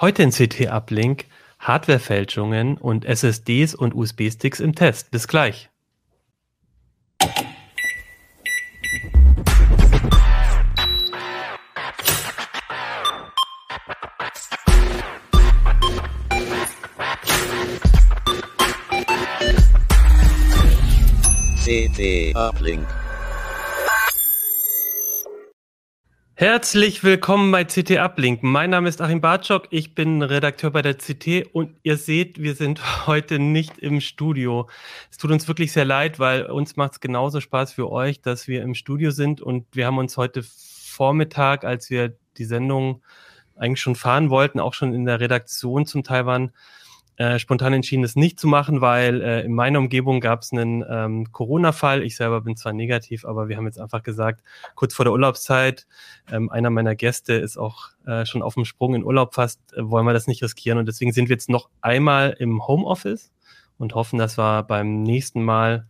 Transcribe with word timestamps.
Heute 0.00 0.22
in 0.22 0.30
CT-Uplink 0.30 1.24
Hardwarefälschungen 1.58 2.78
und 2.78 3.04
SSDs 3.04 3.74
und 3.74 3.96
USB-Sticks 3.96 4.60
im 4.60 4.76
Test. 4.76 5.10
Bis 5.10 5.26
gleich. 5.26 5.70
CT 21.64 22.36
Uplink. 22.36 22.86
Herzlich 26.40 27.02
willkommen 27.02 27.50
bei 27.50 27.64
CT 27.64 27.98
Uplink. 27.98 28.44
Mein 28.44 28.70
Name 28.70 28.88
ist 28.88 29.02
Achim 29.02 29.20
Bartschok, 29.20 29.66
ich 29.70 29.96
bin 29.96 30.22
Redakteur 30.22 30.70
bei 30.70 30.82
der 30.82 30.94
CT 30.94 31.52
und 31.52 31.74
ihr 31.82 31.96
seht, 31.96 32.40
wir 32.40 32.54
sind 32.54 32.80
heute 33.08 33.40
nicht 33.40 33.76
im 33.78 34.00
Studio. 34.00 34.68
Es 35.10 35.18
tut 35.18 35.32
uns 35.32 35.48
wirklich 35.48 35.72
sehr 35.72 35.84
leid, 35.84 36.20
weil 36.20 36.44
uns 36.46 36.76
macht 36.76 36.92
es 36.92 37.00
genauso 37.00 37.40
Spaß 37.40 37.72
für 37.72 37.90
euch, 37.90 38.20
dass 38.20 38.46
wir 38.46 38.62
im 38.62 38.76
Studio 38.76 39.10
sind 39.10 39.40
und 39.40 39.66
wir 39.72 39.86
haben 39.86 39.98
uns 39.98 40.16
heute 40.16 40.44
Vormittag, 40.44 41.64
als 41.64 41.90
wir 41.90 42.16
die 42.36 42.44
Sendung 42.44 43.02
eigentlich 43.56 43.80
schon 43.80 43.96
fahren 43.96 44.30
wollten, 44.30 44.60
auch 44.60 44.74
schon 44.74 44.94
in 44.94 45.06
der 45.06 45.18
Redaktion 45.18 45.86
zum 45.86 46.04
Teil 46.04 46.24
waren, 46.24 46.52
äh, 47.18 47.40
spontan 47.40 47.72
entschieden, 47.72 48.04
es 48.04 48.14
nicht 48.14 48.38
zu 48.38 48.46
machen, 48.46 48.80
weil 48.80 49.20
äh, 49.20 49.42
in 49.42 49.52
meiner 49.52 49.80
Umgebung 49.80 50.20
gab 50.20 50.42
es 50.42 50.52
einen 50.52 50.84
ähm, 50.88 51.32
Corona-Fall. 51.32 52.04
Ich 52.04 52.14
selber 52.14 52.42
bin 52.42 52.56
zwar 52.56 52.72
negativ, 52.72 53.24
aber 53.24 53.48
wir 53.48 53.56
haben 53.56 53.66
jetzt 53.66 53.80
einfach 53.80 54.04
gesagt, 54.04 54.44
kurz 54.76 54.94
vor 54.94 55.04
der 55.04 55.12
Urlaubszeit, 55.12 55.88
ähm, 56.30 56.48
einer 56.48 56.70
meiner 56.70 56.94
Gäste 56.94 57.34
ist 57.34 57.58
auch 57.58 57.88
äh, 58.06 58.24
schon 58.24 58.40
auf 58.40 58.54
dem 58.54 58.64
Sprung 58.64 58.94
in 58.94 59.02
Urlaub 59.02 59.34
fast, 59.34 59.60
äh, 59.72 59.90
wollen 59.90 60.06
wir 60.06 60.12
das 60.12 60.28
nicht 60.28 60.44
riskieren. 60.44 60.78
Und 60.78 60.86
deswegen 60.86 61.12
sind 61.12 61.28
wir 61.28 61.34
jetzt 61.34 61.50
noch 61.50 61.68
einmal 61.80 62.36
im 62.38 62.66
Homeoffice 62.68 63.32
und 63.78 63.96
hoffen, 63.96 64.20
dass 64.20 64.38
wir 64.38 64.62
beim 64.62 65.02
nächsten 65.02 65.42
Mal 65.42 65.88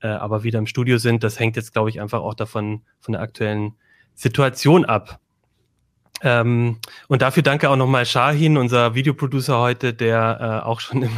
äh, 0.00 0.08
aber 0.08 0.44
wieder 0.44 0.58
im 0.58 0.66
Studio 0.66 0.96
sind. 0.96 1.22
Das 1.22 1.38
hängt 1.38 1.56
jetzt, 1.56 1.74
glaube 1.74 1.90
ich, 1.90 2.00
einfach 2.00 2.20
auch 2.20 2.34
davon 2.34 2.80
von 3.00 3.12
der 3.12 3.20
aktuellen 3.20 3.74
Situation 4.14 4.86
ab. 4.86 5.20
Ähm, 6.22 6.78
und 7.08 7.22
dafür 7.22 7.42
danke 7.42 7.70
auch 7.70 7.76
nochmal 7.76 8.04
Shahin, 8.04 8.58
unser 8.58 8.94
Videoproducer 8.94 9.58
heute, 9.58 9.94
der 9.94 10.62
äh, 10.64 10.66
auch 10.66 10.80
schon 10.80 11.02
im 11.02 11.12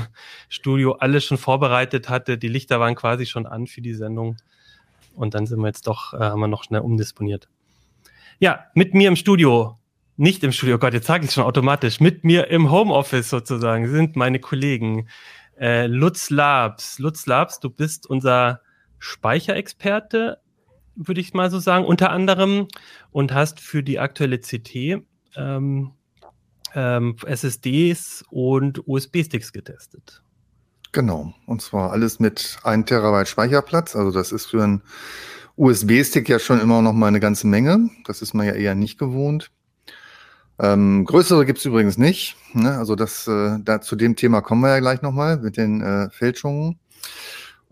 Studio 0.48 0.92
alles 0.92 1.24
schon 1.24 1.38
vorbereitet 1.38 2.08
hatte. 2.08 2.38
Die 2.38 2.48
Lichter 2.48 2.78
waren 2.78 2.94
quasi 2.94 3.26
schon 3.26 3.46
an 3.46 3.66
für 3.66 3.80
die 3.80 3.94
Sendung. 3.94 4.36
Und 5.14 5.34
dann 5.34 5.46
sind 5.46 5.60
wir 5.60 5.66
jetzt 5.66 5.86
doch, 5.86 6.14
äh, 6.14 6.18
haben 6.18 6.40
wir 6.40 6.48
noch 6.48 6.64
schnell 6.64 6.80
umdisponiert. 6.80 7.48
Ja, 8.38 8.66
mit 8.74 8.94
mir 8.94 9.08
im 9.08 9.16
Studio, 9.16 9.78
nicht 10.16 10.42
im 10.44 10.52
Studio, 10.52 10.76
oh 10.76 10.78
Gott, 10.78 10.94
jetzt 10.94 11.06
sage 11.06 11.24
ich 11.24 11.32
schon 11.32 11.44
automatisch, 11.44 12.00
mit 12.00 12.24
mir 12.24 12.48
im 12.48 12.70
Homeoffice 12.70 13.28
sozusagen 13.28 13.88
sind 13.88 14.16
meine 14.16 14.38
Kollegen 14.38 15.08
äh, 15.58 15.86
Lutz 15.86 16.30
Labs. 16.30 16.98
Lutz 16.98 17.26
Labs, 17.26 17.60
du 17.60 17.70
bist 17.70 18.06
unser 18.06 18.60
Speicherexperte 18.98 20.38
würde 20.94 21.20
ich 21.20 21.34
mal 21.34 21.50
so 21.50 21.58
sagen, 21.58 21.84
unter 21.84 22.10
anderem 22.10 22.68
und 23.10 23.32
hast 23.32 23.60
für 23.60 23.82
die 23.82 23.98
aktuelle 23.98 24.38
CT 24.38 25.02
ähm, 25.36 25.92
ähm, 26.74 27.16
SSDs 27.24 28.24
und 28.30 28.86
USB-Sticks 28.86 29.52
getestet. 29.52 30.22
Genau, 30.92 31.32
und 31.46 31.62
zwar 31.62 31.90
alles 31.90 32.20
mit 32.20 32.58
1 32.64 32.86
Terabyte 32.86 33.28
Speicherplatz. 33.28 33.96
Also 33.96 34.10
das 34.10 34.30
ist 34.30 34.46
für 34.46 34.62
einen 34.62 34.82
USB-Stick 35.56 36.28
ja 36.28 36.38
schon 36.38 36.60
immer 36.60 36.82
noch 36.82 36.92
mal 36.92 37.08
eine 37.08 37.20
ganze 37.20 37.46
Menge. 37.46 37.90
Das 38.04 38.20
ist 38.20 38.34
man 38.34 38.46
ja 38.46 38.52
eher 38.52 38.74
nicht 38.74 38.98
gewohnt. 38.98 39.50
Ähm, 40.58 41.04
größere 41.06 41.46
gibt's 41.46 41.64
übrigens 41.64 41.96
nicht. 41.96 42.36
Ne? 42.52 42.76
Also 42.76 42.94
das, 42.94 43.26
äh, 43.26 43.58
da, 43.62 43.80
zu 43.80 43.96
dem 43.96 44.16
Thema 44.16 44.42
kommen 44.42 44.62
wir 44.62 44.68
ja 44.68 44.80
gleich 44.80 45.00
nochmal 45.02 45.38
mit 45.38 45.56
den 45.56 45.80
äh, 45.80 46.10
Fälschungen. 46.10 46.78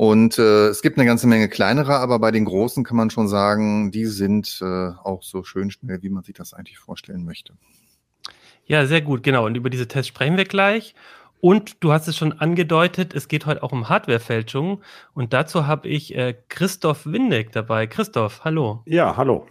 Und 0.00 0.38
äh, 0.38 0.68
es 0.68 0.80
gibt 0.80 0.96
eine 0.96 1.04
ganze 1.04 1.26
Menge 1.26 1.50
kleinere, 1.50 1.98
aber 1.98 2.18
bei 2.20 2.30
den 2.30 2.46
großen 2.46 2.84
kann 2.84 2.96
man 2.96 3.10
schon 3.10 3.28
sagen, 3.28 3.90
die 3.90 4.06
sind 4.06 4.58
äh, 4.62 4.92
auch 5.04 5.22
so 5.22 5.44
schön 5.44 5.70
schnell, 5.70 6.00
wie 6.00 6.08
man 6.08 6.22
sich 6.22 6.32
das 6.32 6.54
eigentlich 6.54 6.78
vorstellen 6.78 7.22
möchte. 7.22 7.52
Ja, 8.64 8.86
sehr 8.86 9.02
gut, 9.02 9.22
genau. 9.22 9.44
Und 9.44 9.56
über 9.56 9.68
diese 9.68 9.88
Tests 9.88 10.08
sprechen 10.08 10.38
wir 10.38 10.46
gleich. 10.46 10.94
Und 11.42 11.84
du 11.84 11.92
hast 11.92 12.08
es 12.08 12.16
schon 12.16 12.32
angedeutet, 12.32 13.14
es 13.14 13.28
geht 13.28 13.44
heute 13.44 13.62
auch 13.62 13.72
um 13.72 13.90
Hardwarefälschung. 13.90 14.80
Und 15.12 15.34
dazu 15.34 15.66
habe 15.66 15.86
ich 15.86 16.16
äh, 16.16 16.34
Christoph 16.48 17.04
Windeck 17.04 17.52
dabei. 17.52 17.86
Christoph, 17.86 18.42
hallo. 18.42 18.80
Ja, 18.86 19.18
hallo. 19.18 19.48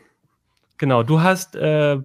Genau, 0.79 1.03
du 1.03 1.21
hast 1.21 1.55
äh, 1.55 1.97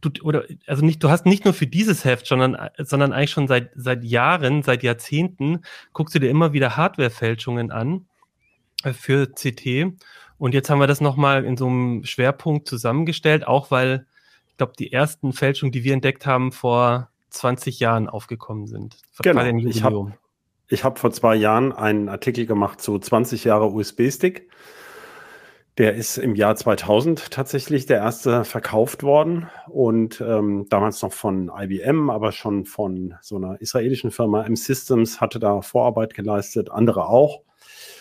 du 0.00 0.10
oder 0.22 0.44
also 0.66 0.84
nicht 0.84 1.02
du 1.02 1.08
hast 1.08 1.24
nicht 1.26 1.46
nur 1.46 1.54
für 1.54 1.66
dieses 1.66 2.04
Heft, 2.04 2.26
sondern 2.26 2.56
sondern 2.76 3.12
eigentlich 3.12 3.30
schon 3.30 3.48
seit 3.48 3.70
seit 3.74 4.04
Jahren, 4.04 4.62
seit 4.62 4.82
Jahrzehnten 4.82 5.62
guckst 5.94 6.14
du 6.14 6.18
dir 6.20 6.28
immer 6.28 6.52
wieder 6.52 6.76
Hardwarefälschungen 6.76 7.72
an 7.72 8.06
äh, 8.84 8.92
für 8.92 9.26
CT 9.26 9.96
und 10.36 10.52
jetzt 10.52 10.68
haben 10.68 10.78
wir 10.78 10.86
das 10.86 11.00
noch 11.00 11.16
mal 11.16 11.44
in 11.44 11.56
so 11.56 11.66
einem 11.66 12.04
Schwerpunkt 12.04 12.68
zusammengestellt, 12.68 13.46
auch 13.46 13.70
weil 13.70 14.06
ich 14.50 14.58
glaube 14.58 14.74
die 14.78 14.92
ersten 14.92 15.32
Fälschungen, 15.32 15.72
die 15.72 15.82
wir 15.82 15.94
entdeckt 15.94 16.26
haben, 16.26 16.52
vor 16.52 17.08
20 17.30 17.80
Jahren 17.80 18.10
aufgekommen 18.10 18.66
sind. 18.66 18.98
Genau. 19.22 19.42
Ich 19.68 19.82
habe 19.82 20.12
ich 20.68 20.84
hab 20.84 20.98
vor 20.98 21.12
zwei 21.12 21.34
Jahren 21.34 21.72
einen 21.72 22.10
Artikel 22.10 22.44
gemacht 22.44 22.82
zu 22.82 22.98
20 22.98 23.44
Jahre 23.44 23.70
USB-Stick 23.70 24.50
der 25.78 25.94
ist 25.94 26.18
im 26.18 26.34
Jahr 26.34 26.56
2000 26.56 27.30
tatsächlich 27.30 27.86
der 27.86 27.98
erste 27.98 28.44
verkauft 28.44 29.04
worden 29.04 29.48
und 29.68 30.20
ähm, 30.20 30.66
damals 30.68 31.00
noch 31.02 31.12
von 31.12 31.52
IBM, 31.56 32.10
aber 32.10 32.32
schon 32.32 32.64
von 32.64 33.14
so 33.22 33.36
einer 33.36 33.60
israelischen 33.60 34.10
Firma 34.10 34.44
M-Systems 34.44 35.20
hatte 35.20 35.38
da 35.38 35.62
Vorarbeit 35.62 36.14
geleistet, 36.14 36.70
andere 36.70 37.06
auch. 37.08 37.42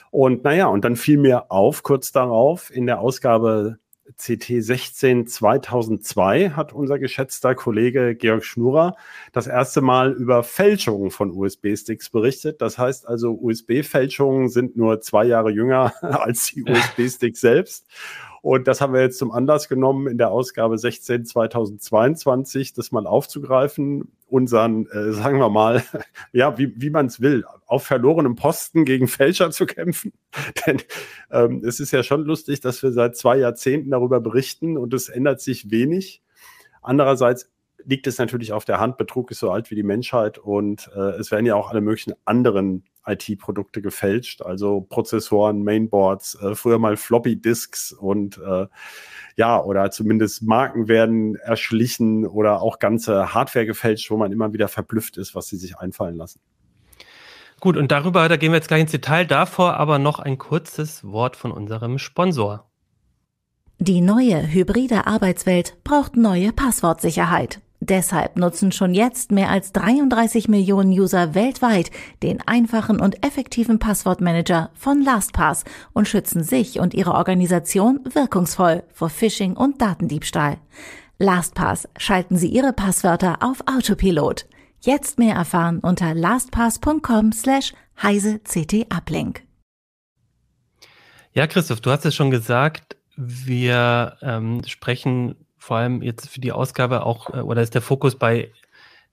Und 0.10 0.44
naja, 0.44 0.68
und 0.68 0.86
dann 0.86 0.96
fiel 0.96 1.20
mir 1.20 1.52
auf, 1.52 1.84
kurz 1.84 2.12
darauf, 2.12 2.74
in 2.74 2.88
der 2.88 3.00
Ausgabe 3.00 3.78
CT 4.16 4.64
16 4.64 5.28
2002 5.28 6.52
hat 6.52 6.74
unser 6.74 6.98
geschätzter 7.00 7.56
Kollege 7.56 8.16
Georg 8.16 8.46
Schnurer 8.46 8.96
das 9.34 9.48
erste 9.48 9.82
Mal 9.82 10.14
über 10.14 10.44
Fälschungen 10.44 11.12
von 11.12 11.32
USB-Sticks 11.32 12.10
berichtet. 12.10 12.62
Das 12.62 12.78
heißt 12.78 13.08
also, 13.08 13.34
USB-Fälschungen 13.34 14.50
sind 14.50 14.78
nur 14.78 15.02
zwei 15.02 15.26
Jahre 15.26 15.52
jünger 15.52 15.94
als 16.02 16.48
die 16.48 16.64
USB-Sticks 16.64 17.42
selbst. 17.42 17.86
Und 18.48 18.66
das 18.70 18.80
haben 18.80 18.94
wir 18.94 19.02
jetzt 19.02 19.18
zum 19.18 19.34
Anlass 19.34 19.68
genommen, 19.68 20.08
in 20.08 20.18
der 20.18 20.32
Ausgabe 20.32 20.78
16 20.78 21.26
2022 21.26 22.72
das 22.72 22.94
mal 22.94 23.06
aufzugreifen, 23.06 24.14
unseren, 24.26 24.88
äh, 24.88 25.12
sagen 25.12 25.38
wir 25.40 25.50
mal, 25.50 25.84
ja, 26.32 26.58
wie, 26.58 26.72
wie 26.82 26.90
man 26.90 27.08
es 27.08 27.20
will, 27.20 27.44
auf 27.66 27.84
verlorenem 27.84 28.36
Posten 28.36 28.86
gegen 28.86 29.10
Fälscher 29.10 29.52
zu 29.52 29.66
kämpfen. 29.66 30.14
Denn 30.66 30.82
ähm, 31.30 31.62
es 31.66 31.82
ist 31.82 31.92
ja 31.92 32.04
schon 32.04 32.24
lustig, 32.24 32.62
dass 32.62 32.82
wir 32.84 32.94
seit 32.94 33.18
zwei 33.18 33.38
Jahrzehnten 33.38 33.92
darüber 33.92 34.22
berichten 34.22 34.78
und 34.78 34.94
es 34.94 35.10
ändert 35.10 35.42
sich 35.42 35.70
wenig. 35.70 36.22
Andererseits 36.82 37.52
liegt 37.84 38.08
es 38.08 38.18
natürlich 38.18 38.54
auf 38.54 38.64
der 38.64 38.80
Hand, 38.80 38.96
Betrug 38.96 39.30
ist 39.30 39.40
so 39.40 39.52
alt 39.52 39.72
wie 39.72 39.76
die 39.76 39.84
Menschheit 39.84 40.38
und 40.38 40.90
äh, 40.96 41.18
es 41.20 41.32
werden 41.32 41.46
ja 41.46 41.56
auch 41.56 41.70
alle 41.70 41.82
möglichen 41.82 42.14
anderen 42.24 42.86
IT-Produkte 43.08 43.82
gefälscht, 43.82 44.42
also 44.42 44.82
Prozessoren, 44.82 45.64
Mainboards, 45.64 46.36
äh, 46.36 46.56
früher 46.56 46.80
mal 46.80 46.98
Floppy-Disks 46.98 47.94
und 47.94 48.38
äh, 48.38 48.68
ja, 49.36 49.62
oder 49.62 49.92
zumindest 49.92 50.44
Marken 50.44 50.88
werden 50.88 51.36
erschlichen 51.36 52.26
oder 52.26 52.62
auch 52.62 52.80
ganze 52.80 53.34
Hardware 53.34 53.66
gefälscht, 53.66 54.12
wo 54.12 54.18
man 54.18 54.32
immer 54.32 54.54
wieder 54.54 54.68
verblüfft 54.68 55.18
ist, 55.18 55.36
was 55.36 55.48
sie 55.48 55.58
sich 55.58 55.78
einfallen 55.78 56.16
lassen. 56.16 56.40
Gut, 57.60 57.76
und 57.76 57.92
darüber, 57.92 58.30
da 58.30 58.38
gehen 58.38 58.52
wir 58.52 58.58
jetzt 58.58 58.68
gleich 58.68 58.82
ins 58.82 58.92
Detail, 58.92 59.26
davor 59.26 59.78
aber 59.78 59.98
noch 59.98 60.20
ein 60.20 60.38
kurzes 60.38 61.04
Wort 61.04 61.36
von 61.36 61.52
unserem 61.52 61.98
Sponsor. 61.98 62.70
Die 63.80 64.02
neue 64.02 64.52
hybride 64.52 65.06
Arbeitswelt 65.06 65.78
braucht 65.84 66.18
neue 66.18 66.52
Passwortsicherheit. 66.52 67.62
Deshalb 67.80 68.38
nutzen 68.38 68.72
schon 68.72 68.94
jetzt 68.94 69.32
mehr 69.32 69.50
als 69.50 69.72
33 69.72 70.48
Millionen 70.48 70.92
User 70.92 71.36
weltweit 71.36 71.92
den 72.24 72.42
einfachen 72.48 73.00
und 73.00 73.24
effektiven 73.24 73.78
Passwortmanager 73.78 74.72
von 74.74 75.04
LastPass 75.04 75.64
und 75.94 76.08
schützen 76.08 76.44
sich 76.44 76.80
und 76.80 76.94
ihre 76.94 77.14
Organisation 77.14 78.00
wirkungsvoll 78.12 78.84
vor 78.94 79.10
Phishing 79.10 79.54
und 79.56 79.82
Datendiebstahl. 79.82 80.58
LastPass 81.20 81.88
schalten 81.98 82.38
Sie 82.38 82.48
Ihre 82.48 82.74
Passwörter 82.74 83.38
auf 83.42 83.62
Autopilot. 83.68 84.46
Jetzt 84.82 85.18
mehr 85.18 85.36
erfahren 85.36 85.80
unter 85.80 86.14
lastpass.com 86.14 87.32
slash 87.32 87.74
heise 88.02 88.40
ct 88.44 88.86
uplink. 88.96 89.44
Ja, 91.34 91.48
Christoph, 91.48 91.82
du 91.82 91.92
hast 91.92 92.06
es 92.06 92.16
schon 92.16 92.32
gesagt, 92.32 92.98
wir 93.16 94.18
ähm, 94.22 94.62
sprechen 94.66 95.47
vor 95.68 95.78
allem 95.78 96.02
jetzt 96.02 96.30
für 96.30 96.40
die 96.40 96.54
Ausgabe 96.54 97.06
auch, 97.06 97.30
äh, 97.34 97.42
oder 97.42 97.62
ist 97.62 97.76
der 97.76 97.82
Fokus 97.82 98.16
bei, 98.16 98.52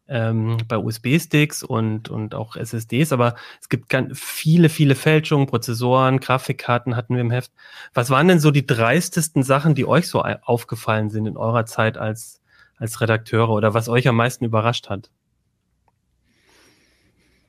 ähm, 0.07 0.57
bei 0.69 0.79
USB-Sticks 0.79 1.65
und, 1.65 2.09
und 2.11 2.37
auch 2.37 2.55
SSDs, 2.55 3.13
aber 3.13 3.35
es 3.61 3.69
gibt 3.69 3.89
ganz 3.89 4.17
viele, 4.17 4.69
viele 4.69 4.95
Fälschungen, 4.95 5.49
Prozessoren, 5.49 6.21
Grafikkarten 6.21 6.95
hatten 6.95 7.15
wir 7.15 7.23
im 7.23 7.33
Heft. 7.33 7.51
Was 7.93 8.09
waren 8.11 8.29
denn 8.29 8.39
so 8.39 8.53
die 8.53 8.67
dreistesten 8.67 9.43
Sachen, 9.43 9.75
die 9.75 9.85
euch 9.85 10.09
so 10.09 10.23
aufgefallen 10.23 11.11
sind 11.11 11.27
in 11.27 11.37
eurer 11.37 11.67
Zeit 11.67 11.99
als, 11.99 12.41
als 12.77 13.01
Redakteure 13.01 13.51
oder 13.51 13.75
was 13.75 13.89
euch 13.89 14.07
am 14.07 14.15
meisten 14.15 14.45
überrascht 14.45 14.89
hat? 14.89 15.11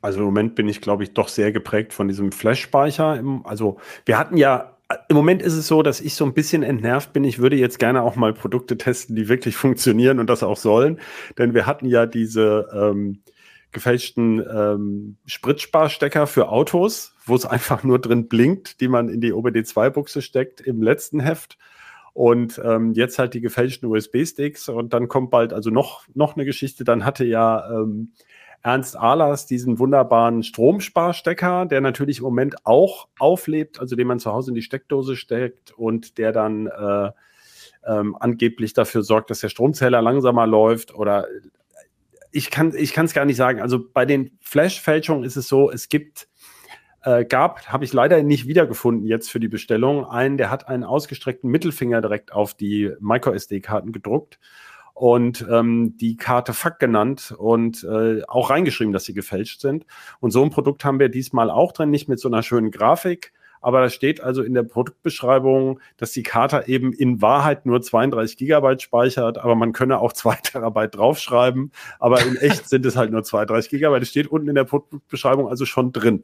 Also 0.01 0.19
im 0.19 0.25
Moment 0.25 0.55
bin 0.55 0.67
ich, 0.67 0.81
glaube 0.81 1.03
ich, 1.03 1.13
doch 1.13 1.27
sehr 1.27 1.51
geprägt 1.51 1.93
von 1.93 2.07
diesem 2.07 2.31
Flash-Speicher. 2.31 3.23
Also 3.43 3.77
wir 4.05 4.17
hatten 4.17 4.37
ja, 4.37 4.74
im 5.09 5.15
Moment 5.15 5.41
ist 5.41 5.53
es 5.53 5.67
so, 5.67 5.81
dass 5.81 5.99
ich 5.99 6.13
so 6.15 6.25
ein 6.25 6.33
bisschen 6.33 6.63
entnervt 6.63 7.13
bin. 7.13 7.23
Ich 7.23 7.39
würde 7.39 7.55
jetzt 7.55 7.79
gerne 7.79 8.03
auch 8.03 8.15
mal 8.15 8.33
Produkte 8.33 8.77
testen, 8.77 9.15
die 9.15 9.27
wirklich 9.27 9.55
funktionieren 9.55 10.19
und 10.19 10.29
das 10.29 10.43
auch 10.43 10.57
sollen. 10.57 10.99
Denn 11.37 11.53
wir 11.53 11.65
hatten 11.65 11.85
ja 11.85 12.05
diese 12.05 12.69
ähm, 12.73 13.21
gefälschten 13.71 14.39
ähm, 14.39 15.17
Spritsparstecker 15.25 16.27
für 16.27 16.49
Autos, 16.49 17.15
wo 17.25 17.35
es 17.35 17.45
einfach 17.45 17.83
nur 17.83 17.99
drin 17.99 18.27
blinkt, 18.27 18.79
die 18.81 18.87
man 18.87 19.09
in 19.09 19.21
die 19.21 19.33
OBD2-Buchse 19.33 20.21
steckt 20.21 20.61
im 20.61 20.81
letzten 20.81 21.19
Heft. 21.19 21.57
Und 22.13 22.61
ähm, 22.63 22.93
jetzt 22.93 23.19
halt 23.19 23.33
die 23.33 23.41
gefälschten 23.41 23.89
USB-Sticks 23.89 24.69
und 24.69 24.93
dann 24.93 25.09
kommt 25.09 25.31
bald 25.31 25.51
also 25.51 25.69
noch, 25.69 26.05
noch 26.13 26.35
eine 26.35 26.45
Geschichte. 26.45 26.85
Dann 26.85 27.03
hatte 27.03 27.25
ja 27.25 27.69
ähm, 27.69 28.13
Ernst 28.65 28.97
Ahlers 28.97 29.45
diesen 29.45 29.77
wunderbaren 29.77 30.41
Stromsparstecker, 30.41 31.67
der 31.67 31.81
natürlich 31.81 32.17
im 32.17 32.23
Moment 32.23 32.65
auch 32.65 33.07
auflebt, 33.19 33.79
also 33.79 33.95
den 33.95 34.07
man 34.07 34.17
zu 34.17 34.33
Hause 34.33 34.49
in 34.49 34.55
die 34.55 34.63
Steckdose 34.63 35.15
steckt 35.15 35.71
und 35.71 36.17
der 36.17 36.31
dann 36.31 36.65
äh, 36.65 37.11
ähm, 37.85 38.17
angeblich 38.19 38.73
dafür 38.73 39.03
sorgt, 39.03 39.29
dass 39.29 39.41
der 39.41 39.49
Stromzähler 39.49 40.01
langsamer 40.01 40.47
läuft 40.47 40.95
oder 40.95 41.27
ich 42.31 42.49
kann 42.49 42.73
ich 42.75 42.93
kann 42.93 43.05
es 43.05 43.13
gar 43.13 43.25
nicht 43.25 43.37
sagen. 43.37 43.61
Also 43.61 43.79
bei 43.87 44.07
den 44.07 44.31
Flash-Fälschungen 44.41 45.23
ist 45.23 45.35
es 45.35 45.47
so, 45.47 45.69
es 45.69 45.87
gibt 45.87 46.27
äh, 47.03 47.23
gab, 47.23 47.67
habe 47.67 47.85
ich 47.85 47.93
leider 47.93 48.23
nicht 48.23 48.47
wiedergefunden 48.47 49.05
jetzt 49.05 49.29
für 49.29 49.39
die 49.39 49.47
Bestellung, 49.47 50.05
einen, 50.05 50.37
der 50.39 50.49
hat 50.49 50.67
einen 50.67 50.83
ausgestreckten 50.83 51.51
Mittelfinger 51.51 52.01
direkt 52.01 52.33
auf 52.33 52.55
die 52.55 52.91
MicroSD-Karten 52.99 53.91
gedruckt 53.91 54.39
und 54.95 55.45
ähm, 55.51 55.97
die 55.97 56.15
Karte 56.15 56.53
Fuck 56.53 56.79
genannt 56.79 57.35
und 57.37 57.83
äh, 57.83 58.23
auch 58.27 58.49
reingeschrieben, 58.49 58.93
dass 58.93 59.03
sie 59.03 59.13
gefälscht 59.13 59.59
sind. 59.59 59.85
Und 60.21 60.31
so 60.31 60.41
ein 60.41 60.49
Produkt 60.49 60.85
haben 60.85 60.99
wir 60.99 61.09
diesmal 61.09 61.51
auch 61.51 61.73
drin, 61.73 61.91
nicht 61.91 62.07
mit 62.07 62.19
so 62.19 62.29
einer 62.29 62.41
schönen 62.43 62.71
Grafik, 62.71 63.33
aber 63.59 63.81
da 63.81 63.89
steht 63.89 64.21
also 64.21 64.41
in 64.41 64.53
der 64.53 64.63
Produktbeschreibung, 64.63 65.81
dass 65.97 66.11
die 66.11 66.23
Karte 66.23 66.63
eben 66.67 66.93
in 66.93 67.21
Wahrheit 67.21 67.65
nur 67.65 67.81
32 67.81 68.37
Gigabyte 68.37 68.81
speichert, 68.81 69.37
aber 69.37 69.55
man 69.55 69.73
könne 69.73 69.99
auch 69.99 70.13
2 70.13 70.35
Terabyte 70.43 70.95
draufschreiben, 70.95 71.71
aber 71.99 72.21
in 72.21 72.37
echt 72.37 72.69
sind 72.69 72.85
es 72.85 72.95
halt 72.95 73.11
nur 73.11 73.23
32 73.23 73.71
Gigabyte. 73.71 74.03
Das 74.03 74.09
steht 74.09 74.27
unten 74.27 74.47
in 74.47 74.55
der 74.55 74.63
Produktbeschreibung 74.63 75.49
also 75.49 75.65
schon 75.65 75.91
drin. 75.91 76.23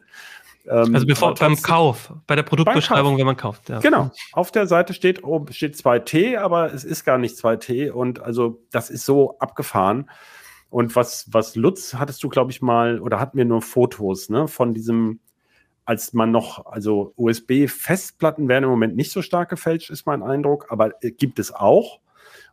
Ähm, 0.68 0.94
also 0.94 1.06
bevor 1.06 1.34
beim 1.36 1.62
Kauf, 1.62 2.14
bei 2.28 2.36
der 2.36 2.44
Produktbeschreibung, 2.44 3.18
wenn 3.18 3.26
man 3.26 3.38
kauft. 3.38 3.70
Ja. 3.70 3.80
Genau. 3.80 4.12
Auf 4.34 4.52
der 4.52 4.68
Seite 4.68 4.94
steht, 4.94 5.24
oh, 5.24 5.46
steht 5.50 5.76
2T, 5.76 6.38
aber 6.38 6.74
es 6.74 6.84
ist 6.84 7.04
gar 7.04 7.18
nicht 7.18 7.36
2T 7.36 7.92
und 7.92 8.22
also 8.22 8.62
das 8.72 8.90
ist 8.90 9.06
so 9.06 9.38
abgefahren. 9.40 10.10
Und 10.70 10.96
was, 10.96 11.26
was 11.32 11.56
Lutz 11.56 11.96
hattest 11.96 12.24
du, 12.24 12.30
glaube 12.30 12.52
ich, 12.52 12.62
mal, 12.62 13.02
oder 13.02 13.20
hatten 13.20 13.38
wir 13.38 13.46
nur 13.46 13.62
Fotos, 13.62 14.30
ne, 14.30 14.48
von 14.48 14.74
diesem, 14.74 15.20
als 15.84 16.14
man 16.14 16.32
noch, 16.32 16.66
also 16.66 17.14
USB-Festplatten 17.18 18.48
werden 18.48 18.64
im 18.64 18.70
Moment 18.70 18.96
nicht 18.96 19.12
so 19.12 19.22
stark 19.22 19.50
gefälscht, 19.50 19.90
ist 19.90 20.06
mein 20.06 20.24
Eindruck, 20.24 20.68
aber 20.70 21.04
äh, 21.04 21.12
gibt 21.12 21.40
es 21.40 21.54
auch. 21.54 22.00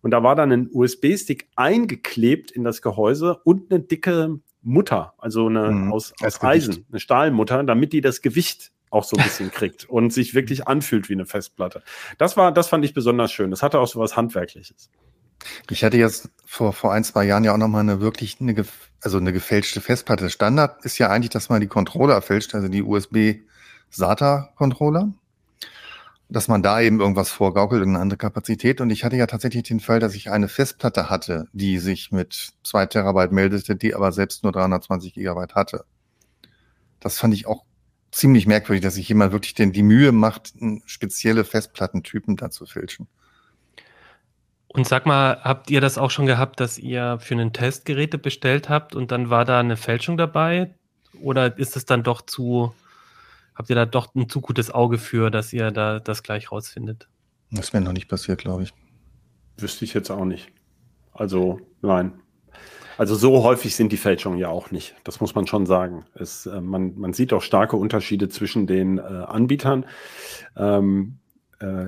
Und 0.02 0.10
da 0.10 0.22
war 0.22 0.34
dann 0.34 0.50
ein 0.50 0.68
USB-Stick 0.72 1.48
eingeklebt 1.54 2.50
in 2.50 2.64
das 2.64 2.82
Gehäuse 2.82 3.38
und 3.44 3.70
eine 3.70 3.80
dicke 3.80 4.40
Mutter, 4.68 5.14
also 5.18 5.46
eine 5.46 5.70
mhm, 5.70 5.92
aus, 5.92 6.12
aus 6.22 6.42
Eisen, 6.42 6.84
eine 6.90 7.00
Stahlmutter, 7.00 7.64
damit 7.64 7.92
die 7.92 8.00
das 8.00 8.20
Gewicht 8.20 8.70
auch 8.90 9.04
so 9.04 9.16
ein 9.16 9.24
bisschen 9.24 9.50
kriegt 9.50 9.84
und 9.88 10.12
sich 10.12 10.34
wirklich 10.34 10.68
anfühlt 10.68 11.08
wie 11.08 11.14
eine 11.14 11.26
Festplatte. 11.26 11.82
Das 12.18 12.36
war, 12.36 12.52
das 12.52 12.68
fand 12.68 12.84
ich 12.84 12.94
besonders 12.94 13.32
schön. 13.32 13.50
Das 13.50 13.62
hatte 13.62 13.78
auch 13.80 13.88
so 13.88 13.98
was 13.98 14.16
Handwerkliches. 14.16 14.90
Ich 15.70 15.84
hatte 15.84 15.96
jetzt 15.96 16.30
vor, 16.44 16.72
vor 16.72 16.92
ein, 16.92 17.04
zwei 17.04 17.24
Jahren 17.24 17.44
ja 17.44 17.54
auch 17.54 17.58
nochmal 17.58 17.80
eine 17.80 18.00
wirklich, 18.00 18.40
eine, 18.40 18.64
also 19.00 19.18
eine 19.18 19.32
gefälschte 19.32 19.80
Festplatte. 19.80 20.28
Standard 20.30 20.84
ist 20.84 20.98
ja 20.98 21.08
eigentlich, 21.08 21.30
dass 21.30 21.48
man 21.48 21.60
die 21.60 21.66
Controller 21.66 22.20
fälscht, 22.20 22.54
also 22.54 22.68
die 22.68 22.82
USB 22.82 23.36
SATA-Controller 23.90 25.12
dass 26.28 26.48
man 26.48 26.62
da 26.62 26.80
eben 26.80 27.00
irgendwas 27.00 27.30
vorgaukelt, 27.30 27.82
eine 27.82 27.98
andere 27.98 28.18
Kapazität. 28.18 28.80
Und 28.80 28.90
ich 28.90 29.04
hatte 29.04 29.16
ja 29.16 29.26
tatsächlich 29.26 29.62
den 29.62 29.80
Fall, 29.80 29.98
dass 29.98 30.14
ich 30.14 30.30
eine 30.30 30.48
Festplatte 30.48 31.08
hatte, 31.08 31.48
die 31.52 31.78
sich 31.78 32.12
mit 32.12 32.50
zwei 32.62 32.86
Terabyte 32.86 33.32
meldete, 33.32 33.76
die 33.76 33.94
aber 33.94 34.12
selbst 34.12 34.42
nur 34.42 34.52
320 34.52 35.14
Gigabyte 35.14 35.54
hatte. 35.54 35.84
Das 37.00 37.18
fand 37.18 37.32
ich 37.32 37.46
auch 37.46 37.64
ziemlich 38.10 38.46
merkwürdig, 38.46 38.82
dass 38.82 38.94
sich 38.94 39.08
jemand 39.08 39.32
wirklich 39.32 39.54
denn 39.54 39.72
die 39.72 39.82
Mühe 39.82 40.12
macht, 40.12 40.52
spezielle 40.84 41.44
Festplattentypen 41.44 42.36
da 42.36 42.50
zu 42.50 42.66
filtern. 42.66 43.06
Und 44.68 44.86
sag 44.86 45.06
mal, 45.06 45.40
habt 45.42 45.70
ihr 45.70 45.80
das 45.80 45.96
auch 45.96 46.10
schon 46.10 46.26
gehabt, 46.26 46.60
dass 46.60 46.76
ihr 46.76 47.18
für 47.20 47.34
einen 47.34 47.54
Test 47.54 47.86
Geräte 47.86 48.18
bestellt 48.18 48.68
habt 48.68 48.94
und 48.94 49.10
dann 49.10 49.30
war 49.30 49.46
da 49.46 49.60
eine 49.60 49.78
Fälschung 49.78 50.18
dabei? 50.18 50.74
Oder 51.22 51.56
ist 51.56 51.74
es 51.76 51.86
dann 51.86 52.02
doch 52.02 52.20
zu, 52.20 52.74
habt 53.58 53.68
ihr 53.68 53.76
da 53.76 53.84
doch 53.84 54.14
ein 54.14 54.28
zu 54.28 54.40
gutes 54.40 54.70
Auge 54.70 54.96
für, 54.96 55.30
dass 55.30 55.52
ihr 55.52 55.72
da 55.72 55.98
das 55.98 56.22
gleich 56.22 56.52
rausfindet? 56.52 57.08
Das 57.50 57.72
wäre 57.72 57.82
noch 57.82 57.92
nicht 57.92 58.08
passiert, 58.08 58.40
glaube 58.40 58.62
ich. 58.62 58.72
Wüsste 59.58 59.84
ich 59.84 59.92
jetzt 59.92 60.10
auch 60.10 60.24
nicht. 60.24 60.52
Also, 61.12 61.60
nein. 61.82 62.12
Also 62.96 63.14
so 63.14 63.42
häufig 63.42 63.74
sind 63.74 63.92
die 63.92 63.96
Fälschungen 63.96 64.38
ja 64.38 64.48
auch 64.48 64.70
nicht. 64.70 64.94
Das 65.04 65.20
muss 65.20 65.34
man 65.34 65.46
schon 65.46 65.66
sagen. 65.66 66.04
Es, 66.14 66.46
äh, 66.46 66.60
man, 66.60 66.96
man 66.96 67.12
sieht 67.12 67.32
auch 67.32 67.42
starke 67.42 67.76
Unterschiede 67.76 68.28
zwischen 68.28 68.66
den 68.66 68.98
äh, 68.98 69.02
Anbietern. 69.02 69.86
Ähm, 70.56 71.18
äh, 71.60 71.86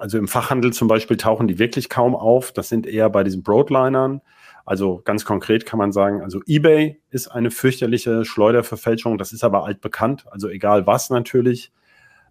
also 0.00 0.18
im 0.18 0.28
Fachhandel 0.28 0.72
zum 0.72 0.88
Beispiel 0.88 1.16
tauchen 1.16 1.46
die 1.46 1.58
wirklich 1.58 1.88
kaum 1.88 2.14
auf. 2.14 2.52
Das 2.52 2.68
sind 2.68 2.86
eher 2.86 3.10
bei 3.10 3.22
diesen 3.24 3.42
Broadlinern. 3.42 4.22
Also 4.64 5.02
ganz 5.04 5.24
konkret 5.24 5.66
kann 5.66 5.78
man 5.78 5.92
sagen, 5.92 6.22
also 6.22 6.40
eBay 6.46 7.00
ist 7.10 7.28
eine 7.28 7.50
fürchterliche 7.50 8.24
Schleuderverfälschung, 8.24 9.18
das 9.18 9.32
ist 9.32 9.44
aber 9.44 9.64
altbekannt, 9.64 10.24
also 10.30 10.48
egal 10.48 10.86
was 10.86 11.10
natürlich. 11.10 11.72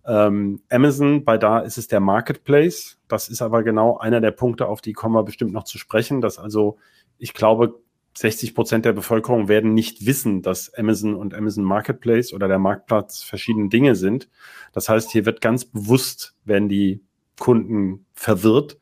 Ähm, 0.06 0.62
Amazon, 0.69 1.24
bei 1.24 1.38
da 1.38 1.60
ist 1.60 1.78
es 1.78 1.88
der 1.88 2.00
Marketplace. 2.00 3.00
Das 3.07 3.30
ist 3.30 3.42
aber 3.42 3.63
genau 3.63 3.98
einer 3.98 4.22
der 4.22 4.31
Punkte, 4.31 4.68
auf 4.68 4.81
die 4.81 4.94
kommen 4.94 5.16
wir 5.16 5.24
bestimmt 5.24 5.54
noch 5.54 5.63
zu 5.63 5.78
sprechen, 5.78 6.22
dass 6.22 6.39
also, 6.39 6.78
ich 7.18 7.33
glaube, 7.33 7.80
60 8.18 8.56
Prozent 8.56 8.86
der 8.86 8.94
Bevölkerung 8.94 9.48
werden 9.48 9.74
nicht 9.74 10.06
wissen, 10.06 10.42
dass 10.42 10.74
Amazon 10.74 11.16
und 11.16 11.34
Amazon 11.34 11.63
Marketplace 11.63 12.34
oder 12.34 12.48
der 12.48 12.60
Marktplatz 12.60 13.24
verschiedene 13.24 13.69
Dinge 13.69 13.95
sind. 13.95 14.27
Das 14.74 14.89
heißt, 14.89 15.12
hier 15.12 15.25
wird 15.25 15.39
ganz 15.39 15.66
bewusst, 15.66 16.36
werden 16.44 16.68
die 16.68 17.01
Kunden 17.39 18.06
verwirrt 18.13 18.81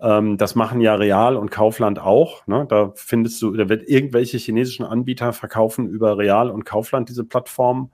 ähm, 0.00 0.36
das 0.36 0.54
machen 0.54 0.80
ja 0.80 0.94
Real 0.94 1.36
und 1.36 1.50
Kaufland 1.50 1.98
auch. 1.98 2.46
Ne? 2.46 2.66
Da 2.68 2.92
findest 2.94 3.40
du, 3.42 3.52
da 3.52 3.68
wird 3.68 3.88
irgendwelche 3.88 4.38
chinesischen 4.38 4.84
Anbieter 4.84 5.32
verkaufen 5.32 5.88
über 5.88 6.18
Real 6.18 6.50
und 6.50 6.64
Kaufland 6.64 7.08
diese 7.08 7.24
Plattform. 7.24 7.90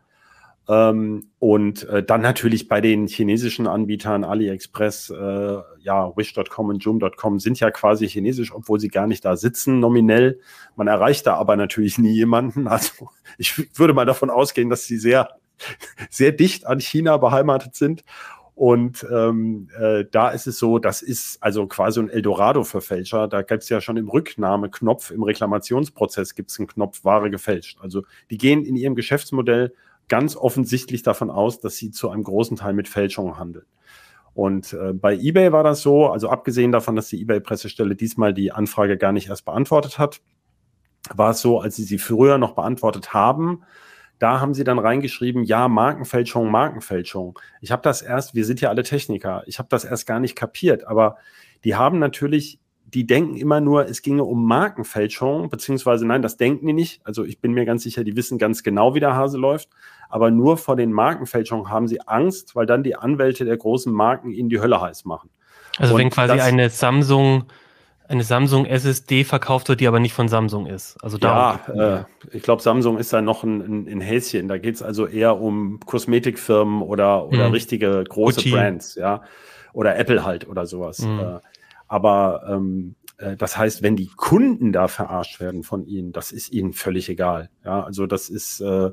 Ähm, 0.68 1.30
und 1.38 1.88
äh, 1.88 2.04
dann 2.04 2.20
natürlich 2.20 2.68
bei 2.68 2.80
den 2.80 3.08
chinesischen 3.08 3.66
Anbietern 3.66 4.22
AliExpress, 4.22 5.10
äh, 5.10 5.58
ja, 5.80 6.16
Wish.com 6.16 6.68
und 6.68 6.84
Joom.com 6.84 7.40
sind 7.40 7.58
ja 7.58 7.70
quasi 7.72 8.08
chinesisch, 8.08 8.54
obwohl 8.54 8.78
sie 8.78 8.88
gar 8.88 9.08
nicht 9.08 9.24
da 9.24 9.36
sitzen, 9.36 9.80
nominell. 9.80 10.40
Man 10.76 10.86
erreicht 10.86 11.26
da 11.26 11.34
aber 11.34 11.56
natürlich 11.56 11.98
nie 11.98 12.12
jemanden. 12.12 12.68
Also 12.68 13.08
ich 13.38 13.76
würde 13.78 13.92
mal 13.92 14.06
davon 14.06 14.30
ausgehen, 14.30 14.70
dass 14.70 14.84
sie 14.84 14.98
sehr, 14.98 15.30
sehr 16.10 16.32
dicht 16.32 16.66
an 16.66 16.80
China 16.80 17.16
beheimatet 17.16 17.74
sind. 17.74 18.04
Und 18.54 19.06
ähm, 19.10 19.68
äh, 19.78 20.04
da 20.10 20.28
ist 20.30 20.46
es 20.46 20.58
so, 20.58 20.78
das 20.78 21.00
ist 21.00 21.42
also 21.42 21.66
quasi 21.66 22.00
ein 22.00 22.10
Eldorado 22.10 22.64
für 22.64 22.80
Fälscher. 22.80 23.26
Da 23.26 23.42
gibt 23.42 23.62
es 23.62 23.68
ja 23.70 23.80
schon 23.80 23.96
im 23.96 24.08
Rücknahmeknopf, 24.08 25.10
im 25.10 25.22
Reklamationsprozess 25.22 26.34
gibt 26.34 26.50
es 26.50 26.58
einen 26.58 26.68
Knopf 26.68 27.02
Ware 27.04 27.30
gefälscht. 27.30 27.78
Also 27.80 28.02
die 28.30 28.36
gehen 28.36 28.64
in 28.64 28.76
ihrem 28.76 28.94
Geschäftsmodell 28.94 29.72
ganz 30.08 30.36
offensichtlich 30.36 31.02
davon 31.02 31.30
aus, 31.30 31.60
dass 31.60 31.76
sie 31.76 31.90
zu 31.90 32.10
einem 32.10 32.24
großen 32.24 32.58
Teil 32.58 32.74
mit 32.74 32.88
Fälschungen 32.88 33.38
handeln. 33.38 33.64
Und 34.34 34.72
äh, 34.74 34.92
bei 34.92 35.14
eBay 35.14 35.52
war 35.52 35.64
das 35.64 35.82
so, 35.82 36.08
also 36.08 36.28
abgesehen 36.28 36.72
davon, 36.72 36.96
dass 36.96 37.08
die 37.08 37.20
eBay-Pressestelle 37.22 37.94
diesmal 37.94 38.34
die 38.34 38.52
Anfrage 38.52 38.96
gar 38.96 39.12
nicht 39.12 39.28
erst 39.28 39.44
beantwortet 39.44 39.98
hat, 39.98 40.20
war 41.14 41.30
es 41.30 41.40
so, 41.40 41.60
als 41.60 41.76
sie 41.76 41.84
sie 41.84 41.98
früher 41.98 42.38
noch 42.38 42.54
beantwortet 42.54 43.12
haben, 43.12 43.64
da 44.22 44.40
haben 44.40 44.54
sie 44.54 44.62
dann 44.62 44.78
reingeschrieben, 44.78 45.42
ja, 45.42 45.66
Markenfälschung, 45.66 46.50
Markenfälschung. 46.50 47.38
Ich 47.60 47.72
habe 47.72 47.82
das 47.82 48.02
erst, 48.02 48.36
wir 48.36 48.44
sind 48.44 48.60
ja 48.60 48.68
alle 48.68 48.84
Techniker, 48.84 49.42
ich 49.46 49.58
habe 49.58 49.68
das 49.68 49.84
erst 49.84 50.06
gar 50.06 50.20
nicht 50.20 50.36
kapiert, 50.36 50.86
aber 50.86 51.16
die 51.64 51.74
haben 51.74 51.98
natürlich, 51.98 52.60
die 52.84 53.04
denken 53.04 53.36
immer 53.36 53.60
nur, 53.60 53.88
es 53.88 54.00
ginge 54.02 54.22
um 54.22 54.46
Markenfälschung, 54.46 55.48
beziehungsweise 55.48 56.06
nein, 56.06 56.22
das 56.22 56.36
denken 56.36 56.66
die 56.66 56.72
nicht. 56.72 57.00
Also 57.04 57.24
ich 57.24 57.40
bin 57.40 57.52
mir 57.52 57.64
ganz 57.64 57.82
sicher, 57.82 58.04
die 58.04 58.16
wissen 58.16 58.38
ganz 58.38 58.62
genau, 58.62 58.94
wie 58.94 59.00
der 59.00 59.16
Hase 59.16 59.38
läuft. 59.38 59.70
Aber 60.08 60.30
nur 60.30 60.56
vor 60.56 60.76
den 60.76 60.92
Markenfälschungen 60.92 61.70
haben 61.70 61.88
sie 61.88 62.00
Angst, 62.06 62.54
weil 62.54 62.66
dann 62.66 62.82
die 62.82 62.94
Anwälte 62.94 63.44
der 63.44 63.56
großen 63.56 63.92
Marken 63.92 64.30
ihnen 64.30 64.50
die 64.50 64.60
Hölle 64.60 64.80
heiß 64.80 65.04
machen. 65.04 65.30
Also 65.78 65.94
Und 65.94 66.00
wenn 66.00 66.10
quasi 66.10 66.38
eine 66.38 66.68
Samsung 66.68 67.44
eine 68.12 68.24
Samsung 68.24 68.66
SSD 68.66 69.24
verkauft 69.24 69.68
wird, 69.68 69.80
die 69.80 69.88
aber 69.88 70.00
nicht 70.00 70.12
von 70.12 70.28
Samsung 70.28 70.66
ist. 70.66 70.96
Also 71.02 71.18
da 71.18 71.60
ja, 71.74 71.98
äh, 71.98 72.04
ich 72.36 72.42
glaube, 72.42 72.62
Samsung 72.62 72.98
ist 72.98 73.12
da 73.12 73.22
noch 73.22 73.42
ein, 73.42 73.86
ein, 73.88 74.00
Häschen. 74.00 74.48
Da 74.48 74.58
geht 74.58 74.76
es 74.76 74.82
also 74.82 75.06
eher 75.06 75.40
um 75.40 75.80
Kosmetikfirmen 75.80 76.82
oder, 76.82 77.26
oder 77.26 77.48
mhm. 77.48 77.54
richtige 77.54 78.04
große 78.08 78.40
Uchi. 78.40 78.50
Brands, 78.50 78.94
ja. 78.94 79.22
Oder 79.72 79.96
Apple 79.96 80.24
halt 80.24 80.46
oder 80.48 80.66
sowas. 80.66 81.00
Mhm. 81.00 81.18
Äh, 81.18 81.38
aber 81.88 82.44
ähm, 82.48 82.94
äh, 83.18 83.36
das 83.36 83.56
heißt, 83.56 83.82
wenn 83.82 83.96
die 83.96 84.08
Kunden 84.08 84.72
da 84.72 84.88
verarscht 84.88 85.40
werden 85.40 85.62
von 85.62 85.86
ihnen, 85.86 86.12
das 86.12 86.32
ist 86.32 86.52
ihnen 86.52 86.72
völlig 86.72 87.08
egal. 87.08 87.50
Ja, 87.64 87.82
also 87.82 88.06
das 88.06 88.28
ist, 88.28 88.60
äh, 88.60 88.90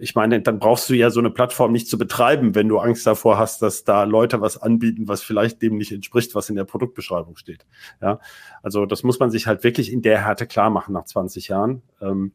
ich 0.00 0.14
meine, 0.14 0.40
dann 0.40 0.58
brauchst 0.58 0.88
du 0.88 0.94
ja 0.94 1.10
so 1.10 1.20
eine 1.20 1.30
Plattform 1.30 1.72
nicht 1.72 1.88
zu 1.88 1.98
betreiben, 1.98 2.54
wenn 2.54 2.68
du 2.68 2.78
Angst 2.78 3.06
davor 3.06 3.38
hast, 3.38 3.62
dass 3.62 3.84
da 3.84 4.04
Leute 4.04 4.40
was 4.40 4.60
anbieten, 4.60 5.08
was 5.08 5.22
vielleicht 5.22 5.60
dem 5.62 5.76
nicht 5.76 5.92
entspricht, 5.92 6.34
was 6.34 6.48
in 6.48 6.56
der 6.56 6.64
Produktbeschreibung 6.64 7.36
steht. 7.36 7.66
Ja, 8.00 8.20
also 8.62 8.86
das 8.86 9.02
muss 9.02 9.20
man 9.20 9.30
sich 9.30 9.46
halt 9.46 9.64
wirklich 9.64 9.92
in 9.92 10.02
der 10.02 10.24
Härte 10.24 10.46
klar 10.46 10.70
machen 10.70 10.92
nach 10.92 11.04
20 11.04 11.48
Jahren. 11.48 11.82
Ähm, 12.00 12.32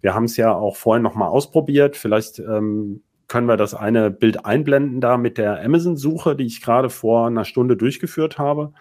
wir 0.00 0.14
haben 0.14 0.24
es 0.24 0.36
ja 0.36 0.54
auch 0.54 0.76
vorhin 0.76 1.02
nochmal 1.02 1.28
ausprobiert. 1.28 1.96
Vielleicht 1.96 2.38
ähm, 2.38 3.02
können 3.26 3.46
wir 3.46 3.56
das 3.56 3.74
eine 3.74 4.10
Bild 4.10 4.46
einblenden 4.46 5.00
da 5.00 5.18
mit 5.18 5.38
der 5.38 5.62
Amazon-Suche, 5.62 6.36
die 6.36 6.46
ich 6.46 6.62
gerade 6.62 6.88
vor 6.88 7.26
einer 7.26 7.44
Stunde 7.44 7.76
durchgeführt 7.76 8.38
habe. 8.38 8.72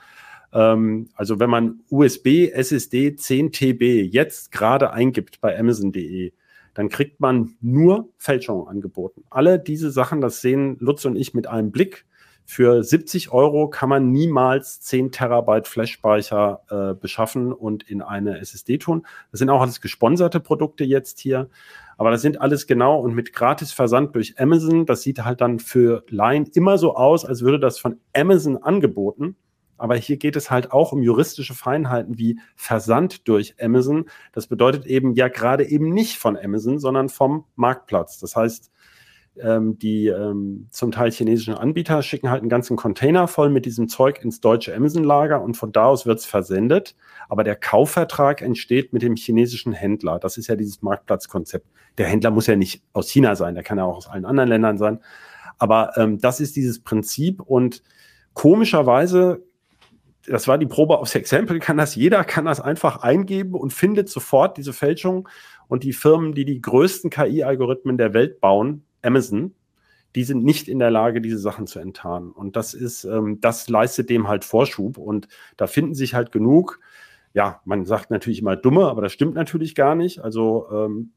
Ähm, 0.54 1.10
also 1.16 1.40
wenn 1.40 1.50
man 1.50 1.82
USB 1.90 2.50
SSD 2.54 3.16
10 3.16 3.52
TB 3.52 4.14
jetzt 4.14 4.52
gerade 4.52 4.92
eingibt 4.92 5.42
bei 5.42 5.58
Amazon.de, 5.60 6.32
dann 6.78 6.90
kriegt 6.90 7.20
man 7.20 7.56
nur 7.60 8.10
Fälschungen 8.20 8.68
angeboten. 8.68 9.24
Alle 9.32 9.58
diese 9.58 9.90
Sachen, 9.90 10.22
das 10.22 10.42
sehen 10.42 10.78
Lutz 10.80 11.06
und 11.06 11.16
ich 11.16 11.34
mit 11.34 11.48
einem 11.48 11.72
Blick. 11.72 12.06
Für 12.46 12.84
70 12.84 13.32
Euro 13.32 13.68
kann 13.68 13.90
man 13.90 14.12
niemals 14.12 14.80
10 14.82 15.12
Terabyte 15.12 15.68
Flash-Speicher 15.68 16.62
äh, 16.70 16.94
beschaffen 16.94 17.52
und 17.52 17.90
in 17.90 18.04
eine 18.04 18.38
SSD 18.40 18.78
tun. 18.78 19.08
Das 19.32 19.40
sind 19.40 19.50
auch 19.50 19.62
alles 19.62 19.82
gesponserte 19.82 20.40
Produkte 20.40 20.84
jetzt 20.84 21.20
hier. 21.20 21.50
Aber 21.98 22.12
das 22.12 22.22
sind 22.22 22.42
alles 22.42 22.68
genau 22.68 23.00
und 23.00 23.16
mit 23.16 23.34
gratis 23.34 23.72
Versand 23.72 24.16
durch 24.16 24.40
Amazon. 24.40 24.86
Das 24.86 25.02
sieht 25.02 25.26
halt 25.26 25.42
dann 25.42 25.58
für 25.58 26.04
Laien 26.10 26.46
immer 26.54 26.78
so 26.78 26.96
aus, 26.96 27.26
als 27.26 27.42
würde 27.42 27.60
das 27.60 27.80
von 27.80 28.00
Amazon 28.14 28.56
angeboten. 28.58 29.36
Aber 29.78 29.96
hier 29.96 30.18
geht 30.18 30.36
es 30.36 30.50
halt 30.52 30.72
auch 30.72 30.92
um 30.92 31.02
juristische 31.02 31.54
Feinheiten 31.54 32.18
wie 32.18 32.40
Versand 32.56 33.28
durch 33.28 33.56
Amazon. 33.62 34.06
Das 34.32 34.48
bedeutet 34.48 34.86
eben 34.86 35.14
ja 35.14 35.28
gerade 35.28 35.68
eben 35.68 35.90
nicht 35.90 36.18
von 36.18 36.38
Amazon, 36.38 36.80
sondern 36.80 37.10
vom 37.10 37.46
Marktplatz. 37.56 38.20
Das 38.20 38.36
heißt, 38.36 38.72
ähm, 39.40 39.78
die 39.78 40.08
ähm, 40.08 40.68
zum 40.72 40.92
Teil 40.92 41.12
chinesischen 41.12 41.54
Anbieter 41.54 42.02
schicken 42.02 42.30
halt 42.30 42.42
einen 42.42 42.50
ganzen 42.50 42.76
Container 42.76 43.28
voll 43.28 43.50
mit 43.50 43.66
diesem 43.66 43.88
Zeug 43.88 44.24
ins 44.24 44.40
deutsche 44.42 44.76
Amazon-Lager 44.76 45.42
und 45.42 45.56
von 45.56 45.72
da 45.72 45.86
aus 45.86 46.06
wird 46.06 46.20
es 46.20 46.26
versendet. 46.26 46.96
Aber 47.30 47.44
der 47.44 47.56
Kaufvertrag 47.56 48.42
entsteht 48.42 48.94
mit 48.94 49.02
dem 49.02 49.16
chinesischen 49.16 49.74
Händler. 49.74 50.20
Das 50.20 50.38
ist 50.38 50.48
ja 50.48 50.56
dieses 50.56 50.82
Marktplatzkonzept. 50.82 51.68
Der 51.98 52.08
Händler 52.08 52.32
muss 52.32 52.48
ja 52.48 52.56
nicht 52.56 52.84
aus 52.94 53.10
China 53.10 53.36
sein, 53.36 53.56
der 53.56 53.64
kann 53.64 53.78
ja 53.78 53.84
auch 53.84 53.98
aus 53.98 54.08
allen 54.08 54.26
anderen 54.26 54.50
Ländern 54.50 54.78
sein. 54.78 55.00
Aber 55.58 55.98
ähm, 55.98 56.20
das 56.20 56.40
ist 56.40 56.56
dieses 56.56 56.80
Prinzip 56.84 57.42
und 57.42 57.84
komischerweise 58.34 59.44
das 60.28 60.48
war 60.48 60.58
die 60.58 60.66
Probe 60.66 60.98
aufs 60.98 61.16
Exempel, 61.16 61.60
kann 61.60 61.78
das 61.78 61.96
jeder, 61.96 62.24
kann 62.24 62.46
das 62.46 62.60
einfach 62.60 63.02
eingeben 63.02 63.56
und 63.56 63.74
findet 63.74 64.10
sofort 64.10 64.58
diese 64.58 64.74
Fälschung. 64.74 65.28
Und 65.68 65.84
die 65.84 65.94
Firmen, 65.94 66.34
die 66.34 66.46
die 66.46 66.62
größten 66.62 67.10
KI-Algorithmen 67.10 67.98
der 67.98 68.14
Welt 68.14 68.40
bauen, 68.40 68.84
Amazon, 69.02 69.54
die 70.16 70.24
sind 70.24 70.44
nicht 70.44 70.68
in 70.68 70.80
der 70.80 70.92
Lage, 70.92 71.22
diese 71.22 71.38
Sachen 71.38 71.68
zu 71.68 71.80
enttarnen. 71.80 72.32
Und 72.32 72.56
das 72.56 72.74
ist, 72.74 73.04
ähm, 73.04 73.40
das 73.42 73.70
leistet 73.70 74.10
dem 74.10 74.28
halt 74.28 74.46
Vorschub. 74.46 74.98
Und 74.98 75.28
da 75.58 75.68
finden 75.68 75.94
sich 75.94 76.14
halt 76.14 76.32
genug, 76.32 76.80
ja, 77.34 77.62
man 77.66 77.86
sagt 77.86 78.10
natürlich 78.10 78.40
immer 78.40 78.56
dumme, 78.56 78.88
aber 78.88 79.02
das 79.02 79.14
stimmt 79.14 79.36
natürlich 79.36 79.76
gar 79.76 79.96
nicht. 79.96 80.20
Also 80.20 80.68
ähm, 80.72 81.12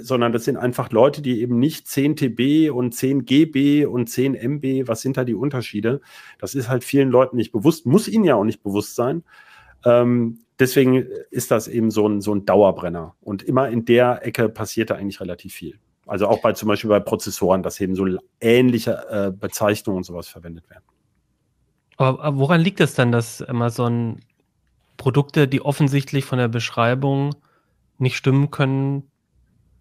sondern 0.00 0.32
das 0.32 0.44
sind 0.44 0.56
einfach 0.56 0.90
Leute, 0.90 1.22
die 1.22 1.40
eben 1.40 1.58
nicht 1.58 1.86
10 1.86 2.16
TB 2.16 2.70
und 2.72 2.92
10 2.92 3.24
GB 3.24 3.84
und 3.86 4.08
10 4.08 4.34
MB, 4.34 4.88
was 4.88 5.02
sind 5.02 5.16
da 5.16 5.24
die 5.24 5.34
Unterschiede? 5.34 6.00
Das 6.38 6.54
ist 6.54 6.68
halt 6.68 6.84
vielen 6.84 7.10
Leuten 7.10 7.36
nicht 7.36 7.52
bewusst, 7.52 7.86
muss 7.86 8.08
ihnen 8.08 8.24
ja 8.24 8.36
auch 8.36 8.44
nicht 8.44 8.62
bewusst 8.62 8.94
sein. 8.94 9.22
Ähm, 9.84 10.40
deswegen 10.58 11.06
ist 11.30 11.50
das 11.50 11.68
eben 11.68 11.90
so 11.90 12.06
ein, 12.08 12.20
so 12.20 12.34
ein 12.34 12.44
Dauerbrenner. 12.44 13.14
Und 13.20 13.42
immer 13.42 13.68
in 13.68 13.84
der 13.84 14.24
Ecke 14.26 14.48
passiert 14.48 14.90
da 14.90 14.94
eigentlich 14.94 15.20
relativ 15.20 15.52
viel. 15.54 15.78
Also 16.06 16.26
auch 16.26 16.40
bei 16.40 16.52
zum 16.52 16.68
Beispiel 16.68 16.90
bei 16.90 17.00
Prozessoren, 17.00 17.62
dass 17.62 17.80
eben 17.80 17.94
so 17.94 18.06
ähnliche 18.40 19.06
äh, 19.10 19.30
Bezeichnungen 19.30 19.98
und 19.98 20.04
sowas 20.04 20.28
verwendet 20.28 20.68
werden. 20.70 20.84
Aber 21.96 22.36
woran 22.36 22.60
liegt 22.60 22.80
es 22.80 22.94
dann, 22.94 23.12
dass 23.12 23.42
Amazon 23.42 24.20
Produkte, 24.96 25.46
die 25.46 25.60
offensichtlich 25.60 26.24
von 26.24 26.38
der 26.38 26.48
Beschreibung 26.48 27.34
nicht 27.98 28.16
stimmen 28.16 28.50
können, 28.50 29.11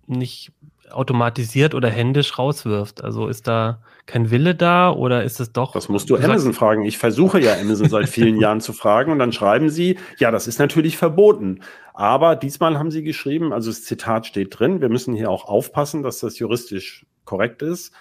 nicht 0.08 0.52
automatisiert 0.92 1.74
oder 1.74 1.90
händisch 1.90 2.38
rauswirft. 2.38 3.04
Also 3.04 3.28
ist 3.28 3.48
da 3.48 3.82
kein 4.06 4.30
Wille 4.30 4.56
da 4.56 4.92
oder 4.92 5.24
ist 5.24 5.40
es 5.40 5.52
doch? 5.54 5.72
Das 5.72 5.90
musst 5.90 6.10
du, 6.10 6.18
Amazon 6.18 6.54
fragen. 6.54 6.84
Ich 6.84 6.98
versuche 6.98 7.40
ja 7.40 7.56
Amazon 7.60 7.90
seit 7.90 8.10
vielen 8.10 8.38
Jahren 8.42 8.62
zu 8.62 8.74
fragen 8.74 9.12
und 9.12 9.20
dann 9.20 9.32
schreiben 9.32 9.70
sie, 9.70 9.98
ja, 10.18 10.32
das 10.32 10.48
ist 10.48 10.60
natürlich 10.60 10.98
verboten. 10.98 11.62
Aber 11.94 12.36
diesmal 12.36 12.78
haben 12.78 12.92
sie 12.92 13.04
geschrieben, 13.04 13.54
also 13.54 13.70
das 13.70 13.84
Zitat 13.84 14.26
steht 14.26 14.60
drin, 14.60 14.82
wir 14.82 14.90
müssen 14.90 15.14
hier 15.14 15.30
auch 15.30 15.46
aufpassen, 15.46 16.04
dass 16.04 16.20
das 16.20 16.40
juristisch 16.40 17.06
korrekt 17.26 17.62
ist. 17.62 17.94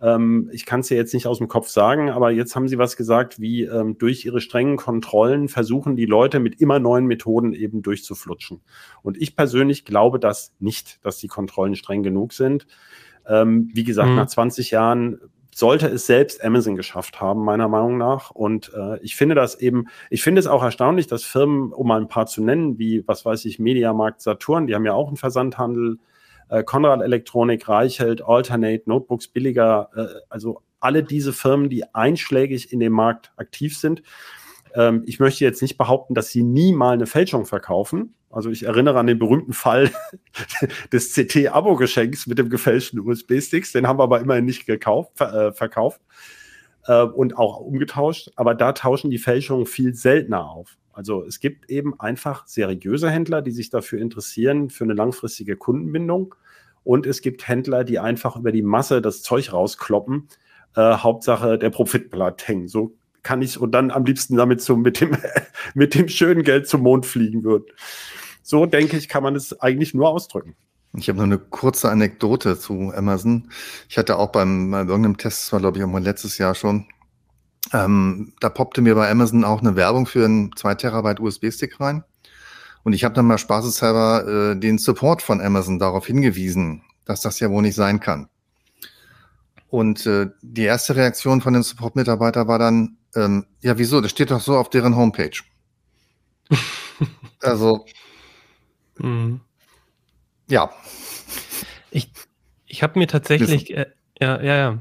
Ähm, 0.00 0.50
ich 0.52 0.66
kann 0.66 0.80
es 0.80 0.90
ja 0.90 0.96
jetzt 0.96 1.14
nicht 1.14 1.26
aus 1.26 1.38
dem 1.38 1.48
Kopf 1.48 1.68
sagen, 1.68 2.10
aber 2.10 2.30
jetzt 2.30 2.54
haben 2.54 2.68
Sie 2.68 2.78
was 2.78 2.96
gesagt, 2.96 3.40
wie 3.40 3.62
ähm, 3.62 3.96
durch 3.98 4.24
Ihre 4.24 4.40
strengen 4.40 4.76
Kontrollen 4.76 5.48
versuchen 5.48 5.96
die 5.96 6.06
Leute 6.06 6.38
mit 6.38 6.60
immer 6.60 6.78
neuen 6.78 7.06
Methoden 7.06 7.52
eben 7.52 7.82
durchzuflutschen. 7.82 8.60
Und 9.02 9.20
ich 9.20 9.36
persönlich 9.36 9.84
glaube 9.84 10.18
das 10.18 10.54
nicht, 10.58 11.04
dass 11.04 11.18
die 11.18 11.28
Kontrollen 11.28 11.76
streng 11.76 12.02
genug 12.02 12.32
sind. 12.32 12.66
Ähm, 13.26 13.70
wie 13.72 13.84
gesagt, 13.84 14.10
mhm. 14.10 14.16
nach 14.16 14.26
20 14.26 14.70
Jahren 14.70 15.18
sollte 15.56 15.86
es 15.86 16.04
selbst 16.04 16.44
Amazon 16.44 16.76
geschafft 16.76 17.18
haben, 17.22 17.42
meiner 17.42 17.66
Meinung 17.66 17.96
nach. 17.96 18.30
Und 18.30 18.72
äh, 18.74 18.98
ich 19.00 19.16
finde 19.16 19.34
das 19.34 19.54
eben, 19.58 19.86
ich 20.10 20.22
finde 20.22 20.38
es 20.38 20.46
auch 20.46 20.62
erstaunlich, 20.62 21.06
dass 21.06 21.24
Firmen, 21.24 21.72
um 21.72 21.88
mal 21.88 21.98
ein 21.98 22.08
paar 22.08 22.26
zu 22.26 22.44
nennen, 22.44 22.78
wie, 22.78 23.02
was 23.08 23.24
weiß 23.24 23.46
ich, 23.46 23.58
Mediamarkt 23.58 24.20
Saturn, 24.20 24.66
die 24.66 24.74
haben 24.74 24.84
ja 24.84 24.92
auch 24.92 25.08
einen 25.08 25.16
Versandhandel, 25.16 25.98
äh, 26.48 26.62
Konrad 26.62 27.02
Elektronik, 27.02 27.68
Reichelt, 27.68 28.22
Alternate, 28.22 28.82
Notebooks 28.86 29.28
billiger, 29.28 29.90
äh, 29.96 30.20
also 30.28 30.62
alle 30.80 31.02
diese 31.02 31.32
Firmen, 31.32 31.68
die 31.68 31.94
einschlägig 31.94 32.72
in 32.72 32.80
dem 32.80 32.92
Markt 32.92 33.32
aktiv 33.36 33.76
sind. 33.76 34.02
Ähm, 34.74 35.02
ich 35.06 35.18
möchte 35.18 35.44
jetzt 35.44 35.62
nicht 35.62 35.78
behaupten, 35.78 36.14
dass 36.14 36.28
sie 36.28 36.42
nie 36.42 36.72
mal 36.72 36.94
eine 36.94 37.06
Fälschung 37.06 37.46
verkaufen. 37.46 38.14
Also 38.30 38.50
ich 38.50 38.64
erinnere 38.64 38.98
an 38.98 39.06
den 39.06 39.18
berühmten 39.18 39.52
Fall 39.52 39.90
des 40.92 41.14
CT-Abo-Geschenks 41.14 42.26
mit 42.26 42.38
dem 42.38 42.50
gefälschten 42.50 43.00
USB-Sticks. 43.00 43.72
Den 43.72 43.86
haben 43.86 43.98
wir 43.98 44.04
aber 44.04 44.20
immerhin 44.20 44.44
nicht 44.44 44.66
gekauft, 44.66 45.12
ver 45.14 45.32
äh, 45.32 45.52
verkauft 45.52 46.02
äh, 46.86 47.02
und 47.02 47.38
auch 47.38 47.60
umgetauscht. 47.60 48.30
Aber 48.36 48.54
da 48.54 48.72
tauschen 48.72 49.10
die 49.10 49.18
Fälschungen 49.18 49.66
viel 49.66 49.94
seltener 49.94 50.50
auf. 50.50 50.76
Also 50.96 51.24
es 51.24 51.40
gibt 51.40 51.68
eben 51.68 52.00
einfach 52.00 52.46
seriöse 52.46 53.10
Händler, 53.10 53.42
die 53.42 53.50
sich 53.50 53.68
dafür 53.68 54.00
interessieren, 54.00 54.70
für 54.70 54.84
eine 54.84 54.94
langfristige 54.94 55.54
Kundenbindung. 55.54 56.34
Und 56.84 57.04
es 57.04 57.20
gibt 57.20 57.46
Händler, 57.46 57.84
die 57.84 57.98
einfach 57.98 58.36
über 58.36 58.50
die 58.50 58.62
Masse 58.62 59.02
das 59.02 59.20
Zeug 59.20 59.52
rauskloppen. 59.52 60.28
Äh, 60.74 60.80
Hauptsache 60.96 61.58
der 61.58 61.68
Profit 61.68 62.10
bleibt 62.10 62.48
hängen. 62.48 62.66
So 62.66 62.96
kann 63.22 63.42
ich 63.42 63.60
und 63.60 63.72
dann 63.72 63.90
am 63.90 64.06
liebsten 64.06 64.36
damit 64.36 64.62
so 64.62 64.74
mit 64.74 65.02
dem, 65.02 65.18
mit 65.74 65.94
dem 65.94 66.08
schönen 66.08 66.44
Geld 66.44 66.66
zum 66.66 66.80
Mond 66.80 67.04
fliegen 67.04 67.44
würden. 67.44 67.66
So 68.42 68.64
denke 68.64 68.96
ich, 68.96 69.10
kann 69.10 69.22
man 69.22 69.36
es 69.36 69.60
eigentlich 69.60 69.92
nur 69.92 70.08
ausdrücken. 70.08 70.56
Ich 70.94 71.10
habe 71.10 71.18
noch 71.18 71.24
eine 71.24 71.38
kurze 71.38 71.90
Anekdote 71.90 72.58
zu 72.58 72.90
Amazon. 72.96 73.50
Ich 73.90 73.98
hatte 73.98 74.16
auch 74.16 74.32
beim, 74.32 74.70
bei 74.70 74.78
irgendeinem 74.78 75.18
Test, 75.18 75.42
das 75.42 75.52
war 75.52 75.60
glaube 75.60 75.76
ich 75.76 75.84
auch 75.84 75.88
mal 75.88 76.02
letztes 76.02 76.38
Jahr 76.38 76.54
schon, 76.54 76.86
ähm, 77.72 78.32
da 78.40 78.48
poppte 78.48 78.80
mir 78.80 78.94
bei 78.94 79.10
Amazon 79.10 79.44
auch 79.44 79.60
eine 79.60 79.76
Werbung 79.76 80.06
für 80.06 80.24
einen 80.24 80.54
2 80.56 80.74
Terabyte 80.76 81.20
USB-Stick 81.20 81.80
rein. 81.80 82.04
Und 82.84 82.92
ich 82.92 83.02
habe 83.02 83.14
dann 83.14 83.26
mal 83.26 83.38
spaßeshalber 83.38 84.52
äh, 84.52 84.60
den 84.60 84.78
Support 84.78 85.22
von 85.22 85.40
Amazon 85.40 85.78
darauf 85.78 86.06
hingewiesen, 86.06 86.82
dass 87.04 87.20
das 87.20 87.40
ja 87.40 87.50
wohl 87.50 87.62
nicht 87.62 87.74
sein 87.74 87.98
kann. 87.98 88.28
Und 89.68 90.06
äh, 90.06 90.28
die 90.42 90.62
erste 90.62 90.94
Reaktion 90.94 91.40
von 91.40 91.52
dem 91.52 91.62
Support-Mitarbeiter 91.62 92.46
war 92.46 92.58
dann, 92.58 92.98
ähm, 93.16 93.46
ja, 93.60 93.76
wieso? 93.78 94.00
Das 94.00 94.12
steht 94.12 94.30
doch 94.30 94.40
so 94.40 94.56
auf 94.56 94.70
deren 94.70 94.94
Homepage. 94.94 95.36
also, 97.40 97.84
mhm. 98.98 99.40
ja. 100.46 100.70
Ich, 101.90 102.12
ich 102.66 102.82
habe 102.84 102.98
mir 102.98 103.08
tatsächlich, 103.08 103.74
äh, 103.74 103.86
ja, 104.20 104.40
ja, 104.40 104.56
ja. 104.56 104.78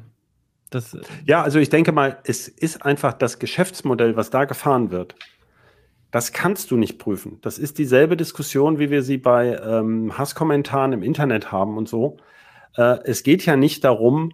Das, 0.75 0.98
ja, 1.25 1.41
also 1.41 1.58
ich 1.58 1.70
denke 1.70 1.94
mal, 1.94 2.20
es 2.25 2.50
ist 2.50 2.86
einfach 2.86 3.13
das 3.13 3.39
Geschäftsmodell, 3.39 4.17
was 4.17 4.29
da 4.29 4.44
gefahren 4.44 4.91
wird. 4.91 5.15
Das 6.12 6.34
kannst 6.34 6.70
du 6.70 6.75
nicht 6.75 7.00
prüfen. 7.00 7.39
Das 7.41 7.58
ist 7.58 7.77
dieselbe 7.77 8.17
Diskussion, 8.17 8.77
wie 8.77 8.89
wir 8.89 9.01
sie 9.01 9.17
bei 9.17 9.55
ähm, 9.55 10.17
Hasskommentaren 10.17 10.91
im 10.91 11.01
Internet 11.01 11.50
haben 11.50 11.77
und 11.77 11.88
so. 11.88 12.17
Äh, 12.75 12.98
es 13.05 13.24
geht 13.24 13.46
ja 13.46 13.55
nicht 13.55 13.86
darum, 13.86 14.34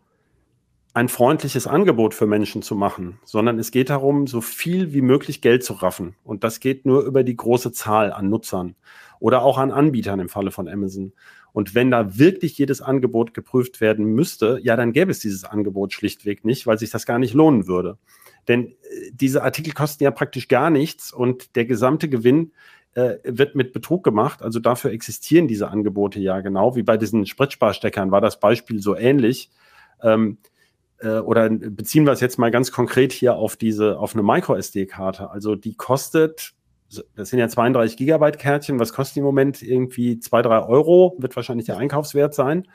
ein 0.95 1.09
freundliches 1.09 1.67
Angebot 1.67 2.15
für 2.15 2.25
Menschen 2.25 2.63
zu 2.63 2.75
machen, 2.75 3.19
sondern 3.23 3.59
es 3.59 3.69
geht 3.69 3.91
darum, 3.91 4.25
so 4.25 4.41
viel 4.41 4.93
wie 4.93 5.01
möglich 5.01 5.41
Geld 5.41 5.63
zu 5.63 5.73
raffen. 5.73 6.15
Und 6.23 6.43
das 6.43 6.59
geht 6.59 6.87
nur 6.87 7.03
über 7.03 7.23
die 7.23 7.37
große 7.37 7.71
Zahl 7.71 8.11
an 8.11 8.31
Nutzern 8.31 8.75
oder 9.19 9.43
auch 9.43 9.59
an 9.59 9.71
Anbietern 9.71 10.19
im 10.19 10.27
Falle 10.27 10.49
von 10.49 10.67
Amazon. 10.67 11.13
Und 11.53 11.75
wenn 11.75 11.91
da 11.91 12.17
wirklich 12.17 12.57
jedes 12.57 12.81
Angebot 12.81 13.33
geprüft 13.33 13.81
werden 13.81 14.05
müsste, 14.05 14.59
ja, 14.63 14.75
dann 14.75 14.93
gäbe 14.93 15.11
es 15.11 15.19
dieses 15.19 15.43
Angebot 15.43 15.93
schlichtweg 15.93 16.45
nicht, 16.45 16.65
weil 16.65 16.77
sich 16.77 16.89
das 16.89 17.05
gar 17.05 17.19
nicht 17.19 17.33
lohnen 17.33 17.67
würde. 17.67 17.97
Denn 18.47 18.67
äh, 18.67 19.11
diese 19.13 19.43
Artikel 19.43 19.73
kosten 19.73 20.03
ja 20.03 20.11
praktisch 20.11 20.47
gar 20.47 20.69
nichts 20.69 21.11
und 21.11 21.55
der 21.55 21.65
gesamte 21.65 22.09
Gewinn 22.09 22.51
äh, 22.93 23.15
wird 23.23 23.55
mit 23.55 23.73
Betrug 23.73 24.03
gemacht. 24.03 24.41
Also 24.41 24.59
dafür 24.59 24.91
existieren 24.91 25.47
diese 25.47 25.69
Angebote 25.69 26.19
ja 26.19 26.41
genau. 26.41 26.75
Wie 26.75 26.83
bei 26.83 26.97
diesen 26.97 27.25
Spritsparsteckern 27.25 28.11
war 28.11 28.21
das 28.21 28.39
Beispiel 28.39 28.81
so 28.81 28.95
ähnlich. 28.95 29.49
Ähm, 30.03 30.37
äh, 30.99 31.19
oder 31.19 31.49
beziehen 31.49 32.05
wir 32.05 32.13
es 32.13 32.19
jetzt 32.19 32.37
mal 32.37 32.51
ganz 32.51 32.71
konkret 32.71 33.11
hier 33.11 33.35
auf 33.35 33.55
diese, 33.55 33.97
auf 33.97 34.13
eine 34.13 34.23
Micro-SD-Karte. 34.23 35.29
Also 35.29 35.55
die 35.55 35.75
kostet, 35.75 36.53
das 37.15 37.29
sind 37.29 37.39
ja 37.39 37.47
32 37.47 37.97
Gigabyte 37.97 38.37
Kärtchen, 38.37 38.79
was 38.79 38.93
kostet 38.93 39.17
im 39.17 39.23
Moment 39.23 39.61
irgendwie 39.61 40.19
zwei, 40.19 40.41
drei 40.41 40.63
Euro, 40.63 41.15
wird 41.19 41.35
wahrscheinlich 41.35 41.65
der 41.65 41.77
Einkaufswert 41.77 42.33
sein. 42.33 42.67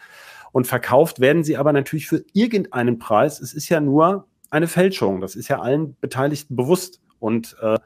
Und 0.53 0.67
verkauft 0.67 1.21
werden 1.21 1.45
sie 1.45 1.57
aber 1.57 1.73
natürlich 1.73 2.07
für 2.09 2.25
irgendeinen 2.33 2.99
Preis. 2.99 3.41
Es 3.41 3.53
ist 3.53 3.69
ja 3.69 3.81
nur 3.81 4.27
eine 4.51 4.69
Fälschung. 4.69 5.21
Das 5.21 5.37
ist 5.37 5.49
ja 5.49 5.61
allen 5.61 5.97
Beteiligten 6.01 6.57
bewusst. 6.57 7.01
Und 7.19 7.57
äh, 7.61 7.79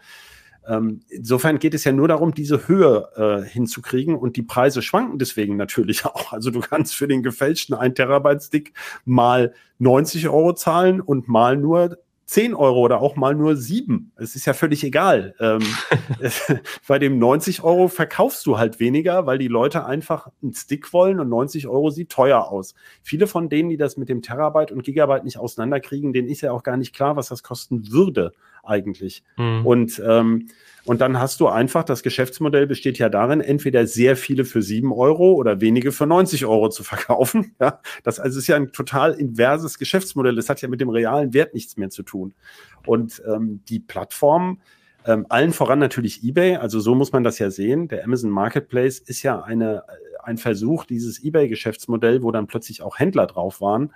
ähm, 0.68 1.00
insofern 1.08 1.58
geht 1.58 1.74
es 1.74 1.84
ja 1.84 1.92
nur 1.92 2.08
darum, 2.08 2.34
diese 2.34 2.68
Höhe 2.68 3.08
äh, 3.16 3.48
hinzukriegen 3.48 4.14
und 4.14 4.36
die 4.36 4.42
Preise 4.42 4.82
schwanken 4.82 5.18
deswegen 5.18 5.56
natürlich 5.56 6.04
auch. 6.06 6.32
Also 6.32 6.50
du 6.50 6.60
kannst 6.60 6.94
für 6.94 7.08
den 7.08 7.22
gefälschten 7.22 7.74
1 7.74 7.94
Terabyte 7.94 8.42
Stick 8.42 8.72
mal 9.04 9.54
90 9.78 10.28
Euro 10.28 10.52
zahlen 10.52 11.00
und 11.00 11.28
mal 11.28 11.56
nur 11.56 11.98
10 12.30 12.54
Euro 12.54 12.78
oder 12.78 13.00
auch 13.00 13.16
mal 13.16 13.34
nur 13.34 13.56
7. 13.56 14.12
Es 14.14 14.36
ist 14.36 14.46
ja 14.46 14.52
völlig 14.52 14.84
egal. 14.84 15.34
Ähm, 15.40 15.62
bei 16.86 17.00
dem 17.00 17.18
90 17.18 17.64
Euro 17.64 17.88
verkaufst 17.88 18.46
du 18.46 18.56
halt 18.56 18.78
weniger, 18.78 19.26
weil 19.26 19.38
die 19.38 19.48
Leute 19.48 19.84
einfach 19.84 20.28
einen 20.40 20.54
Stick 20.54 20.92
wollen 20.92 21.18
und 21.18 21.28
90 21.28 21.66
Euro 21.66 21.90
sieht 21.90 22.10
teuer 22.10 22.46
aus. 22.46 22.76
Viele 23.02 23.26
von 23.26 23.48
denen, 23.48 23.68
die 23.68 23.76
das 23.76 23.96
mit 23.96 24.08
dem 24.08 24.22
Terabyte 24.22 24.70
und 24.70 24.84
Gigabyte 24.84 25.24
nicht 25.24 25.38
auseinanderkriegen, 25.38 26.12
denen 26.12 26.28
ist 26.28 26.42
ja 26.42 26.52
auch 26.52 26.62
gar 26.62 26.76
nicht 26.76 26.94
klar, 26.94 27.16
was 27.16 27.30
das 27.30 27.42
kosten 27.42 27.90
würde 27.90 28.30
eigentlich. 28.62 29.22
Mhm. 29.36 29.66
Und, 29.66 30.02
ähm, 30.06 30.48
und 30.84 31.00
dann 31.00 31.18
hast 31.18 31.40
du 31.40 31.48
einfach, 31.48 31.84
das 31.84 32.02
Geschäftsmodell 32.02 32.66
besteht 32.66 32.98
ja 32.98 33.08
darin, 33.08 33.40
entweder 33.40 33.86
sehr 33.86 34.16
viele 34.16 34.44
für 34.44 34.62
sieben 34.62 34.92
Euro 34.92 35.32
oder 35.32 35.60
wenige 35.60 35.92
für 35.92 36.06
90 36.06 36.46
Euro 36.46 36.68
zu 36.68 36.84
verkaufen. 36.84 37.54
Ja, 37.60 37.80
das 38.04 38.18
also 38.18 38.38
ist 38.38 38.46
ja 38.46 38.56
ein 38.56 38.72
total 38.72 39.12
inverses 39.12 39.78
Geschäftsmodell. 39.78 40.34
Das 40.34 40.48
hat 40.48 40.62
ja 40.62 40.68
mit 40.68 40.80
dem 40.80 40.88
realen 40.88 41.34
Wert 41.34 41.52
nichts 41.52 41.76
mehr 41.76 41.90
zu 41.90 42.02
tun. 42.02 42.32
Und 42.86 43.22
ähm, 43.26 43.60
die 43.68 43.80
Plattform, 43.80 44.60
ähm, 45.04 45.26
allen 45.28 45.52
voran 45.52 45.78
natürlich 45.78 46.24
eBay, 46.24 46.56
also 46.56 46.80
so 46.80 46.94
muss 46.94 47.12
man 47.12 47.24
das 47.24 47.38
ja 47.38 47.50
sehen. 47.50 47.88
Der 47.88 48.04
Amazon 48.04 48.30
Marketplace 48.30 48.98
ist 48.98 49.22
ja 49.22 49.42
eine, 49.42 49.84
ein 50.22 50.38
Versuch, 50.38 50.84
dieses 50.84 51.22
eBay-Geschäftsmodell, 51.22 52.22
wo 52.22 52.30
dann 52.30 52.46
plötzlich 52.46 52.82
auch 52.82 52.98
Händler 52.98 53.26
drauf 53.26 53.60
waren, 53.60 53.92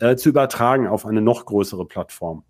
äh, 0.00 0.16
zu 0.16 0.28
übertragen 0.28 0.86
auf 0.86 1.06
eine 1.06 1.20
noch 1.20 1.46
größere 1.46 1.86
Plattform. 1.86 2.44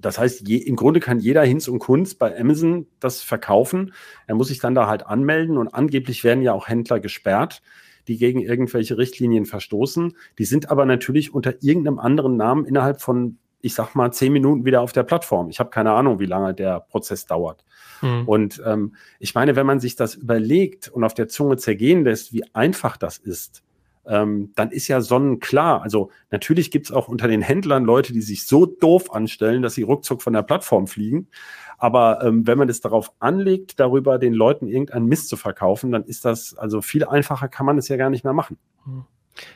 Das 0.00 0.18
heißt, 0.18 0.46
je, 0.48 0.56
im 0.56 0.76
Grunde 0.76 1.00
kann 1.00 1.18
jeder 1.18 1.42
Hinz 1.42 1.68
und 1.68 1.80
Kunz 1.80 2.14
bei 2.14 2.38
Amazon 2.38 2.86
das 3.00 3.22
verkaufen. 3.22 3.92
Er 4.26 4.34
muss 4.34 4.48
sich 4.48 4.60
dann 4.60 4.74
da 4.74 4.86
halt 4.86 5.06
anmelden 5.06 5.58
und 5.58 5.68
angeblich 5.68 6.24
werden 6.24 6.42
ja 6.42 6.52
auch 6.52 6.68
Händler 6.68 7.00
gesperrt, 7.00 7.62
die 8.06 8.16
gegen 8.16 8.40
irgendwelche 8.40 8.96
Richtlinien 8.96 9.44
verstoßen. 9.44 10.16
Die 10.38 10.44
sind 10.44 10.70
aber 10.70 10.86
natürlich 10.86 11.34
unter 11.34 11.62
irgendeinem 11.62 11.98
anderen 11.98 12.36
Namen 12.36 12.64
innerhalb 12.64 13.00
von, 13.00 13.38
ich 13.60 13.74
sag 13.74 13.94
mal, 13.94 14.12
zehn 14.12 14.32
Minuten 14.32 14.64
wieder 14.64 14.80
auf 14.82 14.92
der 14.92 15.02
Plattform. 15.02 15.50
Ich 15.50 15.58
habe 15.58 15.70
keine 15.70 15.92
Ahnung, 15.92 16.20
wie 16.20 16.26
lange 16.26 16.54
der 16.54 16.80
Prozess 16.80 17.26
dauert. 17.26 17.64
Mhm. 18.00 18.28
Und 18.28 18.62
ähm, 18.64 18.94
ich 19.18 19.34
meine, 19.34 19.56
wenn 19.56 19.66
man 19.66 19.80
sich 19.80 19.96
das 19.96 20.14
überlegt 20.14 20.88
und 20.88 21.04
auf 21.04 21.14
der 21.14 21.28
Zunge 21.28 21.56
zergehen 21.56 22.04
lässt, 22.04 22.32
wie 22.32 22.44
einfach 22.54 22.96
das 22.96 23.18
ist, 23.18 23.62
ähm, 24.08 24.52
dann 24.56 24.70
ist 24.70 24.88
ja 24.88 25.00
sonnenklar. 25.00 25.82
Also 25.82 26.10
natürlich 26.30 26.70
gibt 26.70 26.86
es 26.86 26.92
auch 26.92 27.08
unter 27.08 27.28
den 27.28 27.42
Händlern 27.42 27.84
Leute, 27.84 28.12
die 28.12 28.22
sich 28.22 28.46
so 28.46 28.66
doof 28.66 29.12
anstellen, 29.12 29.62
dass 29.62 29.74
sie 29.74 29.82
ruckzuck 29.82 30.22
von 30.22 30.32
der 30.32 30.42
Plattform 30.42 30.86
fliegen. 30.86 31.28
Aber 31.76 32.24
ähm, 32.24 32.46
wenn 32.46 32.58
man 32.58 32.68
es 32.68 32.80
darauf 32.80 33.12
anlegt, 33.20 33.78
darüber 33.78 34.18
den 34.18 34.32
Leuten 34.32 34.66
irgendeinen 34.66 35.06
Mist 35.06 35.28
zu 35.28 35.36
verkaufen, 35.36 35.92
dann 35.92 36.04
ist 36.04 36.24
das, 36.24 36.56
also 36.56 36.80
viel 36.80 37.04
einfacher 37.04 37.48
kann 37.48 37.66
man 37.66 37.78
es 37.78 37.88
ja 37.88 37.96
gar 37.96 38.10
nicht 38.10 38.24
mehr 38.24 38.32
machen. 38.32 38.58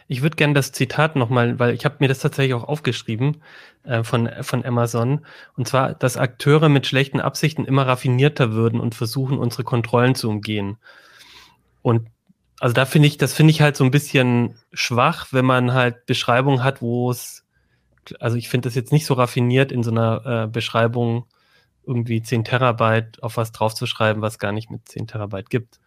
Ich 0.07 0.23
würde 0.23 0.37
gerne 0.37 0.55
das 0.55 0.71
Zitat 0.71 1.17
nochmal, 1.17 1.59
weil 1.59 1.75
ich 1.75 1.85
habe 1.85 1.97
mir 1.99 2.07
das 2.07 2.21
tatsächlich 2.21 2.55
auch 2.55 2.63
aufgeschrieben 2.63 3.43
äh, 3.83 4.05
von, 4.05 4.31
von 4.43 4.65
Amazon. 4.65 5.27
Und 5.57 5.67
zwar, 5.67 5.95
dass 5.95 6.17
Akteure 6.17 6.69
mit 6.69 6.87
schlechten 6.87 7.21
Absichten 7.21 7.65
immer 7.65 7.87
raffinierter 7.87 8.53
würden 8.53 8.79
und 8.79 8.95
versuchen, 8.95 9.39
unsere 9.39 9.65
Kontrollen 9.65 10.15
zu 10.15 10.29
umgehen. 10.29 10.77
Und 11.81 12.07
also 12.63 12.75
da 12.75 12.85
finde 12.85 13.09
ich, 13.09 13.19
das 13.19 13.33
finde 13.33 13.51
ich 13.51 13.61
halt 13.61 13.77
so 13.77 13.83
ein 13.83 13.91
bisschen 13.91 14.55
schwach, 14.73 15.27
wenn 15.33 15.45
man 15.45 15.75
halt 15.75 16.07
Beschreibungen 16.07 16.63
hat, 16.63 16.81
wo 16.81 17.11
es, 17.11 17.45
also 18.21 18.37
ich 18.37 18.49
finde 18.49 18.69
das 18.69 18.77
jetzt 18.77 18.93
nicht 18.93 19.05
so 19.05 19.15
raffiniert 19.15 19.73
in 19.73 19.83
so 19.83 19.91
einer 19.91 20.45
äh, 20.45 20.47
Beschreibung 20.47 21.25
irgendwie 21.85 22.23
10 22.23 22.45
Terabyte 22.45 23.21
auf 23.21 23.37
was 23.37 23.51
draufzuschreiben, 23.51 24.23
was 24.23 24.39
gar 24.39 24.53
nicht 24.53 24.71
mit 24.71 24.89
10 24.89 25.09
Terabyte 25.09 25.51
gibt. 25.51 25.81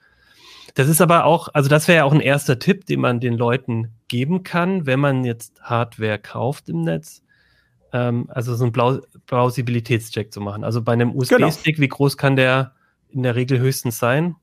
Das 0.74 0.90
ist 0.90 1.00
aber 1.00 1.24
auch, 1.24 1.48
also 1.54 1.70
das 1.70 1.88
wäre 1.88 2.00
ja 2.00 2.04
auch 2.04 2.12
ein 2.12 2.20
erster 2.20 2.60
Tipp, 2.60 2.86
den 2.88 3.00
man 3.00 3.22
den 3.22 3.36
Leuten 3.36 3.94
geben 4.10 4.44
kann, 4.44 4.86
wenn 4.86 5.00
man 5.00 5.24
jetzt 5.24 5.62
Hardware 5.62 6.20
kauft 6.20 6.68
im 6.68 6.82
Netz. 6.82 7.24
Ähm, 7.94 8.26
also 8.28 8.54
so 8.54 8.66
einen 8.66 9.02
Plausibilitätscheck 9.28 10.34
zu 10.34 10.42
machen. 10.42 10.66
Also 10.66 10.82
bei 10.82 10.92
einem 10.92 11.16
USB-Stick, 11.16 11.78
genau. 11.78 11.84
wie 11.86 11.88
groß 11.88 12.18
kann 12.18 12.36
der 12.36 12.74
in 13.08 13.24
der 13.24 13.38
Regel 13.38 13.60
höchstens 13.60 13.98
sein? 13.98 14.36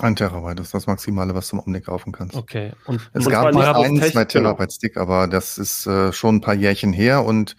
Ein 0.00 0.16
Terabyte 0.16 0.60
ist 0.60 0.72
das 0.72 0.86
Maximale, 0.86 1.34
was 1.34 1.48
du 1.48 1.56
im 1.56 1.62
Omni 1.66 1.80
kaufen 1.80 2.12
kannst. 2.12 2.36
Okay. 2.36 2.72
Und 2.86 3.00
es 3.12 3.26
und 3.26 3.32
gab 3.32 3.52
mal 3.52 3.74
ein, 3.74 4.00
zwei 4.00 4.24
Terabyte 4.24 4.72
Stick, 4.72 4.96
aber 4.96 5.26
das 5.26 5.58
ist 5.58 5.86
äh, 5.86 6.12
schon 6.12 6.36
ein 6.36 6.40
paar 6.40 6.54
Jährchen 6.54 6.92
her 6.92 7.24
und 7.24 7.56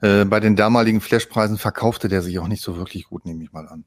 äh, 0.00 0.24
bei 0.24 0.40
den 0.40 0.56
damaligen 0.56 1.00
Flashpreisen 1.00 1.58
verkaufte 1.58 2.08
der 2.08 2.22
sich 2.22 2.38
auch 2.38 2.48
nicht 2.48 2.62
so 2.62 2.76
wirklich 2.76 3.04
gut, 3.04 3.26
nehme 3.26 3.42
ich 3.42 3.52
mal 3.52 3.66
an. 3.66 3.84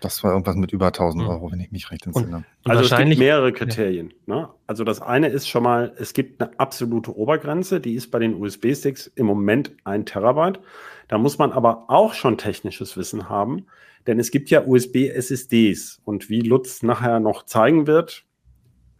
Das 0.00 0.22
war 0.22 0.32
irgendwas 0.32 0.56
mit 0.56 0.72
über 0.72 0.86
1000 0.86 1.24
mhm. 1.24 1.30
Euro, 1.30 1.50
wenn 1.50 1.60
ich 1.60 1.72
mich 1.72 1.90
recht 1.90 2.06
entsinne. 2.06 2.44
Also 2.64 2.82
es 2.82 2.96
gibt 2.96 3.18
mehrere 3.18 3.52
Kriterien. 3.52 4.12
Ne? 4.26 4.48
Also 4.66 4.84
das 4.84 5.00
eine 5.00 5.28
ist 5.28 5.48
schon 5.48 5.62
mal, 5.62 5.94
es 5.98 6.12
gibt 6.12 6.40
eine 6.40 6.58
absolute 6.60 7.16
Obergrenze, 7.16 7.80
die 7.80 7.94
ist 7.94 8.10
bei 8.10 8.18
den 8.18 8.34
USB-Sticks 8.34 9.06
im 9.14 9.26
Moment 9.26 9.72
ein 9.84 10.04
Terabyte. 10.04 10.60
Da 11.08 11.18
muss 11.18 11.38
man 11.38 11.52
aber 11.52 11.86
auch 11.88 12.14
schon 12.14 12.36
technisches 12.36 12.96
Wissen 12.96 13.28
haben. 13.28 13.66
Denn 14.06 14.18
es 14.18 14.30
gibt 14.30 14.50
ja 14.50 14.64
USB-SSDs 14.64 16.00
und 16.04 16.28
wie 16.30 16.40
Lutz 16.40 16.82
nachher 16.82 17.20
noch 17.20 17.44
zeigen 17.44 17.86
wird, 17.86 18.26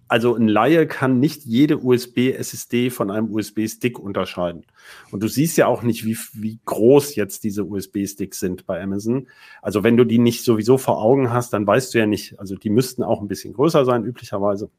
also 0.08 0.36
ein 0.36 0.46
Laie 0.46 0.86
kann 0.86 1.18
nicht 1.18 1.44
jede 1.44 1.78
USB-SSD 1.78 2.90
von 2.90 3.10
einem 3.10 3.32
USB-Stick 3.32 3.98
unterscheiden. 3.98 4.64
Und 5.10 5.22
du 5.22 5.28
siehst 5.28 5.56
ja 5.56 5.66
auch 5.66 5.82
nicht, 5.82 6.04
wie, 6.04 6.16
wie 6.34 6.60
groß 6.64 7.16
jetzt 7.16 7.42
diese 7.42 7.64
USB-Sticks 7.64 8.38
sind 8.38 8.66
bei 8.66 8.80
Amazon. 8.80 9.26
Also 9.62 9.82
wenn 9.82 9.96
du 9.96 10.04
die 10.04 10.18
nicht 10.18 10.44
sowieso 10.44 10.78
vor 10.78 11.02
Augen 11.02 11.32
hast, 11.32 11.52
dann 11.52 11.66
weißt 11.66 11.92
du 11.92 11.98
ja 11.98 12.06
nicht, 12.06 12.38
also 12.38 12.54
die 12.54 12.70
müssten 12.70 13.02
auch 13.02 13.20
ein 13.20 13.28
bisschen 13.28 13.52
größer 13.52 13.84
sein, 13.84 14.04
üblicherweise. 14.04 14.70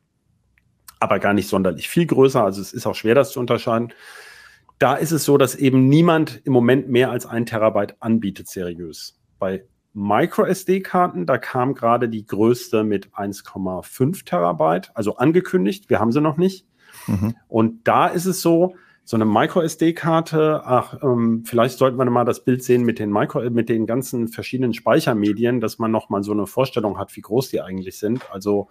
Aber 0.99 1.19
gar 1.19 1.33
nicht 1.33 1.49
sonderlich 1.49 1.89
viel 1.89 2.05
größer. 2.05 2.43
Also 2.43 2.61
es 2.61 2.71
ist 2.71 2.87
auch 2.87 2.95
schwer, 2.95 3.15
das 3.15 3.31
zu 3.31 3.41
unterscheiden. 3.41 3.93
Da 4.79 4.95
ist 4.95 5.11
es 5.11 5.25
so, 5.25 5.37
dass 5.37 5.55
eben 5.55 5.89
niemand 5.89 6.41
im 6.45 6.53
Moment 6.53 6.87
mehr 6.87 7.11
als 7.11 7.25
ein 7.25 7.45
Terabyte 7.45 7.95
anbietet, 7.99 8.47
seriös. 8.47 9.19
Bei 9.39 9.65
Micro-SD-Karten, 9.97 11.25
da 11.25 11.39
kam 11.39 11.73
gerade 11.73 12.07
die 12.07 12.25
größte 12.25 12.83
mit 12.83 13.09
1,5 13.13 14.25
Terabyte, 14.25 14.91
also 14.93 15.17
angekündigt, 15.17 15.89
wir 15.89 15.99
haben 15.99 16.11
sie 16.11 16.21
noch 16.21 16.37
nicht. 16.37 16.67
Mhm. 17.07 17.33
Und 17.47 17.87
da 17.87 18.05
ist 18.05 18.27
es 18.27 18.41
so, 18.41 18.75
so 19.03 19.17
eine 19.17 19.25
Micro-SD-Karte, 19.25 20.61
ach, 20.65 21.01
ähm, 21.01 21.43
vielleicht 21.45 21.79
sollten 21.79 21.97
wir 21.97 22.05
mal 22.05 22.25
das 22.25 22.43
Bild 22.43 22.63
sehen 22.63 22.83
mit 22.83 22.99
den 22.99 23.11
Micro, 23.11 23.49
mit 23.49 23.69
den 23.69 23.87
ganzen 23.87 24.27
verschiedenen 24.27 24.75
Speichermedien, 24.75 25.61
dass 25.61 25.79
man 25.79 25.89
noch 25.89 26.09
mal 26.09 26.21
so 26.21 26.31
eine 26.31 26.45
Vorstellung 26.45 26.99
hat, 26.99 27.15
wie 27.15 27.21
groß 27.21 27.49
die 27.49 27.61
eigentlich 27.61 27.97
sind. 27.97 28.29
Also 28.31 28.67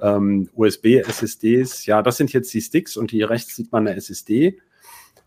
ähm, 0.00 0.48
USB, 0.54 1.02
SSDs, 1.06 1.84
ja, 1.84 2.00
das 2.00 2.16
sind 2.16 2.32
jetzt 2.32 2.52
die 2.54 2.62
Sticks 2.62 2.96
und 2.96 3.10
hier 3.10 3.28
rechts 3.28 3.56
sieht 3.56 3.72
man 3.72 3.86
eine 3.86 3.96
SSD. 3.96 4.58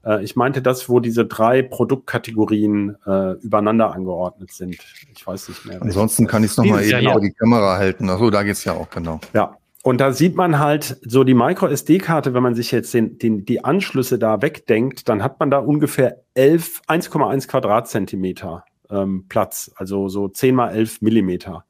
Äh, 0.05 0.23
ich 0.23 0.35
meinte 0.35 0.61
das, 0.61 0.87
wo 0.87 0.99
diese 0.99 1.25
drei 1.25 1.61
Produktkategorien 1.61 2.95
äh, 3.05 3.33
übereinander 3.41 3.93
angeordnet 3.93 4.51
sind. 4.51 4.77
Ich 5.13 5.25
weiß 5.25 5.49
nicht 5.49 5.65
mehr. 5.65 5.81
Ansonsten 5.81 6.27
kann 6.27 6.43
ich 6.43 6.51
es 6.51 6.57
nochmal 6.57 6.83
eben 6.83 7.09
über 7.09 7.19
die 7.19 7.33
Kamera 7.33 7.77
halten. 7.77 8.09
Achso, 8.09 8.29
da 8.29 8.43
geht 8.43 8.53
es 8.53 8.63
ja 8.63 8.73
auch, 8.73 8.89
genau. 8.89 9.19
Ja. 9.33 9.57
Und 9.83 10.01
da 10.01 10.13
sieht 10.13 10.35
man 10.35 10.57
halt 10.57 10.97
so 11.05 11.23
die 11.23 11.35
Micro-SD-Karte, 11.35 12.33
wenn 12.33 12.41
man 12.41 12.55
sich 12.55 12.71
jetzt 12.71 12.91
den, 12.95 13.19
den, 13.19 13.45
die 13.45 13.63
Anschlüsse 13.63 14.17
da 14.17 14.41
wegdenkt, 14.41 15.07
dann 15.07 15.21
hat 15.21 15.39
man 15.39 15.51
da 15.51 15.59
ungefähr 15.59 16.23
11, 16.33 16.81
1,1 16.87 17.47
Quadratzentimeter 17.47 18.65
ähm, 18.89 19.25
Platz, 19.29 19.71
also 19.75 20.07
so 20.09 20.27
10 20.27 20.55
mal 20.55 20.69
11 20.69 21.01
Millimeter. 21.03 21.65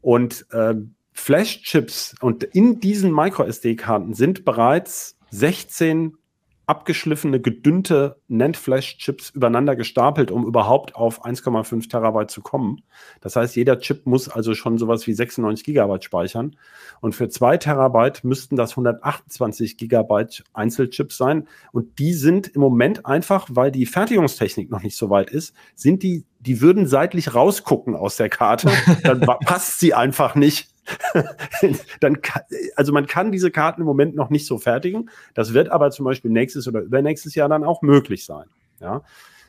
Und 0.00 0.46
äh, 0.52 0.74
Flash-Chips 1.12 2.14
und 2.20 2.44
in 2.44 2.78
diesen 2.78 3.12
Micro-SD-Karten 3.12 4.14
sind 4.14 4.44
bereits 4.44 5.16
16 5.30 6.16
abgeschliffene, 6.66 7.40
gedünnte 7.40 8.20
NAND-Flash-Chips 8.28 9.30
übereinander 9.30 9.76
gestapelt, 9.76 10.30
um 10.30 10.46
überhaupt 10.46 10.94
auf 10.94 11.24
1,5 11.24 11.88
Terabyte 11.88 12.30
zu 12.30 12.40
kommen. 12.40 12.82
Das 13.20 13.36
heißt, 13.36 13.56
jeder 13.56 13.78
Chip 13.78 14.06
muss 14.06 14.28
also 14.28 14.54
schon 14.54 14.78
sowas 14.78 15.06
wie 15.06 15.12
96 15.12 15.64
Gigabyte 15.64 16.04
speichern. 16.04 16.56
Und 17.00 17.14
für 17.14 17.28
2 17.28 17.58
Terabyte 17.58 18.24
müssten 18.24 18.56
das 18.56 18.72
128 18.72 19.76
Gigabyte 19.76 20.44
Einzelchips 20.52 21.16
sein. 21.16 21.48
Und 21.72 21.98
die 21.98 22.12
sind 22.12 22.48
im 22.48 22.60
Moment 22.60 23.06
einfach, 23.06 23.48
weil 23.50 23.70
die 23.70 23.86
Fertigungstechnik 23.86 24.70
noch 24.70 24.82
nicht 24.82 24.96
so 24.96 25.10
weit 25.10 25.30
ist, 25.30 25.54
sind 25.74 26.02
die, 26.02 26.24
die 26.40 26.60
würden 26.60 26.86
seitlich 26.86 27.34
rausgucken 27.34 27.94
aus 27.94 28.16
der 28.16 28.28
Karte. 28.28 28.70
Dann 29.02 29.20
passt 29.20 29.80
sie 29.80 29.94
einfach 29.94 30.34
nicht 30.34 30.73
dann 32.00 32.20
kann, 32.20 32.42
also 32.76 32.92
man 32.92 33.06
kann 33.06 33.32
diese 33.32 33.50
Karten 33.50 33.80
im 33.80 33.86
Moment 33.86 34.14
noch 34.14 34.30
nicht 34.30 34.46
so 34.46 34.58
fertigen. 34.58 35.10
Das 35.34 35.54
wird 35.54 35.68
aber 35.68 35.90
zum 35.90 36.04
Beispiel 36.04 36.30
nächstes 36.30 36.68
oder 36.68 36.80
übernächstes 36.80 37.34
Jahr 37.34 37.48
dann 37.48 37.64
auch 37.64 37.82
möglich 37.82 38.24
sein. 38.24 38.46
Ja, 38.80 39.02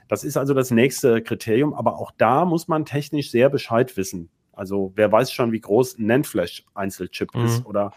das 0.07 0.23
ist 0.23 0.37
also 0.37 0.53
das 0.53 0.71
nächste 0.71 1.21
Kriterium. 1.21 1.73
Aber 1.73 1.99
auch 1.99 2.11
da 2.17 2.45
muss 2.45 2.67
man 2.67 2.85
technisch 2.85 3.31
sehr 3.31 3.49
Bescheid 3.49 3.95
wissen. 3.97 4.29
Also 4.53 4.93
wer 4.95 5.11
weiß 5.11 5.31
schon, 5.31 5.51
wie 5.51 5.59
groß 5.59 5.97
ein 5.97 6.05
NAND-Flash 6.05 6.65
Einzelchip 6.73 7.35
mhm. 7.35 7.45
ist 7.45 7.65
oder 7.65 7.91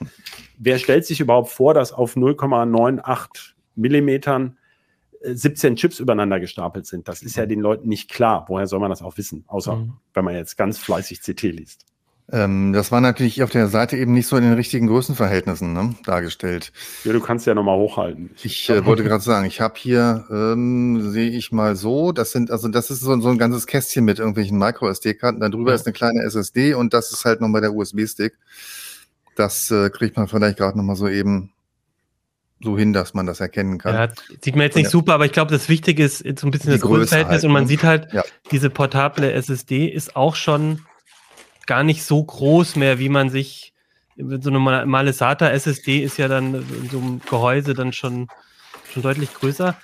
wer 0.59 0.79
stellt 0.79 1.07
sich 1.07 1.21
überhaupt 1.21 1.51
vor, 1.51 1.73
dass 1.73 1.93
auf 1.93 2.17
0,98 2.17 3.53
Millimetern 3.77 4.59
17 5.23 5.73
äh, 5.73 5.77
Chips 5.77 6.01
übereinander 6.01 6.41
gestapelt 6.41 6.87
sind. 6.87 7.09
Das 7.09 7.23
ist 7.23 7.37
ja 7.37 7.47
den 7.47 7.61
Leuten 7.61 7.89
nicht 7.89 8.11
klar. 8.11 8.45
Woher 8.49 8.67
soll 8.67 8.81
man 8.81 8.91
das 8.91 9.03
auch 9.03 9.17
wissen? 9.17 9.45
Außer 9.47 9.77
mhm. 9.77 9.95
wenn 10.15 10.25
man 10.25 10.35
jetzt 10.35 10.57
ganz 10.57 10.79
fleißig 10.79 11.21
CT 11.21 11.43
liest. 11.43 11.87
Ähm, 12.31 12.75
das 12.75 12.93
war 12.93 13.01
natürlich 13.01 13.43
auf 13.43 13.51
der 13.51 13.69
Seite 13.69 13.97
eben 13.97 14.13
nicht 14.13 14.27
so 14.27 14.37
in 14.37 14.43
den 14.43 14.53
richtigen 14.53 14.87
Größenverhältnissen 14.87 15.73
ne, 15.73 15.95
dargestellt. 16.05 16.73
Ja, 17.05 17.15
du 17.15 17.21
kannst 17.21 17.47
ja 17.47 17.55
nochmal 17.55 17.79
hochhalten. 17.79 18.31
Ich 18.43 18.69
äh, 18.69 18.85
wollte 18.85 19.03
gerade 19.03 19.25
sagen, 19.25 19.47
ich 19.47 19.63
habe 19.63 19.75
hier, 19.79 20.27
ähm, 20.31 21.11
sehe 21.11 21.31
ich 21.31 21.53
mal 21.53 21.75
so, 21.75 22.13
das 22.13 22.33
sind, 22.33 22.51
also 22.51 22.69
das 22.69 22.91
ist 22.91 23.01
so, 23.01 23.19
so 23.19 23.31
ein 23.31 23.39
ganzes 23.39 23.67
Kästchen 23.67 24.05
mit 24.05 24.19
irgendwelchen 24.19 24.59
Micro-SD-Karten. 24.59 25.41
Darüber 25.41 25.71
ja. 25.71 25.77
ist 25.77 25.87
eine 25.87 25.95
kleine 25.95 26.23
SSD 26.23 26.75
und 26.75 26.93
das 26.93 27.13
ist 27.13 27.25
halt 27.25 27.41
nochmal 27.41 27.63
der 27.63 27.73
USB-Stick. 27.73 28.37
Das 29.35 29.71
äh, 29.71 29.89
kriegt 29.89 30.19
man 30.19 30.29
vielleicht 30.29 30.59
gerade 30.59 30.77
nochmal 30.77 30.97
so 30.97 31.09
eben 31.09 31.53
so 32.61 32.77
hin, 32.77 32.93
dass 32.93 33.15
man 33.15 33.25
das 33.25 33.41
erkennen 33.41 33.79
kann. 33.79 33.95
Ja, 33.95 34.09
sieht 34.43 34.55
man 34.55 34.65
jetzt 34.65 34.75
nicht 34.75 34.87
ja. 34.87 34.91
super, 34.91 35.15
aber 35.15 35.25
ich 35.25 35.33
glaube, 35.33 35.51
das 35.51 35.69
Wichtige 35.69 36.05
ist 36.05 36.19
so 36.19 36.47
ein 36.47 36.51
bisschen 36.51 36.73
Die 36.73 36.79
das 36.79 36.81
Größenverhältnis 36.83 37.37
halt, 37.37 37.45
und 37.45 37.53
man 37.53 37.63
ne? 37.63 37.69
sieht 37.69 37.85
halt, 37.85 38.13
ja. 38.13 38.23
diese 38.51 38.69
portable 38.69 39.33
SSD 39.33 39.87
ist 39.87 40.17
auch 40.17 40.35
schon 40.35 40.81
gar 41.69 41.85
nicht 41.85 42.03
so 42.03 42.25
groß 42.25 42.75
mehr, 42.75 42.99
wie 42.99 43.11
man 43.11 43.31
sich 43.31 43.73
so 44.17 44.51
eine 44.51 44.59
normale 44.59 45.13
SATA 45.13 45.51
SSD 45.51 46.03
ist 46.03 46.17
ja 46.17 46.27
dann 46.27 46.55
in 46.55 46.89
so 46.91 46.99
einem 46.99 47.21
Gehäuse 47.21 47.75
dann 47.75 47.93
schon, 47.93 48.27
schon 48.93 49.03
deutlich 49.03 49.33
größer. 49.33 49.77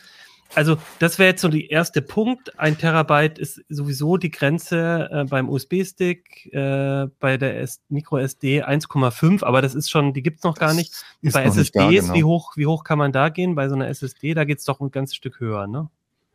Also 0.56 0.76
das 0.98 1.18
wäre 1.18 1.30
jetzt 1.30 1.42
so 1.42 1.48
der 1.48 1.70
erste 1.70 2.00
Punkt. 2.00 2.58
Ein 2.58 2.78
Terabyte 2.78 3.38
ist 3.38 3.62
sowieso 3.68 4.16
die 4.16 4.30
Grenze 4.30 5.08
äh, 5.12 5.24
beim 5.24 5.48
USB-Stick, 5.48 6.52
äh, 6.52 7.06
bei 7.20 7.36
der 7.36 7.60
S 7.60 7.80
Micro 7.88 8.18
SD 8.18 8.64
1,5, 8.64 9.44
aber 9.44 9.62
das 9.62 9.74
ist 9.74 9.90
schon, 9.90 10.12
die 10.12 10.22
gibt 10.22 10.38
es 10.38 10.44
noch 10.44 10.56
gar 10.56 10.74
nicht. 10.74 11.04
bei 11.22 11.44
SSDs, 11.44 11.70
da, 11.72 11.90
genau. 11.90 12.14
wie, 12.14 12.24
hoch, 12.24 12.56
wie 12.56 12.66
hoch 12.66 12.84
kann 12.84 12.98
man 12.98 13.12
da 13.12 13.28
gehen? 13.28 13.54
Bei 13.54 13.68
so 13.68 13.74
einer 13.74 13.88
SSD, 13.88 14.34
da 14.34 14.44
geht 14.44 14.58
es 14.58 14.64
doch 14.64 14.80
ein 14.80 14.90
ganzes 14.90 15.16
Stück 15.16 15.38
höher, 15.40 15.66
ne? 15.66 15.90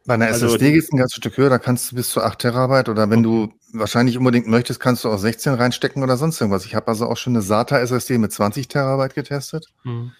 Bei 0.10 0.15
einer 0.15 0.26
also 0.26 0.48
SSD 0.48 0.72
geht 0.72 0.84
es 0.86 0.91
ein 0.91 0.98
ganzes 0.98 1.17
Stück 1.17 1.38
höher, 1.38 1.52
da 1.52 1.60
kannst 1.60 1.91
du 1.91 1.95
bis 1.95 2.10
zu 2.10 2.24
8 2.24 2.39
Terabyte 2.39 2.89
oder 2.89 3.12
wenn 3.12 3.22
du 3.22 3.54
wahrscheinlich 3.74 4.17
unbedingt 4.17 4.48
möchtest, 4.48 4.80
kannst 4.80 5.04
du 5.04 5.10
auch 5.10 5.19
16 5.19 5.54
reinstecken 5.54 6.02
oder 6.02 6.17
sonst 6.17 6.41
irgendwas. 6.41 6.65
Ich 6.65 6.74
habe 6.74 6.88
also 6.88 7.06
auch 7.06 7.15
schon 7.15 7.34
eine 7.34 7.43
SATA 7.43 7.78
SSD 7.78 8.17
mit 8.17 8.32
20 8.32 8.67
Terabyte 8.67 9.13
getestet. 9.13 9.67
Mhm. 9.84 10.13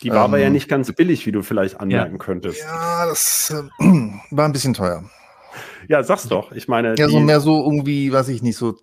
Die 0.00 0.08
war 0.08 0.16
ähm, 0.16 0.22
aber 0.22 0.38
ja 0.38 0.46
ähm, 0.46 0.54
nicht 0.54 0.70
ganz 0.70 0.90
billig, 0.90 1.26
wie 1.26 1.32
du 1.32 1.42
vielleicht 1.42 1.80
anmerken 1.80 2.14
ja. 2.14 2.18
könntest. 2.18 2.60
Ja, 2.60 3.04
das 3.04 3.52
äh, 3.54 3.84
war 4.30 4.46
ein 4.46 4.52
bisschen 4.52 4.72
teuer. 4.72 5.04
Ja, 5.86 6.02
sag's 6.02 6.26
doch. 6.26 6.52
Ich 6.52 6.66
meine. 6.66 6.94
Ja, 6.96 7.06
so 7.10 7.20
mehr 7.20 7.40
so 7.40 7.62
irgendwie, 7.62 8.10
weiß 8.10 8.28
ich 8.28 8.42
nicht, 8.42 8.56
so 8.56 8.78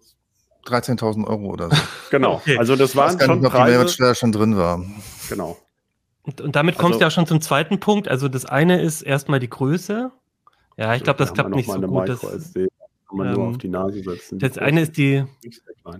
13.000 0.67 1.25
Euro 1.25 1.45
oder 1.47 1.71
so. 1.71 1.77
genau. 2.11 2.35
Okay. 2.35 2.59
Also 2.59 2.75
das 2.75 2.95
waren 2.95 3.19
schon 3.19 3.39
nicht, 3.39 3.49
Preise. 3.49 3.65
Die 3.65 3.71
Mehrwertsteuer 3.71 4.13
schon 4.13 4.31
drin 4.31 4.55
war. 4.55 4.85
Genau. 5.29 5.57
Und, 6.23 6.41
und 6.41 6.55
damit 6.55 6.77
kommst 6.77 6.93
also, 6.93 6.99
du 6.99 7.05
ja 7.05 7.11
schon 7.11 7.27
zum 7.27 7.41
zweiten 7.41 7.79
Punkt. 7.79 8.07
Also 8.07 8.27
das 8.27 8.45
eine 8.45 8.81
ist 8.81 9.01
erstmal 9.01 9.39
die 9.39 9.49
Größe. 9.49 10.11
Ja, 10.77 10.95
ich 10.95 11.03
glaube, 11.03 11.17
das 11.17 11.33
klappt 11.33 11.55
nicht 11.55 11.69
so 11.69 11.79
gut. 11.81 12.09
Das, 12.09 12.21
kann 13.11 13.17
man 13.17 13.27
ähm, 13.27 13.33
nur 13.33 13.47
auf 13.49 13.57
die 13.57 13.67
Nase 13.67 14.01
setzen. 14.01 14.39
Das 14.39 14.57
eine 14.57 14.81
ist 14.81 14.97
die, 14.97 15.25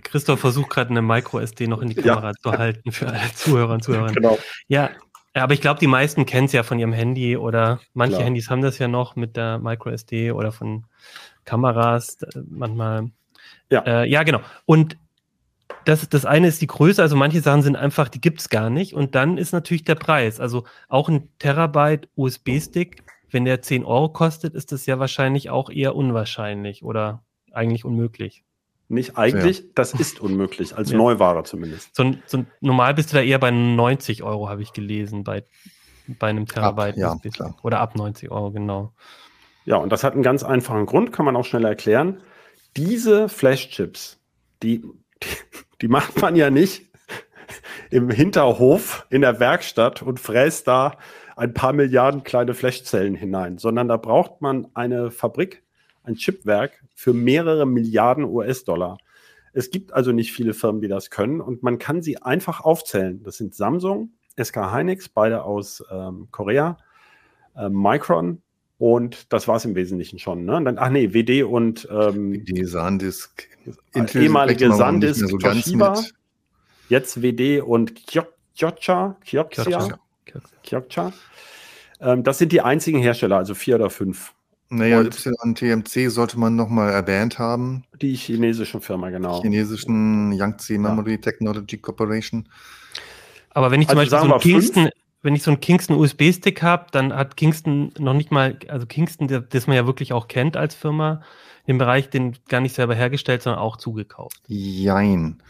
Christoph 0.03 0.39
versucht 0.39 0.69
gerade 0.69 0.91
eine 0.91 1.01
Micro-SD 1.01 1.67
noch 1.67 1.81
in 1.81 1.89
die 1.89 1.95
Kamera 1.95 2.29
ja. 2.29 2.33
zu 2.41 2.51
halten 2.51 2.91
für 2.91 3.07
alle 3.07 3.33
Zuhörer 3.35 3.73
und 3.73 3.83
Zuhörerinnen. 3.83 4.15
Genau. 4.15 4.39
Ja, 4.67 4.91
aber 5.33 5.53
ich 5.53 5.61
glaube, 5.61 5.79
die 5.79 5.87
meisten 5.87 6.25
kennen 6.25 6.45
es 6.45 6.53
ja 6.53 6.63
von 6.63 6.79
ihrem 6.79 6.93
Handy 6.93 7.37
oder 7.37 7.79
manche 7.93 8.15
Klar. 8.15 8.25
Handys 8.25 8.49
haben 8.49 8.61
das 8.61 8.79
ja 8.79 8.87
noch 8.87 9.15
mit 9.15 9.35
der 9.35 9.59
Micro-SD 9.59 10.31
oder 10.31 10.51
von 10.51 10.85
Kameras 11.45 12.17
manchmal. 12.49 13.11
Ja, 13.69 13.81
äh, 13.81 14.09
ja 14.09 14.23
genau. 14.23 14.41
Und 14.65 14.97
das, 15.85 16.07
das 16.09 16.25
eine 16.25 16.47
ist 16.47 16.61
die 16.61 16.67
Größe, 16.67 17.01
also 17.01 17.15
manche 17.15 17.41
Sachen 17.41 17.61
sind 17.61 17.75
einfach, 17.75 18.09
die 18.09 18.21
gibt 18.21 18.39
es 18.39 18.49
gar 18.49 18.69
nicht. 18.69 18.93
Und 18.93 19.15
dann 19.15 19.37
ist 19.37 19.51
natürlich 19.51 19.83
der 19.83 19.95
Preis. 19.95 20.39
Also 20.39 20.63
auch 20.89 21.09
ein 21.09 21.29
Terabyte 21.39 22.07
USB-Stick, 22.15 23.03
wenn 23.31 23.45
der 23.45 23.61
10 23.61 23.85
Euro 23.85 24.09
kostet, 24.09 24.53
ist 24.53 24.71
das 24.71 24.85
ja 24.85 24.99
wahrscheinlich 24.99 25.49
auch 25.49 25.69
eher 25.69 25.95
unwahrscheinlich 25.95 26.83
oder 26.83 27.23
eigentlich 27.51 27.85
unmöglich. 27.85 28.43
Nicht 28.89 29.17
eigentlich, 29.17 29.59
ja. 29.59 29.65
das 29.75 29.93
ist 29.93 30.19
unmöglich, 30.19 30.75
als 30.75 30.91
ja. 30.91 30.97
Neuware 30.97 31.43
zumindest. 31.43 31.95
So, 31.95 32.13
so, 32.25 32.45
normal 32.59 32.93
bist 32.93 33.11
du 33.11 33.17
da 33.17 33.23
eher 33.23 33.39
bei 33.39 33.49
90 33.49 34.21
Euro, 34.21 34.49
habe 34.49 34.61
ich 34.61 34.73
gelesen, 34.73 35.23
bei, 35.23 35.45
bei 36.19 36.27
einem 36.27 36.45
Terabyte. 36.45 37.01
Ab, 37.01 37.21
ja, 37.23 37.31
klar. 37.31 37.55
Oder 37.63 37.79
ab 37.79 37.95
90 37.95 38.29
Euro, 38.31 38.51
genau. 38.51 38.91
Ja, 39.63 39.77
und 39.77 39.91
das 39.91 40.03
hat 40.03 40.13
einen 40.13 40.23
ganz 40.23 40.43
einfachen 40.43 40.85
Grund, 40.85 41.13
kann 41.13 41.25
man 41.25 41.37
auch 41.37 41.45
schnell 41.45 41.63
erklären. 41.63 42.21
Diese 42.75 43.29
Flash-Chips, 43.29 44.19
die, 44.61 44.83
die, 45.23 45.27
die 45.81 45.87
macht 45.87 46.21
man 46.21 46.35
ja 46.35 46.49
nicht 46.49 46.89
im 47.89 48.09
Hinterhof 48.09 49.05
in 49.09 49.21
der 49.21 49.39
Werkstatt 49.39 50.01
und 50.01 50.19
fräst 50.19 50.67
da 50.67 50.97
ein 51.35 51.53
paar 51.53 51.73
Milliarden 51.73 52.23
kleine 52.23 52.53
Flashzellen 52.53 53.15
hinein, 53.15 53.57
sondern 53.57 53.87
da 53.87 53.97
braucht 53.97 54.41
man 54.41 54.67
eine 54.73 55.11
Fabrik, 55.11 55.63
ein 56.03 56.15
Chipwerk 56.15 56.83
für 56.95 57.13
mehrere 57.13 57.65
Milliarden 57.65 58.25
US-Dollar. 58.25 58.97
Es 59.53 59.69
gibt 59.69 59.91
also 59.91 60.11
nicht 60.11 60.31
viele 60.31 60.53
Firmen, 60.53 60.81
die 60.81 60.87
das 60.87 61.09
können 61.09 61.41
und 61.41 61.63
man 61.63 61.77
kann 61.77 62.01
sie 62.01 62.21
einfach 62.21 62.61
aufzählen. 62.61 63.21
Das 63.23 63.37
sind 63.37 63.55
Samsung, 63.55 64.11
SK 64.41 64.71
Hynix, 64.73 65.09
beide 65.09 65.43
aus 65.43 65.83
ähm, 65.91 66.27
Korea, 66.31 66.77
äh, 67.55 67.69
Micron 67.69 68.41
und 68.81 69.31
das 69.31 69.47
war 69.47 69.57
es 69.57 69.65
im 69.65 69.75
Wesentlichen 69.75 70.17
schon. 70.17 70.43
Ne? 70.43 70.59
Dann, 70.63 70.79
ach 70.79 70.89
nee, 70.89 71.13
WD 71.13 71.43
und 71.43 71.87
ähm, 71.91 72.33
WD, 72.33 72.67
Sandisk, 72.67 73.47
Intel 73.93 74.23
ehemalige 74.23 74.73
Sandisk, 74.73 75.29
so 75.29 75.37
Toshiba, 75.37 76.03
jetzt 76.89 77.21
WD 77.21 77.61
und 77.61 78.07
Kyokcha, 78.07 79.17
Kyokcha, 79.23 79.99
Kyokcha. 80.63 81.13
Ähm, 81.99 82.23
das 82.23 82.39
sind 82.39 82.51
die 82.51 82.61
einzigen 82.61 82.97
Hersteller, 82.97 83.37
also 83.37 83.53
vier 83.53 83.75
oder 83.75 83.91
fünf. 83.91 84.33
Naja, 84.69 85.01
und 85.01 85.59
TMC 85.59 86.09
sollte 86.09 86.39
man 86.39 86.55
nochmal 86.55 86.91
erwähnt 86.91 87.37
haben. 87.37 87.83
Die 88.01 88.15
chinesische 88.15 88.81
Firma, 88.81 89.11
genau. 89.11 89.35
Die 89.35 89.43
chinesischen 89.43 90.31
Yangtze 90.31 90.79
Memory 90.79 91.11
ja. 91.11 91.17
Technology 91.17 91.77
Corporation. 91.77 92.49
Aber 93.51 93.69
wenn 93.69 93.81
ich 93.81 93.89
zum 93.89 93.99
also 93.99 94.09
Beispiel 94.09 94.29
so 94.29 94.33
einen 94.33 94.41
Kingston, 94.41 94.89
wenn 95.21 95.35
ich 95.35 95.43
so 95.43 95.51
einen 95.51 95.59
Kingston 95.59 95.97
USB-Stick 95.97 96.61
habe, 96.61 96.87
dann 96.91 97.13
hat 97.13 97.37
Kingston 97.37 97.93
noch 97.99 98.13
nicht 98.13 98.31
mal, 98.31 98.57
also 98.67 98.85
Kingston, 98.85 99.27
das 99.49 99.67
man 99.67 99.75
ja 99.75 99.85
wirklich 99.85 100.13
auch 100.13 100.27
kennt 100.27 100.57
als 100.57 100.73
Firma, 100.73 101.21
im 101.65 101.77
Bereich 101.77 102.09
den 102.09 102.37
gar 102.49 102.59
nicht 102.59 102.75
selber 102.75 102.95
hergestellt, 102.95 103.43
sondern 103.43 103.61
auch 103.61 103.77
zugekauft. 103.77 104.41
Jein. 104.47 105.41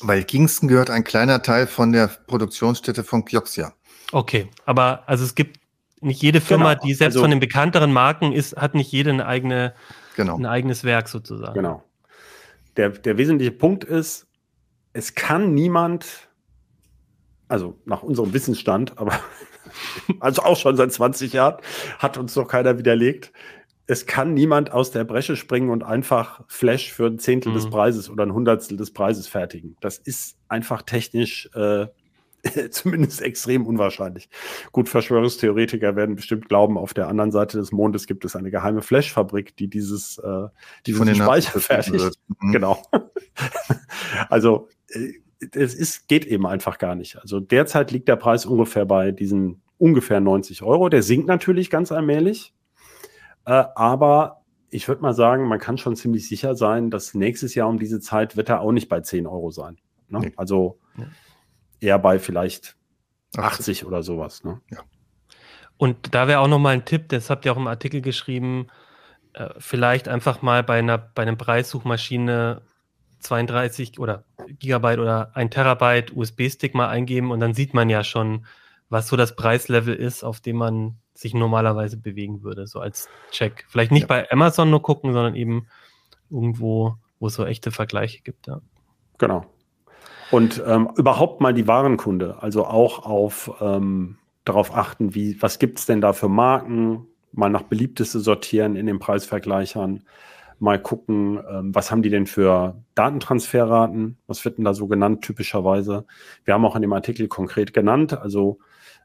Weil 0.00 0.24
Kingston 0.24 0.68
gehört 0.68 0.90
ein 0.90 1.04
kleiner 1.04 1.42
Teil 1.42 1.66
von 1.66 1.92
der 1.92 2.08
Produktionsstätte 2.08 3.02
von 3.02 3.24
Kioxia. 3.24 3.72
Okay, 4.12 4.48
aber 4.64 5.02
also 5.06 5.24
es 5.24 5.34
gibt 5.34 5.58
nicht 6.00 6.22
jede 6.22 6.40
Firma, 6.40 6.74
genau. 6.74 6.84
die 6.84 6.94
selbst 6.94 7.16
also, 7.16 7.24
von 7.24 7.30
den 7.30 7.40
bekannteren 7.40 7.92
Marken 7.92 8.32
ist, 8.32 8.56
hat 8.56 8.74
nicht 8.74 8.92
jede 8.92 9.10
eine 9.10 9.26
eigene, 9.26 9.74
genau. 10.14 10.36
ein 10.36 10.46
eigenes 10.46 10.84
Werk 10.84 11.08
sozusagen. 11.08 11.54
Genau. 11.54 11.82
Der, 12.76 12.90
der 12.90 13.16
wesentliche 13.16 13.52
Punkt 13.52 13.84
ist, 13.84 14.26
es 14.92 15.14
kann 15.14 15.54
niemand, 15.54 16.25
also 17.48 17.78
nach 17.84 18.02
unserem 18.02 18.32
Wissensstand, 18.32 18.98
aber 18.98 19.18
also 20.20 20.42
auch 20.42 20.56
schon 20.56 20.76
seit 20.76 20.92
20 20.92 21.32
Jahren, 21.32 21.60
hat 21.98 22.18
uns 22.18 22.34
noch 22.36 22.48
keiner 22.48 22.78
widerlegt. 22.78 23.32
Es 23.88 24.06
kann 24.06 24.34
niemand 24.34 24.72
aus 24.72 24.90
der 24.90 25.04
Bresche 25.04 25.36
springen 25.36 25.70
und 25.70 25.84
einfach 25.84 26.42
Flash 26.48 26.92
für 26.92 27.06
ein 27.06 27.18
Zehntel 27.18 27.52
mhm. 27.52 27.56
des 27.56 27.70
Preises 27.70 28.10
oder 28.10 28.24
ein 28.24 28.32
Hundertstel 28.32 28.76
des 28.76 28.92
Preises 28.92 29.28
fertigen. 29.28 29.76
Das 29.80 29.98
ist 29.98 30.36
einfach 30.48 30.82
technisch 30.82 31.48
äh, 31.54 31.86
zumindest 32.70 33.22
extrem 33.22 33.66
unwahrscheinlich. 33.66 34.28
Gut, 34.72 34.88
Verschwörungstheoretiker 34.88 35.96
werden 35.96 36.16
bestimmt 36.16 36.48
glauben, 36.48 36.78
auf 36.78 36.94
der 36.94 37.08
anderen 37.08 37.30
Seite 37.30 37.58
des 37.58 37.72
Mondes 37.72 38.06
gibt 38.06 38.24
es 38.24 38.36
eine 38.36 38.50
geheime 38.50 38.82
Flash-Fabrik, 38.82 39.56
die 39.56 39.68
dieses, 39.68 40.18
äh, 40.18 40.48
diesen 40.86 41.14
Speicher 41.14 41.60
fertigt. 41.60 42.18
Mhm. 42.40 42.52
Genau. 42.52 42.82
also 44.28 44.68
äh, 44.88 45.12
es 45.40 45.74
ist, 45.74 46.08
geht 46.08 46.24
eben 46.24 46.46
einfach 46.46 46.78
gar 46.78 46.94
nicht. 46.94 47.18
Also 47.18 47.40
derzeit 47.40 47.90
liegt 47.90 48.08
der 48.08 48.16
Preis 48.16 48.46
ungefähr 48.46 48.86
bei 48.86 49.12
diesen 49.12 49.62
ungefähr 49.78 50.20
90 50.20 50.62
Euro. 50.62 50.88
Der 50.88 51.02
sinkt 51.02 51.26
natürlich 51.26 51.70
ganz 51.70 51.92
allmählich. 51.92 52.54
Äh, 53.44 53.64
aber 53.74 54.42
ich 54.70 54.88
würde 54.88 55.02
mal 55.02 55.14
sagen, 55.14 55.46
man 55.48 55.58
kann 55.58 55.78
schon 55.78 55.96
ziemlich 55.96 56.28
sicher 56.28 56.54
sein, 56.54 56.90
dass 56.90 57.14
nächstes 57.14 57.54
Jahr 57.54 57.68
um 57.68 57.78
diese 57.78 58.00
Zeit 58.00 58.36
wird 58.36 58.48
er 58.48 58.60
auch 58.60 58.72
nicht 58.72 58.88
bei 58.88 59.00
10 59.00 59.26
Euro 59.26 59.50
sein. 59.50 59.78
Ne? 60.08 60.20
Nee. 60.20 60.32
Also 60.36 60.78
eher 61.80 61.98
bei 61.98 62.18
vielleicht 62.18 62.76
80 63.36 63.84
oder 63.84 64.02
sowas. 64.02 64.44
Ne? 64.44 64.60
Ja. 64.70 64.80
Und 65.76 66.14
da 66.14 66.26
wäre 66.26 66.40
auch 66.40 66.48
noch 66.48 66.58
mal 66.58 66.70
ein 66.70 66.84
Tipp, 66.84 67.08
das 67.08 67.30
habt 67.30 67.44
ihr 67.44 67.52
auch 67.52 67.58
im 67.58 67.66
Artikel 67.66 68.00
geschrieben, 68.00 68.68
äh, 69.34 69.50
vielleicht 69.58 70.08
einfach 70.08 70.42
mal 70.42 70.62
bei 70.62 70.78
einer 70.78 70.96
bei 70.98 71.22
einer 71.22 71.36
Preissuchmaschine 71.36 72.62
32 73.20 73.98
oder 73.98 74.24
Gigabyte 74.58 74.98
oder 74.98 75.30
ein 75.34 75.50
Terabyte 75.50 76.14
USB-Stick 76.14 76.74
mal 76.74 76.88
eingeben 76.88 77.30
und 77.30 77.40
dann 77.40 77.54
sieht 77.54 77.74
man 77.74 77.88
ja 77.88 78.04
schon, 78.04 78.46
was 78.88 79.08
so 79.08 79.16
das 79.16 79.34
Preislevel 79.36 79.94
ist, 79.94 80.22
auf 80.22 80.40
dem 80.40 80.56
man 80.56 80.96
sich 81.14 81.34
normalerweise 81.34 81.96
bewegen 81.96 82.42
würde, 82.42 82.66
so 82.66 82.80
als 82.80 83.08
Check. 83.30 83.64
Vielleicht 83.68 83.90
nicht 83.90 84.02
ja. 84.02 84.08
bei 84.08 84.30
Amazon 84.30 84.70
nur 84.70 84.82
gucken, 84.82 85.12
sondern 85.12 85.34
eben 85.34 85.66
irgendwo, 86.30 86.96
wo 87.18 87.28
es 87.28 87.34
so 87.34 87.44
echte 87.44 87.70
Vergleiche 87.70 88.22
gibt. 88.22 88.46
Ja. 88.46 88.60
Genau. 89.18 89.46
Und 90.30 90.62
ähm, 90.66 90.90
überhaupt 90.96 91.40
mal 91.40 91.54
die 91.54 91.66
Warenkunde, 91.66 92.42
also 92.42 92.66
auch 92.66 93.06
auf 93.06 93.50
ähm, 93.60 94.18
darauf 94.44 94.74
achten, 94.74 95.14
wie, 95.14 95.40
was 95.40 95.58
gibt 95.58 95.78
es 95.78 95.86
denn 95.86 96.00
da 96.00 96.12
für 96.12 96.28
Marken, 96.28 97.06
mal 97.32 97.50
nach 97.50 97.62
beliebteste 97.62 98.20
sortieren 98.20 98.76
in 98.76 98.86
den 98.86 98.98
Preisvergleichern, 98.98 100.02
mal 100.58 100.80
gucken, 100.80 101.38
ähm, 101.50 101.74
was 101.74 101.90
haben 101.90 102.02
die 102.02 102.10
denn 102.10 102.26
für 102.26 102.82
Datentransferraten, 102.94 104.18
was 104.26 104.44
wird 104.44 104.58
denn 104.58 104.64
da 104.64 104.74
so 104.74 104.86
genannt 104.86 105.22
typischerweise. 105.22 106.06
Wir 106.44 106.54
haben 106.54 106.64
auch 106.64 106.76
in 106.76 106.82
dem 106.82 106.92
Artikel 106.92 107.28
konkret 107.28 107.72
genannt, 107.72 108.18
also 108.18 108.58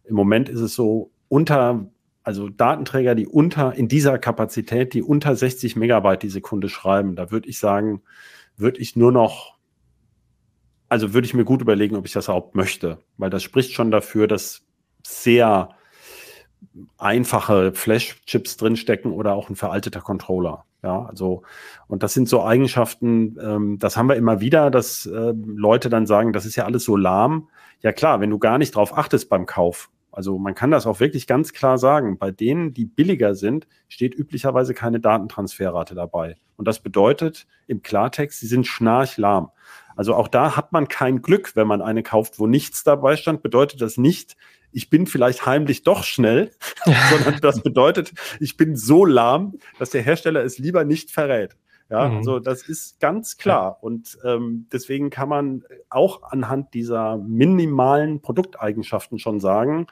im 0.03 0.15
Moment 0.15 0.49
ist 0.49 0.61
es 0.61 0.75
so, 0.75 1.11
unter, 1.27 1.87
also 2.23 2.49
Datenträger, 2.49 3.15
die 3.15 3.27
unter, 3.27 3.73
in 3.73 3.87
dieser 3.87 4.17
Kapazität, 4.19 4.93
die 4.93 5.01
unter 5.01 5.35
60 5.35 5.75
Megabyte 5.75 6.23
die 6.23 6.29
Sekunde 6.29 6.69
schreiben, 6.69 7.15
da 7.15 7.31
würde 7.31 7.49
ich 7.49 7.59
sagen, 7.59 8.01
würde 8.57 8.79
ich 8.79 8.95
nur 8.95 9.11
noch, 9.11 9.57
also 10.89 11.13
würde 11.13 11.25
ich 11.25 11.33
mir 11.33 11.45
gut 11.45 11.61
überlegen, 11.61 11.95
ob 11.95 12.05
ich 12.05 12.13
das 12.13 12.25
überhaupt 12.25 12.55
möchte, 12.55 12.99
weil 13.17 13.29
das 13.29 13.43
spricht 13.43 13.73
schon 13.73 13.91
dafür, 13.91 14.27
dass 14.27 14.65
sehr 15.05 15.69
einfache 16.97 17.73
Flash-Chips 17.73 18.57
drinstecken 18.57 19.11
oder 19.11 19.33
auch 19.33 19.49
ein 19.49 19.55
veralteter 19.55 20.01
Controller. 20.01 20.65
Ja, 20.83 21.05
also, 21.05 21.43
und 21.87 22.01
das 22.01 22.13
sind 22.13 22.27
so 22.27 22.43
Eigenschaften, 22.43 23.37
ähm, 23.39 23.77
das 23.77 23.97
haben 23.97 24.09
wir 24.09 24.15
immer 24.15 24.41
wieder, 24.41 24.71
dass 24.71 25.05
äh, 25.05 25.33
Leute 25.45 25.89
dann 25.89 26.07
sagen, 26.07 26.33
das 26.33 26.45
ist 26.45 26.55
ja 26.55 26.65
alles 26.65 26.83
so 26.83 26.95
lahm. 26.95 27.49
Ja 27.81 27.91
klar, 27.91 28.19
wenn 28.19 28.31
du 28.31 28.39
gar 28.39 28.57
nicht 28.57 28.75
drauf 28.75 28.97
achtest 28.97 29.29
beim 29.29 29.45
Kauf. 29.45 29.91
Also 30.11 30.37
man 30.37 30.55
kann 30.55 30.71
das 30.71 30.87
auch 30.87 30.99
wirklich 30.99 31.27
ganz 31.27 31.53
klar 31.53 31.77
sagen. 31.77 32.17
Bei 32.17 32.31
denen, 32.31 32.73
die 32.73 32.85
billiger 32.85 33.35
sind, 33.35 33.67
steht 33.87 34.13
üblicherweise 34.13 34.73
keine 34.73 34.99
Datentransferrate 34.99 35.95
dabei. 35.95 36.35
Und 36.57 36.67
das 36.67 36.79
bedeutet 36.79 37.47
im 37.67 37.81
Klartext, 37.81 38.39
sie 38.39 38.47
sind 38.47 38.67
schnarchlahm. 38.67 39.49
Also 39.95 40.15
auch 40.15 40.27
da 40.27 40.55
hat 40.55 40.71
man 40.71 40.87
kein 40.87 41.21
Glück, 41.21 41.55
wenn 41.55 41.67
man 41.67 41.81
eine 41.81 42.03
kauft, 42.03 42.39
wo 42.39 42.47
nichts 42.47 42.83
dabei 42.83 43.15
stand, 43.15 43.41
bedeutet 43.41 43.81
das 43.81 43.97
nicht, 43.97 44.35
ich 44.71 44.89
bin 44.89 45.07
vielleicht 45.07 45.45
heimlich 45.45 45.83
doch 45.83 46.03
schnell, 46.03 46.51
sondern 47.09 47.39
das 47.41 47.61
bedeutet, 47.61 48.13
ich 48.39 48.57
bin 48.57 48.75
so 48.75 49.05
lahm, 49.05 49.57
dass 49.79 49.89
der 49.91 50.01
Hersteller 50.01 50.43
es 50.43 50.57
lieber 50.57 50.83
nicht 50.83 51.11
verrät. 51.11 51.55
Ja, 51.89 52.07
mhm. 52.07 52.17
also 52.17 52.39
das 52.39 52.63
ist 52.63 52.99
ganz 53.01 53.37
klar. 53.37 53.79
Und 53.81 54.17
ähm, 54.23 54.67
deswegen 54.71 55.09
kann 55.09 55.27
man 55.27 55.63
auch 55.89 56.23
anhand 56.23 56.73
dieser 56.73 57.17
minimalen 57.17 58.21
Produkteigenschaften 58.21 59.19
schon 59.19 59.41
sagen, 59.41 59.87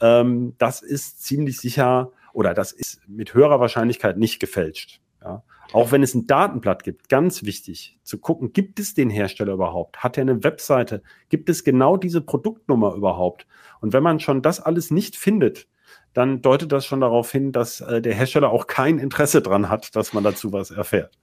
ähm, 0.00 0.54
das 0.58 0.82
ist 0.82 1.22
ziemlich 1.24 1.58
sicher 1.58 2.12
oder 2.34 2.52
das 2.52 2.72
ist 2.72 3.00
mit 3.08 3.32
höherer 3.32 3.60
Wahrscheinlichkeit 3.60 4.18
nicht 4.18 4.40
gefälscht. 4.40 5.00
Ja. 5.22 5.42
Auch 5.72 5.90
wenn 5.90 6.02
es 6.02 6.14
ein 6.14 6.26
Datenblatt 6.26 6.84
gibt, 6.84 7.08
ganz 7.08 7.44
wichtig 7.44 7.98
zu 8.02 8.18
gucken, 8.18 8.52
gibt 8.52 8.78
es 8.78 8.94
den 8.94 9.08
Hersteller 9.08 9.54
überhaupt? 9.54 9.98
Hat 9.98 10.18
er 10.18 10.22
eine 10.22 10.44
Webseite? 10.44 11.02
Gibt 11.30 11.48
es 11.48 11.64
genau 11.64 11.96
diese 11.96 12.20
Produktnummer 12.20 12.94
überhaupt? 12.94 13.46
Und 13.80 13.92
wenn 13.92 14.02
man 14.02 14.20
schon 14.20 14.42
das 14.42 14.60
alles 14.60 14.90
nicht 14.90 15.16
findet, 15.16 15.66
dann 16.12 16.42
deutet 16.42 16.72
das 16.72 16.84
schon 16.84 17.00
darauf 17.00 17.32
hin, 17.32 17.52
dass 17.52 17.80
äh, 17.80 18.02
der 18.02 18.14
Hersteller 18.14 18.50
auch 18.50 18.66
kein 18.66 18.98
Interesse 18.98 19.40
dran 19.40 19.68
hat, 19.68 19.96
dass 19.96 20.12
man 20.12 20.24
dazu 20.24 20.52
was 20.52 20.70
erfährt. 20.70 21.18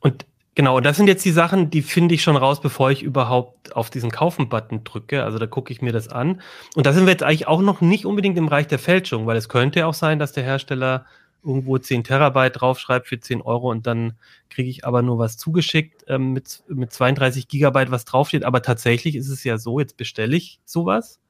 Und 0.00 0.26
genau, 0.54 0.80
das 0.80 0.98
sind 0.98 1.06
jetzt 1.06 1.24
die 1.24 1.30
Sachen, 1.30 1.70
die 1.70 1.80
finde 1.80 2.14
ich 2.14 2.22
schon 2.22 2.36
raus, 2.36 2.60
bevor 2.60 2.90
ich 2.90 3.02
überhaupt 3.02 3.74
auf 3.74 3.88
diesen 3.88 4.10
Kaufen-Button 4.10 4.84
drücke. 4.84 5.24
Also 5.24 5.38
da 5.38 5.46
gucke 5.46 5.72
ich 5.72 5.80
mir 5.80 5.92
das 5.92 6.08
an. 6.08 6.42
Und 6.74 6.84
da 6.84 6.92
sind 6.92 7.06
wir 7.06 7.12
jetzt 7.12 7.22
eigentlich 7.22 7.48
auch 7.48 7.62
noch 7.62 7.80
nicht 7.80 8.04
unbedingt 8.04 8.36
im 8.36 8.46
Bereich 8.46 8.66
der 8.66 8.78
Fälschung, 8.78 9.26
weil 9.26 9.38
es 9.38 9.48
könnte 9.48 9.86
auch 9.86 9.94
sein, 9.94 10.18
dass 10.18 10.32
der 10.32 10.44
Hersteller 10.44 11.06
irgendwo 11.44 11.78
10 11.78 12.04
Terabyte 12.04 12.60
draufschreibt 12.60 13.06
für 13.06 13.20
10 13.20 13.42
Euro 13.42 13.70
und 13.70 13.86
dann 13.86 14.14
kriege 14.50 14.70
ich 14.70 14.84
aber 14.84 15.02
nur 15.02 15.18
was 15.18 15.36
zugeschickt 15.36 16.04
ähm, 16.08 16.32
mit, 16.32 16.62
mit 16.68 16.92
32 16.92 17.48
Gigabyte, 17.48 17.90
was 17.90 18.04
draufsteht. 18.04 18.44
Aber 18.44 18.62
tatsächlich 18.62 19.16
ist 19.16 19.28
es 19.28 19.44
ja 19.44 19.58
so, 19.58 19.78
jetzt 19.78 19.96
bestelle 19.96 20.36
ich 20.36 20.60
sowas. 20.64 21.20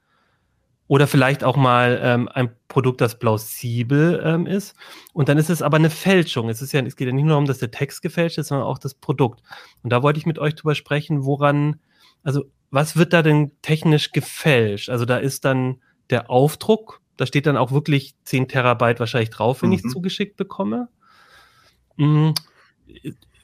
Oder 0.86 1.06
vielleicht 1.06 1.44
auch 1.44 1.56
mal 1.56 1.98
ähm, 2.02 2.28
ein 2.28 2.50
Produkt, 2.68 3.00
das 3.00 3.18
plausibel 3.18 4.20
ähm, 4.22 4.46
ist. 4.46 4.76
Und 5.14 5.30
dann 5.30 5.38
ist 5.38 5.48
es 5.48 5.62
aber 5.62 5.78
eine 5.78 5.88
Fälschung. 5.88 6.50
Es, 6.50 6.60
ist 6.60 6.72
ja, 6.72 6.82
es 6.82 6.96
geht 6.96 7.06
ja 7.06 7.14
nicht 7.14 7.24
nur 7.24 7.32
darum, 7.32 7.46
dass 7.46 7.58
der 7.58 7.70
Text 7.70 8.02
gefälscht 8.02 8.36
ist, 8.36 8.48
sondern 8.48 8.66
auch 8.66 8.78
das 8.78 8.94
Produkt. 8.94 9.40
Und 9.82 9.90
da 9.90 10.02
wollte 10.02 10.18
ich 10.18 10.26
mit 10.26 10.38
euch 10.38 10.54
drüber 10.54 10.74
sprechen, 10.74 11.24
woran, 11.24 11.80
also 12.22 12.44
was 12.70 12.96
wird 12.96 13.14
da 13.14 13.22
denn 13.22 13.52
technisch 13.62 14.12
gefälscht? 14.12 14.90
Also 14.90 15.06
da 15.06 15.16
ist 15.16 15.46
dann 15.46 15.80
der 16.10 16.28
Aufdruck 16.28 17.00
da 17.16 17.26
steht 17.26 17.46
dann 17.46 17.56
auch 17.56 17.72
wirklich 17.72 18.14
10 18.24 18.48
Terabyte 18.48 19.00
wahrscheinlich 19.00 19.30
drauf, 19.30 19.62
wenn 19.62 19.70
mhm. 19.70 19.76
ich 19.76 19.84
es 19.84 19.92
zugeschickt 19.92 20.36
bekomme. 20.36 20.88
Mhm. 21.96 22.34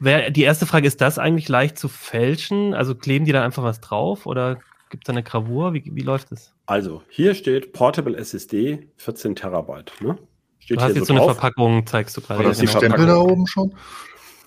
Die 0.00 0.42
erste 0.42 0.66
Frage, 0.66 0.86
ist 0.86 1.00
das 1.00 1.18
eigentlich 1.18 1.48
leicht 1.48 1.78
zu 1.78 1.88
fälschen? 1.88 2.74
Also 2.74 2.94
kleben 2.94 3.26
die 3.26 3.32
da 3.32 3.44
einfach 3.44 3.62
was 3.62 3.80
drauf 3.80 4.26
oder 4.26 4.58
gibt 4.88 5.04
es 5.04 5.06
da 5.06 5.12
eine 5.12 5.22
Gravur? 5.22 5.74
Wie, 5.74 5.84
wie 5.84 6.02
läuft 6.02 6.32
das? 6.32 6.54
Also, 6.66 7.02
hier 7.08 7.34
steht 7.34 7.72
Portable 7.72 8.16
SSD 8.16 8.88
14 8.96 9.36
Terabyte. 9.36 9.92
Ne? 10.00 10.18
Steht 10.58 10.78
du 10.78 10.82
hast 10.82 10.96
jetzt 10.96 11.06
so, 11.06 11.14
so 11.14 11.22
eine 11.22 11.34
Verpackung, 11.34 11.86
zeigst 11.86 12.16
du 12.16 12.20
gerade. 12.20 12.40
War 12.40 12.48
das 12.48 12.58
die 12.58 12.68
Stempel 12.68 13.06
da 13.06 13.16
oben 13.18 13.46
schon? 13.46 13.74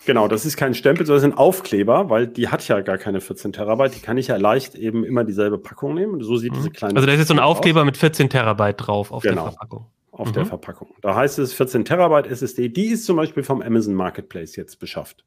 Genau, 0.06 0.28
das 0.28 0.46
ist 0.46 0.58
kein 0.58 0.74
Stempel, 0.74 1.06
sondern 1.06 1.32
ein 1.32 1.38
Aufkleber, 1.38 2.10
weil 2.10 2.28
die 2.28 2.50
hat 2.50 2.68
ja 2.68 2.82
gar 2.82 2.98
keine 2.98 3.22
14 3.22 3.54
Terabyte. 3.54 3.96
Die 3.96 4.00
kann 4.02 4.18
ich 4.18 4.28
ja 4.28 4.36
leicht 4.36 4.76
eben 4.76 5.06
immer 5.06 5.24
dieselbe 5.24 5.58
Packung 5.58 5.94
nehmen. 5.94 6.22
So 6.22 6.36
sieht 6.36 6.52
mhm. 6.52 6.58
diese 6.58 6.72
kleine. 6.72 6.96
Also 6.96 7.06
da 7.06 7.14
ist 7.14 7.20
jetzt 7.20 7.30
so 7.30 7.34
ein 7.34 7.40
Aufkleber 7.40 7.82
aus. 7.82 7.86
mit 7.86 7.98
14 7.98 8.30
Terabyte 8.30 8.76
drauf 8.78 9.12
auf 9.12 9.24
genau, 9.24 9.44
der 9.44 9.52
Verpackung. 9.52 9.86
Auf 10.12 10.28
mhm. 10.28 10.34
der 10.34 10.46
Verpackung. 10.46 10.90
Da 11.02 11.16
heißt 11.16 11.40
es 11.40 11.54
14 11.54 11.86
Terabyte 11.86 12.28
SSD. 12.28 12.70
Die 12.70 12.88
ist 12.88 13.06
zum 13.06 13.16
Beispiel 13.16 13.44
vom 13.44 13.62
Amazon 13.62 13.94
Marketplace 13.94 14.56
jetzt 14.58 14.80
beschafft. 14.80 15.24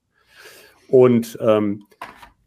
Und 0.89 1.39
ähm, 1.41 1.85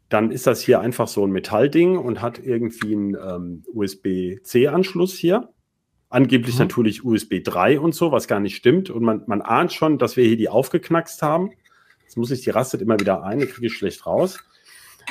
dann 0.08 0.30
ist 0.30 0.46
das 0.46 0.60
hier 0.60 0.80
einfach 0.80 1.08
so 1.08 1.26
ein 1.26 1.30
Metallding 1.30 1.98
und 1.98 2.22
hat 2.22 2.38
irgendwie 2.38 2.94
einen 2.94 3.14
ähm, 3.16 3.64
USB-C-Anschluss 3.72 5.14
hier. 5.14 5.50
Angeblich 6.08 6.54
mhm. 6.54 6.62
natürlich 6.62 7.04
USB 7.04 7.42
3 7.42 7.78
und 7.80 7.94
so, 7.94 8.12
was 8.12 8.28
gar 8.28 8.40
nicht 8.40 8.56
stimmt. 8.56 8.88
Und 8.90 9.02
man, 9.02 9.22
man 9.26 9.42
ahnt 9.42 9.72
schon, 9.72 9.98
dass 9.98 10.16
wir 10.16 10.24
hier 10.24 10.36
die 10.36 10.48
aufgeknackst 10.48 11.22
haben. 11.22 11.50
Jetzt 12.10 12.16
muss 12.16 12.32
ich, 12.32 12.40
die 12.40 12.50
rastet 12.50 12.82
immer 12.82 12.98
wieder 12.98 13.22
ein, 13.22 13.38
die 13.38 13.46
kriege 13.46 13.68
ich 13.68 13.72
schlecht 13.72 14.04
raus. 14.04 14.42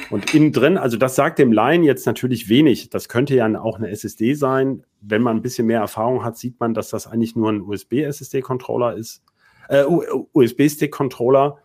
Und 0.09 0.33
innen 0.33 0.51
drin, 0.51 0.77
also 0.77 0.97
das 0.97 1.15
sagt 1.15 1.39
dem 1.39 1.53
Laien 1.53 1.83
jetzt 1.83 2.05
natürlich 2.05 2.49
wenig. 2.49 2.89
Das 2.89 3.07
könnte 3.07 3.35
ja 3.35 3.47
auch 3.57 3.77
eine 3.77 3.89
SSD 3.89 4.33
sein. 4.33 4.83
Wenn 4.99 5.21
man 5.21 5.37
ein 5.37 5.41
bisschen 5.41 5.65
mehr 5.65 5.79
Erfahrung 5.79 6.25
hat, 6.25 6.37
sieht 6.37 6.59
man, 6.59 6.73
dass 6.73 6.89
das 6.89 7.07
eigentlich 7.07 7.37
nur 7.37 7.53
ein 7.53 7.61
USB-SSD-Controller 7.61 8.95
ist. 8.97 9.23
Äh, 9.69 9.85
USB-Stick-Controller, 10.33 11.59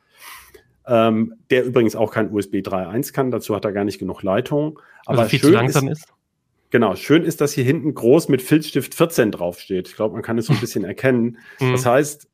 ähm, 0.87 1.35
der 1.51 1.64
übrigens 1.64 1.97
auch 1.97 2.12
kein 2.12 2.33
USB 2.33 2.59
3.1 2.59 3.12
kann. 3.12 3.33
Dazu 3.33 3.57
hat 3.57 3.64
er 3.64 3.73
gar 3.73 3.83
nicht 3.83 3.99
genug 3.99 4.23
Leitung. 4.23 4.79
Aber 5.05 5.23
also 5.23 5.31
viel 5.31 5.40
schön 5.40 5.49
zu 5.49 5.55
langsam 5.57 5.88
ist, 5.88 6.03
ist. 6.05 6.09
Genau, 6.70 6.94
schön 6.94 7.25
ist, 7.25 7.40
dass 7.40 7.53
hier 7.53 7.64
hinten 7.64 7.92
groß 7.92 8.29
mit 8.29 8.40
Filzstift 8.40 8.94
14 8.94 9.33
draufsteht. 9.33 9.88
Ich 9.88 9.97
glaube, 9.97 10.14
man 10.14 10.23
kann 10.23 10.38
es 10.38 10.47
so 10.47 10.53
ein 10.53 10.61
bisschen 10.61 10.85
erkennen. 10.85 11.38
Mhm. 11.59 11.73
Das 11.73 11.87
heißt, 11.87 12.29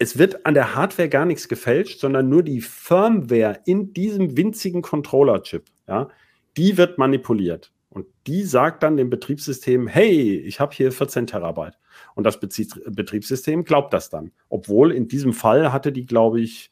es 0.00 0.16
wird 0.16 0.46
an 0.46 0.54
der 0.54 0.74
Hardware 0.74 1.10
gar 1.10 1.26
nichts 1.26 1.46
gefälscht, 1.46 2.00
sondern 2.00 2.30
nur 2.30 2.42
die 2.42 2.62
Firmware 2.62 3.60
in 3.66 3.92
diesem 3.92 4.34
winzigen 4.34 4.80
Controller-Chip, 4.80 5.66
ja, 5.86 6.08
die 6.56 6.78
wird 6.78 6.96
manipuliert. 6.96 7.70
Und 7.90 8.06
die 8.26 8.44
sagt 8.44 8.82
dann 8.82 8.96
dem 8.96 9.10
Betriebssystem, 9.10 9.88
hey, 9.88 10.38
ich 10.38 10.58
habe 10.58 10.74
hier 10.74 10.90
14 10.90 11.26
Terabyte. 11.26 11.76
Und 12.14 12.24
das 12.24 12.40
Betriebssystem 12.40 13.64
glaubt 13.64 13.92
das 13.92 14.08
dann. 14.08 14.32
Obwohl 14.48 14.90
in 14.90 15.06
diesem 15.06 15.34
Fall 15.34 15.70
hatte 15.70 15.92
die, 15.92 16.06
glaube 16.06 16.40
ich, 16.40 16.70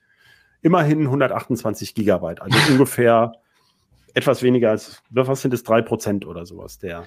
immerhin 0.62 1.02
128 1.02 1.94
Gigabyte. 1.94 2.40
Also 2.40 2.56
ungefähr 2.72 3.32
etwas 4.14 4.42
weniger 4.42 4.70
als, 4.70 5.02
was 5.10 5.42
sind 5.42 5.52
es, 5.52 5.64
drei 5.64 5.82
Prozent 5.82 6.24
oder 6.24 6.46
sowas 6.46 6.78
der, 6.78 7.04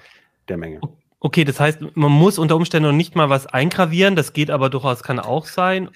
der 0.48 0.56
Menge. 0.56 0.80
Okay, 1.24 1.44
das 1.44 1.60
heißt, 1.60 1.78
man 1.94 2.10
muss 2.10 2.36
unter 2.36 2.56
Umständen 2.56 2.88
noch 2.88 2.96
nicht 2.96 3.14
mal 3.14 3.30
was 3.30 3.46
eingravieren, 3.46 4.16
das 4.16 4.32
geht 4.32 4.50
aber 4.50 4.70
durchaus, 4.70 5.04
kann 5.04 5.20
auch 5.20 5.46
sein, 5.46 5.88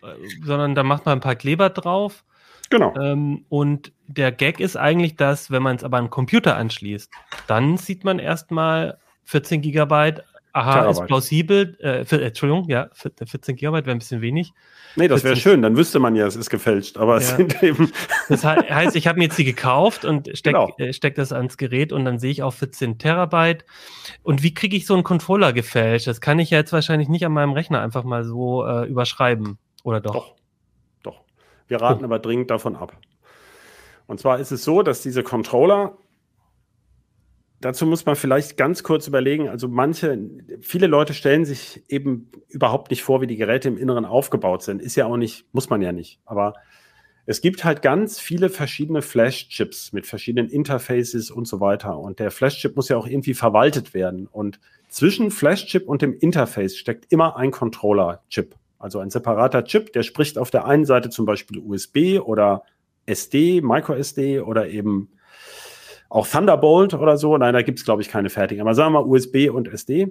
sondern 0.44 0.76
da 0.76 0.84
macht 0.84 1.04
man 1.04 1.18
ein 1.18 1.20
paar 1.20 1.34
Kleber 1.34 1.68
drauf. 1.68 2.22
Genau. 2.70 2.94
Ähm, 2.96 3.44
und 3.48 3.90
der 4.06 4.30
Gag 4.30 4.60
ist 4.60 4.76
eigentlich, 4.76 5.16
dass, 5.16 5.50
wenn 5.50 5.64
man 5.64 5.74
es 5.74 5.82
aber 5.82 5.96
an 5.96 6.04
den 6.04 6.10
Computer 6.10 6.56
anschließt, 6.56 7.10
dann 7.48 7.76
sieht 7.76 8.04
man 8.04 8.20
erstmal 8.20 8.98
14 9.24 9.62
Gigabyte 9.62 10.22
aha, 10.56 10.72
Terabyte. 10.72 11.00
ist 11.02 11.06
plausibel. 11.06 11.76
Äh, 11.80 12.04
für, 12.04 12.22
Entschuldigung, 12.22 12.68
ja, 12.68 12.88
14 12.92 13.56
Gigabyte 13.56 13.86
wäre 13.86 13.96
ein 13.96 13.98
bisschen 13.98 14.20
wenig. 14.20 14.52
Nee, 14.96 15.08
das 15.08 15.24
wäre 15.24 15.36
schön, 15.36 15.60
dann 15.60 15.76
wüsste 15.76 15.98
man 15.98 16.16
ja, 16.16 16.26
es 16.26 16.36
ist 16.36 16.48
gefälscht, 16.48 16.96
aber 16.96 17.14
ja. 17.14 17.18
es 17.18 17.36
sind 17.36 17.62
eben. 17.62 17.92
Das 18.28 18.44
heißt, 18.44 18.96
ich 18.96 19.06
habe 19.06 19.18
mir 19.18 19.26
jetzt 19.26 19.38
die 19.38 19.44
gekauft 19.44 20.04
und 20.04 20.28
stecke 20.36 20.58
genau. 20.58 20.74
äh, 20.78 20.92
steck 20.92 21.14
das 21.14 21.32
ans 21.32 21.56
Gerät 21.58 21.92
und 21.92 22.04
dann 22.04 22.18
sehe 22.18 22.30
ich 22.30 22.42
auch 22.42 22.52
14 22.52 22.98
Terabyte. 22.98 23.64
Und 24.22 24.42
wie 24.42 24.54
kriege 24.54 24.76
ich 24.76 24.86
so 24.86 24.94
einen 24.94 25.04
Controller 25.04 25.52
gefälscht? 25.52 26.06
Das 26.06 26.20
kann 26.20 26.38
ich 26.38 26.50
ja 26.50 26.58
jetzt 26.58 26.72
wahrscheinlich 26.72 27.08
nicht 27.08 27.24
an 27.24 27.32
meinem 27.32 27.52
Rechner 27.52 27.80
einfach 27.82 28.04
mal 28.04 28.24
so 28.24 28.64
äh, 28.64 28.86
überschreiben, 28.86 29.58
oder 29.84 30.00
doch? 30.00 30.14
Doch, 30.14 30.34
doch. 31.02 31.24
Wir 31.68 31.80
raten 31.80 32.02
oh. 32.02 32.06
aber 32.06 32.18
dringend 32.18 32.50
davon 32.50 32.74
ab. 32.74 32.96
Und 34.06 34.18
zwar 34.18 34.38
ist 34.38 34.50
es 34.50 34.64
so, 34.64 34.82
dass 34.82 35.02
diese 35.02 35.22
Controller 35.22 35.96
dazu 37.60 37.86
muss 37.86 38.06
man 38.06 38.16
vielleicht 38.16 38.56
ganz 38.56 38.82
kurz 38.82 39.06
überlegen, 39.06 39.48
also 39.48 39.68
manche, 39.68 40.18
viele 40.60 40.86
Leute 40.86 41.14
stellen 41.14 41.44
sich 41.44 41.82
eben 41.88 42.30
überhaupt 42.48 42.90
nicht 42.90 43.02
vor, 43.02 43.20
wie 43.20 43.26
die 43.26 43.36
Geräte 43.36 43.68
im 43.68 43.78
Inneren 43.78 44.04
aufgebaut 44.04 44.62
sind. 44.62 44.82
Ist 44.82 44.96
ja 44.96 45.06
auch 45.06 45.16
nicht, 45.16 45.46
muss 45.52 45.70
man 45.70 45.82
ja 45.82 45.92
nicht. 45.92 46.20
Aber 46.24 46.54
es 47.26 47.40
gibt 47.40 47.64
halt 47.64 47.82
ganz 47.82 48.20
viele 48.20 48.50
verschiedene 48.50 49.02
Flash-Chips 49.02 49.92
mit 49.92 50.06
verschiedenen 50.06 50.48
Interfaces 50.48 51.30
und 51.30 51.48
so 51.48 51.60
weiter. 51.60 51.98
Und 51.98 52.20
der 52.20 52.30
Flash-Chip 52.30 52.76
muss 52.76 52.88
ja 52.88 52.96
auch 52.96 53.06
irgendwie 53.06 53.34
verwaltet 53.34 53.94
werden. 53.94 54.28
Und 54.30 54.60
zwischen 54.88 55.32
Flash-Chip 55.32 55.88
und 55.88 56.02
dem 56.02 56.16
Interface 56.16 56.76
steckt 56.76 57.10
immer 57.10 57.36
ein 57.36 57.50
Controller-Chip. 57.50 58.54
Also 58.78 59.00
ein 59.00 59.10
separater 59.10 59.64
Chip, 59.64 59.92
der 59.92 60.04
spricht 60.04 60.38
auf 60.38 60.50
der 60.50 60.66
einen 60.66 60.84
Seite 60.84 61.10
zum 61.10 61.26
Beispiel 61.26 61.58
USB 61.58 62.20
oder 62.20 62.62
SD, 63.06 63.60
MicroSD 63.60 64.40
oder 64.40 64.68
eben 64.68 65.08
auch 66.16 66.26
Thunderbolt 66.26 66.94
oder 66.94 67.18
so. 67.18 67.36
Nein, 67.36 67.52
da 67.52 67.60
gibt 67.60 67.78
es, 67.78 67.84
glaube 67.84 68.00
ich, 68.00 68.08
keine 68.08 68.30
fertigen. 68.30 68.62
Aber 68.62 68.74
sagen 68.74 68.94
wir 68.94 69.02
mal 69.02 69.06
USB 69.06 69.50
und 69.52 69.68
SD. 69.68 70.10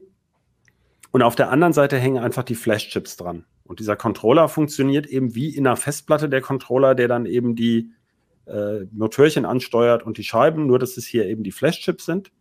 Und 1.09 1.23
auf 1.23 1.35
der 1.35 1.49
anderen 1.49 1.73
Seite 1.73 1.97
hängen 1.97 2.23
einfach 2.23 2.43
die 2.43 2.53
Flash-Chips 2.53 3.17
dran. 3.17 3.45
Und 3.63 3.79
dieser 3.79 3.95
Controller 3.95 4.47
funktioniert 4.47 5.07
eben 5.07 5.33
wie 5.33 5.55
in 5.55 5.65
einer 5.65 5.77
Festplatte 5.77 6.29
der 6.29 6.41
Controller, 6.41 6.93
der 6.93 7.07
dann 7.07 7.25
eben 7.25 7.55
die 7.55 7.89
äh, 8.45 8.81
Motörchen 8.91 9.45
ansteuert 9.45 10.03
und 10.03 10.19
die 10.19 10.23
Scheiben, 10.23 10.67
nur 10.67 10.77
dass 10.77 10.95
es 10.95 11.07
hier 11.07 11.25
eben 11.25 11.41
die 11.41 11.51
Flash-Chips 11.51 12.05
sind. 12.05 12.31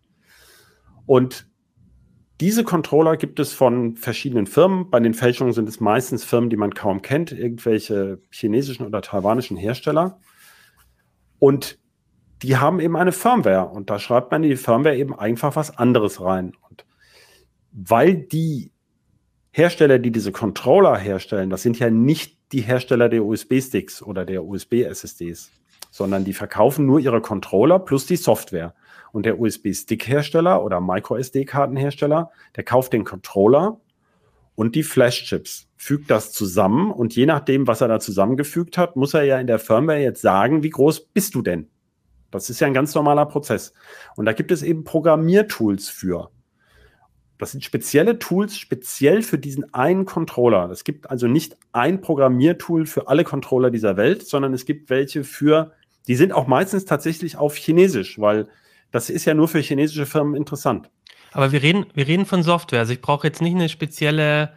Und 1.06 1.46
diese 2.42 2.64
Controller 2.64 3.16
gibt 3.16 3.40
es 3.40 3.54
von 3.54 3.96
verschiedenen 3.96 4.46
Firmen. 4.46 4.90
Bei 4.90 5.00
den 5.00 5.14
Fälschungen 5.14 5.54
sind 5.54 5.70
es 5.70 5.80
meistens 5.80 6.22
Firmen, 6.22 6.50
die 6.50 6.58
man 6.58 6.74
kaum 6.74 7.00
kennt, 7.00 7.32
irgendwelche 7.32 8.20
chinesischen 8.30 8.84
oder 8.84 9.00
taiwanischen 9.00 9.56
Hersteller. 9.56 10.18
Und 11.38 11.78
die 12.42 12.56
haben 12.56 12.80
eben 12.80 12.96
eine 12.96 13.12
Firmware 13.12 13.66
und 13.66 13.90
da 13.90 13.98
schreibt 13.98 14.30
man 14.30 14.42
in 14.42 14.50
die 14.50 14.56
Firmware 14.56 14.96
eben 14.96 15.18
einfach 15.18 15.56
was 15.56 15.76
anderes 15.78 16.20
rein. 16.20 16.52
Und 16.68 16.84
weil 17.72 18.16
die 18.16 18.70
Hersteller, 19.50 19.98
die 19.98 20.10
diese 20.10 20.32
Controller 20.32 20.96
herstellen, 20.96 21.48
das 21.48 21.62
sind 21.62 21.78
ja 21.78 21.88
nicht 21.88 22.36
die 22.52 22.60
Hersteller 22.60 23.08
der 23.08 23.24
USB-Sticks 23.24 24.02
oder 24.02 24.24
der 24.24 24.44
USB-SSDs, 24.44 25.50
sondern 25.90 26.24
die 26.24 26.32
verkaufen 26.32 26.86
nur 26.86 26.98
ihre 26.98 27.20
Controller 27.20 27.78
plus 27.78 28.06
die 28.06 28.16
Software. 28.16 28.74
Und 29.12 29.26
der 29.26 29.38
USB-Stick-Hersteller 29.38 30.64
oder 30.64 30.80
Micro-SD-Kartenhersteller, 30.80 32.32
der 32.56 32.64
kauft 32.64 32.92
den 32.92 33.04
Controller 33.04 33.80
und 34.56 34.74
die 34.74 34.82
Flash-Chips, 34.82 35.68
fügt 35.76 36.10
das 36.10 36.32
zusammen 36.32 36.90
und 36.90 37.14
je 37.14 37.26
nachdem, 37.26 37.68
was 37.68 37.80
er 37.80 37.88
da 37.88 38.00
zusammengefügt 38.00 38.76
hat, 38.76 38.96
muss 38.96 39.14
er 39.14 39.22
ja 39.22 39.38
in 39.38 39.46
der 39.46 39.60
Firmware 39.60 40.00
jetzt 40.00 40.20
sagen, 40.20 40.64
wie 40.64 40.70
groß 40.70 41.06
bist 41.06 41.34
du 41.36 41.42
denn? 41.42 41.68
Das 42.34 42.50
ist 42.50 42.60
ja 42.60 42.66
ein 42.66 42.74
ganz 42.74 42.94
normaler 42.94 43.26
Prozess. 43.26 43.72
Und 44.16 44.26
da 44.26 44.32
gibt 44.32 44.50
es 44.50 44.62
eben 44.62 44.84
Programmiertools 44.84 45.88
für. 45.88 46.30
Das 47.38 47.52
sind 47.52 47.64
spezielle 47.64 48.18
Tools, 48.18 48.56
speziell 48.56 49.22
für 49.22 49.38
diesen 49.38 49.72
einen 49.74 50.04
Controller. 50.04 50.70
Es 50.70 50.84
gibt 50.84 51.10
also 51.10 51.26
nicht 51.26 51.56
ein 51.72 52.00
Programmiertool 52.00 52.86
für 52.86 53.08
alle 53.08 53.24
Controller 53.24 53.70
dieser 53.70 53.96
Welt, 53.96 54.26
sondern 54.26 54.54
es 54.54 54.64
gibt 54.64 54.90
welche 54.90 55.24
für, 55.24 55.72
die 56.06 56.16
sind 56.16 56.32
auch 56.32 56.46
meistens 56.46 56.84
tatsächlich 56.84 57.36
auf 57.36 57.56
Chinesisch, 57.56 58.18
weil 58.20 58.48
das 58.90 59.10
ist 59.10 59.24
ja 59.24 59.34
nur 59.34 59.48
für 59.48 59.58
chinesische 59.60 60.06
Firmen 60.06 60.36
interessant. 60.36 60.90
Aber 61.32 61.50
wir 61.50 61.62
reden, 61.62 61.86
wir 61.94 62.06
reden 62.06 62.26
von 62.26 62.42
Software. 62.42 62.80
Also 62.80 62.92
ich 62.92 63.00
brauche 63.00 63.26
jetzt 63.26 63.42
nicht 63.42 63.54
eine 63.54 63.68
spezielle 63.68 64.52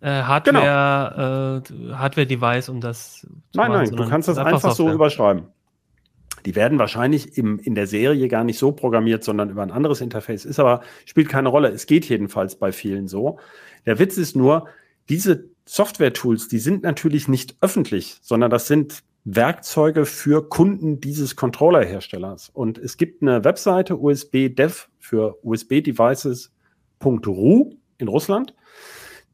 äh, 0.00 0.22
Hardware, 0.22 1.62
genau. 1.66 1.90
äh, 1.90 1.94
Hardware-Device, 1.94 2.68
um 2.68 2.80
das 2.80 3.20
zu 3.20 3.28
Nein, 3.54 3.70
machen, 3.70 3.84
nein, 3.84 3.96
du 3.96 4.08
kannst 4.08 4.28
das 4.28 4.36
einfach 4.36 4.60
Software. 4.60 4.86
so 4.86 4.92
überschreiben. 4.92 5.48
Die 6.46 6.54
werden 6.54 6.78
wahrscheinlich 6.78 7.36
im, 7.38 7.58
in 7.58 7.74
der 7.74 7.86
Serie 7.86 8.28
gar 8.28 8.44
nicht 8.44 8.58
so 8.58 8.72
programmiert, 8.72 9.24
sondern 9.24 9.50
über 9.50 9.62
ein 9.62 9.70
anderes 9.70 10.00
Interface. 10.00 10.44
Ist 10.44 10.60
aber, 10.60 10.82
spielt 11.04 11.28
keine 11.28 11.48
Rolle. 11.48 11.68
Es 11.68 11.86
geht 11.86 12.08
jedenfalls 12.08 12.56
bei 12.56 12.72
vielen 12.72 13.08
so. 13.08 13.38
Der 13.86 13.98
Witz 13.98 14.16
ist 14.16 14.36
nur, 14.36 14.66
diese 15.08 15.48
Software-Tools, 15.66 16.48
die 16.48 16.58
sind 16.58 16.82
natürlich 16.82 17.28
nicht 17.28 17.56
öffentlich, 17.60 18.18
sondern 18.22 18.50
das 18.50 18.66
sind 18.66 19.02
Werkzeuge 19.24 20.04
für 20.04 20.48
Kunden 20.48 21.00
dieses 21.00 21.36
Controller-Herstellers. 21.36 22.50
Und 22.52 22.78
es 22.78 22.96
gibt 22.96 23.22
eine 23.22 23.44
Webseite 23.44 23.96
USB-Dev 23.96 24.88
für 24.98 25.38
USB-Devices.ru 25.42 27.74
in 27.98 28.08
Russland. 28.08 28.56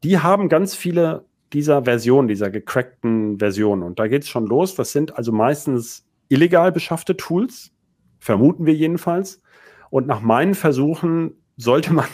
Die 0.03 0.19
haben 0.19 0.49
ganz 0.49 0.75
viele 0.75 1.25
dieser 1.53 1.85
Versionen, 1.85 2.27
dieser 2.27 2.51
gecrackten 2.51 3.39
Versionen. 3.39 3.81
Und 3.81 3.97
da 3.97 4.07
geht 4.07 4.21
es 4.23 4.29
schon 4.29 4.45
los. 4.45 4.75
Das 4.75 4.91
sind 4.91 5.17
also 5.17 5.31
meistens 5.31 6.05
illegal 6.29 6.71
beschaffte 6.71 7.17
Tools, 7.17 7.71
vermuten 8.19 8.65
wir 8.65 8.73
jedenfalls. 8.73 9.41
Und 9.89 10.07
nach 10.07 10.21
meinen 10.21 10.55
Versuchen 10.55 11.33
sollte 11.57 11.93
man 11.93 12.05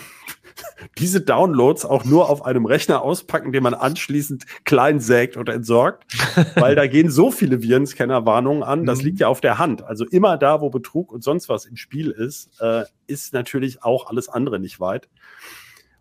diese 0.98 1.22
Downloads 1.22 1.86
auch 1.86 2.06
nur 2.06 2.30
auf 2.30 2.46
einem 2.46 2.66
Rechner 2.66 3.02
auspacken, 3.02 3.52
den 3.52 3.64
man 3.64 3.74
anschließend 3.74 4.46
klein 4.64 5.00
sägt 5.00 5.38
oder 5.38 5.54
entsorgt, 5.54 6.06
weil 6.56 6.76
da 6.76 6.88
gehen 6.88 7.10
so 7.12 7.32
viele 7.32 7.62
Virenscanner-Warnungen 7.62 8.64
an, 8.64 8.86
das 8.86 9.00
mhm. 9.00 9.06
liegt 9.06 9.20
ja 9.20 9.28
auf 9.28 9.42
der 9.42 9.58
Hand. 9.58 9.84
Also 9.84 10.06
immer 10.06 10.38
da, 10.38 10.62
wo 10.62 10.70
Betrug 10.70 11.12
und 11.12 11.24
sonst 11.24 11.50
was 11.50 11.66
im 11.66 11.76
Spiel 11.76 12.12
ist, 12.12 12.50
äh, 12.62 12.84
ist 13.08 13.34
natürlich 13.34 13.84
auch 13.84 14.08
alles 14.08 14.30
andere 14.30 14.60
nicht 14.60 14.80
weit. 14.80 15.10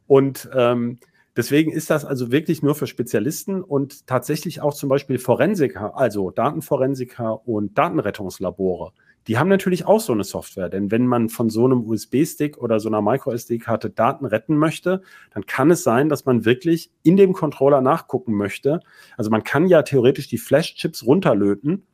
Und 0.07 0.49
ähm, 0.55 0.99
Deswegen 1.37 1.73
ist 1.73 1.91
das 1.91 2.05
also 2.05 2.31
wirklich 2.31 2.63
nur 2.63 2.75
für 2.75 2.87
Spezialisten 2.87 3.63
und 3.63 4.07
tatsächlich 4.07 4.61
auch 4.61 4.75
zum 4.75 4.89
Beispiel 4.89 5.19
Forensiker, 5.19 5.97
also 5.97 6.31
Datenforensiker 6.31 7.47
und 7.47 7.77
Datenrettungslabore. 7.77 8.93
Die 9.27 9.39
haben 9.39 9.49
natürlich 9.49 9.87
auch 9.87 10.01
so 10.01 10.13
eine 10.13 10.23
Software, 10.23 10.69
denn 10.69 10.91
wenn 10.91 11.07
man 11.07 11.31
von 11.31 11.49
so 11.49 11.65
einem 11.65 11.85
USB-Stick 11.85 12.59
oder 12.59 12.79
so 12.79 12.89
einer 12.89 13.01
Micro-SD-Karte 13.01 13.91
Daten 13.91 14.27
retten 14.27 14.57
möchte, 14.57 15.01
dann 15.33 15.47
kann 15.47 15.71
es 15.71 15.83
sein, 15.83 16.09
dass 16.09 16.27
man 16.27 16.45
wirklich 16.45 16.93
in 17.03 17.17
dem 17.17 17.33
Controller 17.33 17.81
nachgucken 17.81 18.35
möchte. 18.35 18.81
Also 19.17 19.31
man 19.31 19.43
kann 19.43 19.67
ja 19.67 19.83
theoretisch 19.83 20.29
die 20.29 20.39
Flash-Chips 20.39 21.07
runterlöten 21.07 21.87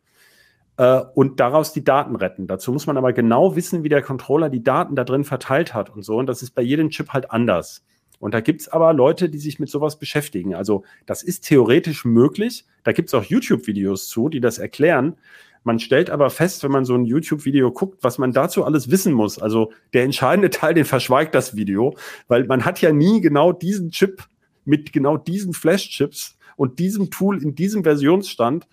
äh, 0.77 1.03
und 1.15 1.39
daraus 1.39 1.73
die 1.73 1.85
Daten 1.85 2.17
retten. 2.17 2.49
Dazu 2.49 2.73
muss 2.73 2.89
man 2.89 2.97
aber 2.97 3.13
genau 3.13 3.55
wissen, 3.55 3.85
wie 3.85 3.89
der 3.89 4.03
Controller 4.03 4.51
die 4.51 4.65
Daten 4.65 4.97
da 4.97 5.05
drin 5.05 5.25
verteilt 5.25 5.73
hat 5.73 5.89
und 5.89 6.03
so. 6.03 6.17
Und 6.17 6.27
das 6.27 6.43
ist 6.43 6.51
bei 6.51 6.63
jedem 6.63 6.91
Chip 6.91 7.11
halt 7.11 7.31
anders. 7.31 7.85
Und 8.21 8.35
da 8.35 8.41
gibt's 8.41 8.69
aber 8.69 8.93
Leute, 8.93 9.29
die 9.29 9.39
sich 9.39 9.59
mit 9.59 9.71
sowas 9.71 9.99
beschäftigen. 9.99 10.55
Also 10.55 10.85
das 11.07 11.23
ist 11.23 11.47
theoretisch 11.47 12.05
möglich. 12.05 12.67
Da 12.85 12.93
gibt's 12.93 13.15
auch 13.15 13.25
YouTube-Videos 13.25 14.09
zu, 14.09 14.29
die 14.29 14.41
das 14.41 14.59
erklären. 14.59 15.17
Man 15.65 15.79
stellt 15.79 16.11
aber 16.11 16.31
fest, 16.31 16.63
wenn 16.63 16.71
man 16.71 16.85
so 16.85 16.95
ein 16.95 17.05
YouTube-Video 17.05 17.73
guckt, 17.73 18.03
was 18.03 18.19
man 18.19 18.33
dazu 18.33 18.65
alles 18.65 18.91
wissen 18.91 19.13
muss. 19.13 19.39
Also 19.39 19.73
der 19.95 20.05
entscheidende 20.05 20.51
Teil, 20.51 20.75
den 20.75 20.85
verschweigt 20.85 21.35
das 21.35 21.57
Video, 21.57 21.97
weil 22.29 22.45
man 22.45 22.65
hat 22.65 22.81
ja 22.81 22.93
nie 22.93 23.21
genau 23.21 23.53
diesen 23.53 23.91
Chip 23.91 24.23
mit 24.65 24.93
genau 24.93 25.17
diesen 25.17 25.55
Flash-Chips 25.55 26.39
und 26.57 26.79
diesem 26.79 27.11
Tool 27.11 27.43
in 27.43 27.55
diesem 27.55 27.83
Versionsstand 27.83 28.69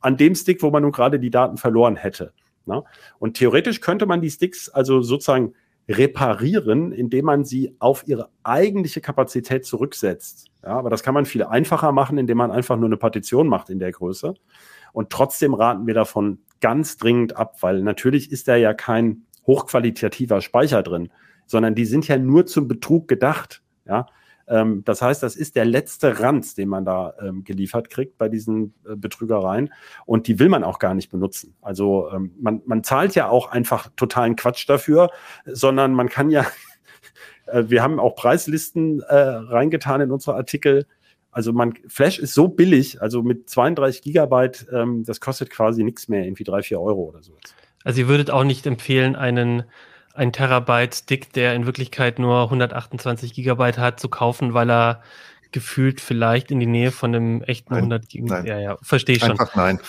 an 0.00 0.18
dem 0.18 0.34
Stick, 0.34 0.62
wo 0.62 0.70
man 0.70 0.82
nun 0.82 0.92
gerade 0.92 1.18
die 1.18 1.30
Daten 1.30 1.56
verloren 1.56 1.96
hätte. 1.96 2.32
Und 3.18 3.36
theoretisch 3.36 3.80
könnte 3.80 4.06
man 4.06 4.20
die 4.20 4.30
Sticks 4.30 4.68
also 4.68 5.02
sozusagen 5.02 5.54
reparieren, 5.88 6.92
indem 6.92 7.24
man 7.24 7.44
sie 7.44 7.74
auf 7.78 8.06
ihre 8.06 8.28
eigentliche 8.42 9.00
Kapazität 9.00 9.64
zurücksetzt. 9.64 10.48
Ja, 10.62 10.70
aber 10.70 10.90
das 10.90 11.02
kann 11.02 11.14
man 11.14 11.26
viel 11.26 11.42
einfacher 11.42 11.92
machen, 11.92 12.18
indem 12.18 12.38
man 12.38 12.50
einfach 12.50 12.76
nur 12.76 12.86
eine 12.86 12.96
Partition 12.96 13.48
macht 13.48 13.70
in 13.70 13.78
der 13.78 13.92
Größe. 13.92 14.34
Und 14.92 15.10
trotzdem 15.10 15.54
raten 15.54 15.86
wir 15.86 15.94
davon 15.94 16.38
ganz 16.60 16.96
dringend 16.96 17.36
ab, 17.36 17.56
weil 17.62 17.82
natürlich 17.82 18.30
ist 18.30 18.48
da 18.48 18.56
ja 18.56 18.74
kein 18.74 19.22
hochqualitativer 19.46 20.40
Speicher 20.40 20.82
drin, 20.82 21.10
sondern 21.46 21.74
die 21.74 21.86
sind 21.86 22.06
ja 22.06 22.18
nur 22.18 22.46
zum 22.46 22.68
Betrug 22.68 23.08
gedacht. 23.08 23.62
Ja, 23.86 24.06
ähm, 24.50 24.82
das 24.84 25.00
heißt, 25.00 25.22
das 25.22 25.36
ist 25.36 25.54
der 25.54 25.64
letzte 25.64 26.18
Ranz, 26.20 26.54
den 26.54 26.68
man 26.68 26.84
da 26.84 27.14
ähm, 27.22 27.44
geliefert 27.44 27.88
kriegt 27.88 28.18
bei 28.18 28.28
diesen 28.28 28.74
äh, 28.84 28.96
Betrügereien. 28.96 29.72
Und 30.06 30.26
die 30.26 30.40
will 30.40 30.48
man 30.48 30.64
auch 30.64 30.80
gar 30.80 30.92
nicht 30.92 31.08
benutzen. 31.08 31.54
Also 31.62 32.10
ähm, 32.12 32.34
man, 32.40 32.60
man 32.66 32.82
zahlt 32.82 33.14
ja 33.14 33.28
auch 33.28 33.52
einfach 33.52 33.90
totalen 33.94 34.34
Quatsch 34.34 34.68
dafür, 34.68 35.10
sondern 35.46 35.94
man 35.94 36.08
kann 36.08 36.30
ja, 36.30 36.44
äh, 37.46 37.64
wir 37.68 37.82
haben 37.82 38.00
auch 38.00 38.16
Preislisten 38.16 39.00
äh, 39.02 39.14
reingetan 39.14 40.00
in 40.00 40.10
unsere 40.10 40.34
Artikel. 40.34 40.84
Also 41.30 41.52
man, 41.52 41.74
Flash 41.86 42.18
ist 42.18 42.34
so 42.34 42.48
billig, 42.48 43.00
also 43.00 43.22
mit 43.22 43.48
32 43.48 44.02
Gigabyte, 44.02 44.66
ähm, 44.72 45.04
das 45.04 45.20
kostet 45.20 45.50
quasi 45.50 45.84
nichts 45.84 46.08
mehr, 46.08 46.24
irgendwie 46.24 46.42
drei, 46.44 46.62
vier 46.62 46.80
Euro 46.80 47.04
oder 47.04 47.22
so. 47.22 47.36
Also 47.84 48.00
ihr 48.00 48.08
würdet 48.08 48.32
auch 48.32 48.44
nicht 48.44 48.66
empfehlen, 48.66 49.14
einen 49.14 49.62
ein 50.14 50.32
Terabyte 50.32 50.94
Stick, 50.94 51.32
der 51.32 51.54
in 51.54 51.66
Wirklichkeit 51.66 52.18
nur 52.18 52.42
128 52.44 53.32
Gigabyte 53.32 53.78
hat, 53.78 54.00
zu 54.00 54.08
kaufen, 54.08 54.54
weil 54.54 54.70
er 54.70 55.02
gefühlt 55.52 56.00
vielleicht 56.00 56.50
in 56.50 56.60
die 56.60 56.66
Nähe 56.66 56.92
von 56.92 57.14
einem 57.14 57.42
echten 57.42 57.74
nein, 57.74 57.84
100 57.84 58.08
Gigabyte. 58.08 58.46
Ja, 58.46 58.58
ja, 58.58 58.76
verstehe 58.82 59.16
ich 59.16 59.22
schon. 59.22 59.32
Einfach 59.32 59.54
nein. 59.56 59.80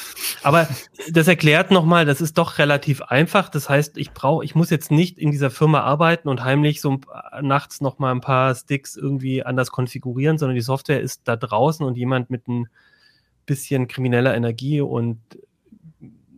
Aber 0.43 0.67
das 1.11 1.27
erklärt 1.27 1.71
nochmal, 1.71 2.05
das 2.05 2.19
ist 2.19 2.37
doch 2.37 2.57
relativ 2.57 3.01
einfach. 3.03 3.49
Das 3.49 3.69
heißt, 3.69 3.97
ich 3.97 4.11
brauche, 4.11 4.43
ich 4.43 4.55
muss 4.55 4.69
jetzt 4.69 4.91
nicht 4.91 5.19
in 5.19 5.31
dieser 5.31 5.51
Firma 5.51 5.81
arbeiten 5.81 6.29
und 6.29 6.43
heimlich 6.43 6.81
so 6.81 6.99
nachts 7.41 7.81
nochmal 7.81 8.13
ein 8.13 8.21
paar 8.21 8.55
Sticks 8.55 8.95
irgendwie 8.95 9.43
anders 9.43 9.71
konfigurieren, 9.71 10.37
sondern 10.37 10.55
die 10.55 10.61
Software 10.61 11.01
ist 11.01 11.21
da 11.25 11.35
draußen 11.35 11.85
und 11.85 11.95
jemand 11.95 12.29
mit 12.29 12.47
ein 12.47 12.67
bisschen 13.45 13.87
krimineller 13.87 14.35
Energie 14.35 14.81
und 14.81 15.19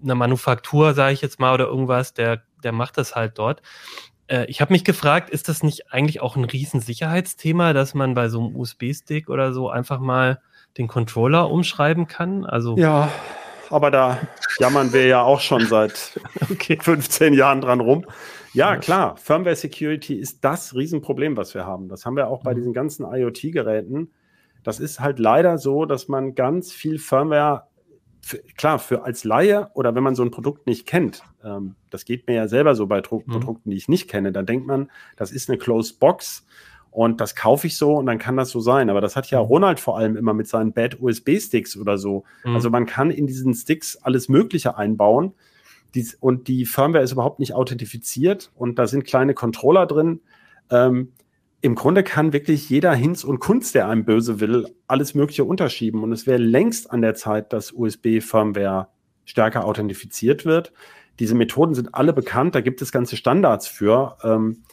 einer 0.04 0.16
Manufaktur, 0.16 0.94
sage 0.94 1.14
ich 1.14 1.22
jetzt 1.22 1.40
mal, 1.40 1.54
oder 1.54 1.66
irgendwas, 1.66 2.14
der, 2.14 2.42
der 2.64 2.72
macht 2.72 2.98
das 2.98 3.16
halt 3.16 3.38
dort. 3.38 3.62
Äh, 4.28 4.46
ich 4.46 4.62
habe 4.62 4.74
mich 4.74 4.84
gefragt, 4.84 5.30
ist 5.30 5.50
das 5.50 5.64
nicht 5.64 5.92
eigentlich 5.92 6.22
auch 6.22 6.36
ein 6.36 6.46
Riesensicherheitsthema, 6.46 7.74
dass 7.74 7.94
man 7.94 8.14
bei 8.14 8.30
so 8.30 8.40
einem 8.40 8.56
USB-Stick 8.56 9.30
oder 9.30 9.54
so 9.54 9.70
einfach 9.70 10.00
mal 10.00 10.42
den 10.78 10.88
Controller 10.88 11.50
umschreiben 11.50 12.08
kann? 12.08 12.46
Also 12.46 12.78
ja, 12.78 13.10
aber 13.70 13.92
da 13.92 14.20
jammern 14.60 14.94
wir 14.94 15.08
ja 15.08 15.22
auch 15.22 15.40
schon 15.40 15.66
seit 15.66 16.20
okay. 16.52 16.78
15 16.80 17.34
Jahren 17.34 17.62
dran 17.62 17.80
rum. 17.80 18.06
Ja, 18.54 18.78
klar, 18.78 19.18
Firmware 19.18 19.56
Security 19.56 20.14
ist 20.14 20.44
das 20.44 20.76
Riesenproblem, 20.76 21.36
was 21.38 21.56
wir 21.56 21.66
haben. 21.66 21.90
Das 21.90 22.06
haben 22.06 22.16
wir 22.16 22.28
auch 22.28 22.44
bei 22.44 22.52
mhm. 22.52 22.58
diesen 22.58 22.74
ganzen 22.74 23.06
IoT-Geräten. 23.12 24.12
Das 24.64 24.80
ist 24.80 25.00
halt 25.00 25.18
leider 25.20 25.58
so, 25.58 25.86
dass 25.86 26.08
man 26.08 26.36
ganz 26.36 26.72
viel 26.72 27.00
Firmware 27.00 27.64
für, 28.26 28.38
klar, 28.58 28.80
für 28.80 29.04
als 29.04 29.24
Laie 29.26 29.70
oder 29.74 29.96
wenn 29.96 30.04
man 30.04 30.16
so 30.16 30.24
ein 30.24 30.32
Produkt 30.32 30.66
nicht 30.66 30.88
kennt, 30.88 31.24
ähm, 31.44 31.76
das 31.90 32.06
geht 32.06 32.26
mir 32.28 32.36
ja 32.36 32.48
selber 32.48 32.74
so 32.74 32.88
bei 32.88 33.02
Dru 33.02 33.22
mhm. 33.26 33.32
Produkten, 33.32 33.70
die 33.70 33.76
ich 33.76 33.90
nicht 33.90 34.10
kenne, 34.10 34.32
dann 34.32 34.46
denkt 34.46 34.66
man, 34.66 34.90
das 35.18 35.32
ist 35.32 35.50
eine 35.50 35.58
Closed 35.58 36.00
Box 36.00 36.46
und 36.90 37.20
das 37.20 37.36
kaufe 37.36 37.68
ich 37.68 37.78
so 37.78 37.96
und 37.96 38.06
dann 38.06 38.20
kann 38.20 38.38
das 38.38 38.50
so 38.50 38.62
sein. 38.62 38.90
Aber 38.90 39.02
das 39.02 39.16
hat 39.16 39.30
ja 39.30 39.42
mhm. 39.42 39.48
Ronald 39.48 39.80
vor 39.80 39.98
allem 39.98 40.16
immer 40.16 40.34
mit 40.34 40.48
seinen 40.48 40.72
Bad 40.72 41.02
USB-Sticks 41.02 41.76
oder 41.76 41.98
so. 41.98 42.24
Mhm. 42.46 42.56
Also 42.56 42.70
man 42.70 42.86
kann 42.86 43.12
in 43.12 43.28
diesen 43.28 43.54
Sticks 43.54 43.98
alles 43.98 44.30
Mögliche 44.30 44.78
einbauen 44.78 45.34
dies, 45.96 46.16
und 46.16 46.48
die 46.48 46.66
Firmware 46.66 47.04
ist 47.04 47.12
überhaupt 47.12 47.40
nicht 47.40 47.54
authentifiziert 47.54 48.52
und 48.56 48.80
da 48.80 48.88
sind 48.88 49.06
kleine 49.06 49.34
Controller 49.34 49.86
drin. 49.86 50.22
Ähm, 50.70 51.12
im 51.64 51.76
Grunde 51.76 52.04
kann 52.04 52.34
wirklich 52.34 52.70
jeder 52.70 52.94
Hinz 52.94 53.24
und 53.24 53.40
Kunst, 53.40 53.74
der 53.74 53.88
einem 53.88 54.04
böse 54.04 54.42
will, 54.42 54.68
alles 54.86 55.16
Mögliche 55.16 55.46
unterschieben. 55.46 56.04
Und 56.04 56.12
es 56.12 56.28
wäre 56.28 56.38
längst 56.38 56.92
an 56.92 57.02
der 57.02 57.16
Zeit, 57.16 57.54
dass 57.54 57.72
USB-Firmware 57.72 58.90
stärker 59.24 59.64
authentifiziert 59.64 60.44
wird. 60.44 60.74
Diese 61.20 61.36
Methoden 61.36 61.74
sind 61.74 61.96
alle 61.96 62.12
bekannt, 62.12 62.54
da 62.54 62.60
gibt 62.60 62.82
es 62.82 62.92
ganze 62.92 63.16
Standards 63.16 63.70
für. 63.70 64.18
Ähm, 64.26 64.64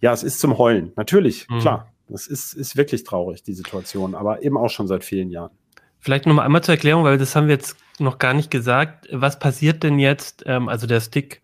ja, 0.00 0.12
es 0.12 0.24
ist 0.24 0.40
zum 0.40 0.58
Heulen. 0.58 0.92
Natürlich, 0.96 1.48
mhm. 1.48 1.60
klar. 1.60 1.92
Das 2.08 2.26
ist, 2.26 2.54
ist 2.54 2.76
wirklich 2.76 3.04
traurig, 3.04 3.44
die 3.44 3.52
Situation, 3.52 4.16
aber 4.16 4.42
eben 4.42 4.58
auch 4.58 4.70
schon 4.70 4.88
seit 4.88 5.04
vielen 5.04 5.30
Jahren. 5.30 5.52
Vielleicht 6.00 6.26
noch 6.26 6.34
mal 6.34 6.42
einmal 6.42 6.64
zur 6.64 6.74
Erklärung, 6.74 7.04
weil 7.04 7.16
das 7.16 7.36
haben 7.36 7.46
wir 7.46 7.54
jetzt 7.54 7.76
noch 8.00 8.18
gar 8.18 8.34
nicht 8.34 8.50
gesagt. 8.50 9.06
Was 9.12 9.38
passiert 9.38 9.84
denn 9.84 10.00
jetzt? 10.00 10.42
Ähm, 10.46 10.68
also 10.68 10.88
der 10.88 11.00
Stick, 11.00 11.42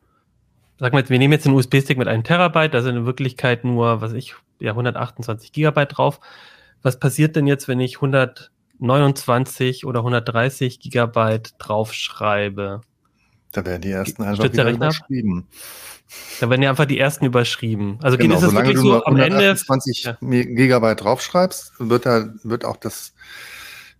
sag 0.81 0.93
mal, 0.93 1.09
wir 1.09 1.19
nehmen 1.21 1.33
jetzt 1.33 1.47
einen 1.47 1.55
USB-Stick 1.55 1.97
mit 1.97 2.09
einem 2.09 2.25
Terabyte, 2.25 2.75
da 2.75 2.83
sind 2.83 2.97
in 2.97 3.07
Wirklichkeit 3.07 3.63
nur, 3.63 4.01
was 4.01 4.13
ich, 4.13 4.35
ja 4.61 4.73
128 4.73 5.53
Gigabyte 5.53 5.97
drauf. 5.97 6.21
Was 6.83 6.99
passiert 6.99 7.37
denn 7.37 7.47
jetzt, 7.47 7.69
wenn 7.69 7.81
ich 7.81 7.97
129 7.97 9.87
oder 9.87 10.01
130 10.01 10.81
Gigabyte 10.81 11.55
draufschreibe? 11.59 12.81
Da 13.53 13.65
werden 13.65 13.83
die 13.83 13.91
ersten 13.91 14.23
einfach 14.23 14.45
wieder 14.45 14.71
überschrieben. 14.71 15.47
Da 16.41 16.49
werden 16.51 16.63
ja 16.63 16.71
einfach 16.71 16.85
die 16.85 16.99
ersten 16.99 17.25
überschrieben. 17.25 17.99
Also 18.03 18.17
genau, 18.17 18.37
ist 18.37 18.43
es 18.43 18.53
wirklich 18.53 18.79
so 18.79 19.05
am 19.05 19.17
Ende 19.17 19.57
20 19.57 20.05
ja. 20.05 20.17
Gigabyte 20.21 21.03
draufschreibst, 21.03 21.73
wird 21.79 22.07
da 22.07 22.33
wird 22.45 22.65
auch 22.65 22.77
das 22.77 23.15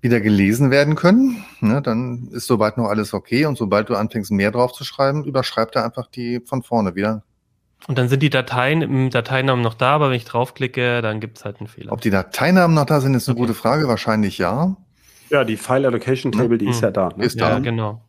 wieder 0.01 0.21
gelesen 0.21 0.71
werden 0.71 0.95
können. 0.95 1.45
Ne, 1.61 1.83
dann 1.83 2.29
ist 2.33 2.47
soweit 2.47 2.77
noch 2.77 2.87
alles 2.87 3.13
okay. 3.13 3.47
Und 3.47 3.59
sobald 3.59 3.89
du 3.89 3.97
anfängst, 3.97 4.31
mehr 4.31 4.53
draufzuschreiben, 4.53 5.25
überschreibt 5.25 5.75
er 5.75 5.85
einfach 5.85 6.07
die 6.07 6.41
von 6.45 6.63
vorne 6.63 6.95
wieder. 6.95 7.25
Und 7.89 7.99
dann 7.99 8.09
sind 8.09 8.23
die 8.23 8.31
Dateien 8.31 8.83
im 8.83 9.11
Dateinamen 9.11 9.63
noch 9.63 9.75
da, 9.75 9.95
aber 9.95 10.11
wenn 10.11 10.17
ich 10.17 10.25
draufklicke, 10.25 11.03
dann 11.03 11.21
gibt 11.21 11.39
es 11.39 11.45
halt 11.45 11.61
einen 11.61 11.69
Fehler. 11.69 11.93
Ob 11.93 12.01
die 12.01 12.11
Dateinamen 12.11 12.75
noch 12.75 12.87
da 12.87 13.01
sind, 13.01 13.15
ist 13.15 13.29
eine 13.29 13.37
okay. 13.37 13.47
gute 13.47 13.55
Frage. 13.55 13.87
Wahrscheinlich 13.87 14.39
ja. 14.39 14.77
Ja, 15.31 15.45
die 15.45 15.57
File 15.57 15.87
Allocation 15.87 16.33
Table, 16.33 16.51
ne? 16.51 16.59
die 16.59 16.69
ist 16.69 16.83
ja 16.83 16.91
da. 16.91 17.11
Ne? 17.17 17.25
Ist 17.25 17.41
da. 17.41 17.51
Ja, 17.51 17.59
genau. 17.61 18.03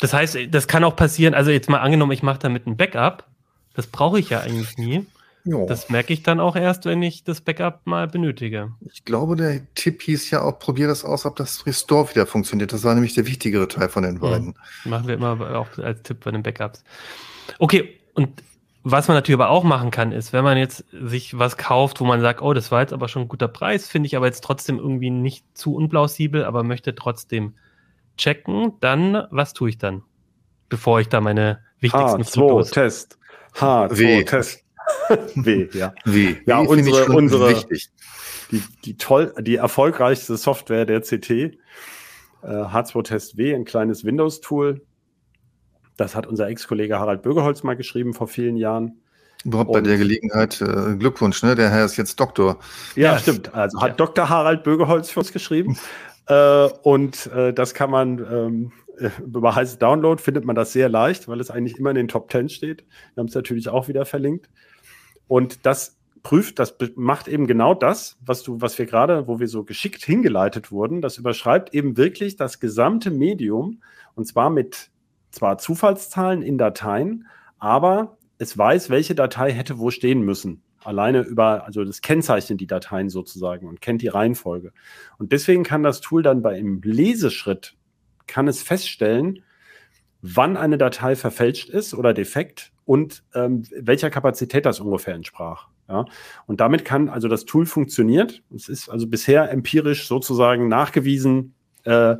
Das 0.00 0.12
heißt, 0.12 0.38
das 0.50 0.66
kann 0.66 0.84
auch 0.84 0.96
passieren, 0.96 1.34
also 1.34 1.50
jetzt 1.50 1.68
mal 1.68 1.78
angenommen, 1.78 2.12
ich 2.12 2.22
mache 2.22 2.38
damit 2.38 2.66
ein 2.66 2.76
Backup. 2.76 3.26
Das 3.74 3.86
brauche 3.86 4.18
ich 4.18 4.30
ja 4.30 4.40
eigentlich 4.40 4.76
nie. 4.76 5.06
Jo. 5.44 5.66
Das 5.66 5.88
merke 5.88 6.12
ich 6.12 6.22
dann 6.22 6.38
auch 6.38 6.56
erst, 6.56 6.84
wenn 6.84 7.02
ich 7.02 7.24
das 7.24 7.40
Backup 7.40 7.86
mal 7.86 8.06
benötige. 8.06 8.72
Ich 8.92 9.04
glaube, 9.04 9.36
der 9.36 9.60
Tipp 9.74 10.02
hieß 10.02 10.30
ja 10.30 10.42
auch, 10.42 10.58
probier 10.58 10.86
das 10.86 11.04
aus, 11.04 11.24
ob 11.24 11.36
das 11.36 11.64
Restore 11.64 12.10
wieder 12.10 12.26
funktioniert. 12.26 12.72
Das 12.72 12.84
war 12.84 12.94
nämlich 12.94 13.14
der 13.14 13.26
wichtigere 13.26 13.66
Teil 13.66 13.88
von 13.88 14.02
den 14.02 14.20
beiden. 14.20 14.54
Ja, 14.84 14.90
machen 14.90 15.08
wir 15.08 15.14
immer 15.14 15.40
auch 15.58 15.78
als 15.78 16.02
Tipp 16.02 16.24
bei 16.24 16.30
den 16.30 16.42
Backups. 16.42 16.84
Okay, 17.58 18.00
und 18.14 18.42
was 18.82 19.08
man 19.08 19.16
natürlich 19.16 19.38
aber 19.38 19.50
auch 19.50 19.64
machen 19.64 19.90
kann, 19.90 20.12
ist, 20.12 20.32
wenn 20.32 20.44
man 20.44 20.56
jetzt 20.56 20.84
sich 20.90 21.38
was 21.38 21.58
kauft, 21.58 22.00
wo 22.00 22.04
man 22.04 22.20
sagt, 22.20 22.40
oh, 22.40 22.54
das 22.54 22.70
war 22.70 22.80
jetzt 22.80 22.92
aber 22.92 23.08
schon 23.08 23.22
ein 23.22 23.28
guter 23.28 23.48
Preis, 23.48 23.88
finde 23.88 24.06
ich 24.06 24.16
aber 24.16 24.26
jetzt 24.26 24.42
trotzdem 24.42 24.78
irgendwie 24.78 25.10
nicht 25.10 25.44
zu 25.54 25.74
unplausibel, 25.74 26.44
aber 26.44 26.62
möchte 26.62 26.94
trotzdem 26.94 27.54
checken, 28.16 28.72
dann, 28.80 29.26
was 29.30 29.52
tue 29.52 29.70
ich 29.70 29.78
dann? 29.78 30.02
Bevor 30.68 31.00
ich 31.00 31.08
da 31.08 31.20
meine 31.20 31.60
wichtigsten 31.80 32.22
H2-Test. 32.22 33.18
H2-Test. 33.54 34.64
W, 35.34 35.68
ja. 35.72 35.94
W. 36.04 36.36
Ja, 36.46 36.62
w 36.62 36.66
unsere, 36.66 37.06
unsere 37.06 37.50
wichtig. 37.50 37.90
Die, 38.50 38.62
die, 38.84 38.96
toll, 38.96 39.32
die 39.38 39.56
erfolgreichste 39.56 40.36
Software 40.36 40.84
der 40.84 41.02
CT, 41.02 41.30
äh, 41.30 41.50
H2-Test 42.42 43.36
W, 43.36 43.54
ein 43.54 43.64
kleines 43.64 44.04
Windows-Tool, 44.04 44.80
das 46.00 46.16
hat 46.16 46.26
unser 46.26 46.48
Ex-Kollege 46.48 46.98
Harald 46.98 47.22
Bögeholz 47.22 47.62
mal 47.62 47.76
geschrieben 47.76 48.14
vor 48.14 48.26
vielen 48.26 48.56
Jahren. 48.56 49.00
Überhaupt 49.44 49.72
bei 49.72 49.80
der 49.80 49.98
Gelegenheit 49.98 50.60
äh, 50.60 50.96
Glückwunsch, 50.96 51.42
ne? 51.42 51.54
Der 51.54 51.70
Herr 51.70 51.84
ist 51.84 51.96
jetzt 51.96 52.18
Doktor. 52.18 52.58
Ja, 52.94 53.12
ja. 53.12 53.18
stimmt. 53.18 53.54
Also 53.54 53.80
hat 53.80 53.90
ja. 53.90 53.94
Dr. 53.96 54.28
Harald 54.28 54.64
Bögeholz 54.64 55.10
für 55.10 55.20
uns 55.20 55.32
geschrieben. 55.32 55.78
äh, 56.26 56.68
und 56.82 57.26
äh, 57.28 57.52
das 57.52 57.74
kann 57.74 57.90
man 57.90 58.18
ähm, 58.18 58.72
äh, 58.98 59.10
über 59.24 59.54
heißes 59.54 59.78
Download 59.78 60.20
findet 60.22 60.44
man 60.44 60.56
das 60.56 60.72
sehr 60.72 60.88
leicht, 60.88 61.28
weil 61.28 61.40
es 61.40 61.50
eigentlich 61.50 61.78
immer 61.78 61.90
in 61.90 61.96
den 61.96 62.08
Top 62.08 62.30
10 62.30 62.48
steht. 62.48 62.84
Wir 63.14 63.20
haben 63.20 63.28
es 63.28 63.34
natürlich 63.34 63.68
auch 63.68 63.88
wieder 63.88 64.04
verlinkt. 64.04 64.48
Und 65.28 65.64
das 65.64 65.98
prüft, 66.22 66.58
das 66.58 66.74
macht 66.96 67.28
eben 67.28 67.46
genau 67.46 67.74
das, 67.74 68.18
was 68.24 68.42
du, 68.42 68.60
was 68.60 68.78
wir 68.78 68.86
gerade, 68.86 69.26
wo 69.26 69.38
wir 69.38 69.48
so 69.48 69.64
geschickt 69.64 70.02
hingeleitet 70.04 70.70
wurden. 70.70 71.00
Das 71.00 71.18
überschreibt 71.18 71.74
eben 71.74 71.96
wirklich 71.96 72.36
das 72.36 72.60
gesamte 72.60 73.10
Medium 73.10 73.82
und 74.14 74.26
zwar 74.26 74.50
mit 74.50 74.89
zwar 75.30 75.58
Zufallszahlen 75.58 76.42
in 76.42 76.58
Dateien, 76.58 77.26
aber 77.58 78.16
es 78.38 78.56
weiß, 78.56 78.90
welche 78.90 79.14
Datei 79.14 79.52
hätte 79.52 79.78
wo 79.78 79.90
stehen 79.90 80.22
müssen. 80.22 80.62
Alleine 80.82 81.20
über, 81.20 81.66
also 81.66 81.84
das 81.84 82.00
kennzeichnet 82.00 82.60
die 82.60 82.66
Dateien 82.66 83.10
sozusagen 83.10 83.68
und 83.68 83.82
kennt 83.82 84.00
die 84.00 84.08
Reihenfolge. 84.08 84.72
Und 85.18 85.32
deswegen 85.32 85.62
kann 85.62 85.82
das 85.82 86.00
Tool 86.00 86.22
dann 86.22 86.40
bei 86.40 86.58
im 86.58 86.80
Leseschritt, 86.82 87.76
kann 88.26 88.48
es 88.48 88.62
feststellen, 88.62 89.42
wann 90.22 90.56
eine 90.56 90.78
Datei 90.78 91.16
verfälscht 91.16 91.68
ist 91.68 91.94
oder 91.94 92.14
defekt 92.14 92.72
und 92.86 93.22
ähm, 93.34 93.62
welcher 93.76 94.10
Kapazität 94.10 94.64
das 94.64 94.80
ungefähr 94.80 95.14
entsprach. 95.14 95.68
Ja? 95.88 96.06
Und 96.46 96.60
damit 96.60 96.84
kann, 96.84 97.08
also 97.08 97.28
das 97.28 97.44
Tool 97.44 97.66
funktioniert. 97.66 98.42
Es 98.54 98.68
ist 98.68 98.88
also 98.88 99.06
bisher 99.06 99.50
empirisch 99.50 100.08
sozusagen 100.08 100.68
nachgewiesen, 100.68 101.54
äh, 101.84 102.16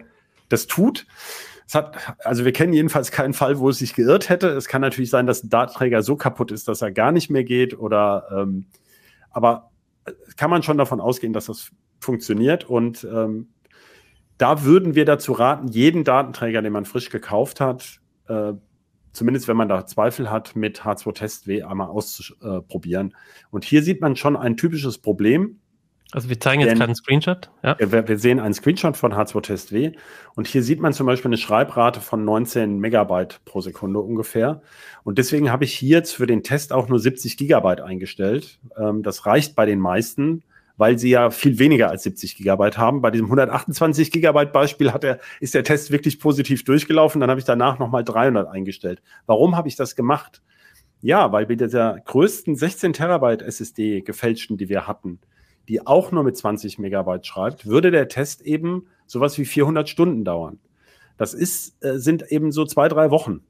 das 0.48 0.66
tut. 0.66 1.06
Hat, 1.74 2.16
also 2.24 2.44
wir 2.44 2.52
kennen 2.52 2.72
jedenfalls 2.72 3.10
keinen 3.10 3.32
Fall, 3.32 3.58
wo 3.58 3.68
es 3.68 3.78
sich 3.78 3.94
geirrt 3.94 4.28
hätte. 4.28 4.48
Es 4.48 4.68
kann 4.68 4.80
natürlich 4.80 5.10
sein, 5.10 5.26
dass 5.26 5.44
ein 5.44 5.50
Datenträger 5.50 6.02
so 6.02 6.16
kaputt 6.16 6.52
ist, 6.52 6.68
dass 6.68 6.82
er 6.82 6.90
gar 6.90 7.12
nicht 7.12 7.30
mehr 7.30 7.44
geht 7.44 7.78
oder 7.78 8.26
ähm, 8.34 8.66
aber 9.30 9.70
äh, 10.04 10.12
kann 10.36 10.50
man 10.50 10.62
schon 10.62 10.78
davon 10.78 11.00
ausgehen, 11.00 11.32
dass 11.32 11.46
das 11.46 11.70
funktioniert 12.00 12.64
und 12.64 13.04
ähm, 13.04 13.48
da 14.40 14.64
würden 14.64 14.94
wir 14.94 15.04
dazu 15.04 15.32
raten, 15.32 15.68
jeden 15.68 16.02
Datenträger, 16.02 16.62
den 16.62 16.72
man 16.72 16.86
frisch 16.86 17.10
gekauft 17.10 17.60
hat, 17.60 18.00
äh, 18.26 18.54
zumindest 19.12 19.48
wenn 19.48 19.56
man 19.56 19.68
da 19.68 19.84
Zweifel 19.84 20.30
hat, 20.30 20.56
mit 20.56 20.80
H2 20.80 21.46
W 21.46 21.62
einmal 21.62 21.88
auszuprobieren. 21.88 23.14
Und 23.50 23.64
hier 23.64 23.82
sieht 23.82 24.00
man 24.00 24.16
schon 24.16 24.36
ein 24.36 24.56
typisches 24.56 24.96
Problem. 24.96 25.60
Also 26.12 26.28
wir 26.28 26.40
zeigen 26.40 26.60
jetzt 26.60 26.72
gerade 26.72 26.84
einen 26.84 26.94
Screenshot. 26.94 27.50
Ja. 27.62 27.76
Wir, 27.78 28.08
wir, 28.08 28.18
sehen 28.18 28.40
einen 28.40 28.54
Screenshot 28.54 28.96
von 28.96 29.12
H2-Test-W 29.12 29.92
und 30.34 30.46
hier 30.48 30.62
sieht 30.62 30.80
man 30.80 30.92
zum 30.92 31.06
Beispiel 31.06 31.28
eine 31.28 31.36
Schreibrate 31.36 32.00
von 32.00 32.24
19 32.24 32.78
Megabyte 32.78 33.40
pro 33.44 33.60
Sekunde 33.60 34.00
ungefähr. 34.00 34.62
Und 35.04 35.18
deswegen 35.18 35.52
habe 35.52 35.64
ich 35.64 35.74
hier 35.74 35.98
jetzt 35.98 36.12
für 36.12 36.26
den 36.26 36.42
Test 36.42 36.72
auch 36.72 36.88
nur 36.88 36.98
70 36.98 37.36
Gigabyte 37.36 37.80
eingestellt. 37.80 38.58
Ähm, 38.76 39.02
das 39.02 39.24
reicht 39.26 39.54
bei 39.54 39.66
den 39.66 39.78
meisten, 39.78 40.42
weil 40.76 40.98
sie 40.98 41.10
ja 41.10 41.30
viel 41.30 41.58
weniger 41.58 41.90
als 41.90 42.02
70 42.02 42.36
Gigabyte 42.36 42.76
haben. 42.76 43.02
Bei 43.02 43.10
diesem 43.10 43.26
128 43.26 44.10
Gigabyte 44.10 44.52
Beispiel 44.52 44.92
hat 44.92 45.04
er, 45.04 45.20
ist 45.38 45.54
der 45.54 45.62
Test 45.62 45.92
wirklich 45.92 46.18
positiv 46.18 46.64
durchgelaufen. 46.64 47.20
Dann 47.20 47.30
habe 47.30 47.38
ich 47.38 47.46
danach 47.46 47.78
nochmal 47.78 48.02
300 48.02 48.48
eingestellt. 48.48 49.00
Warum 49.26 49.56
habe 49.56 49.68
ich 49.68 49.76
das 49.76 49.94
gemacht? 49.94 50.42
Ja, 51.02 51.32
weil 51.32 51.46
bei 51.46 51.54
dieser 51.54 52.00
größten 52.04 52.56
16 52.56 52.94
Terabyte 52.94 53.42
SSD 53.42 54.00
gefälschten, 54.02 54.58
die 54.58 54.68
wir 54.68 54.86
hatten, 54.86 55.18
die 55.70 55.86
auch 55.86 56.10
nur 56.10 56.24
mit 56.24 56.36
20 56.36 56.80
Megabyte 56.80 57.24
schreibt, 57.24 57.64
würde 57.64 57.92
der 57.92 58.08
Test 58.08 58.42
eben 58.42 58.88
sowas 59.06 59.38
wie 59.38 59.44
400 59.44 59.88
Stunden 59.88 60.24
dauern. 60.24 60.58
Das 61.16 61.32
ist, 61.32 61.76
äh, 61.84 61.98
sind 61.98 62.32
eben 62.32 62.50
so 62.50 62.64
zwei, 62.64 62.88
drei 62.88 63.12
Wochen, 63.12 63.42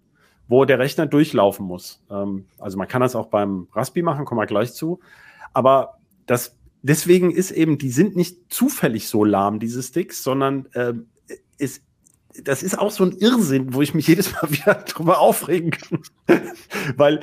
wo 0.46 0.66
der 0.66 0.78
Rechner 0.78 1.06
durchlaufen 1.06 1.64
muss. 1.64 2.02
Ähm, 2.10 2.44
also 2.58 2.76
man 2.76 2.88
kann 2.88 3.00
das 3.00 3.16
auch 3.16 3.28
beim 3.28 3.68
Raspi 3.72 4.02
machen, 4.02 4.26
kommen 4.26 4.38
wir 4.38 4.44
gleich 4.46 4.74
zu. 4.74 5.00
Aber 5.54 5.98
das, 6.26 6.58
deswegen 6.82 7.30
ist 7.30 7.52
eben, 7.52 7.78
die 7.78 7.90
sind 7.90 8.16
nicht 8.16 8.52
zufällig 8.52 9.08
so 9.08 9.24
lahm, 9.24 9.58
diese 9.58 9.82
Sticks, 9.82 10.22
sondern 10.22 10.66
äh, 10.74 10.92
ist 11.56 11.82
das 12.44 12.62
ist 12.62 12.78
auch 12.78 12.90
so 12.90 13.04
ein 13.04 13.12
Irrsinn, 13.12 13.74
wo 13.74 13.82
ich 13.82 13.94
mich 13.94 14.06
jedes 14.06 14.32
Mal 14.34 14.42
wieder 14.50 14.74
drüber 14.74 15.20
aufregen 15.20 15.70
kann. 15.70 16.02
Weil 16.96 17.20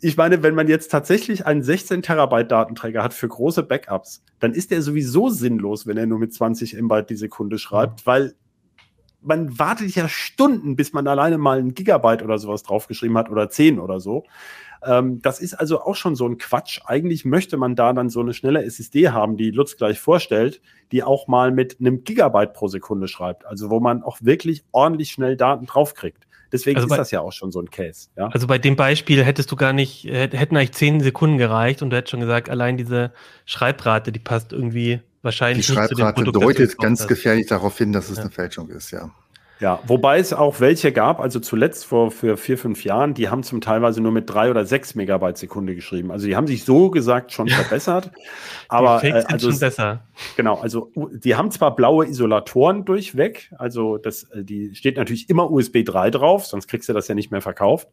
ich 0.00 0.16
meine, 0.16 0.42
wenn 0.42 0.54
man 0.54 0.68
jetzt 0.68 0.90
tatsächlich 0.90 1.46
einen 1.46 1.62
16 1.62 2.02
Terabyte 2.02 2.50
Datenträger 2.50 3.02
hat 3.02 3.14
für 3.14 3.28
große 3.28 3.62
Backups, 3.62 4.22
dann 4.38 4.52
ist 4.52 4.70
der 4.70 4.82
sowieso 4.82 5.28
sinnlos, 5.28 5.86
wenn 5.86 5.96
er 5.96 6.06
nur 6.06 6.18
mit 6.18 6.32
20 6.32 6.74
MB 6.74 7.06
die 7.08 7.16
Sekunde 7.16 7.58
schreibt, 7.58 8.06
weil 8.06 8.34
man 9.20 9.58
wartet 9.58 9.94
ja 9.96 10.08
Stunden, 10.08 10.76
bis 10.76 10.92
man 10.92 11.08
alleine 11.08 11.38
mal 11.38 11.58
ein 11.58 11.74
Gigabyte 11.74 12.22
oder 12.22 12.38
sowas 12.38 12.62
draufgeschrieben 12.62 13.18
hat 13.18 13.30
oder 13.30 13.50
10 13.50 13.80
oder 13.80 13.98
so. 13.98 14.24
Ähm, 14.84 15.20
das 15.22 15.40
ist 15.40 15.54
also 15.54 15.80
auch 15.80 15.96
schon 15.96 16.14
so 16.14 16.26
ein 16.26 16.38
Quatsch. 16.38 16.80
Eigentlich 16.84 17.24
möchte 17.24 17.56
man 17.56 17.74
da 17.74 17.92
dann 17.92 18.10
so 18.10 18.20
eine 18.20 18.32
schnelle 18.32 18.62
SSD 18.62 19.08
haben, 19.08 19.36
die 19.36 19.50
Lutz 19.50 19.76
gleich 19.76 19.98
vorstellt, 19.98 20.60
die 20.92 21.02
auch 21.02 21.26
mal 21.26 21.50
mit 21.50 21.80
einem 21.80 22.04
Gigabyte 22.04 22.52
pro 22.52 22.68
Sekunde 22.68 23.08
schreibt. 23.08 23.44
Also 23.44 23.70
wo 23.70 23.80
man 23.80 24.04
auch 24.04 24.18
wirklich 24.20 24.64
ordentlich 24.70 25.10
schnell 25.10 25.36
Daten 25.36 25.66
draufkriegt. 25.66 26.27
Deswegen 26.52 26.76
also 26.76 26.88
bei, 26.88 26.94
ist 26.96 26.98
das 26.98 27.10
ja 27.10 27.20
auch 27.20 27.32
schon 27.32 27.52
so 27.52 27.60
ein 27.60 27.70
Case. 27.70 28.08
Ja? 28.16 28.28
Also 28.28 28.46
bei 28.46 28.58
dem 28.58 28.76
Beispiel 28.76 29.24
hättest 29.24 29.50
du 29.50 29.56
gar 29.56 29.72
nicht, 29.72 30.04
hätten 30.04 30.56
eigentlich 30.56 30.72
zehn 30.72 31.00
Sekunden 31.00 31.38
gereicht 31.38 31.82
und 31.82 31.90
du 31.90 31.96
hättest 31.96 32.12
schon 32.12 32.20
gesagt, 32.20 32.48
allein 32.48 32.76
diese 32.76 33.12
Schreibrate, 33.44 34.12
die 34.12 34.18
passt 34.18 34.52
irgendwie 34.52 35.00
wahrscheinlich 35.22 35.66
die 35.66 35.72
nicht 35.72 35.88
zu 35.88 35.94
dem 35.94 36.14
Produkt. 36.14 36.36
Die 36.36 36.40
Schreibrate 36.40 36.64
deutet 36.64 36.78
ganz 36.78 37.06
gefährlich 37.06 37.46
darauf 37.46 37.76
hin, 37.76 37.92
dass 37.92 38.08
es 38.08 38.16
ja. 38.16 38.22
eine 38.22 38.30
Fälschung 38.30 38.68
ist, 38.70 38.90
ja. 38.90 39.10
Ja, 39.60 39.80
wobei 39.86 40.18
es 40.20 40.32
auch 40.32 40.60
welche 40.60 40.92
gab, 40.92 41.18
also 41.18 41.40
zuletzt 41.40 41.84
vor 41.84 42.12
für 42.12 42.36
vier, 42.36 42.56
fünf 42.56 42.84
Jahren, 42.84 43.14
die 43.14 43.28
haben 43.28 43.42
zum 43.42 43.60
teilweise 43.60 44.00
nur 44.00 44.12
mit 44.12 44.30
drei 44.30 44.50
oder 44.50 44.64
sechs 44.64 44.94
Megabyte 44.94 45.36
Sekunde 45.36 45.74
geschrieben. 45.74 46.12
Also 46.12 46.26
die 46.26 46.36
haben 46.36 46.46
sich 46.46 46.64
so 46.64 46.90
gesagt 46.90 47.32
schon 47.32 47.48
verbessert. 47.48 48.12
aber 48.68 49.00
die 49.02 49.08
äh, 49.08 49.24
also 49.26 49.50
schon 49.50 49.58
besser. 49.58 50.04
Genau, 50.36 50.56
also 50.56 50.92
die 50.94 51.34
haben 51.34 51.50
zwar 51.50 51.74
blaue 51.74 52.06
Isolatoren 52.06 52.84
durchweg, 52.84 53.52
also 53.58 53.98
das, 53.98 54.24
äh, 54.24 54.44
die 54.44 54.76
steht 54.76 54.96
natürlich 54.96 55.28
immer 55.28 55.50
USB 55.50 55.84
3 55.84 56.10
drauf, 56.10 56.46
sonst 56.46 56.68
kriegst 56.68 56.88
du 56.88 56.92
das 56.92 57.08
ja 57.08 57.16
nicht 57.16 57.32
mehr 57.32 57.42
verkauft. 57.42 57.88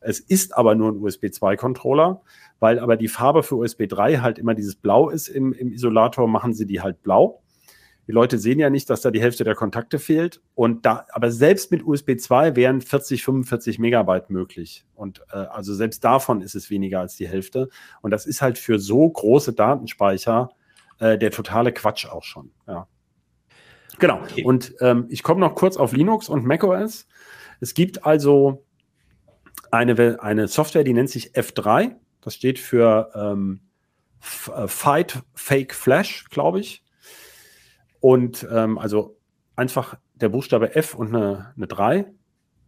Es 0.00 0.20
ist 0.20 0.56
aber 0.56 0.74
nur 0.74 0.92
ein 0.92 0.96
USB 0.96 1.30
2 1.30 1.56
Controller, 1.56 2.22
weil 2.60 2.78
aber 2.78 2.96
die 2.96 3.08
Farbe 3.08 3.42
für 3.42 3.56
USB 3.56 3.86
3 3.88 4.18
halt 4.18 4.38
immer 4.38 4.54
dieses 4.54 4.76
Blau 4.76 5.10
ist 5.10 5.28
im, 5.28 5.52
im 5.52 5.70
Isolator, 5.72 6.26
machen 6.28 6.54
sie 6.54 6.66
die 6.66 6.80
halt 6.80 7.02
blau. 7.02 7.39
Die 8.10 8.14
Leute 8.14 8.38
sehen 8.38 8.58
ja 8.58 8.70
nicht, 8.70 8.90
dass 8.90 9.02
da 9.02 9.12
die 9.12 9.20
Hälfte 9.20 9.44
der 9.44 9.54
Kontakte 9.54 10.00
fehlt. 10.00 10.42
Und 10.56 10.84
da, 10.84 11.06
aber 11.12 11.30
selbst 11.30 11.70
mit 11.70 11.86
USB 11.86 12.18
2 12.18 12.56
wären 12.56 12.80
40, 12.80 13.22
45 13.22 13.78
Megabyte 13.78 14.30
möglich. 14.30 14.84
Und 14.96 15.22
äh, 15.30 15.36
also 15.36 15.72
selbst 15.76 16.02
davon 16.02 16.40
ist 16.40 16.56
es 16.56 16.70
weniger 16.70 16.98
als 16.98 17.14
die 17.14 17.28
Hälfte. 17.28 17.68
Und 18.02 18.10
das 18.10 18.26
ist 18.26 18.42
halt 18.42 18.58
für 18.58 18.80
so 18.80 19.08
große 19.08 19.52
Datenspeicher 19.52 20.50
äh, 20.98 21.18
der 21.18 21.30
totale 21.30 21.70
Quatsch 21.72 22.04
auch 22.06 22.24
schon. 22.24 22.50
Ja. 22.66 22.88
Genau. 24.00 24.22
Okay. 24.24 24.42
Und 24.42 24.74
ähm, 24.80 25.06
ich 25.08 25.22
komme 25.22 25.38
noch 25.38 25.54
kurz 25.54 25.76
auf 25.76 25.92
Linux 25.92 26.28
und 26.28 26.44
macOS. 26.44 27.06
Es 27.60 27.74
gibt 27.74 28.04
also 28.04 28.66
eine, 29.70 30.20
eine 30.20 30.48
Software, 30.48 30.82
die 30.82 30.94
nennt 30.94 31.10
sich 31.10 31.36
F3. 31.36 31.94
Das 32.22 32.34
steht 32.34 32.58
für 32.58 33.12
ähm, 33.14 33.60
äh, 34.52 34.66
Fight 34.66 35.22
Fake 35.32 35.72
Flash, 35.76 36.24
glaube 36.30 36.58
ich. 36.58 36.82
Und 38.00 38.46
ähm, 38.50 38.78
also 38.78 39.16
einfach 39.56 39.96
der 40.14 40.30
Buchstabe 40.30 40.74
F 40.74 40.94
und 40.94 41.14
eine, 41.14 41.52
eine 41.56 41.66
3. 41.66 42.06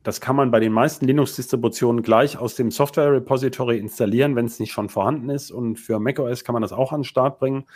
Das 0.02 0.20
kann 0.20 0.34
man 0.34 0.50
bei 0.50 0.58
den 0.58 0.72
meisten 0.72 1.06
Linux-Distributionen 1.06 2.02
gleich 2.02 2.36
aus 2.36 2.56
dem 2.56 2.70
Software-Repository 2.70 3.78
installieren, 3.78 4.34
wenn 4.34 4.46
es 4.46 4.58
nicht 4.58 4.72
schon 4.72 4.88
vorhanden 4.88 5.30
ist. 5.30 5.50
Und 5.50 5.78
für 5.78 6.00
macOS 6.00 6.44
kann 6.44 6.54
man 6.54 6.62
das 6.62 6.72
auch 6.72 6.92
an 6.92 7.00
den 7.00 7.04
Start 7.04 7.38
bringen. 7.38 7.66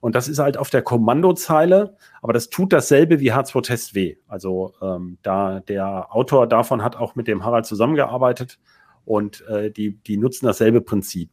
Und 0.00 0.14
das 0.16 0.26
ist 0.26 0.40
halt 0.40 0.56
auf 0.56 0.68
der 0.68 0.82
Kommandozeile, 0.82 1.96
aber 2.22 2.32
das 2.32 2.50
tut 2.50 2.72
dasselbe 2.72 3.20
wie 3.20 3.32
H2Test 3.32 3.94
W. 3.94 4.16
Also 4.26 4.72
ähm, 4.82 5.18
da 5.22 5.60
der 5.60 6.12
Autor 6.12 6.48
davon 6.48 6.82
hat 6.82 6.96
auch 6.96 7.14
mit 7.14 7.28
dem 7.28 7.44
Harald 7.44 7.66
zusammengearbeitet 7.66 8.58
und 9.04 9.46
äh, 9.46 9.70
die, 9.70 9.96
die 9.98 10.16
nutzen 10.16 10.46
dasselbe 10.46 10.80
Prinzip. 10.80 11.30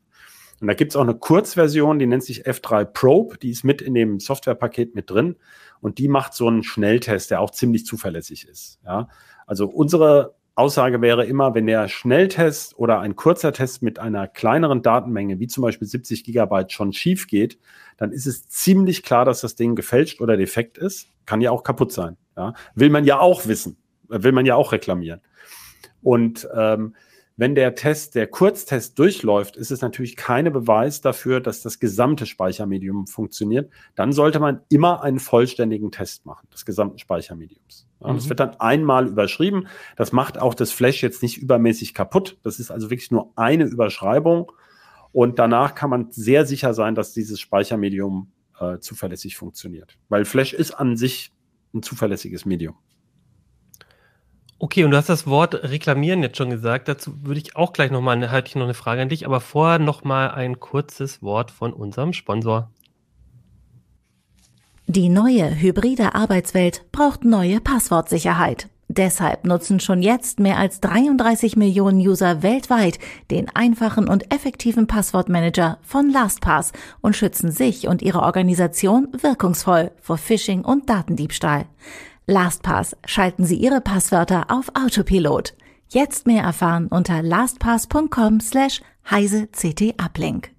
Und 0.61 0.67
da 0.67 0.73
gibt 0.73 0.91
es 0.91 0.95
auch 0.95 1.03
eine 1.03 1.15
Kurzversion, 1.15 1.99
die 1.99 2.07
nennt 2.07 2.23
sich 2.23 2.45
F3 2.45 2.85
Probe, 2.85 3.37
die 3.37 3.51
ist 3.51 3.63
mit 3.63 3.81
in 3.81 3.93
dem 3.93 4.19
Softwarepaket 4.19 4.95
mit 4.95 5.09
drin 5.09 5.37
und 5.81 5.97
die 5.97 6.07
macht 6.07 6.33
so 6.33 6.47
einen 6.47 6.63
Schnelltest, 6.63 7.31
der 7.31 7.41
auch 7.41 7.51
ziemlich 7.51 7.85
zuverlässig 7.85 8.47
ist. 8.47 8.79
Ja? 8.85 9.07
Also 9.45 9.67
unsere 9.67 10.35
Aussage 10.55 11.01
wäre 11.01 11.25
immer, 11.25 11.55
wenn 11.55 11.67
der 11.67 11.87
Schnelltest 11.87 12.77
oder 12.77 12.99
ein 12.99 13.15
kurzer 13.15 13.53
Test 13.53 13.81
mit 13.81 13.97
einer 13.97 14.27
kleineren 14.27 14.81
Datenmenge, 14.81 15.39
wie 15.39 15.47
zum 15.47 15.61
Beispiel 15.61 15.87
70 15.87 16.25
Gigabyte, 16.25 16.73
schon 16.73 16.91
schief 16.91 17.27
geht, 17.27 17.57
dann 17.95 18.11
ist 18.11 18.27
es 18.27 18.47
ziemlich 18.49 19.03
klar, 19.03 19.23
dass 19.23 19.39
das 19.39 19.55
Ding 19.55 19.75
gefälscht 19.75 20.19
oder 20.19 20.35
defekt 20.35 20.77
ist. 20.77 21.07
Kann 21.25 21.39
ja 21.39 21.51
auch 21.51 21.63
kaputt 21.63 21.93
sein. 21.93 22.17
Ja? 22.35 22.53
Will 22.75 22.89
man 22.89 23.05
ja 23.05 23.19
auch 23.19 23.47
wissen, 23.47 23.77
will 24.09 24.33
man 24.33 24.45
ja 24.45 24.55
auch 24.55 24.73
reklamieren. 24.73 25.21
Und 26.01 26.47
ähm, 26.53 26.95
wenn 27.39 27.55
der 27.55 27.73
Test, 27.73 28.15
der 28.15 28.27
Kurztest 28.27 28.99
durchläuft, 28.99 29.55
ist 29.55 29.71
es 29.71 29.79
natürlich 29.79 30.17
keine 30.17 30.51
Beweis 30.51 30.99
dafür, 30.99 31.39
dass 31.39 31.61
das 31.61 31.79
gesamte 31.79 32.25
Speichermedium 32.25 33.07
funktioniert. 33.07 33.71
Dann 33.95 34.11
sollte 34.11 34.41
man 34.41 34.59
immer 34.67 35.03
einen 35.03 35.19
vollständigen 35.19 35.89
Test 35.89 36.25
machen, 36.25 36.49
des 36.53 36.65
gesamten 36.65 36.97
Speichermediums. 36.97 37.87
Ja, 38.01 38.11
mhm. 38.11 38.15
Das 38.17 38.27
wird 38.27 38.41
dann 38.41 38.59
einmal 38.59 39.07
überschrieben. 39.07 39.67
Das 39.95 40.11
macht 40.11 40.37
auch 40.37 40.53
das 40.53 40.73
Flash 40.73 41.01
jetzt 41.01 41.23
nicht 41.23 41.37
übermäßig 41.37 41.93
kaputt. 41.93 42.37
Das 42.43 42.59
ist 42.59 42.71
also 42.71 42.89
wirklich 42.89 43.09
nur 43.09 43.31
eine 43.37 43.63
Überschreibung. 43.63 44.51
Und 45.13 45.39
danach 45.39 45.75
kann 45.75 45.89
man 45.89 46.11
sehr 46.11 46.45
sicher 46.45 46.73
sein, 46.73 46.93
dass 46.93 47.13
dieses 47.13 47.39
Speichermedium 47.39 48.33
äh, 48.59 48.79
zuverlässig 48.79 49.37
funktioniert. 49.37 49.97
Weil 50.09 50.25
Flash 50.25 50.51
ist 50.51 50.73
an 50.73 50.97
sich 50.97 51.31
ein 51.73 51.83
zuverlässiges 51.83 52.45
Medium. 52.45 52.75
Okay, 54.61 54.83
und 54.83 54.91
du 54.91 54.97
hast 54.97 55.07
das 55.07 55.25
Wort 55.25 55.55
reklamieren 55.55 56.21
jetzt 56.21 56.37
schon 56.37 56.49
gesagt. 56.49 56.89
Dazu 56.89 57.13
würde 57.23 57.39
ich 57.39 57.55
auch 57.55 57.71
gleich 57.71 57.91
nochmal, 57.91 58.29
halte 58.29 58.49
ich 58.49 58.55
noch 58.55 58.65
eine 58.65 58.73
Frage 58.73 59.01
an 59.01 59.09
dich, 59.09 59.25
aber 59.25 59.39
vorher 59.39 59.79
nochmal 59.79 60.31
ein 60.31 60.59
kurzes 60.59 61.23
Wort 61.23 61.49
von 61.49 61.71
unserem 61.71 62.11
Sponsor. 62.11 62.69
Die 64.87 65.07
neue 65.07 65.55
hybride 65.61 66.13
Arbeitswelt 66.13 66.91
braucht 66.91 67.23
neue 67.23 67.61
Passwortsicherheit. 67.61 68.67
Deshalb 68.89 69.45
nutzen 69.45 69.79
schon 69.79 70.01
jetzt 70.01 70.39
mehr 70.39 70.57
als 70.57 70.81
33 70.81 71.55
Millionen 71.55 71.99
User 71.99 72.41
weltweit 72.41 72.97
den 73.29 73.47
einfachen 73.55 74.09
und 74.09 74.33
effektiven 74.33 74.87
Passwortmanager 74.87 75.77
von 75.83 76.09
LastPass 76.09 76.73
und 76.99 77.15
schützen 77.15 77.51
sich 77.51 77.87
und 77.87 78.01
ihre 78.01 78.23
Organisation 78.23 79.09
wirkungsvoll 79.21 79.91
vor 80.01 80.17
Phishing 80.17 80.65
und 80.65 80.89
Datendiebstahl. 80.89 81.65
LastPass 82.29 82.95
schalten 83.05 83.43
Sie 83.43 83.55
Ihre 83.55 83.81
Passwörter 83.81 84.45
auf 84.49 84.69
Autopilot. 84.75 85.55
Jetzt 85.89 86.27
mehr 86.27 86.43
erfahren 86.43 86.87
unter 86.87 87.23
lastpass.com 87.23 88.39
slash 88.39 88.81
heise-ct-uplink. 89.09 90.51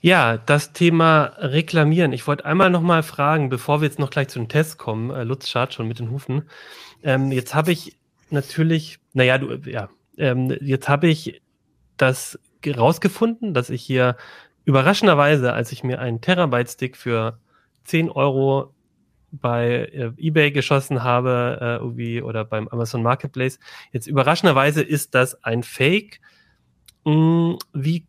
Ja, 0.00 0.36
das 0.36 0.72
Thema 0.72 1.32
Reklamieren. 1.38 2.12
Ich 2.12 2.26
wollte 2.26 2.44
einmal 2.44 2.68
noch 2.68 2.82
mal 2.82 3.02
fragen, 3.02 3.48
bevor 3.48 3.80
wir 3.80 3.88
jetzt 3.88 4.00
noch 4.00 4.10
gleich 4.10 4.28
zu 4.28 4.40
den 4.40 4.48
Tests 4.48 4.76
kommen. 4.76 5.10
Äh, 5.10 5.22
Lutz 5.22 5.48
schart 5.48 5.72
schon 5.72 5.88
mit 5.88 6.00
den 6.00 6.10
Hufen. 6.10 6.42
Ähm, 7.02 7.30
jetzt 7.30 7.54
habe 7.54 7.72
ich 7.72 7.96
natürlich, 8.30 8.98
naja, 9.12 9.38
du, 9.38 9.54
ja, 9.64 9.88
ähm, 10.18 10.54
jetzt 10.60 10.88
habe 10.88 11.06
ich 11.06 11.40
das 11.96 12.38
rausgefunden, 12.66 13.54
dass 13.54 13.70
ich 13.70 13.82
hier 13.82 14.16
überraschenderweise, 14.64 15.52
als 15.52 15.70
ich 15.72 15.84
mir 15.84 16.00
einen 16.00 16.20
Terabyte-Stick 16.20 16.96
für 16.96 17.38
10 17.84 18.10
Euro 18.10 18.73
bei 19.40 19.86
äh, 19.92 20.12
eBay 20.16 20.50
geschossen 20.52 21.02
habe, 21.02 21.58
äh, 21.60 21.76
irgendwie, 21.76 22.22
oder 22.22 22.44
beim 22.44 22.68
Amazon 22.68 23.02
Marketplace. 23.02 23.58
Jetzt 23.92 24.06
überraschenderweise 24.06 24.82
ist 24.82 25.14
das 25.14 25.42
ein 25.44 25.62
Fake. 25.62 26.20
Hm, 27.04 27.58
wie 27.72 28.06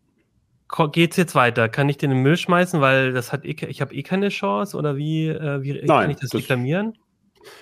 geht's 0.92 1.16
jetzt 1.16 1.34
weiter? 1.34 1.68
Kann 1.68 1.88
ich 1.88 1.98
den 1.98 2.10
in 2.10 2.18
den 2.18 2.22
Müll 2.22 2.36
schmeißen, 2.36 2.80
weil 2.80 3.12
das 3.12 3.32
hat 3.32 3.44
eh, 3.44 3.56
ich 3.68 3.80
habe 3.80 3.94
eh 3.94 4.02
keine 4.02 4.28
Chance 4.28 4.76
oder 4.76 4.96
wie, 4.96 5.28
äh, 5.28 5.62
wie 5.62 5.72
Nein, 5.72 5.86
kann 5.86 6.10
ich 6.10 6.16
das, 6.18 6.30
das 6.30 6.40
reklamieren? 6.40 6.96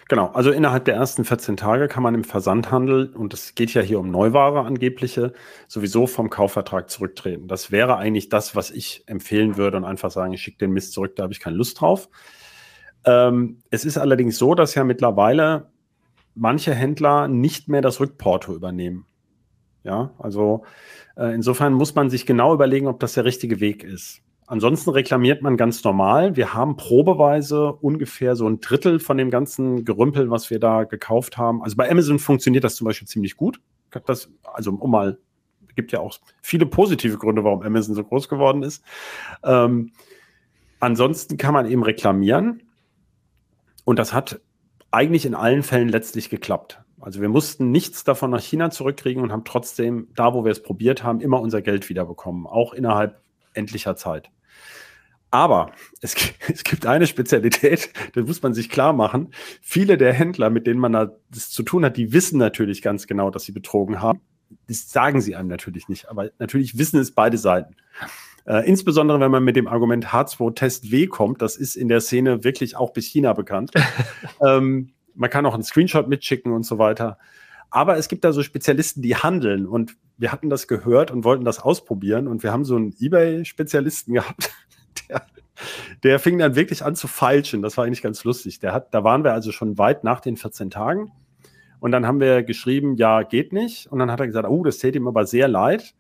Genau, 0.09 0.29
also 0.29 0.51
innerhalb 0.51 0.85
der 0.85 0.95
ersten 0.95 1.25
14 1.25 1.57
Tage 1.57 1.89
kann 1.89 2.03
man 2.03 2.15
im 2.15 2.25
Versandhandel, 2.25 3.12
und 3.15 3.35
es 3.35 3.55
geht 3.55 3.75
ja 3.75 3.83
hier 3.83 4.01
um 4.01 4.11
Neuware 4.11 4.61
angebliche, 4.61 5.33
sowieso 5.69 6.07
vom 6.07 6.31
Kaufvertrag 6.31 6.91
zurücktreten. 6.91 7.49
Das 7.49 7.71
wäre 7.71 7.97
eigentlich 7.97 8.29
das, 8.29 8.57
was 8.57 8.71
ich 8.71 9.05
empfehlen 9.07 9.57
würde 9.57 9.77
und 9.77 9.85
einfach 9.85 10.11
sagen, 10.11 10.33
ich 10.33 10.43
schicke 10.43 10.59
den 10.59 10.73
Mist 10.73 10.93
zurück, 10.93 11.17
da 11.17 11.25
habe 11.25 11.33
ich 11.33 11.41
keine 11.41 11.57
Lust 11.57 11.81
drauf. 11.81 12.09
Ähm, 13.05 13.59
es 13.71 13.85
ist 13.85 13.99
allerdings 13.99 14.39
so, 14.39 14.55
dass 14.55 14.75
ja 14.75 14.85
mittlerweile 14.85 15.71
manche 16.35 16.75
Händler 16.75 17.29
nicht 17.29 17.69
mehr 17.69 17.83
das 17.83 18.01
Rückporto 18.01 18.55
übernehmen. 18.55 19.07
Ja, 19.83 20.13
also 20.19 20.65
äh, 21.17 21.35
insofern 21.35 21.75
muss 21.75 21.95
man 21.95 22.11
sich 22.11 22.27
genau 22.27 22.55
überlegen, 22.55 22.87
ob 22.87 23.01
das 23.01 23.15
der 23.15 23.25
richtige 23.25 23.61
Weg 23.61 23.85
ist. 23.85 24.23
Ansonsten 24.47 24.91
reklamiert 24.91 25.43
man 25.43 25.57
ganz 25.57 25.83
normal. 25.85 26.37
Wir 26.37 26.53
haben 26.53 26.77
probeweise 26.77 27.73
ungefähr 27.73 28.37
so 28.37 28.47
ein 28.47 28.61
Drittel 28.61 29.01
von 29.01 29.17
dem 29.17 29.31
ganzen 29.31 29.85
Gerümpel, 29.85 30.31
was 30.31 30.51
wir 30.51 30.59
da 30.59 30.85
gekauft 30.85 31.39
haben. 31.39 31.63
Also 31.63 31.77
bei 31.77 31.91
Amazon 31.91 32.19
funktioniert 32.19 32.65
das 32.65 32.77
zum 32.77 32.87
Beispiel 32.87 33.09
ziemlich 33.09 33.37
gut. 33.37 33.61
Das, 34.07 34.29
also 34.43 34.73
um 34.73 34.91
mal, 34.91 35.19
gibt 35.77 35.93
ja 35.93 36.01
auch 36.01 36.19
viele 36.43 36.67
positive 36.67 37.17
Gründe, 37.17 37.45
warum 37.45 37.63
Amazon 37.63 37.95
so 37.95 38.05
groß 38.05 38.29
geworden 38.29 38.63
ist. 38.63 38.85
Ähm, 39.43 39.93
ansonsten 40.79 41.37
kann 41.37 41.55
man 41.55 41.67
eben 41.67 41.83
reklamieren. 41.83 42.64
Und 43.85 43.99
das 43.99 44.12
hat 44.12 44.41
eigentlich 44.91 45.26
in 45.26 45.35
allen 45.35 45.62
Fällen 45.62 45.89
letztlich 45.89 46.30
geklappt. 46.30 46.80
Also 47.01 47.20
wir 47.20 47.28
mussten 47.28 47.70
nichts 47.70 48.05
davon 48.05 48.30
nach 48.30 48.41
China 48.41 48.70
zurückkriegen 48.70 49.22
und 49.22 49.30
haben 49.30 49.45
trotzdem, 49.45 50.09
da 50.14 50.32
wo 50.32 50.45
wir 50.45 50.53
es 50.53 50.62
probiert 50.62 51.03
haben, 51.03 51.20
immer 51.20 51.41
unser 51.41 51.61
Geld 51.61 51.89
wiederbekommen, 51.89 52.47
auch 52.47 52.72
innerhalb 52.72 53.20
endlicher 53.53 53.97
Zeit. 53.97 54.30
Aber 55.30 55.72
es, 56.01 56.14
es, 56.53 56.64
gibt 56.64 56.87
eine 56.87 57.07
Spezialität, 57.07 57.91
das 58.14 58.24
muss 58.24 58.43
man 58.43 58.55
sich 58.55 58.70
klar 58.70 58.93
machen. 58.93 59.35
Viele 59.61 59.99
der 59.99 60.12
Händler, 60.12 60.49
mit 60.49 60.66
denen 60.66 60.80
man 60.80 60.93
das 60.93 61.51
zu 61.51 61.62
tun 61.62 61.85
hat, 61.85 61.97
die 61.97 62.12
wissen 62.12 62.39
natürlich 62.39 62.82
ganz 62.82 63.07
genau, 63.07 63.30
dass 63.30 63.45
sie 63.45 63.53
betrogen 63.53 64.01
haben. 64.01 64.20
Das 64.68 64.91
sagen 64.91 65.20
sie 65.20 65.35
einem 65.35 65.49
natürlich 65.49 65.89
nicht, 65.89 66.09
aber 66.09 66.30
natürlich 66.39 66.78
wissen 66.78 67.01
es 67.01 67.12
beide 67.12 67.37
Seiten. 67.37 67.74
Äh, 68.47 68.68
insbesondere 68.68 69.20
wenn 69.20 69.30
man 69.30 69.45
mit 69.45 69.57
dem 69.57 69.66
Argument 69.66 70.09
H2-Test 70.09 70.90
W 70.90 71.07
kommt, 71.07 71.40
das 71.40 71.57
ist 71.57 71.76
in 71.76 71.88
der 71.88 72.01
Szene 72.01 72.45
wirklich 72.45 72.76
auch 72.76 72.92
bis 72.92 73.07
China 73.07 73.32
bekannt. 73.32 73.72
ähm, 74.47 74.92
man 75.14 75.30
kann 75.30 75.47
auch 75.47 75.55
einen 75.55 75.62
Screenshot 75.62 76.09
mitschicken 76.09 76.53
und 76.53 76.64
so 76.64 76.78
weiter. 76.78 77.18
Aber 77.70 77.97
es 77.97 78.09
gibt 78.09 78.24
da 78.24 78.32
so 78.32 78.42
Spezialisten, 78.42 79.03
die 79.03 79.16
handeln 79.16 79.66
und 79.66 79.97
wir 80.16 80.30
hatten 80.30 80.51
das 80.51 80.68
gehört 80.68 81.11
und 81.11 81.24
wollten 81.24 81.45
das 81.45 81.59
ausprobieren 81.59 82.28
und 82.28 82.42
wir 82.42 82.53
haben 82.53 82.64
so 82.64 82.76
einen 82.76 82.95
eBay-Spezialisten 82.99 84.14
gehabt, 84.14 84.53
der, 85.09 85.26
der 86.03 86.18
fing 86.18 86.38
dann 86.38 86.55
wirklich 86.55 86.84
an 86.84 86.95
zu 86.95 87.09
feilschen. 87.09 87.62
Das 87.62 87.76
war 87.76 87.84
eigentlich 87.84 88.03
ganz 88.03 88.22
lustig. 88.24 88.61
Der 88.61 88.72
hat, 88.72 88.95
da 88.95 89.03
waren 89.05 89.24
wir 89.24 89.32
also 89.32 89.51
schon 89.51 89.78
weit 89.78 90.05
nach 90.05 90.20
den 90.20 90.36
14 90.36 90.70
Tagen. 90.70 91.11
Und 91.85 91.93
dann 91.93 92.07
haben 92.07 92.18
wir 92.18 92.43
geschrieben, 92.43 92.97
ja, 92.97 93.24
geht 93.24 93.53
nicht. 93.53 93.93
Und 93.93 93.99
dann 93.99 94.11
hat 94.11 94.18
er 94.18 94.26
gesagt, 94.26 94.49
oh, 94.49 94.64
das 94.64 94.78
täte 94.78 94.97
ihm 94.97 95.07
aber 95.07 95.26
sehr 95.26 95.49
leid. 95.49 95.95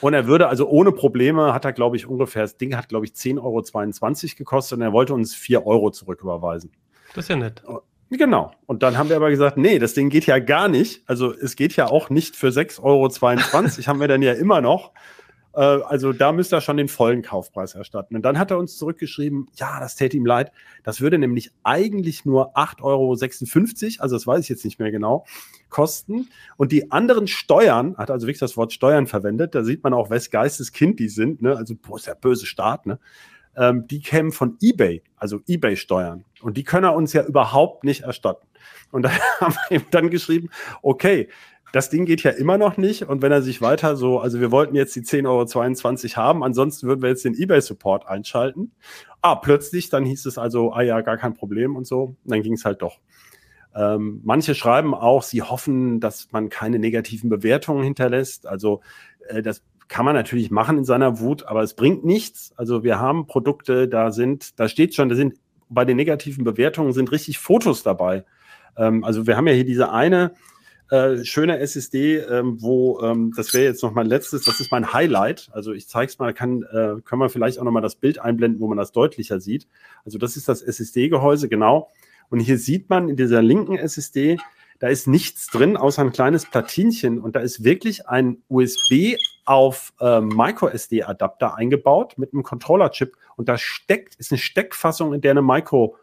Und 0.00 0.12
er 0.12 0.26
würde 0.26 0.48
also 0.48 0.68
ohne 0.68 0.90
Probleme, 0.90 1.54
hat 1.54 1.64
er, 1.64 1.72
glaube 1.72 1.94
ich, 1.94 2.08
ungefähr, 2.08 2.42
das 2.42 2.56
Ding 2.56 2.76
hat, 2.76 2.88
glaube 2.88 3.06
ich, 3.06 3.12
10,22 3.12 3.40
Euro 3.40 4.36
gekostet 4.36 4.78
und 4.78 4.82
er 4.82 4.92
wollte 4.92 5.14
uns 5.14 5.36
4 5.36 5.64
Euro 5.64 5.92
zurücküberweisen. 5.92 6.72
Das 7.14 7.26
ist 7.26 7.28
ja 7.28 7.36
nett. 7.36 7.62
Genau. 8.10 8.50
Und 8.66 8.82
dann 8.82 8.98
haben 8.98 9.10
wir 9.10 9.14
aber 9.14 9.30
gesagt, 9.30 9.58
nee, 9.58 9.78
das 9.78 9.94
Ding 9.94 10.08
geht 10.08 10.26
ja 10.26 10.40
gar 10.40 10.66
nicht. 10.66 11.04
Also 11.06 11.32
es 11.32 11.54
geht 11.54 11.76
ja 11.76 11.86
auch 11.86 12.10
nicht 12.10 12.34
für 12.34 12.48
6,22 12.48 12.82
Euro, 12.82 13.86
haben 13.86 14.00
wir 14.00 14.08
dann 14.08 14.22
ja 14.22 14.32
immer 14.32 14.60
noch. 14.60 14.90
Äh, 15.58 15.82
also 15.82 16.12
da 16.12 16.30
müsste 16.30 16.56
er 16.56 16.60
schon 16.60 16.76
den 16.76 16.86
vollen 16.86 17.22
Kaufpreis 17.22 17.74
erstatten. 17.74 18.14
Und 18.14 18.22
dann 18.22 18.38
hat 18.38 18.52
er 18.52 18.58
uns 18.58 18.76
zurückgeschrieben, 18.78 19.48
ja, 19.56 19.80
das 19.80 19.96
täte 19.96 20.16
ihm 20.16 20.24
leid. 20.24 20.52
Das 20.84 21.00
würde 21.00 21.18
nämlich 21.18 21.50
eigentlich 21.64 22.24
nur 22.24 22.56
8,56 22.56 22.84
Euro, 22.84 24.02
also 24.02 24.16
das 24.16 24.26
weiß 24.26 24.40
ich 24.44 24.48
jetzt 24.48 24.64
nicht 24.64 24.78
mehr 24.78 24.92
genau, 24.92 25.26
kosten. 25.68 26.28
Und 26.56 26.70
die 26.70 26.92
anderen 26.92 27.26
Steuern, 27.26 27.96
hat 27.96 28.10
also 28.10 28.28
wirklich 28.28 28.38
das 28.38 28.56
Wort 28.56 28.72
Steuern 28.72 29.08
verwendet, 29.08 29.56
da 29.56 29.64
sieht 29.64 29.82
man 29.82 29.92
auch, 29.94 30.10
wes 30.10 30.30
Geistes 30.30 30.72
Kind 30.72 31.00
die 31.00 31.08
sind, 31.08 31.42
ne? 31.42 31.56
also 31.56 31.74
boah, 31.74 31.96
ist 31.96 32.06
der 32.06 32.14
böse 32.14 32.46
Staat, 32.46 32.86
ne? 32.86 33.00
ähm, 33.56 33.88
die 33.88 34.00
kämen 34.00 34.30
von 34.30 34.56
eBay, 34.62 35.02
also 35.16 35.40
eBay-Steuern. 35.48 36.24
Und 36.40 36.56
die 36.56 36.62
können 36.62 36.84
er 36.84 36.94
uns 36.94 37.12
ja 37.12 37.24
überhaupt 37.24 37.82
nicht 37.82 38.02
erstatten. 38.02 38.46
Und 38.92 39.02
da 39.02 39.10
haben 39.40 39.56
wir 39.68 39.78
ihm 39.78 39.86
dann 39.90 40.10
geschrieben, 40.10 40.50
okay, 40.82 41.28
das 41.72 41.90
Ding 41.90 42.06
geht 42.06 42.22
ja 42.22 42.30
immer 42.30 42.58
noch 42.58 42.76
nicht. 42.76 43.02
Und 43.02 43.22
wenn 43.22 43.32
er 43.32 43.42
sich 43.42 43.60
weiter 43.60 43.96
so, 43.96 44.20
also 44.20 44.40
wir 44.40 44.50
wollten 44.50 44.74
jetzt 44.74 44.96
die 44.96 45.02
10,22 45.02 45.26
Euro 45.26 46.16
haben, 46.16 46.44
ansonsten 46.44 46.86
würden 46.86 47.02
wir 47.02 47.10
jetzt 47.10 47.24
den 47.24 47.34
eBay-Support 47.34 48.06
einschalten. 48.06 48.72
Ah, 49.20 49.34
plötzlich, 49.34 49.90
dann 49.90 50.04
hieß 50.04 50.26
es 50.26 50.38
also, 50.38 50.72
ah 50.72 50.82
ja, 50.82 51.00
gar 51.00 51.16
kein 51.16 51.34
Problem 51.34 51.76
und 51.76 51.86
so. 51.86 52.02
Und 52.02 52.18
dann 52.24 52.42
ging 52.42 52.54
es 52.54 52.64
halt 52.64 52.82
doch. 52.82 52.98
Ähm, 53.74 54.20
manche 54.24 54.54
schreiben 54.54 54.94
auch, 54.94 55.22
sie 55.22 55.42
hoffen, 55.42 56.00
dass 56.00 56.28
man 56.32 56.48
keine 56.48 56.78
negativen 56.78 57.28
Bewertungen 57.28 57.84
hinterlässt. 57.84 58.46
Also 58.46 58.80
äh, 59.28 59.42
das 59.42 59.62
kann 59.88 60.04
man 60.04 60.14
natürlich 60.14 60.50
machen 60.50 60.78
in 60.78 60.84
seiner 60.84 61.20
Wut, 61.20 61.44
aber 61.46 61.62
es 61.62 61.74
bringt 61.74 62.04
nichts. 62.04 62.52
Also 62.56 62.82
wir 62.82 62.98
haben 62.98 63.26
Produkte, 63.26 63.88
da 63.88 64.10
sind, 64.10 64.58
da 64.58 64.68
steht 64.68 64.94
schon, 64.94 65.08
da 65.08 65.16
sind 65.16 65.34
bei 65.68 65.84
den 65.84 65.96
negativen 65.96 66.44
Bewertungen 66.44 66.92
sind 66.92 67.12
richtig 67.12 67.38
Fotos 67.38 67.82
dabei. 67.82 68.24
Ähm, 68.76 69.04
also 69.04 69.26
wir 69.26 69.36
haben 69.36 69.46
ja 69.46 69.54
hier 69.54 69.64
diese 69.64 69.92
eine 69.92 70.32
äh, 70.90 71.24
schöne 71.24 71.58
SSD, 71.58 72.18
ähm, 72.18 72.60
wo 72.60 73.00
ähm, 73.02 73.32
das 73.36 73.52
wäre 73.52 73.64
jetzt 73.64 73.82
noch 73.82 73.92
mein 73.92 74.06
letztes, 74.06 74.44
das 74.44 74.60
ist 74.60 74.72
mein 74.72 74.92
Highlight. 74.92 75.50
Also 75.52 75.72
ich 75.72 75.88
zeige 75.88 76.10
es 76.10 76.18
mal, 76.18 76.32
kann, 76.32 76.62
äh, 76.62 77.00
können 77.04 77.20
wir 77.20 77.28
vielleicht 77.28 77.58
auch 77.58 77.64
noch 77.64 77.72
mal 77.72 77.80
das 77.80 77.96
Bild 77.96 78.18
einblenden, 78.18 78.60
wo 78.60 78.68
man 78.68 78.78
das 78.78 78.92
deutlicher 78.92 79.40
sieht. 79.40 79.66
Also 80.04 80.18
das 80.18 80.36
ist 80.36 80.48
das 80.48 80.62
SSD-Gehäuse, 80.62 81.48
genau. 81.48 81.90
Und 82.30 82.40
hier 82.40 82.58
sieht 82.58 82.88
man 82.90 83.08
in 83.08 83.16
dieser 83.16 83.42
linken 83.42 83.76
SSD, 83.76 84.38
da 84.78 84.88
ist 84.88 85.08
nichts 85.08 85.48
drin, 85.48 85.76
außer 85.76 86.02
ein 86.02 86.12
kleines 86.12 86.46
Platinchen. 86.46 87.18
Und 87.18 87.34
da 87.36 87.40
ist 87.40 87.64
wirklich 87.64 88.08
ein 88.08 88.42
USB 88.48 89.16
auf 89.44 89.92
äh, 90.00 90.20
MicroSD-Adapter 90.20 91.56
eingebaut 91.56 92.16
mit 92.16 92.32
einem 92.32 92.42
Controller-Chip. 92.42 93.16
Und 93.36 93.48
da 93.48 93.58
steckt, 93.58 94.14
ist 94.16 94.30
eine 94.30 94.38
Steckfassung, 94.38 95.14
in 95.14 95.20
der 95.20 95.32
eine 95.32 95.42
Micro, 95.42 95.96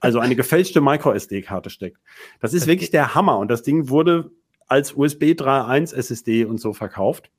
also 0.00 0.18
eine 0.18 0.36
gefälschte 0.36 0.80
MicroSD-Karte 0.80 1.70
steckt. 1.70 1.98
Das 2.40 2.54
ist 2.54 2.66
wirklich 2.66 2.90
der 2.90 3.14
Hammer. 3.14 3.38
Und 3.38 3.48
das 3.50 3.62
Ding 3.62 3.88
wurde 3.88 4.30
als 4.66 4.94
USB 4.94 5.24
3.1 5.32 5.94
SSD 5.94 6.44
und 6.44 6.60
so 6.60 6.72
verkauft. 6.72 7.30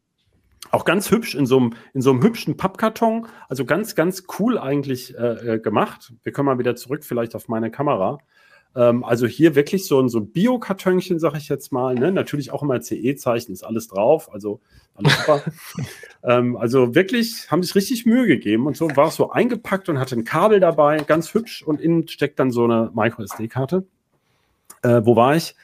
Auch 0.71 0.85
ganz 0.85 1.11
hübsch 1.11 1.35
in 1.35 1.45
so 1.45 1.57
einem, 1.57 1.73
in 1.93 2.01
so 2.01 2.11
einem 2.11 2.23
hübschen 2.23 2.57
Pappkarton. 2.57 3.27
Also 3.49 3.65
ganz, 3.65 3.95
ganz 3.95 4.23
cool 4.39 4.57
eigentlich 4.57 5.15
äh, 5.17 5.53
äh 5.53 5.59
gemacht. 5.59 6.13
Wir 6.23 6.31
können 6.31 6.47
mal 6.47 6.59
wieder 6.59 6.75
zurück 6.75 7.03
vielleicht 7.03 7.35
auf 7.35 7.47
meine 7.47 7.71
Kamera. 7.71 8.19
Ähm, 8.76 9.03
also 9.03 9.26
hier 9.26 9.55
wirklich 9.55 9.88
so 9.88 9.99
ein, 9.99 10.09
so 10.09 10.19
ein 10.19 10.32
Bio-Kartönchen, 10.32 11.19
sag 11.19 11.36
ich 11.36 11.47
jetzt 11.49 11.71
mal. 11.71 11.95
Ne? 11.95 12.11
Natürlich 12.11 12.51
auch 12.51 12.61
immer 12.61 12.82
CE-Zeichen, 12.82 13.53
ist 13.53 13.63
alles 13.63 13.88
drauf. 13.88 14.32
Also 14.34 14.59
alles 14.95 15.17
super. 15.17 15.41
ähm, 16.23 16.57
also 16.57 16.93
wirklich, 16.93 17.49
haben 17.49 17.63
sich 17.63 17.76
richtig 17.76 18.05
Mühe 18.05 18.28
gegeben 18.28 18.67
und 18.67 18.76
so 18.76 18.89
war 18.95 19.07
es 19.07 19.15
so 19.15 19.32
eingepackt 19.32 19.89
und 19.89 19.99
hatte 19.99 20.15
ein 20.15 20.23
Kabel 20.26 20.59
dabei, 20.59 20.97
ganz 20.97 21.34
hübsch 21.34 21.63
und 21.63 21.80
innen 21.80 22.07
steckt 22.07 22.39
dann 22.39 22.51
so 22.51 22.65
eine 22.65 22.91
Micro-SD-Karte. 22.93 23.86
Äh, 24.82 25.01
wo 25.03 25.15
war 25.15 25.36
ich? 25.36 25.55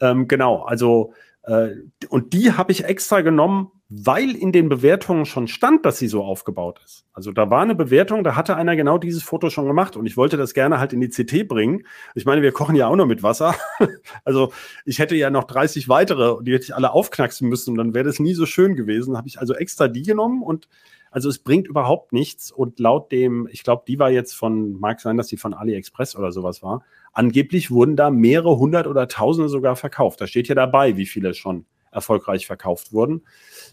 Ähm, 0.00 0.28
genau, 0.28 0.62
also 0.62 1.14
äh, 1.44 1.70
und 2.08 2.32
die 2.32 2.52
habe 2.52 2.72
ich 2.72 2.84
extra 2.84 3.22
genommen, 3.22 3.70
weil 3.92 4.36
in 4.36 4.52
den 4.52 4.68
Bewertungen 4.68 5.26
schon 5.26 5.48
stand, 5.48 5.84
dass 5.84 5.98
sie 5.98 6.06
so 6.06 6.22
aufgebaut 6.22 6.80
ist. 6.84 7.04
Also 7.12 7.32
da 7.32 7.50
war 7.50 7.60
eine 7.60 7.74
Bewertung, 7.74 8.22
da 8.22 8.36
hatte 8.36 8.54
einer 8.56 8.76
genau 8.76 8.98
dieses 8.98 9.24
Foto 9.24 9.50
schon 9.50 9.66
gemacht 9.66 9.96
und 9.96 10.06
ich 10.06 10.16
wollte 10.16 10.36
das 10.36 10.54
gerne 10.54 10.78
halt 10.78 10.92
in 10.92 11.00
die 11.00 11.08
CT 11.08 11.48
bringen. 11.48 11.84
Ich 12.14 12.24
meine, 12.24 12.40
wir 12.40 12.52
kochen 12.52 12.76
ja 12.76 12.86
auch 12.86 12.94
noch 12.94 13.06
mit 13.06 13.24
Wasser. 13.24 13.56
also 14.24 14.52
ich 14.84 15.00
hätte 15.00 15.16
ja 15.16 15.28
noch 15.28 15.42
30 15.42 15.88
weitere 15.88 16.30
und 16.30 16.46
die 16.46 16.54
hätte 16.54 16.66
ich 16.66 16.74
alle 16.74 16.92
aufknacksen 16.92 17.48
müssen 17.48 17.72
und 17.72 17.78
dann 17.78 17.92
wäre 17.92 18.04
das 18.04 18.20
nie 18.20 18.34
so 18.34 18.46
schön 18.46 18.76
gewesen. 18.76 19.16
Habe 19.16 19.26
ich 19.26 19.40
also 19.40 19.54
extra 19.54 19.88
die 19.88 20.02
genommen 20.02 20.44
und 20.44 20.68
also 21.10 21.28
es 21.28 21.40
bringt 21.40 21.66
überhaupt 21.66 22.12
nichts 22.12 22.52
und 22.52 22.78
laut 22.78 23.10
dem, 23.10 23.48
ich 23.50 23.64
glaube, 23.64 23.82
die 23.88 23.98
war 23.98 24.12
jetzt 24.12 24.34
von, 24.34 24.78
mag 24.78 25.00
sein, 25.00 25.16
dass 25.16 25.26
die 25.26 25.36
von 25.36 25.52
AliExpress 25.52 26.14
oder 26.14 26.30
sowas 26.30 26.62
war. 26.62 26.84
Angeblich 27.12 27.72
wurden 27.72 27.96
da 27.96 28.10
mehrere 28.10 28.56
hundert 28.56 28.86
oder 28.86 29.08
tausende 29.08 29.48
sogar 29.48 29.74
verkauft. 29.74 30.20
Da 30.20 30.28
steht 30.28 30.46
ja 30.46 30.54
dabei, 30.54 30.96
wie 30.96 31.06
viele 31.06 31.34
schon 31.34 31.66
erfolgreich 31.90 32.46
verkauft 32.46 32.92
wurden. 32.92 33.22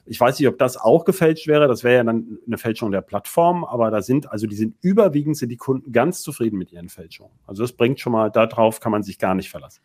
Ich 0.05 0.19
weiß 0.19 0.39
nicht, 0.39 0.47
ob 0.47 0.57
das 0.57 0.77
auch 0.77 1.05
gefälscht 1.05 1.47
wäre. 1.47 1.67
Das 1.67 1.83
wäre 1.83 1.97
ja 1.97 2.03
dann 2.03 2.39
eine 2.45 2.57
Fälschung 2.57 2.91
der 2.91 3.01
Plattform, 3.01 3.63
aber 3.63 3.91
da 3.91 4.01
sind, 4.01 4.31
also 4.31 4.47
die 4.47 4.55
sind 4.55 4.75
überwiegend 4.81 5.37
sind 5.37 5.49
die 5.49 5.57
Kunden 5.57 5.91
ganz 5.91 6.21
zufrieden 6.21 6.57
mit 6.57 6.71
ihren 6.71 6.89
Fälschungen. 6.89 7.33
Also 7.45 7.63
das 7.63 7.73
bringt 7.73 7.99
schon 7.99 8.13
mal, 8.13 8.29
darauf 8.31 8.79
kann 8.79 8.91
man 8.91 9.03
sich 9.03 9.19
gar 9.19 9.35
nicht 9.35 9.49
verlassen. 9.49 9.81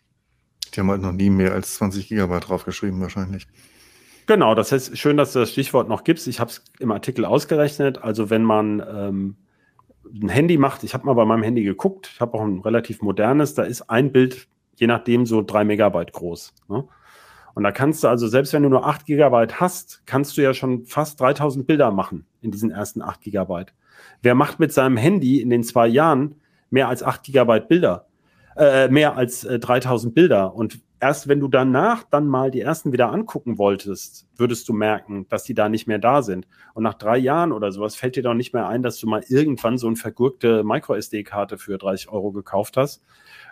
Die 0.74 0.80
haben 0.80 0.90
halt 0.90 1.02
noch 1.02 1.12
nie 1.12 1.30
mehr 1.30 1.52
als 1.52 1.74
20 1.74 2.08
Gigabyte 2.08 2.48
draufgeschrieben, 2.48 3.00
wahrscheinlich. 3.00 3.46
Genau, 4.26 4.54
das 4.54 4.72
heißt, 4.72 4.96
schön, 4.96 5.16
dass 5.16 5.32
du 5.32 5.40
das 5.40 5.50
Stichwort 5.50 5.88
noch 5.88 6.04
gibst. 6.04 6.26
Ich 6.28 6.40
habe 6.40 6.50
es 6.50 6.64
im 6.78 6.92
Artikel 6.92 7.24
ausgerechnet. 7.24 8.02
Also 8.02 8.30
wenn 8.30 8.44
man 8.44 8.82
ähm, 8.88 9.36
ein 10.14 10.28
Handy 10.28 10.58
macht, 10.58 10.84
ich 10.84 10.94
habe 10.94 11.06
mal 11.06 11.14
bei 11.14 11.24
meinem 11.24 11.42
Handy 11.42 11.62
geguckt, 11.64 12.10
ich 12.12 12.20
habe 12.20 12.34
auch 12.34 12.42
ein 12.42 12.60
relativ 12.60 13.02
modernes, 13.02 13.54
da 13.54 13.62
ist 13.62 13.82
ein 13.90 14.12
Bild, 14.12 14.48
je 14.76 14.86
nachdem, 14.86 15.26
so 15.26 15.42
drei 15.42 15.64
Megabyte 15.64 16.12
groß. 16.12 16.54
Ne? 16.68 16.84
Und 17.54 17.64
da 17.64 17.72
kannst 17.72 18.02
du 18.02 18.08
also, 18.08 18.26
selbst 18.26 18.52
wenn 18.52 18.62
du 18.62 18.68
nur 18.68 18.86
8 18.86 19.06
Gigabyte 19.06 19.60
hast, 19.60 20.02
kannst 20.06 20.36
du 20.36 20.42
ja 20.42 20.54
schon 20.54 20.84
fast 20.84 21.20
3000 21.20 21.66
Bilder 21.66 21.90
machen 21.90 22.26
in 22.40 22.50
diesen 22.50 22.70
ersten 22.70 23.02
8 23.02 23.20
Gigabyte. 23.20 23.74
Wer 24.22 24.34
macht 24.34 24.60
mit 24.60 24.72
seinem 24.72 24.96
Handy 24.96 25.40
in 25.40 25.50
den 25.50 25.62
zwei 25.62 25.86
Jahren 25.86 26.36
mehr 26.70 26.88
als 26.88 27.02
8 27.02 27.22
Gigabyte 27.22 27.68
Bilder? 27.68 28.06
Äh, 28.56 28.88
mehr 28.88 29.16
als 29.16 29.44
äh, 29.44 29.58
3000 29.58 30.14
Bilder. 30.14 30.54
Und 30.54 30.80
erst 31.00 31.26
wenn 31.26 31.40
du 31.40 31.48
danach 31.48 32.04
dann 32.04 32.26
mal 32.26 32.50
die 32.50 32.60
ersten 32.60 32.92
wieder 32.92 33.10
angucken 33.10 33.56
wolltest, 33.56 34.28
würdest 34.36 34.68
du 34.68 34.74
merken, 34.74 35.26
dass 35.30 35.44
die 35.44 35.54
da 35.54 35.70
nicht 35.70 35.86
mehr 35.86 35.98
da 35.98 36.20
sind. 36.22 36.46
Und 36.74 36.82
nach 36.82 36.94
drei 36.94 37.16
Jahren 37.16 37.52
oder 37.52 37.72
sowas 37.72 37.96
fällt 37.96 38.16
dir 38.16 38.22
doch 38.22 38.34
nicht 38.34 38.52
mehr 38.52 38.68
ein, 38.68 38.82
dass 38.82 38.98
du 38.98 39.08
mal 39.08 39.24
irgendwann 39.26 39.78
so 39.78 39.86
eine 39.86 39.96
vergurkte 39.96 40.64
Micro-SD-Karte 40.64 41.56
für 41.56 41.78
30 41.78 42.10
Euro 42.10 42.30
gekauft 42.30 42.76
hast. 42.76 43.02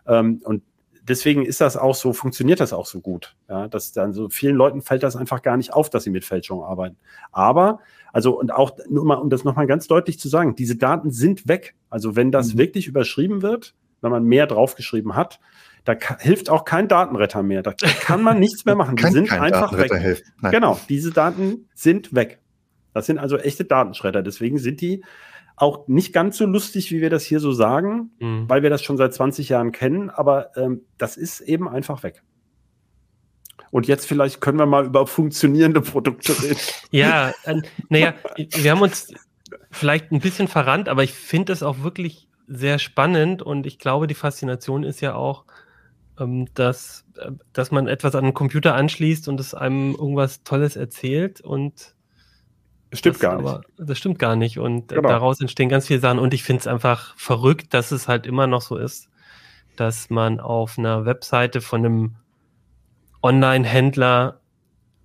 Ähm, 0.07 0.42
und 0.44 0.62
deswegen 1.11 1.44
ist 1.44 1.61
das 1.61 1.76
auch 1.76 1.94
so, 1.94 2.12
funktioniert 2.12 2.61
das 2.61 2.72
auch 2.72 2.86
so 2.86 3.00
gut. 3.00 3.36
Ja, 3.48 3.68
dass 3.68 3.92
dann 3.92 4.12
so 4.12 4.30
vielen 4.30 4.56
Leuten 4.56 4.80
fällt 4.80 5.02
das 5.02 5.16
einfach 5.16 5.42
gar 5.42 5.56
nicht 5.56 5.74
auf, 5.74 5.90
dass 5.90 6.04
sie 6.04 6.11
mit 6.11 6.24
Fälschungen 6.24 6.64
arbeiten. 6.64 6.96
Aber, 7.32 7.80
also, 8.12 8.38
und 8.38 8.52
auch, 8.52 8.78
nur 8.88 9.04
mal, 9.04 9.16
um 9.16 9.28
das 9.28 9.44
nochmal 9.44 9.66
ganz 9.66 9.86
deutlich 9.88 10.18
zu 10.18 10.28
sagen, 10.28 10.54
diese 10.54 10.76
Daten 10.76 11.11
sind 11.11 11.48
weg. 11.48 11.74
Also, 11.90 12.16
wenn 12.16 12.30
das 12.30 12.54
mhm. 12.54 12.58
wirklich 12.58 12.86
überschrieben 12.86 13.42
wird, 13.42 13.74
wenn 14.00 14.11
man 14.11 14.24
mehr 14.24 14.46
draufgeschrieben 14.46 15.14
hat, 15.14 15.40
da 15.84 15.94
hilft 16.18 16.48
auch 16.48 16.64
kein 16.64 16.88
Datenretter 16.88 17.42
mehr. 17.42 17.62
Da 17.62 17.72
kann 17.72 18.22
man 18.22 18.38
nichts 18.38 18.64
mehr 18.64 18.76
machen. 18.76 18.96
Die 18.96 19.06
sind 19.11 19.32
einfach 19.32 19.76
weg. 19.76 20.22
Genau, 20.50 20.78
diese 20.88 21.11
Daten 21.11 21.68
sind 21.74 22.14
weg. 22.14 22.38
Das 22.94 23.06
sind 23.06 23.18
also 23.18 23.36
echte 23.36 23.64
Datenschredder. 23.64 24.22
Deswegen 24.22 24.58
sind 24.58 24.80
die 24.80 25.04
auch 25.61 25.86
nicht 25.88 26.14
ganz 26.14 26.38
so 26.38 26.46
lustig, 26.46 26.90
wie 26.90 27.02
wir 27.02 27.11
das 27.11 27.24
hier 27.24 27.38
so 27.38 27.52
sagen, 27.52 28.12
mhm. 28.18 28.48
weil 28.48 28.62
wir 28.62 28.70
das 28.70 28.82
schon 28.82 28.96
seit 28.96 29.12
20 29.12 29.50
Jahren 29.50 29.72
kennen, 29.72 30.08
aber 30.08 30.56
ähm, 30.56 30.82
das 30.96 31.18
ist 31.18 31.40
eben 31.42 31.68
einfach 31.68 32.02
weg. 32.02 32.22
Und 33.70 33.86
jetzt 33.86 34.06
vielleicht 34.06 34.40
können 34.40 34.58
wir 34.58 34.66
mal 34.66 34.86
über 34.86 35.06
funktionierende 35.06 35.82
Produkte 35.82 36.42
reden. 36.42 36.58
Ja, 36.90 37.32
äh, 37.44 37.61
naja, 37.90 38.14
wir 38.36 38.70
haben 38.70 38.80
uns 38.80 39.12
vielleicht 39.70 40.11
ein 40.11 40.20
bisschen 40.20 40.48
verrannt, 40.48 40.88
aber 40.88 41.04
ich 41.04 41.12
finde 41.12 41.52
es 41.52 41.62
auch 41.62 41.82
wirklich 41.82 42.26
sehr 42.46 42.78
spannend 42.78 43.42
und 43.42 43.66
ich 43.66 43.78
glaube, 43.78 44.06
die 44.06 44.14
Faszination 44.14 44.82
ist 44.82 45.02
ja 45.02 45.14
auch, 45.14 45.44
ähm, 46.18 46.46
dass, 46.54 47.04
äh, 47.18 47.32
dass 47.52 47.70
man 47.70 47.86
etwas 47.86 48.14
an 48.14 48.24
den 48.24 48.34
Computer 48.34 48.74
anschließt 48.74 49.28
und 49.28 49.38
es 49.38 49.52
einem 49.52 49.90
irgendwas 49.90 50.42
Tolles 50.42 50.76
erzählt 50.76 51.42
und 51.42 51.94
Stimmt 52.93 53.16
das, 53.16 53.20
gar 53.20 53.36
nicht. 53.36 53.49
Aber, 53.49 53.62
das 53.78 53.99
stimmt 53.99 54.18
gar 54.18 54.36
nicht. 54.36 54.59
Und 54.59 54.88
genau. 54.88 55.09
daraus 55.09 55.41
entstehen 55.41 55.68
ganz 55.68 55.86
viele 55.86 56.01
Sachen. 56.01 56.18
Und 56.18 56.34
ich 56.34 56.43
finde 56.43 56.61
es 56.61 56.66
einfach 56.66 57.16
verrückt, 57.16 57.72
dass 57.72 57.93
es 57.93 58.09
halt 58.09 58.26
immer 58.26 58.47
noch 58.47 58.62
so 58.62 58.76
ist, 58.76 59.09
dass 59.76 60.11
man 60.11 60.41
auf 60.41 60.78
einer 60.78 61.05
Webseite 61.05 61.61
von 61.61 61.84
einem 61.84 62.16
Online-Händler 63.22 64.41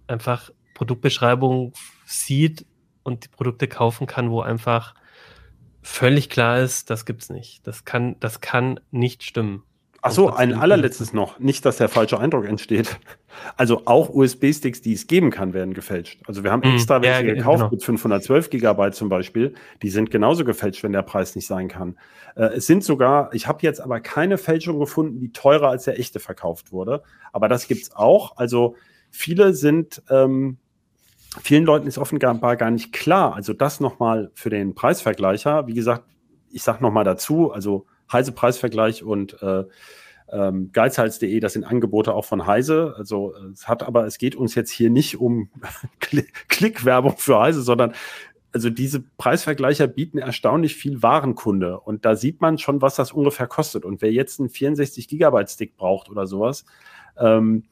einfach 0.07 0.49
Produktbeschreibungen 0.73 1.73
sieht 2.05 2.65
und 3.03 3.25
die 3.25 3.29
Produkte 3.29 3.67
kaufen 3.67 4.07
kann, 4.07 4.31
wo 4.31 4.41
einfach 4.41 4.95
völlig 5.81 6.29
klar 6.29 6.59
ist, 6.59 6.89
das 6.89 7.05
gibt's 7.05 7.29
nicht. 7.29 7.65
Das 7.67 7.85
kann, 7.85 8.19
das 8.19 8.41
kann 8.41 8.79
nicht 8.91 9.23
stimmen. 9.23 9.63
Ach 10.07 10.11
so, 10.11 10.29
ein 10.29 10.53
allerletztes 10.53 11.13
noch. 11.13 11.39
Nicht, 11.39 11.65
dass 11.65 11.77
der 11.77 11.89
falsche 11.89 12.19
Eindruck 12.19 12.45
entsteht. 12.45 12.99
Also 13.57 13.81
auch 13.83 14.07
USB-Sticks, 14.07 14.81
die 14.81 14.93
es 14.93 15.07
geben 15.07 15.29
kann, 15.29 15.53
werden 15.53 15.73
gefälscht. 15.73 16.21
Also 16.25 16.45
wir 16.45 16.53
haben 16.53 16.65
mhm. 16.65 16.75
extra 16.75 17.01
welche 17.01 17.27
ja, 17.27 17.33
gekauft 17.33 17.63
genau. 17.63 17.71
mit 17.71 17.83
512 17.83 18.49
Gigabyte 18.49 18.95
zum 18.95 19.09
Beispiel. 19.09 19.53
Die 19.81 19.89
sind 19.89 20.09
genauso 20.09 20.45
gefälscht, 20.45 20.83
wenn 20.83 20.93
der 20.93 21.01
Preis 21.01 21.35
nicht 21.35 21.45
sein 21.45 21.67
kann. 21.67 21.97
Äh, 22.37 22.45
es 22.55 22.65
sind 22.65 22.85
sogar, 22.85 23.33
ich 23.33 23.45
habe 23.47 23.57
jetzt 23.63 23.81
aber 23.81 23.99
keine 23.99 24.37
Fälschung 24.37 24.79
gefunden, 24.79 25.19
die 25.19 25.33
teurer 25.33 25.67
als 25.67 25.83
der 25.83 25.99
echte 25.99 26.21
verkauft 26.21 26.71
wurde. 26.71 27.03
Aber 27.33 27.49
das 27.49 27.67
gibt's 27.67 27.93
auch. 27.93 28.37
Also 28.37 28.77
viele 29.11 29.53
sind, 29.53 30.01
ähm, 30.09 30.57
vielen 31.41 31.65
Leuten 31.65 31.87
ist 31.87 31.97
offenbar 31.97 32.55
gar 32.55 32.71
nicht 32.71 32.93
klar. 32.93 33.35
Also 33.35 33.51
das 33.51 33.81
nochmal 33.81 34.31
für 34.33 34.49
den 34.49 34.75
Preisvergleicher. 34.75 35.67
Wie 35.67 35.73
gesagt, 35.73 36.05
ich 36.51 36.63
sage 36.63 36.81
nochmal 36.81 37.03
dazu, 37.03 37.51
also 37.51 37.85
Heise 38.11 38.31
Preisvergleich 38.31 39.03
und 39.03 39.41
äh, 39.41 39.63
ähm, 40.31 40.71
geizhals.de, 40.73 41.39
das 41.39 41.53
sind 41.53 41.63
Angebote 41.63 42.13
auch 42.13 42.25
von 42.25 42.47
Heise. 42.47 42.95
Also 42.97 43.33
es 43.53 43.67
hat 43.67 43.83
aber, 43.83 44.05
es 44.05 44.17
geht 44.17 44.35
uns 44.35 44.55
jetzt 44.55 44.71
hier 44.71 44.89
nicht 44.89 45.19
um 45.19 45.49
Klickwerbung 46.47 47.15
für 47.17 47.39
Heise, 47.39 47.61
sondern 47.61 47.93
also 48.51 48.69
diese 48.69 49.01
Preisvergleicher 49.17 49.87
bieten 49.87 50.17
erstaunlich 50.17 50.75
viel 50.75 51.03
Warenkunde 51.03 51.79
und 51.79 52.05
da 52.05 52.15
sieht 52.15 52.39
man 52.39 52.57
schon, 52.57 52.81
was 52.81 52.95
das 52.95 53.11
ungefähr 53.11 53.47
kostet. 53.47 53.83
Und 53.83 54.01
wer 54.01 54.13
jetzt 54.13 54.39
einen 54.39 54.49
64 54.49 55.09
Gigabyte 55.09 55.49
Stick 55.49 55.75
braucht 55.75 56.09
oder 56.09 56.25
sowas, 56.25 56.63
ähm, 57.19 57.63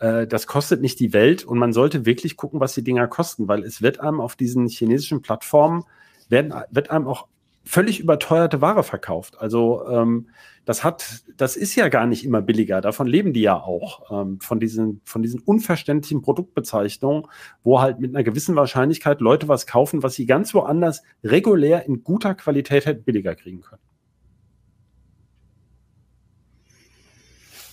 äh, 0.00 0.26
das 0.26 0.48
kostet 0.48 0.80
nicht 0.80 0.98
die 0.98 1.12
Welt 1.12 1.44
und 1.44 1.58
man 1.58 1.72
sollte 1.72 2.06
wirklich 2.06 2.36
gucken, 2.36 2.58
was 2.58 2.74
die 2.74 2.82
Dinger 2.82 3.06
kosten, 3.06 3.46
weil 3.46 3.62
es 3.62 3.82
wird 3.82 4.00
einem 4.00 4.20
auf 4.20 4.34
diesen 4.34 4.66
chinesischen 4.66 5.22
Plattformen 5.22 5.84
werden, 6.28 6.52
wird 6.70 6.90
einem 6.90 7.06
auch 7.06 7.28
völlig 7.64 8.00
überteuerte 8.00 8.60
Ware 8.60 8.82
verkauft. 8.82 9.40
Also 9.40 9.86
ähm, 9.88 10.28
das 10.64 10.84
hat, 10.84 11.22
das 11.36 11.56
ist 11.56 11.74
ja 11.74 11.88
gar 11.88 12.06
nicht 12.06 12.24
immer 12.24 12.40
billiger. 12.40 12.80
Davon 12.80 13.06
leben 13.06 13.32
die 13.32 13.40
ja 13.40 13.56
auch 13.56 14.10
ähm, 14.10 14.40
von 14.40 14.60
diesen 14.60 15.00
von 15.04 15.22
diesen 15.22 15.40
unverständlichen 15.40 16.22
Produktbezeichnungen, 16.22 17.26
wo 17.64 17.80
halt 17.80 17.98
mit 17.98 18.14
einer 18.14 18.24
gewissen 18.24 18.54
Wahrscheinlichkeit 18.56 19.20
Leute 19.20 19.48
was 19.48 19.66
kaufen, 19.66 20.02
was 20.02 20.14
sie 20.14 20.26
ganz 20.26 20.54
woanders 20.54 21.02
regulär 21.24 21.86
in 21.86 22.04
guter 22.04 22.34
Qualität 22.34 22.86
hätten 22.86 23.04
billiger 23.04 23.34
kriegen 23.34 23.60
können. 23.60 23.82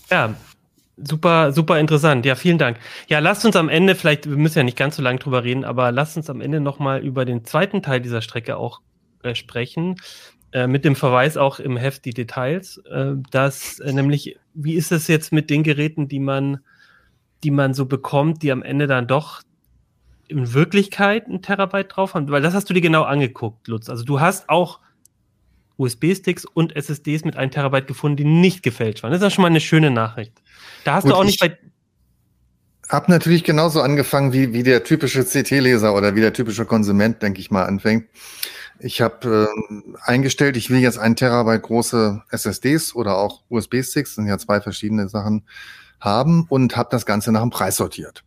Ja, 0.09 0.35
Super, 1.01 1.53
super 1.53 1.79
interessant. 1.79 2.25
Ja, 2.25 2.35
vielen 2.35 2.57
Dank. 2.57 2.77
Ja, 3.07 3.19
lasst 3.19 3.45
uns 3.45 3.55
am 3.55 3.69
Ende, 3.69 3.95
vielleicht, 3.95 4.29
wir 4.29 4.35
müssen 4.35 4.57
ja 4.57 4.63
nicht 4.63 4.77
ganz 4.77 4.97
so 4.97 5.01
lange 5.01 5.19
drüber 5.19 5.43
reden, 5.45 5.63
aber 5.63 5.91
lasst 5.93 6.17
uns 6.17 6.29
am 6.29 6.41
Ende 6.41 6.59
nochmal 6.59 6.99
über 7.01 7.23
den 7.23 7.45
zweiten 7.45 7.81
Teil 7.81 8.01
dieser 8.01 8.21
Strecke 8.21 8.57
auch 8.57 8.81
äh, 9.23 9.35
sprechen, 9.35 9.95
äh, 10.51 10.67
mit 10.67 10.85
dem 10.85 10.95
Verweis 10.95 11.37
auch 11.37 11.59
im 11.59 11.77
Heft 11.77 12.05
die 12.05 12.13
Details, 12.13 12.77
äh, 12.89 13.13
dass 13.31 13.79
äh, 13.79 13.93
nämlich, 13.93 14.37
wie 14.53 14.73
ist 14.73 14.91
es 14.91 15.07
jetzt 15.07 15.31
mit 15.31 15.49
den 15.49 15.63
Geräten, 15.63 16.07
die 16.07 16.19
man, 16.19 16.59
die 17.43 17.51
man 17.51 17.73
so 17.73 17.85
bekommt, 17.85 18.41
die 18.43 18.51
am 18.51 18.63
Ende 18.63 18.87
dann 18.87 19.07
doch 19.07 19.41
in 20.27 20.53
Wirklichkeit 20.53 21.27
ein 21.27 21.41
Terabyte 21.41 21.95
drauf 21.95 22.13
haben? 22.13 22.29
Weil 22.29 22.41
das 22.41 22.53
hast 22.53 22.69
du 22.69 22.73
dir 22.73 22.81
genau 22.81 23.03
angeguckt, 23.03 23.67
Lutz. 23.67 23.89
Also 23.89 24.03
du 24.03 24.19
hast 24.19 24.49
auch 24.49 24.79
USB-Sticks 25.77 26.45
und 26.45 26.75
SSDs 26.75 27.23
mit 27.23 27.37
einem 27.37 27.51
Terabyte 27.51 27.87
gefunden, 27.87 28.17
die 28.17 28.25
nicht 28.25 28.63
gefälscht 28.63 29.03
waren. 29.03 29.11
Das 29.11 29.21
ist 29.21 29.23
ja 29.23 29.29
schon 29.29 29.43
mal 29.43 29.49
eine 29.49 29.61
schöne 29.61 29.91
Nachricht. 29.91 30.33
Da 30.83 30.95
hast 30.95 31.03
Gut, 31.03 31.11
du 31.11 31.15
auch 31.15 31.23
nicht 31.23 31.39
bei 31.39 31.57
hab 32.89 33.07
natürlich 33.07 33.43
genauso 33.43 33.81
angefangen, 33.81 34.33
wie, 34.33 34.51
wie 34.51 34.63
der 34.63 34.83
typische 34.83 35.23
CT-Leser 35.23 35.93
oder 35.93 36.15
wie 36.15 36.21
der 36.21 36.33
typische 36.33 36.65
Konsument, 36.65 37.21
denke 37.21 37.39
ich 37.39 37.51
mal, 37.51 37.65
anfängt. 37.65 38.07
Ich 38.79 39.01
habe 39.01 39.49
äh, 39.69 39.93
eingestellt, 40.01 40.55
ich 40.55 40.69
will 40.69 40.79
jetzt 40.79 40.97
ein 40.97 41.15
Terabyte 41.15 41.61
große 41.61 42.23
SSDs 42.29 42.95
oder 42.95 43.17
auch 43.17 43.43
USB-Sticks, 43.49 44.15
sind 44.15 44.27
ja 44.27 44.37
zwei 44.37 44.61
verschiedene 44.61 45.09
Sachen, 45.09 45.45
haben 45.99 46.45
und 46.49 46.77
habe 46.77 46.89
das 46.91 47.05
Ganze 47.05 47.31
nach 47.31 47.41
dem 47.41 47.49
Preis 47.49 47.75
sortiert. 47.75 48.23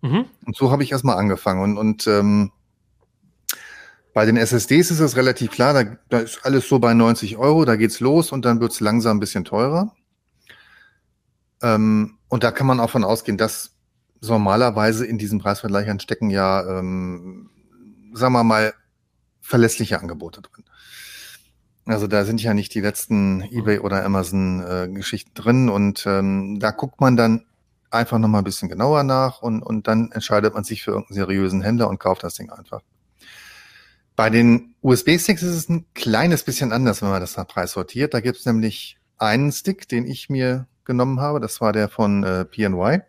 Mhm. 0.00 0.24
Und 0.46 0.56
so 0.56 0.70
habe 0.70 0.82
ich 0.82 0.92
erstmal 0.92 1.18
angefangen. 1.18 1.62
Und, 1.62 1.76
und 1.76 2.06
ähm, 2.06 2.50
bei 4.14 4.24
den 4.24 4.36
SSDs 4.36 4.90
ist 4.90 5.00
es 5.00 5.16
relativ 5.16 5.50
klar, 5.50 5.74
da, 5.74 5.96
da 6.08 6.18
ist 6.18 6.44
alles 6.44 6.68
so 6.68 6.78
bei 6.78 6.94
90 6.94 7.36
Euro, 7.36 7.64
da 7.64 7.76
geht's 7.76 8.00
los 8.00 8.32
und 8.32 8.44
dann 8.44 8.60
wird's 8.60 8.80
langsam 8.80 9.18
ein 9.18 9.20
bisschen 9.20 9.44
teurer. 9.44 9.94
Ähm, 11.62 12.18
und 12.28 12.42
da 12.42 12.50
kann 12.50 12.66
man 12.66 12.80
auch 12.80 12.90
von 12.90 13.04
ausgehen, 13.04 13.36
dass 13.36 13.76
normalerweise 14.22 15.06
in 15.06 15.18
diesen 15.18 15.38
Preisvergleichern 15.38 16.00
stecken 16.00 16.30
ja, 16.30 16.78
ähm, 16.78 17.50
sagen 18.12 18.32
wir 18.32 18.44
mal, 18.44 18.72
verlässliche 19.50 20.00
Angebote 20.00 20.40
drin. 20.40 20.64
Also 21.84 22.06
da 22.06 22.24
sind 22.24 22.40
ja 22.40 22.54
nicht 22.54 22.72
die 22.72 22.80
letzten 22.80 23.42
eBay 23.42 23.80
oder 23.80 24.04
Amazon 24.04 24.62
äh, 24.62 24.88
Geschichten 24.88 25.34
drin 25.34 25.68
und 25.68 26.04
ähm, 26.06 26.60
da 26.60 26.70
guckt 26.70 27.00
man 27.00 27.16
dann 27.16 27.46
einfach 27.90 28.18
noch 28.18 28.28
mal 28.28 28.38
ein 28.38 28.44
bisschen 28.44 28.68
genauer 28.68 29.02
nach 29.02 29.42
und, 29.42 29.62
und 29.62 29.88
dann 29.88 30.12
entscheidet 30.12 30.54
man 30.54 30.62
sich 30.62 30.84
für 30.84 30.92
irgendeinen 30.92 31.16
seriösen 31.16 31.62
Händler 31.62 31.88
und 31.88 31.98
kauft 31.98 32.22
das 32.22 32.34
Ding 32.34 32.48
einfach. 32.50 32.82
Bei 34.14 34.30
den 34.30 34.76
USB-Sticks 34.82 35.42
ist 35.42 35.56
es 35.56 35.68
ein 35.68 35.86
kleines 35.94 36.44
bisschen 36.44 36.72
anders, 36.72 37.02
wenn 37.02 37.10
man 37.10 37.20
das 37.20 37.36
nach 37.36 37.48
Preis 37.48 37.72
sortiert. 37.72 38.14
Da 38.14 38.20
gibt 38.20 38.38
es 38.38 38.46
nämlich 38.46 38.98
einen 39.18 39.50
Stick, 39.50 39.88
den 39.88 40.06
ich 40.06 40.28
mir 40.28 40.68
genommen 40.84 41.20
habe. 41.20 41.40
Das 41.40 41.60
war 41.60 41.72
der 41.72 41.88
von 41.88 42.22
äh, 42.22 42.44
PNY. 42.44 43.00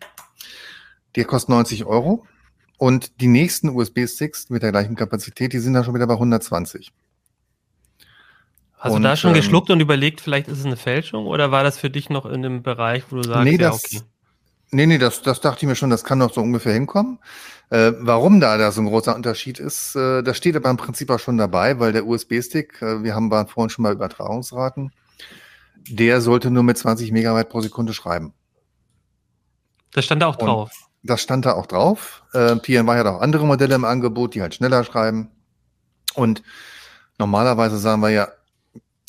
Der 1.15 1.25
kostet 1.25 1.49
90 1.49 1.85
Euro. 1.85 2.25
Und 2.81 3.21
die 3.21 3.27
nächsten 3.27 3.69
USB-Sticks 3.69 4.49
mit 4.49 4.63
der 4.63 4.71
gleichen 4.71 4.95
Kapazität, 4.95 5.53
die 5.53 5.59
sind 5.59 5.75
dann 5.75 5.83
schon 5.83 5.93
wieder 5.93 6.07
bei 6.07 6.15
120. 6.15 6.91
Hast 8.73 8.91
und, 8.91 9.03
du 9.03 9.07
da 9.07 9.15
schon 9.15 9.29
ähm, 9.29 9.35
geschluckt 9.35 9.69
und 9.69 9.79
überlegt, 9.79 10.19
vielleicht 10.19 10.47
ist 10.47 10.57
es 10.57 10.65
eine 10.65 10.77
Fälschung 10.77 11.27
oder 11.27 11.51
war 11.51 11.63
das 11.63 11.77
für 11.77 11.91
dich 11.91 12.09
noch 12.09 12.25
in 12.25 12.43
einem 12.43 12.63
Bereich, 12.63 13.03
wo 13.11 13.17
du 13.17 13.23
sagst, 13.23 13.43
nee, 13.43 13.59
das, 13.59 13.91
ja, 13.91 13.99
okay? 13.99 14.07
Nee, 14.71 14.87
nee, 14.87 14.97
das, 14.97 15.21
das 15.21 15.41
dachte 15.41 15.59
ich 15.63 15.67
mir 15.67 15.75
schon, 15.75 15.91
das 15.91 16.03
kann 16.03 16.17
doch 16.17 16.33
so 16.33 16.41
ungefähr 16.41 16.73
hinkommen. 16.73 17.19
Äh, 17.69 17.91
warum 17.99 18.39
da, 18.39 18.57
da 18.57 18.71
so 18.71 18.81
ein 18.81 18.87
großer 18.87 19.15
Unterschied 19.15 19.59
ist, 19.59 19.95
äh, 19.95 20.23
das 20.23 20.37
steht 20.37 20.55
aber 20.55 20.71
im 20.71 20.77
Prinzip 20.77 21.11
auch 21.11 21.19
schon 21.19 21.37
dabei, 21.37 21.79
weil 21.79 21.93
der 21.93 22.07
USB-Stick, 22.07 22.81
äh, 22.81 23.03
wir 23.03 23.13
haben 23.13 23.29
vorhin 23.47 23.69
schon 23.69 23.83
mal 23.83 23.93
Übertragungsraten, 23.93 24.91
der 25.87 26.19
sollte 26.19 26.49
nur 26.49 26.63
mit 26.63 26.79
20 26.79 27.11
Megabyte 27.11 27.47
pro 27.47 27.61
Sekunde 27.61 27.93
schreiben. 27.93 28.33
Das 29.91 30.03
stand 30.03 30.23
da 30.23 30.25
auch 30.25 30.37
drauf. 30.37 30.71
Das 31.03 31.21
stand 31.21 31.45
da 31.45 31.53
auch 31.53 31.65
drauf. 31.65 32.23
Äh, 32.33 32.55
PNY 32.57 32.85
hat 32.85 33.07
auch 33.07 33.21
andere 33.21 33.45
Modelle 33.45 33.75
im 33.75 33.85
Angebot, 33.85 34.35
die 34.35 34.41
halt 34.41 34.55
schneller 34.55 34.83
schreiben. 34.83 35.29
Und 36.13 36.43
normalerweise 37.17 37.77
sagen 37.77 38.01
wir 38.01 38.09
ja, 38.09 38.27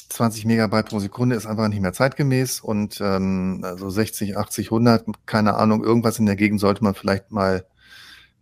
20 0.08 0.44
Megabyte 0.44 0.88
pro 0.88 0.98
Sekunde 0.98 1.36
ist 1.36 1.46
einfach 1.46 1.68
nicht 1.68 1.80
mehr 1.80 1.92
zeitgemäß 1.92 2.60
und 2.60 3.00
ähm, 3.00 3.60
also 3.62 3.88
60, 3.88 4.36
80, 4.36 4.66
100, 4.66 5.06
keine 5.26 5.54
Ahnung, 5.54 5.82
irgendwas 5.82 6.18
in 6.18 6.26
der 6.26 6.36
Gegend 6.36 6.60
sollte 6.60 6.84
man 6.84 6.94
vielleicht 6.94 7.30
mal 7.30 7.66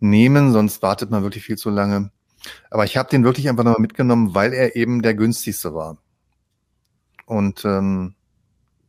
nehmen, 0.00 0.52
sonst 0.52 0.82
wartet 0.82 1.10
man 1.10 1.22
wirklich 1.22 1.44
viel 1.44 1.56
zu 1.56 1.70
lange. 1.70 2.10
Aber 2.70 2.84
ich 2.84 2.96
habe 2.96 3.08
den 3.08 3.24
wirklich 3.24 3.48
einfach 3.48 3.64
nochmal 3.64 3.80
mitgenommen, 3.80 4.34
weil 4.34 4.52
er 4.52 4.74
eben 4.74 5.02
der 5.02 5.14
günstigste 5.14 5.74
war. 5.74 5.98
Und 7.26 7.64
ähm, 7.64 8.14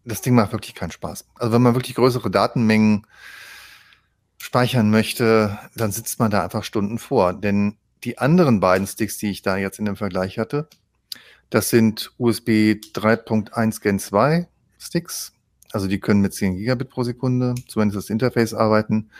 das 0.05 0.21
Ding 0.21 0.33
macht 0.33 0.51
wirklich 0.51 0.73
keinen 0.73 0.91
Spaß. 0.91 1.25
Also 1.35 1.53
wenn 1.53 1.61
man 1.61 1.75
wirklich 1.75 1.95
größere 1.95 2.31
Datenmengen 2.31 3.05
speichern 4.41 4.89
möchte, 4.89 5.59
dann 5.75 5.91
sitzt 5.91 6.19
man 6.19 6.31
da 6.31 6.43
einfach 6.43 6.63
Stunden 6.63 6.97
vor. 6.97 7.33
Denn 7.33 7.77
die 8.03 8.17
anderen 8.17 8.59
beiden 8.59 8.87
Sticks, 8.87 9.17
die 9.17 9.29
ich 9.29 9.43
da 9.43 9.57
jetzt 9.57 9.77
in 9.77 9.85
dem 9.85 9.95
Vergleich 9.95 10.39
hatte, 10.39 10.67
das 11.51 11.69
sind 11.69 12.11
USB 12.17 12.79
3.1 12.93 13.81
Gen 13.81 13.99
2 13.99 14.47
Sticks. 14.79 15.33
Also 15.71 15.87
die 15.87 15.99
können 15.99 16.21
mit 16.21 16.33
10 16.33 16.57
Gigabit 16.57 16.89
pro 16.89 17.03
Sekunde, 17.03 17.53
zumindest 17.67 17.97
das 17.97 18.09
Interface 18.09 18.53
arbeiten. 18.53 19.11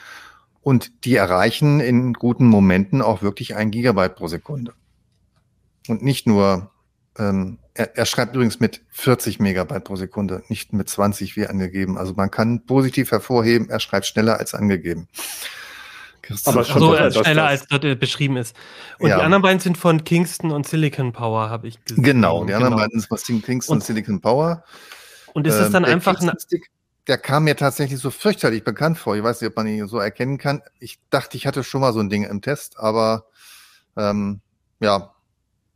Und 0.62 1.06
die 1.06 1.16
erreichen 1.16 1.80
in 1.80 2.14
guten 2.14 2.48
Momenten 2.48 3.02
auch 3.02 3.22
wirklich 3.22 3.56
ein 3.56 3.72
Gigabyte 3.72 4.16
pro 4.16 4.28
Sekunde. 4.28 4.74
Und 5.88 6.04
nicht 6.04 6.26
nur, 6.26 6.72
ähm, 7.18 7.60
er, 7.74 7.98
er 7.98 8.06
schreibt 8.06 8.36
übrigens 8.36 8.60
mit 8.60 8.82
40 8.90 9.40
Megabyte 9.40 9.84
pro 9.84 9.96
Sekunde, 9.96 10.44
nicht 10.50 10.74
mit 10.74 10.90
20 10.90 11.36
wie 11.36 11.48
angegeben. 11.48 11.98
Also 11.98 12.14
man 12.14 12.32
kann 12.32 12.66
positiv 12.66 13.12
hervorheben, 13.12 13.70
er 13.70 13.80
schreibt 13.80 14.06
schneller 14.06 14.40
als 14.40 14.54
angegeben. 14.54 15.08
Aber 16.46 16.64
schon 16.64 16.80
so 16.80 16.96
das, 16.96 17.16
schneller 17.16 17.46
als 17.46 17.68
dort 17.68 17.84
äh, 17.84 17.96
beschrieben 17.96 18.38
ist. 18.38 18.56
Und 19.00 19.10
ja. 19.10 19.18
die 19.18 19.24
anderen 19.24 19.42
beiden 19.42 19.60
sind 19.60 19.78
von 19.78 20.04
Kingston 20.04 20.52
und 20.52 20.68
Silicon 20.68 21.12
Power, 21.12 21.50
habe 21.50 21.68
ich 21.68 21.84
gesehen. 21.84 22.04
Genau, 22.04 22.46
die 22.46 22.54
anderen 22.54 22.74
genau. 22.74 22.84
beiden 22.84 23.00
sind 23.00 23.08
von 23.08 23.42
Kingston 23.42 23.78
und 23.78 23.84
Silicon 23.84 24.22
Power. 24.22 24.64
Und 25.34 25.48
ist 25.48 25.56
es 25.56 25.68
ähm, 25.68 25.74
dann 25.74 25.84
ähm, 25.84 25.92
einfach 25.92 26.22
ein 26.22 26.32
der 27.08 27.18
kam 27.18 27.46
mir 27.46 27.56
tatsächlich 27.56 28.00
so 28.00 28.12
fürchterlich 28.12 28.64
bekannt 28.64 28.98
vor. 28.98 29.16
Ich 29.16 29.24
weiß 29.24 29.42
nicht, 29.42 29.50
ob 29.50 29.56
man 29.56 29.68
ihn 29.68 29.88
so 29.88 29.98
erkennen 29.98 30.38
kann. 30.38 30.62
Ich 30.80 31.00
dachte, 31.10 31.36
ich 31.36 31.48
hatte 31.48 31.64
schon 31.64 31.82
mal 31.82 31.94
so 31.94 32.00
ein 32.00 32.10
Ding 32.10 32.24
im 32.24 32.42
Test, 32.42 32.78
aber 32.78 33.26
ähm, 33.98 34.42
ja, 34.80 35.14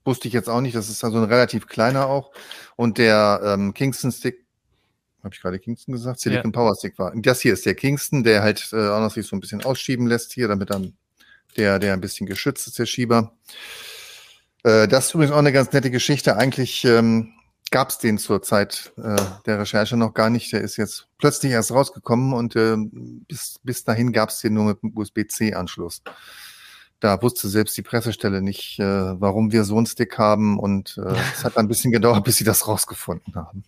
wusste 0.06 0.28
ich 0.28 0.34
jetzt 0.34 0.50
auch 0.50 0.62
nicht. 0.62 0.76
Das 0.76 0.90
ist 0.90 1.04
also 1.04 1.18
ein 1.18 1.24
relativ 1.26 1.68
kleiner 1.68 2.08
auch. 2.08 2.32
Und 2.76 2.98
der 2.98 3.42
ähm, 3.44 3.74
Kingston 3.74 4.12
Stick, 4.12 4.46
habe 5.24 5.34
ich 5.34 5.42
gerade 5.42 5.60
Kingston 5.60 5.94
gesagt? 5.94 6.20
Silicon 6.20 6.52
ja. 6.52 6.60
Power 6.60 6.76
Stick 6.76 6.98
war. 7.00 7.12
Das 7.16 7.42
hier 7.42 7.54
ist 7.54 7.66
der 7.66 7.76
Kingston, 7.76 8.24
der 8.24 8.44
halt 8.44 8.70
äh, 8.72 8.90
auch 8.90 9.00
noch 9.00 9.12
sich 9.12 9.26
so 9.26 9.36
ein 9.36 9.40
bisschen 9.40 9.64
ausschieben 9.64 10.08
lässt 10.08 10.32
hier, 10.34 10.48
damit 10.48 10.70
dann 10.70 10.94
der, 11.58 11.80
der 11.80 11.94
ein 11.94 12.02
bisschen 12.02 12.28
geschützt 12.28 12.68
ist, 12.68 12.78
der 12.80 12.86
Schieber. 12.86 13.34
Äh, 14.64 14.88
das 14.88 15.08
ist 15.08 15.16
übrigens 15.16 15.34
auch 15.34 15.40
eine 15.40 15.52
ganz 15.52 15.72
nette 15.72 15.90
Geschichte. 15.92 16.38
Eigentlich 16.38 16.86
ähm, 16.86 17.34
gab 17.72 17.90
es 17.90 17.98
den 17.98 18.18
zur 18.18 18.42
Zeit 18.42 18.94
äh, 18.98 19.16
der 19.46 19.60
Recherche 19.60 19.98
noch 19.98 20.14
gar 20.14 20.30
nicht. 20.30 20.54
Der 20.54 20.62
ist 20.62 20.78
jetzt 20.78 21.08
plötzlich 21.18 21.52
erst 21.52 21.72
rausgekommen 21.72 22.34
und 22.34 22.56
äh, 22.56 22.76
bis, 23.28 23.60
bis 23.64 23.84
dahin 23.84 24.12
gab 24.12 24.30
es 24.30 24.40
den 24.40 24.54
nur 24.54 24.66
mit 24.66 24.84
einem 24.84 24.96
USB-C-Anschluss. 24.96 26.04
Da 27.00 27.22
wusste 27.22 27.50
selbst 27.50 27.78
die 27.78 27.82
Pressestelle 27.82 28.42
nicht, 28.42 28.80
äh, 28.80 28.84
warum 28.84 29.52
wir 29.52 29.64
so 29.64 29.78
einen 29.78 29.86
Stick 29.86 30.18
haben 30.18 30.58
und 30.58 30.98
äh, 30.98 31.14
es 31.34 31.44
hat 31.44 31.58
ein 31.58 31.68
bisschen 31.68 31.92
gedauert, 31.92 32.24
bis 32.24 32.38
sie 32.38 32.44
das 32.44 32.68
rausgefunden 32.68 33.36
haben. 33.36 33.64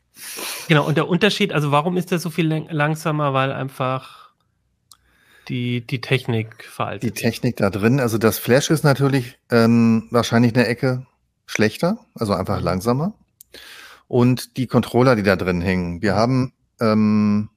Genau, 0.67 0.87
und 0.87 0.95
der 0.97 1.07
Unterschied, 1.07 1.53
also 1.53 1.71
warum 1.71 1.97
ist 1.97 2.11
der 2.11 2.19
so 2.19 2.29
viel 2.29 2.47
langsamer? 2.69 3.33
Weil 3.33 3.51
einfach 3.51 4.31
die, 5.49 5.85
die 5.85 6.01
Technik 6.01 6.63
veraltet 6.63 7.03
Die 7.03 7.11
Technik 7.11 7.57
da 7.57 7.69
drin, 7.69 7.99
also 7.99 8.17
das 8.17 8.37
Flash 8.37 8.69
ist 8.69 8.83
natürlich 8.83 9.37
ähm, 9.51 10.07
wahrscheinlich 10.11 10.55
eine 10.55 10.67
Ecke 10.67 11.05
schlechter, 11.45 11.99
also 12.15 12.33
einfach 12.33 12.61
langsamer 12.61 13.13
und 14.07 14.57
die 14.57 14.67
Controller, 14.67 15.15
die 15.15 15.23
da 15.23 15.35
drin 15.35 15.61
hängen. 15.61 16.01
Wir 16.01 16.15
haben 16.15 16.53
ähm, 16.79 17.49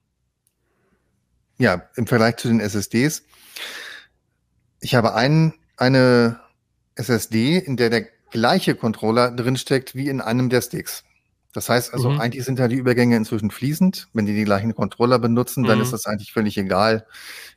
ja 1.59 1.83
im 1.97 2.07
Vergleich 2.07 2.37
zu 2.37 2.49
den 2.49 2.61
SSDs, 2.61 3.25
ich 4.81 4.95
habe 4.95 5.15
einen, 5.15 5.55
eine 5.81 6.41
SSD, 6.95 7.59
in 7.59 7.77
der 7.77 7.91
der 7.91 8.07
gleiche 8.31 8.75
Controller 8.75 9.31
drinsteckt 9.31 9.95
wie 9.95 10.09
in 10.09 10.21
einem 10.21 10.51
der 10.51 10.61
Sticks. 10.61 11.05
Das 11.53 11.69
heißt 11.69 11.93
also, 11.93 12.11
mhm. 12.11 12.21
eigentlich 12.21 12.45
sind 12.45 12.61
da 12.61 12.69
die 12.69 12.77
Übergänge 12.77 13.17
inzwischen 13.17 13.51
fließend. 13.51 14.09
Wenn 14.13 14.27
die 14.27 14.35
die 14.35 14.45
gleichen 14.45 14.75
Controller 14.75 15.19
benutzen, 15.19 15.63
mhm. 15.63 15.67
dann 15.67 15.81
ist 15.81 15.93
das 15.93 16.07
eigentlich 16.07 16.33
völlig 16.33 16.57
egal, 16.57 17.07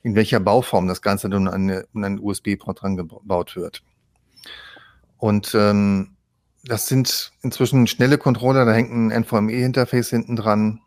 in 0.01 0.15
welcher 0.15 0.39
Bauform 0.39 0.87
das 0.87 1.01
Ganze 1.01 1.29
nun 1.29 1.47
an, 1.47 1.69
an 1.69 1.85
einen 1.93 2.19
USB-Port 2.19 2.81
dran 2.81 2.97
gebaut 2.97 3.55
wird. 3.55 3.83
Und 5.17 5.53
ähm, 5.53 6.15
das 6.63 6.87
sind 6.87 7.33
inzwischen 7.41 7.85
schnelle 7.87 8.17
Controller, 8.17 8.65
da 8.65 8.73
hängt 8.73 8.91
ein 8.91 9.11
NVMe-Interface 9.11 10.09
hinten 10.09 10.35
dran. 10.35 10.81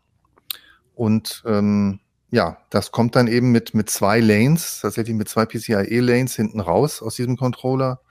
Und 0.95 1.43
ähm, 1.45 1.99
ja, 2.29 2.57
das 2.69 2.91
kommt 2.91 3.15
dann 3.15 3.27
eben 3.27 3.51
mit, 3.51 3.73
mit 3.73 3.89
zwei 3.89 4.19
Lanes, 4.19 4.79
tatsächlich 4.81 5.15
mit 5.15 5.29
zwei 5.29 5.45
PCIe-Lanes 5.45 6.35
hinten 6.35 6.59
raus 6.59 7.01
aus 7.01 7.15
diesem 7.15 7.37
Controller 7.37 8.01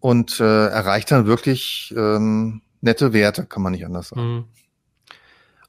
und 0.00 0.40
äh, 0.40 0.66
erreicht 0.66 1.10
dann 1.10 1.26
wirklich 1.26 1.94
ähm, 1.96 2.62
nette 2.80 3.12
Werte, 3.12 3.46
kann 3.46 3.62
man 3.62 3.72
nicht 3.72 3.84
anders 3.84 4.08
sagen. 4.08 4.34
Mhm. 4.34 4.44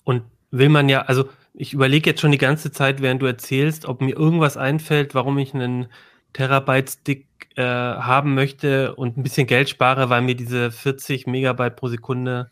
Und 0.03 0.23
will 0.49 0.69
man 0.69 0.89
ja, 0.89 1.03
also 1.03 1.29
ich 1.53 1.73
überlege 1.73 2.09
jetzt 2.09 2.21
schon 2.21 2.31
die 2.31 2.37
ganze 2.37 2.71
Zeit, 2.71 3.01
während 3.01 3.21
du 3.21 3.25
erzählst, 3.25 3.85
ob 3.85 4.01
mir 4.01 4.15
irgendwas 4.15 4.57
einfällt, 4.57 5.13
warum 5.13 5.37
ich 5.37 5.53
einen 5.53 5.87
Terabyte-Stick 6.33 7.27
äh, 7.55 7.63
haben 7.63 8.33
möchte 8.33 8.95
und 8.95 9.17
ein 9.17 9.23
bisschen 9.23 9.47
Geld 9.47 9.69
spare, 9.69 10.09
weil 10.09 10.21
mir 10.21 10.35
diese 10.35 10.71
40 10.71 11.27
Megabyte 11.27 11.75
pro 11.75 11.89
Sekunde 11.89 12.49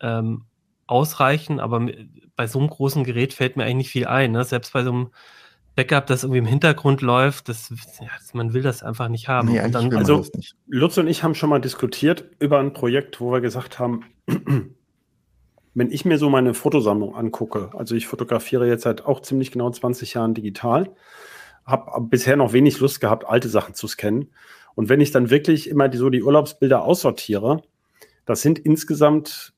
ähm, 0.00 0.44
ausreichen. 0.86 1.60
Aber 1.60 1.88
bei 2.36 2.46
so 2.46 2.58
einem 2.58 2.68
großen 2.68 3.04
Gerät 3.04 3.32
fällt 3.32 3.56
mir 3.56 3.64
eigentlich 3.64 3.76
nicht 3.76 3.90
viel 3.90 4.06
ein. 4.06 4.32
Ne? 4.32 4.44
Selbst 4.44 4.72
bei 4.72 4.82
so 4.84 4.90
einem 4.90 5.10
Backup, 5.76 6.06
das 6.06 6.22
irgendwie 6.22 6.38
im 6.38 6.46
Hintergrund 6.46 7.00
läuft, 7.00 7.48
das, 7.48 7.70
ja, 8.00 8.08
man 8.32 8.54
will 8.54 8.62
das 8.62 8.82
einfach 8.82 9.08
nicht 9.08 9.28
haben. 9.28 9.48
Nee, 9.48 9.68
dann, 9.70 9.92
also 9.94 10.24
Lutz 10.68 10.96
und 10.98 11.08
ich 11.08 11.22
haben 11.22 11.34
schon 11.34 11.50
mal 11.50 11.60
diskutiert 11.60 12.24
über 12.38 12.60
ein 12.60 12.72
Projekt, 12.72 13.20
wo 13.20 13.32
wir 13.32 13.40
gesagt 13.40 13.80
haben, 13.80 14.04
wenn 15.74 15.90
ich 15.90 16.04
mir 16.04 16.18
so 16.18 16.30
meine 16.30 16.54
Fotosammlung 16.54 17.16
angucke, 17.16 17.70
also 17.76 17.96
ich 17.96 18.06
fotografiere 18.06 18.68
jetzt 18.68 18.82
seit 18.82 19.04
auch 19.04 19.20
ziemlich 19.20 19.50
genau 19.50 19.68
20 19.68 20.14
Jahren 20.14 20.34
digital 20.34 20.94
habe 21.66 22.02
bisher 22.02 22.36
noch 22.36 22.52
wenig 22.52 22.80
Lust 22.80 23.00
gehabt, 23.00 23.26
alte 23.26 23.48
Sachen 23.48 23.74
zu 23.74 23.88
scannen. 23.88 24.30
Und 24.74 24.88
wenn 24.88 25.00
ich 25.00 25.12
dann 25.12 25.30
wirklich 25.30 25.68
immer 25.68 25.88
die, 25.88 25.98
so 25.98 26.10
die 26.10 26.22
Urlaubsbilder 26.22 26.82
aussortiere, 26.82 27.62
das 28.26 28.42
sind 28.42 28.58
insgesamt 28.58 29.53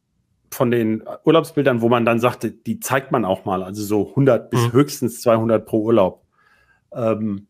von 0.57 0.71
den 0.71 1.05
Urlaubsbildern, 1.25 1.81
wo 1.81 1.89
man 1.89 2.05
dann 2.05 2.19
sagte, 2.19 2.51
die 2.51 2.81
zeigt 2.81 3.13
man 3.13 3.25
auch 3.25 3.45
mal, 3.45 3.63
also 3.63 3.83
so 3.83 4.09
100 4.11 4.51
bis 4.51 4.67
mhm. 4.67 4.73
höchstens 4.73 5.21
200 5.21 5.65
pro 5.65 5.83
Urlaub. 5.83 6.25
Ähm, 6.93 7.47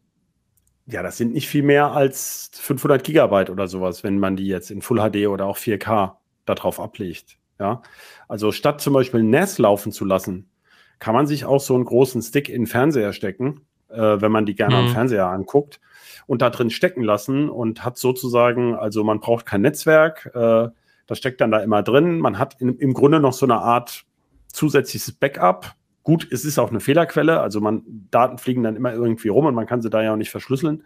ja, 0.87 1.03
das 1.03 1.17
sind 1.17 1.33
nicht 1.33 1.49
viel 1.49 1.63
mehr 1.63 1.93
als 1.93 2.51
500 2.55 3.03
Gigabyte 3.03 3.51
oder 3.51 3.69
sowas, 3.69 4.05
wenn 4.05 4.19
man 4.19 4.37
die 4.37 4.47
jetzt 4.47 4.71
in 4.71 4.83
Full 4.83 4.99
HD 4.99 5.27
oder 5.29 5.47
auch 5.47 5.57
4K 5.57 6.17
darauf 6.45 6.81
ablegt. 6.81 7.39
Ja, 7.59 7.81
also 8.29 8.53
statt 8.53 8.83
zum 8.83 8.93
Beispiel 8.93 9.23
NAS 9.23 9.59
laufen 9.59 9.91
zu 9.91 10.05
lassen, 10.05 10.51
kann 10.99 11.15
man 11.15 11.27
sich 11.27 11.47
auch 11.47 11.61
so 11.61 11.75
einen 11.75 11.87
großen 11.87 12.21
Stick 12.21 12.49
in 12.49 12.63
den 12.63 12.67
Fernseher 12.67 13.15
stecken 13.15 13.63
äh, 13.89 14.21
wenn 14.21 14.33
man 14.33 14.47
die 14.47 14.55
gerne 14.55 14.77
mhm. 14.77 14.87
am 14.87 14.89
Fernseher 14.89 15.27
anguckt 15.27 15.81
und 16.27 16.43
da 16.43 16.51
drin 16.51 16.71
stecken 16.71 17.03
lassen 17.03 17.49
und 17.49 17.85
hat 17.85 17.97
sozusagen, 17.99 18.75
also 18.75 19.05
man 19.05 19.21
braucht 19.21 19.47
kein 19.47 19.63
Netzwerk, 19.63 20.31
äh, 20.35 20.69
das 21.07 21.19
steckt 21.19 21.41
dann 21.41 21.51
da 21.51 21.59
immer 21.59 21.83
drin. 21.83 22.19
Man 22.19 22.39
hat 22.39 22.61
in, 22.61 22.77
im 22.79 22.95
Grunde 22.95 23.21
noch 23.21 23.33
so 23.33 23.47
eine 23.47 23.59
Art 23.59 24.05
zusätzliches 24.53 25.13
Backup. 25.13 25.75
Gut, 26.03 26.29
es 26.31 26.45
ist 26.45 26.59
auch 26.59 26.71
eine 26.71 26.81
Fehlerquelle, 26.81 27.41
also 27.41 27.61
man, 27.61 27.83
Daten 28.11 28.39
fliegen 28.39 28.63
dann 28.63 28.77
immer 28.77 28.93
irgendwie 28.93 29.29
rum 29.29 29.47
und 29.47 29.55
man 29.55 29.67
kann 29.67 29.83
sie 29.83 29.91
da 29.91 30.03
ja 30.03 30.13
auch 30.13 30.17
nicht 30.17 30.31
verschlüsseln. 30.31 30.85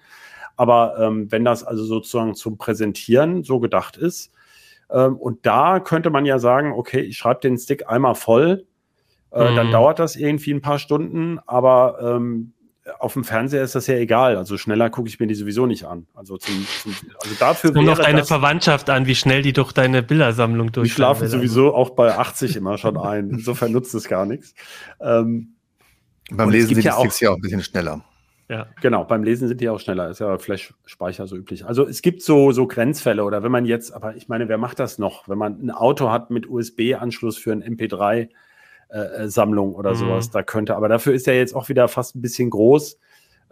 Aber 0.56 0.98
ähm, 0.98 1.30
wenn 1.30 1.44
das 1.44 1.64
also 1.64 1.84
sozusagen 1.84 2.34
zum 2.34 2.58
Präsentieren 2.58 3.42
so 3.44 3.60
gedacht 3.60 3.96
ist, 3.96 4.32
ähm, 4.90 5.16
und 5.16 5.46
da 5.46 5.80
könnte 5.80 6.10
man 6.10 6.26
ja 6.26 6.38
sagen, 6.38 6.72
okay, 6.72 7.00
ich 7.00 7.16
schreibe 7.16 7.40
den 7.40 7.58
Stick 7.58 7.88
einmal 7.88 8.14
voll, 8.14 8.66
äh, 9.32 9.50
mhm. 9.50 9.56
dann 9.56 9.70
dauert 9.70 9.98
das 9.98 10.16
irgendwie 10.16 10.52
ein 10.52 10.62
paar 10.62 10.78
Stunden, 10.78 11.38
aber 11.46 11.98
ähm, 12.02 12.52
auf 12.99 13.12
dem 13.12 13.24
Fernseher 13.24 13.62
ist 13.62 13.74
das 13.74 13.87
ja 13.87 13.95
egal. 13.95 14.37
Also 14.37 14.57
schneller 14.57 14.91
gucke 14.91 15.09
ich 15.09 15.20
mir 15.20 15.26
die 15.26 15.35
sowieso 15.35 15.66
nicht 15.66 15.85
an. 15.85 16.07
Also, 16.14 16.37
zum, 16.39 16.66
zum, 16.83 16.95
also 17.22 17.35
dafür. 17.39 17.72
Kommt 17.72 17.89
auf 17.89 17.99
deine 17.99 18.20
das, 18.20 18.28
Verwandtschaft 18.28 18.89
an, 18.91 19.07
wie 19.07 19.14
schnell 19.14 19.43
die 19.43 19.53
durch 19.53 19.72
deine 19.72 20.03
Bildersammlung 20.03 20.72
durch. 20.72 20.89
Die 20.89 20.95
schlafen 20.95 21.28
sowieso 21.28 21.74
auch 21.74 21.91
bei 21.91 22.16
80 22.16 22.57
immer 22.57 22.78
schon 22.78 22.97
ein. 22.97 23.31
Insofern 23.31 23.72
nutzt 23.72 23.95
es 23.95 24.09
gar 24.09 24.26
nichts. 24.26 24.55
Ähm, 25.01 25.55
beim 26.31 26.51
Lesen 26.51 26.74
sind 26.74 26.85
ja 26.85 26.97
die 27.03 27.11
Sticks 27.11 27.28
auch 27.28 27.37
ein 27.37 27.41
bisschen 27.41 27.62
schneller. 27.62 28.05
Ja. 28.49 28.66
Genau, 28.81 29.05
beim 29.05 29.22
Lesen 29.22 29.47
sind 29.47 29.61
die 29.61 29.68
auch 29.68 29.78
schneller. 29.78 30.11
Ist 30.11 30.18
ja 30.18 30.37
Flash-Speicher 30.37 31.26
so 31.28 31.37
üblich. 31.37 31.66
Also 31.66 31.87
es 31.87 32.03
gibt 32.03 32.22
so, 32.22 32.51
so 32.51 32.66
Grenzfälle 32.66 33.22
oder 33.22 33.45
wenn 33.45 33.53
man 33.53 33.64
jetzt, 33.64 33.93
aber 33.93 34.16
ich 34.16 34.28
meine, 34.28 34.49
wer 34.49 34.59
macht 34.59 34.81
das 34.81 34.99
noch? 34.99 35.28
Wenn 35.28 35.39
man 35.39 35.61
ein 35.62 35.70
Auto 35.70 36.11
hat 36.11 36.31
mit 36.31 36.49
USB-Anschluss 36.49 37.39
für 37.39 37.53
ein 37.53 37.62
MP3, 37.62 38.28
äh, 38.91 39.28
Sammlung 39.28 39.74
oder 39.74 39.91
mhm. 39.91 39.97
sowas 39.97 40.30
da 40.30 40.43
könnte. 40.43 40.76
Aber 40.76 40.88
dafür 40.88 41.14
ist 41.14 41.28
er 41.28 41.36
jetzt 41.36 41.55
auch 41.55 41.68
wieder 41.68 41.88
fast 41.88 42.16
ein 42.16 42.22
bisschen 42.22 42.51
groß. 42.51 42.99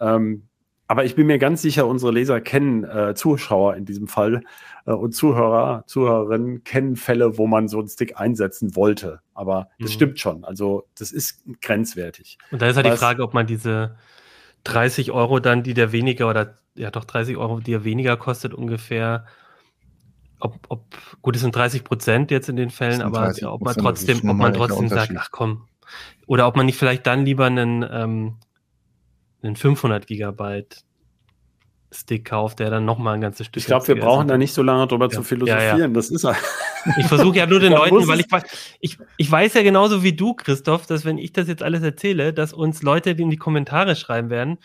Ähm, 0.00 0.48
aber 0.90 1.04
ich 1.04 1.14
bin 1.14 1.26
mir 1.26 1.38
ganz 1.38 1.60
sicher, 1.60 1.86
unsere 1.86 2.12
Leser 2.12 2.40
kennen 2.40 2.82
äh, 2.82 3.14
Zuschauer 3.14 3.76
in 3.76 3.84
diesem 3.84 4.08
Fall 4.08 4.42
äh, 4.86 4.92
und 4.92 5.12
Zuhörer, 5.12 5.84
Zuhörerinnen 5.86 6.64
kennen 6.64 6.96
Fälle, 6.96 7.36
wo 7.36 7.46
man 7.46 7.68
so 7.68 7.78
einen 7.78 7.88
Stick 7.88 8.18
einsetzen 8.18 8.74
wollte. 8.74 9.20
Aber 9.34 9.68
das 9.78 9.90
mhm. 9.90 9.94
stimmt 9.94 10.18
schon. 10.18 10.44
Also 10.44 10.88
das 10.96 11.12
ist 11.12 11.44
grenzwertig. 11.60 12.38
Und 12.50 12.62
da 12.62 12.68
ist 12.68 12.76
halt 12.76 12.86
Was, 12.86 12.94
die 12.94 12.98
Frage, 12.98 13.22
ob 13.22 13.34
man 13.34 13.46
diese 13.46 13.96
30 14.64 15.12
Euro 15.12 15.40
dann, 15.40 15.62
die 15.62 15.74
der 15.74 15.92
weniger 15.92 16.30
oder 16.30 16.54
ja 16.74 16.90
doch 16.90 17.04
30 17.04 17.36
Euro, 17.36 17.60
die 17.60 17.74
er 17.74 17.84
weniger 17.84 18.16
kostet 18.16 18.54
ungefähr, 18.54 19.26
ob, 20.40 20.58
ob, 20.68 20.84
gut, 21.22 21.36
es 21.36 21.42
sind 21.42 21.54
30 21.54 21.84
Prozent 21.84 22.30
jetzt 22.30 22.48
in 22.48 22.56
den 22.56 22.70
Fällen, 22.70 23.02
aber 23.02 23.32
ob 23.44 23.62
man 23.62 23.74
trotzdem, 23.74 24.18
ob 24.28 24.36
man 24.36 24.52
trotzdem 24.52 24.88
sagt, 24.88 25.12
ach 25.16 25.30
komm, 25.30 25.66
oder 26.26 26.46
ob 26.46 26.56
man 26.56 26.66
nicht 26.66 26.78
vielleicht 26.78 27.06
dann 27.06 27.24
lieber 27.24 27.46
einen, 27.46 27.84
ähm, 27.90 28.36
einen 29.42 29.56
500 29.56 30.06
Gigabyte 30.06 30.84
Stick 31.90 32.26
kauft, 32.26 32.58
der 32.58 32.68
dann 32.70 32.84
nochmal 32.84 33.14
ein 33.14 33.20
ganzes 33.22 33.46
Stück. 33.46 33.62
Ich 33.62 33.66
glaube, 33.66 33.88
wir 33.88 33.98
brauchen 33.98 34.28
da 34.28 34.36
nicht 34.36 34.52
so 34.52 34.62
lange 34.62 34.86
drüber 34.86 35.06
ja. 35.06 35.10
zu 35.10 35.22
philosophieren. 35.22 35.78
Ja, 35.78 35.86
ja. 35.86 35.88
Das 35.88 36.10
ist 36.10 36.26
Ich 36.98 37.06
versuche 37.06 37.38
ja 37.38 37.46
nur 37.46 37.60
den 37.60 37.72
Leuten, 37.74 38.06
weil 38.06 38.20
ich, 38.20 38.26
ich, 38.80 38.98
ich 39.16 39.30
weiß 39.30 39.54
ja 39.54 39.62
genauso 39.62 40.02
wie 40.02 40.12
du, 40.12 40.34
Christoph, 40.34 40.86
dass 40.86 41.04
wenn 41.04 41.16
ich 41.16 41.32
das 41.32 41.48
jetzt 41.48 41.62
alles 41.62 41.82
erzähle, 41.82 42.34
dass 42.34 42.52
uns 42.52 42.82
Leute 42.82 43.14
die 43.14 43.22
in 43.22 43.30
die 43.30 43.36
Kommentare 43.36 43.96
schreiben 43.96 44.28
werden, 44.28 44.58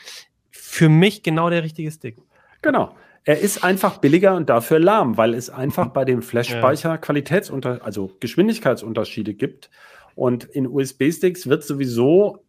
für 0.51 0.89
mich 0.89 1.23
genau 1.23 1.49
der 1.49 1.63
richtige 1.63 1.91
Stick. 1.91 2.17
Genau. 2.61 2.93
Er 3.25 3.39
ist 3.39 3.63
einfach 3.63 3.99
billiger 3.99 4.35
und 4.35 4.49
dafür 4.49 4.79
lahm, 4.79 5.17
weil 5.17 5.33
es 5.33 5.49
einfach 5.49 5.87
bei 5.87 6.03
dem 6.03 6.21
Flash-Speicher 6.21 6.97
Qualitätsunter 6.97 7.79
also 7.83 8.11
Geschwindigkeitsunterschiede 8.19 9.33
gibt. 9.33 9.69
Und 10.15 10.43
in 10.43 10.67
USB-Sticks 10.67 11.47
wird 11.47 11.63
sowieso 11.63 12.43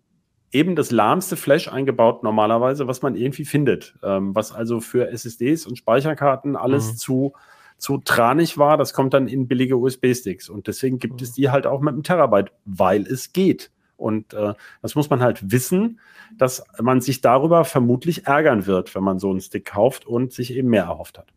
eben 0.51 0.77
das 0.77 0.91
lahmste 0.91 1.37
Flash 1.37 1.69
eingebaut 1.69 2.23
normalerweise, 2.23 2.87
was 2.87 3.03
man 3.03 3.17
irgendwie 3.17 3.45
findet. 3.45 3.95
Ähm, 4.03 4.35
was 4.35 4.53
also 4.53 4.81
für 4.81 5.09
SSDs 5.09 5.67
und 5.67 5.77
Speicherkarten 5.77 6.57
alles 6.57 6.93
mhm. 6.93 6.97
zu, 6.97 7.33
zu 7.79 7.99
tranig 7.99 8.59
war, 8.59 8.77
das 8.77 8.93
kommt 8.95 9.15
dann 9.15 9.29
in 9.29 9.47
billige 9.47 9.77
USB-Sticks. 9.77 10.49
Und 10.49 10.67
deswegen 10.67 10.99
gibt 10.99 11.15
mhm. 11.15 11.25
es 11.25 11.33
die 11.33 11.51
halt 11.51 11.67
auch 11.67 11.81
mit 11.81 11.95
einem 11.95 12.03
Terabyte, 12.03 12.53
weil 12.65 13.03
es 13.03 13.33
geht. 13.33 13.71
Und 13.97 14.35
äh, 14.35 14.55
das 14.83 14.95
muss 14.95 15.11
man 15.11 15.21
halt 15.21 15.51
wissen, 15.51 16.01
dass 16.37 16.65
man 16.81 17.01
sich 17.01 17.21
darüber 17.21 17.65
vermutlich 17.65 18.27
ärgern 18.27 18.67
wird, 18.67 18.95
wenn 18.95 19.05
man 19.05 19.19
so 19.19 19.31
einen 19.31 19.41
Stick 19.41 19.67
kauft 19.67 20.07
und 20.07 20.33
sich 20.33 20.55
eben 20.55 20.69
mehr 20.69 20.85
erhofft 20.85 21.19
hat. 21.19 21.29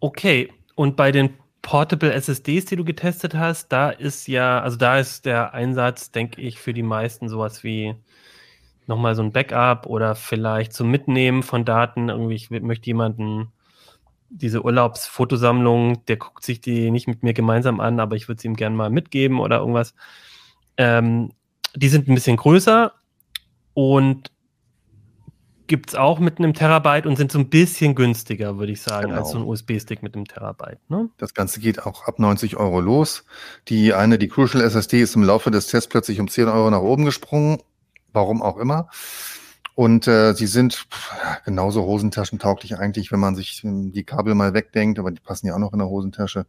Okay, 0.00 0.52
und 0.74 0.96
bei 0.96 1.10
den 1.10 1.30
Portable 1.62 2.12
SSDs, 2.12 2.66
die 2.66 2.76
du 2.76 2.84
getestet 2.84 3.34
hast, 3.34 3.72
da 3.72 3.90
ist 3.90 4.28
ja, 4.28 4.60
also 4.60 4.76
da 4.76 4.98
ist 4.98 5.24
der 5.24 5.52
Einsatz, 5.54 6.12
denke 6.12 6.40
ich, 6.40 6.60
für 6.60 6.72
die 6.72 6.84
meisten 6.84 7.28
sowas 7.28 7.64
wie 7.64 7.96
nochmal 8.86 9.14
so 9.16 9.22
ein 9.22 9.32
Backup 9.32 9.86
oder 9.86 10.14
vielleicht 10.14 10.72
zum 10.72 10.90
Mitnehmen 10.90 11.42
von 11.42 11.64
Daten. 11.64 12.08
Irgendwie, 12.08 12.34
ich 12.36 12.50
möchte 12.50 12.86
jemanden 12.86 13.52
diese 14.36 14.64
Urlaubsfotosammlung, 14.64 16.04
der 16.06 16.16
guckt 16.16 16.44
sich 16.44 16.60
die 16.60 16.90
nicht 16.90 17.08
mit 17.08 17.22
mir 17.22 17.32
gemeinsam 17.32 17.80
an, 17.80 18.00
aber 18.00 18.16
ich 18.16 18.28
würde 18.28 18.40
sie 18.40 18.48
ihm 18.48 18.56
gerne 18.56 18.76
mal 18.76 18.90
mitgeben 18.90 19.40
oder 19.40 19.58
irgendwas. 19.58 19.94
Ähm, 20.76 21.32
die 21.74 21.88
sind 21.88 22.08
ein 22.08 22.14
bisschen 22.14 22.36
größer 22.36 22.92
und 23.74 24.30
gibt 25.66 25.90
es 25.90 25.94
auch 25.96 26.18
mit 26.18 26.38
einem 26.38 26.54
Terabyte 26.54 27.06
und 27.06 27.16
sind 27.16 27.32
so 27.32 27.38
ein 27.38 27.48
bisschen 27.48 27.94
günstiger, 27.94 28.58
würde 28.58 28.72
ich 28.72 28.80
sagen, 28.80 29.08
genau. 29.08 29.20
als 29.20 29.30
so 29.30 29.38
ein 29.38 29.44
USB-Stick 29.44 30.02
mit 30.02 30.14
einem 30.14 30.26
Terabyte. 30.26 30.78
Ne? 30.88 31.10
Das 31.18 31.34
Ganze 31.34 31.60
geht 31.60 31.84
auch 31.84 32.06
ab 32.06 32.18
90 32.18 32.56
Euro 32.56 32.80
los. 32.80 33.24
Die 33.68 33.92
eine, 33.92 34.18
die 34.18 34.28
Crucial 34.28 34.62
SSD, 34.62 35.00
ist 35.00 35.16
im 35.16 35.24
Laufe 35.24 35.50
des 35.50 35.66
Tests 35.66 35.88
plötzlich 35.88 36.20
um 36.20 36.28
10 36.28 36.48
Euro 36.48 36.70
nach 36.70 36.80
oben 36.80 37.04
gesprungen. 37.04 37.58
Warum 38.12 38.42
auch 38.42 38.56
immer. 38.56 38.88
Und 39.76 40.08
äh, 40.08 40.32
sie 40.32 40.46
sind 40.46 40.86
ja, 41.22 41.36
genauso 41.44 41.84
hosentaschentauglich 41.84 42.78
eigentlich, 42.78 43.12
wenn 43.12 43.20
man 43.20 43.36
sich 43.36 43.62
ähm, 43.62 43.92
die 43.92 44.04
Kabel 44.04 44.34
mal 44.34 44.54
wegdenkt, 44.54 44.98
aber 44.98 45.10
die 45.10 45.20
passen 45.20 45.46
ja 45.46 45.54
auch 45.54 45.58
noch 45.58 45.74
in 45.74 45.80
der 45.80 45.88
Hosentasche. 45.88 46.46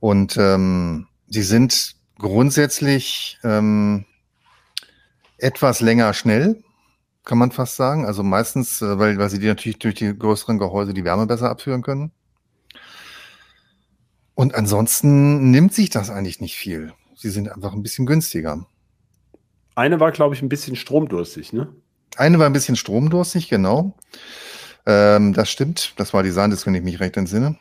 Und 0.00 0.36
ähm, 0.38 1.06
sie 1.28 1.42
sind 1.42 1.94
grundsätzlich 2.18 3.38
ähm, 3.44 4.06
etwas 5.38 5.80
länger 5.80 6.14
schnell, 6.14 6.64
kann 7.24 7.38
man 7.38 7.52
fast 7.52 7.76
sagen. 7.76 8.06
Also 8.06 8.24
meistens, 8.24 8.82
äh, 8.82 8.98
weil, 8.98 9.18
weil 9.18 9.30
sie 9.30 9.38
die 9.38 9.46
natürlich 9.46 9.78
durch 9.78 9.94
die 9.94 10.18
größeren 10.18 10.58
Gehäuse 10.58 10.94
die 10.94 11.04
Wärme 11.04 11.28
besser 11.28 11.48
abführen 11.48 11.82
können. 11.82 12.10
Und 14.34 14.56
ansonsten 14.56 15.52
nimmt 15.52 15.74
sich 15.74 15.90
das 15.90 16.10
eigentlich 16.10 16.40
nicht 16.40 16.56
viel. 16.56 16.92
Sie 17.14 17.30
sind 17.30 17.48
einfach 17.48 17.72
ein 17.72 17.84
bisschen 17.84 18.04
günstiger. 18.04 18.66
Eine 19.76 20.00
war, 20.00 20.10
glaube 20.10 20.34
ich, 20.34 20.42
ein 20.42 20.48
bisschen 20.48 20.74
stromdurstig, 20.74 21.52
ne? 21.52 21.72
Eine 22.16 22.38
war 22.38 22.46
ein 22.46 22.52
bisschen 22.52 22.76
stromdurstig, 22.76 23.48
genau. 23.48 23.94
Ähm, 24.86 25.32
das 25.32 25.50
stimmt. 25.50 25.94
Das 25.96 26.12
war 26.12 26.22
die 26.22 26.30
Sandisk, 26.30 26.66
wenn 26.66 26.74
ich 26.74 26.82
mich 26.82 27.00
recht 27.00 27.16
entsinne. 27.16 27.56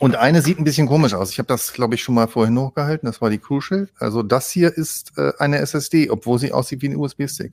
Und 0.00 0.16
eine 0.16 0.42
sieht 0.42 0.58
ein 0.58 0.64
bisschen 0.64 0.88
komisch 0.88 1.14
aus. 1.14 1.30
Ich 1.30 1.38
habe 1.38 1.46
das, 1.46 1.72
glaube 1.72 1.94
ich, 1.94 2.02
schon 2.02 2.14
mal 2.14 2.26
vorhin 2.26 2.58
hochgehalten. 2.58 3.06
Das 3.06 3.20
war 3.20 3.30
die 3.30 3.38
Crucial. 3.38 3.88
Also 3.98 4.22
das 4.22 4.50
hier 4.50 4.76
ist 4.76 5.16
äh, 5.16 5.32
eine 5.38 5.58
SSD, 5.58 6.10
obwohl 6.10 6.38
sie 6.38 6.52
aussieht 6.52 6.82
wie 6.82 6.88
ein 6.88 6.96
USB-Stick. 6.96 7.52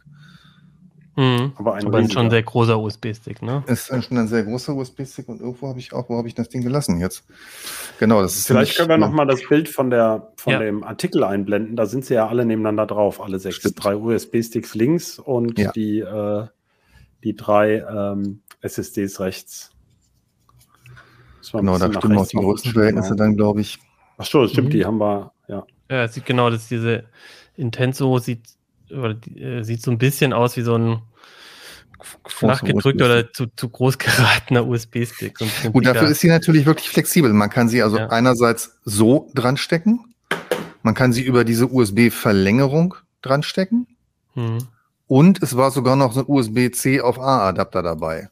Mhm. 1.15 1.51
Aber, 1.57 1.73
ein 1.75 1.85
Aber 1.85 2.09
schon 2.09 2.25
ein 2.25 2.29
sehr 2.29 2.43
großer 2.43 2.79
USB-Stick, 2.79 3.41
ne? 3.41 3.63
Ist 3.67 3.87
schon 3.87 4.17
ein 4.17 4.27
sehr 4.27 4.43
großer 4.43 4.73
USB-Stick 4.73 5.27
und 5.27 5.41
irgendwo 5.41 5.67
habe 5.67 5.79
ich 5.79 5.91
auch, 5.91 6.07
wo 6.07 6.17
habe 6.17 6.27
ich 6.29 6.35
das 6.35 6.47
Ding 6.47 6.61
gelassen 6.61 6.99
jetzt? 6.99 7.25
Genau, 7.99 8.21
das 8.21 8.35
ist 8.35 8.47
Vielleicht 8.47 8.77
können 8.77 8.89
wir 8.89 8.97
nochmal 8.97 9.27
das 9.27 9.45
Bild 9.47 9.67
von 9.67 9.89
der 9.89 10.31
von 10.37 10.53
ja. 10.53 10.59
dem 10.59 10.83
Artikel 10.83 11.23
einblenden. 11.25 11.75
Da 11.75 11.85
sind 11.85 12.05
sie 12.05 12.13
ja 12.13 12.27
alle 12.27 12.45
nebeneinander 12.45 12.85
drauf, 12.85 13.21
alle 13.21 13.39
sechs. 13.39 13.57
Stimmt. 13.57 13.83
Drei 13.83 13.95
USB-Sticks 13.95 14.73
links 14.73 15.19
und 15.19 15.59
ja. 15.59 15.71
die, 15.73 15.99
äh, 15.99 16.47
die 17.23 17.35
drei 17.35 17.79
ähm, 17.79 18.41
SSDs 18.61 19.19
rechts. 19.19 19.71
Genau, 21.51 21.77
da 21.77 21.91
stimmen 21.91 22.17
auch 22.17 22.27
die 22.27 22.37
Größenverhältnisse 22.37 23.15
dann, 23.17 23.35
glaube 23.35 23.59
ich. 23.61 23.79
Ach 24.17 24.25
so, 24.25 24.47
stimmt, 24.47 24.69
mhm. 24.69 24.71
die 24.71 24.85
haben 24.85 24.97
wir, 24.99 25.33
ja. 25.47 25.65
Ja, 25.89 26.07
sieht 26.07 26.25
genau, 26.25 26.49
dass 26.49 26.69
diese 26.69 27.03
Intenso 27.57 28.17
sieht 28.19 28.43
oder 28.91 29.15
äh, 29.35 29.63
sieht 29.63 29.81
so 29.81 29.91
ein 29.91 29.97
bisschen 29.97 30.33
aus 30.33 30.57
wie 30.57 30.61
so 30.61 30.77
ein 30.77 31.01
flach 32.25 32.63
gedrückt 32.63 33.01
oder 33.01 33.31
zu, 33.31 33.47
zu 33.55 33.69
groß 33.69 33.97
geratener 33.97 34.67
USB-Stick. 34.67 35.37
Gut, 35.71 35.85
dafür 35.85 36.07
ist 36.07 36.19
sie 36.19 36.29
natürlich 36.29 36.65
wirklich 36.65 36.89
flexibel. 36.89 37.31
Man 37.33 37.49
kann 37.49 37.69
sie 37.69 37.83
also 37.83 37.97
ja. 37.97 38.09
einerseits 38.09 38.79
so 38.85 39.29
dran 39.33 39.57
stecken, 39.57 40.13
man 40.83 40.93
kann 40.93 41.13
sie 41.13 41.23
über 41.23 41.43
diese 41.43 41.71
USB-Verlängerung 41.71 42.95
dran 43.21 43.43
stecken 43.43 43.87
hm. 44.33 44.57
und 45.07 45.43
es 45.43 45.55
war 45.55 45.69
sogar 45.71 45.95
noch 45.95 46.13
so 46.13 46.21
ein 46.21 46.25
USB-C 46.27 47.01
auf 47.01 47.19
A-Adapter 47.19 47.83
dabei. 47.83 48.29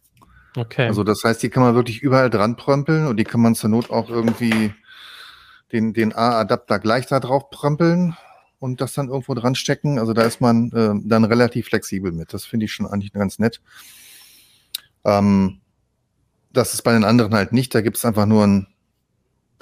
Okay. 0.55 0.87
Also 0.87 1.03
das 1.03 1.23
heißt, 1.23 1.43
die 1.43 1.49
kann 1.49 1.61
man 1.61 1.75
wirklich 1.75 2.01
überall 2.01 2.31
dran 2.31 2.55
prömpeln 2.55 3.05
und 3.05 3.17
die 3.17 3.23
kann 3.23 3.41
man 3.41 3.53
zur 3.53 3.69
Not 3.69 3.91
auch 3.91 4.09
irgendwie 4.09 4.73
den, 5.71 5.93
den 5.93 6.13
A-Adapter 6.13 6.79
gleich 6.79 7.05
da 7.05 7.19
drauf 7.19 7.51
prömpeln 7.51 8.17
und 8.59 8.81
das 8.81 8.93
dann 8.93 9.07
irgendwo 9.07 9.33
dran 9.33 9.55
stecken. 9.55 9.99
Also 9.99 10.13
da 10.13 10.23
ist 10.23 10.41
man 10.41 10.71
äh, 10.71 11.07
dann 11.07 11.23
relativ 11.23 11.67
flexibel 11.67 12.11
mit. 12.11 12.33
Das 12.33 12.45
finde 12.45 12.65
ich 12.65 12.73
schon 12.73 12.85
eigentlich 12.85 13.13
ganz 13.13 13.39
nett. 13.39 13.61
Ähm, 15.05 15.61
das 16.51 16.73
ist 16.73 16.81
bei 16.81 16.93
den 16.93 17.03
anderen 17.03 17.33
halt 17.33 17.53
nicht. 17.53 17.73
Da 17.73 17.81
gibt 17.81 17.97
es 17.97 18.05
einfach 18.05 18.25
nur 18.25 18.45
ein, 18.45 18.67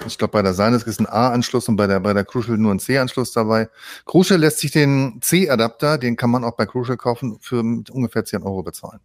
ich 0.06 0.18
glaube, 0.18 0.32
bei 0.32 0.42
der 0.42 0.54
Seines 0.54 0.82
ist 0.84 1.00
ein 1.00 1.06
A-Anschluss 1.06 1.68
und 1.68 1.76
bei 1.76 1.86
der, 1.86 2.00
bei 2.00 2.12
der 2.12 2.24
Crucial 2.24 2.58
nur 2.58 2.72
ein 2.72 2.78
C-Anschluss 2.78 3.32
dabei. 3.32 3.68
Crucial 4.04 4.40
lässt 4.40 4.58
sich 4.58 4.70
den 4.70 5.18
C-Adapter, 5.20 5.98
den 5.98 6.16
kann 6.16 6.30
man 6.30 6.44
auch 6.44 6.56
bei 6.56 6.66
Crucial 6.66 6.96
kaufen, 6.96 7.38
für 7.40 7.60
ungefähr 7.60 8.24
10 8.24 8.42
Euro 8.42 8.62
bezahlen. 8.62 9.00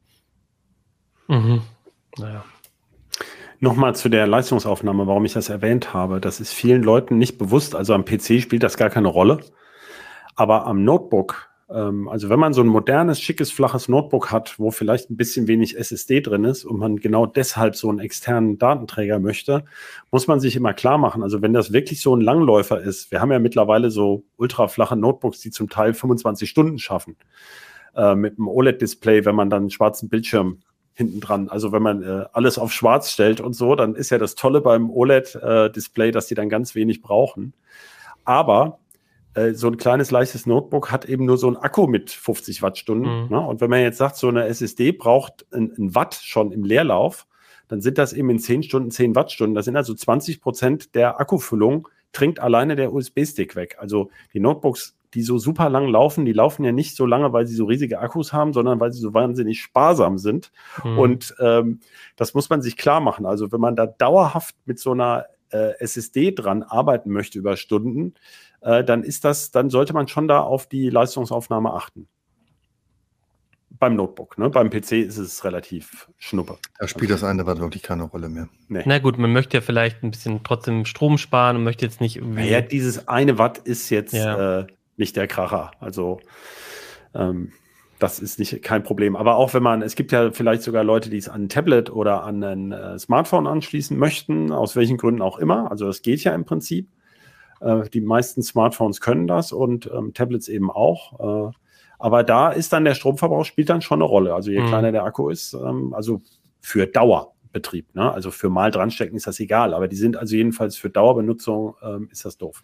Mhm. 1.27 1.61
Naja. 2.17 2.45
Nochmal 3.59 3.95
zu 3.95 4.09
der 4.09 4.27
Leistungsaufnahme, 4.27 5.07
warum 5.07 5.23
ich 5.25 5.33
das 5.33 5.49
erwähnt 5.49 5.93
habe. 5.93 6.19
Das 6.19 6.39
ist 6.39 6.51
vielen 6.51 6.83
Leuten 6.83 7.17
nicht 7.17 7.37
bewusst. 7.37 7.75
Also 7.75 7.93
am 7.93 8.03
PC 8.03 8.41
spielt 8.41 8.61
das 8.61 8.75
gar 8.75 8.89
keine 8.89 9.07
Rolle. 9.07 9.39
Aber 10.35 10.65
am 10.65 10.83
Notebook, 10.83 11.49
ähm, 11.69 12.07
also 12.07 12.29
wenn 12.29 12.39
man 12.39 12.53
so 12.53 12.61
ein 12.61 12.67
modernes, 12.67 13.21
schickes, 13.21 13.51
flaches 13.51 13.87
Notebook 13.87 14.31
hat, 14.31 14.59
wo 14.59 14.71
vielleicht 14.71 15.09
ein 15.09 15.17
bisschen 15.17 15.47
wenig 15.47 15.77
SSD 15.77 16.21
drin 16.21 16.43
ist 16.43 16.65
und 16.65 16.77
man 16.77 16.97
genau 16.97 17.25
deshalb 17.25 17.75
so 17.75 17.89
einen 17.89 17.99
externen 17.99 18.57
Datenträger 18.57 19.19
möchte, 19.19 19.65
muss 20.11 20.27
man 20.27 20.39
sich 20.39 20.55
immer 20.55 20.73
klar 20.73 20.97
machen. 20.97 21.23
Also 21.23 21.41
wenn 21.41 21.53
das 21.53 21.73
wirklich 21.73 22.01
so 22.01 22.15
ein 22.15 22.21
Langläufer 22.21 22.81
ist, 22.81 23.11
wir 23.11 23.21
haben 23.21 23.31
ja 23.31 23.39
mittlerweile 23.39 23.91
so 23.91 24.23
ultraflache 24.37 24.95
Notebooks, 24.95 25.39
die 25.39 25.51
zum 25.51 25.69
Teil 25.69 25.93
25 25.93 26.49
Stunden 26.49 26.79
schaffen. 26.79 27.15
Äh, 27.95 28.15
mit 28.15 28.37
einem 28.37 28.47
OLED-Display, 28.47 29.25
wenn 29.25 29.35
man 29.35 29.49
dann 29.49 29.63
einen 29.63 29.69
schwarzen 29.69 30.09
Bildschirm 30.09 30.59
hinten 30.93 31.19
dran. 31.19 31.49
Also 31.49 31.71
wenn 31.71 31.81
man 31.81 32.03
äh, 32.03 32.25
alles 32.33 32.57
auf 32.57 32.71
schwarz 32.71 33.11
stellt 33.11 33.39
und 33.39 33.53
so, 33.53 33.75
dann 33.75 33.95
ist 33.95 34.09
ja 34.09 34.17
das 34.17 34.35
Tolle 34.35 34.61
beim 34.61 34.89
OLED-Display, 34.89 36.09
äh, 36.09 36.11
dass 36.11 36.27
die 36.27 36.35
dann 36.35 36.49
ganz 36.49 36.75
wenig 36.75 37.01
brauchen. 37.01 37.53
Aber 38.25 38.79
äh, 39.35 39.53
so 39.53 39.67
ein 39.67 39.77
kleines, 39.77 40.11
leichtes 40.11 40.45
Notebook 40.45 40.91
hat 40.91 41.05
eben 41.05 41.25
nur 41.25 41.37
so 41.37 41.47
ein 41.47 41.57
Akku 41.57 41.87
mit 41.87 42.11
50 42.11 42.61
Wattstunden. 42.61 43.23
Mhm. 43.23 43.29
Ne? 43.29 43.39
Und 43.39 43.61
wenn 43.61 43.69
man 43.69 43.81
jetzt 43.81 43.97
sagt, 43.97 44.15
so 44.15 44.27
eine 44.27 44.45
SSD 44.45 44.91
braucht 44.91 45.45
ein, 45.51 45.73
ein, 45.77 45.95
Watt 45.95 46.15
schon 46.15 46.51
im 46.51 46.63
Leerlauf, 46.63 47.25
dann 47.67 47.81
sind 47.81 47.97
das 47.97 48.13
eben 48.13 48.29
in 48.29 48.39
10 48.39 48.63
Stunden 48.63 48.91
10 48.91 49.15
Wattstunden. 49.15 49.55
Das 49.55 49.65
sind 49.65 49.75
also 49.75 49.93
20 49.93 50.41
Prozent 50.41 50.95
der 50.95 51.19
Akkufüllung, 51.19 51.87
trinkt 52.11 52.39
alleine 52.39 52.75
der 52.75 52.93
USB-Stick 52.93 53.55
weg. 53.55 53.77
Also 53.79 54.11
die 54.33 54.39
Notebooks, 54.39 54.95
die 55.13 55.23
so 55.23 55.37
super 55.37 55.69
lang 55.69 55.87
laufen, 55.87 56.25
die 56.25 56.33
laufen 56.33 56.63
ja 56.63 56.71
nicht 56.71 56.95
so 56.95 57.05
lange, 57.05 57.33
weil 57.33 57.47
sie 57.47 57.55
so 57.55 57.65
riesige 57.65 57.99
Akkus 57.99 58.33
haben, 58.33 58.53
sondern 58.53 58.79
weil 58.79 58.91
sie 58.91 58.99
so 58.99 59.13
wahnsinnig 59.13 59.61
sparsam 59.61 60.17
sind. 60.17 60.51
Mhm. 60.83 60.99
Und 60.99 61.35
ähm, 61.39 61.79
das 62.15 62.33
muss 62.33 62.49
man 62.49 62.61
sich 62.61 62.77
klar 62.77 62.99
machen. 62.99 63.25
Also 63.25 63.51
wenn 63.51 63.61
man 63.61 63.75
da 63.75 63.87
dauerhaft 63.87 64.55
mit 64.65 64.79
so 64.79 64.91
einer 64.91 65.25
äh, 65.53 65.79
SSD 65.79 66.31
dran 66.31 66.63
arbeiten 66.63 67.11
möchte 67.11 67.39
über 67.39 67.57
Stunden, 67.57 68.15
äh, 68.63 68.83
dann 68.83 69.03
ist 69.03 69.25
das, 69.25 69.51
dann 69.51 69.69
sollte 69.69 69.93
man 69.93 70.07
schon 70.07 70.27
da 70.27 70.39
auf 70.39 70.67
die 70.67 70.89
Leistungsaufnahme 70.89 71.73
achten. 71.73 72.07
beim 73.69 73.95
Notebook. 73.95 74.37
Ne? 74.37 74.49
Beim 74.49 74.69
PC 74.69 74.93
ist 74.93 75.17
es 75.17 75.43
relativ 75.43 76.09
schnuppe. 76.17 76.57
Da 76.79 76.87
spielt 76.87 77.11
das 77.11 77.23
eine 77.23 77.41
aber 77.41 77.59
wirklich 77.59 77.83
keine 77.83 78.03
Rolle 78.03 78.29
mehr. 78.29 78.47
Nee. 78.69 78.83
Na 78.85 78.99
gut, 78.99 79.17
man 79.17 79.33
möchte 79.33 79.57
ja 79.57 79.61
vielleicht 79.61 80.03
ein 80.03 80.11
bisschen 80.11 80.41
trotzdem 80.43 80.85
Strom 80.85 81.17
sparen 81.17 81.57
und 81.57 81.63
möchte 81.63 81.85
jetzt 81.85 81.99
nicht 81.99 82.17
irgendwie. 82.17 82.47
Ja, 82.47 82.61
dieses 82.61 83.07
eine 83.07 83.37
Watt 83.37 83.57
ist 83.57 83.89
jetzt 83.89 84.13
ja. 84.13 84.59
äh, 84.59 84.67
nicht 84.95 85.15
der 85.15 85.27
Kracher. 85.27 85.71
Also 85.79 86.21
ähm, 87.13 87.51
das 87.99 88.19
ist 88.19 88.39
nicht 88.39 88.61
kein 88.61 88.83
Problem. 88.83 89.15
Aber 89.15 89.37
auch 89.37 89.53
wenn 89.53 89.63
man, 89.63 89.81
es 89.81 89.95
gibt 89.95 90.11
ja 90.11 90.31
vielleicht 90.31 90.61
sogar 90.61 90.83
Leute, 90.83 91.09
die 91.09 91.17
es 91.17 91.29
an 91.29 91.43
ein 91.43 91.49
Tablet 91.49 91.89
oder 91.89 92.23
an 92.23 92.43
ein 92.43 92.71
äh, 92.71 92.99
Smartphone 92.99 93.47
anschließen 93.47 93.97
möchten, 93.97 94.51
aus 94.51 94.75
welchen 94.75 94.97
Gründen 94.97 95.21
auch 95.21 95.39
immer. 95.39 95.71
Also 95.71 95.87
das 95.87 96.01
geht 96.01 96.23
ja 96.23 96.33
im 96.35 96.45
Prinzip. 96.45 96.89
Äh, 97.63 97.89
die 97.89 98.01
meisten 98.01 98.43
Smartphones 98.43 99.01
können 99.01 99.27
das 99.27 99.51
und 99.51 99.89
ähm, 99.93 100.13
Tablets 100.13 100.47
eben 100.47 100.69
auch. 100.69 101.49
Äh, 101.49 101.51
aber 101.99 102.23
da 102.23 102.51
ist 102.51 102.73
dann 102.73 102.85
der 102.85 102.95
Stromverbrauch 102.95 103.45
spielt 103.45 103.69
dann 103.69 103.81
schon 103.81 103.99
eine 103.99 104.05
Rolle. 104.05 104.35
Also 104.35 104.51
je 104.51 104.61
mhm. 104.61 104.67
kleiner 104.67 104.91
der 104.91 105.03
Akku 105.03 105.29
ist, 105.29 105.53
ähm, 105.53 105.93
also 105.93 106.21
für 106.59 106.85
Dauerbetrieb, 106.85 107.95
ne? 107.95 108.11
also 108.11 108.31
für 108.31 108.49
mal 108.49 108.71
dranstecken 108.71 109.15
ist 109.15 109.27
das 109.27 109.39
egal. 109.39 109.73
Aber 109.73 109.87
die 109.87 109.95
sind 109.95 110.17
also 110.17 110.35
jedenfalls 110.35 110.75
für 110.75 110.89
Dauerbenutzung 110.89 111.75
ähm, 111.81 112.09
ist 112.11 112.25
das 112.25 112.37
doof. 112.37 112.63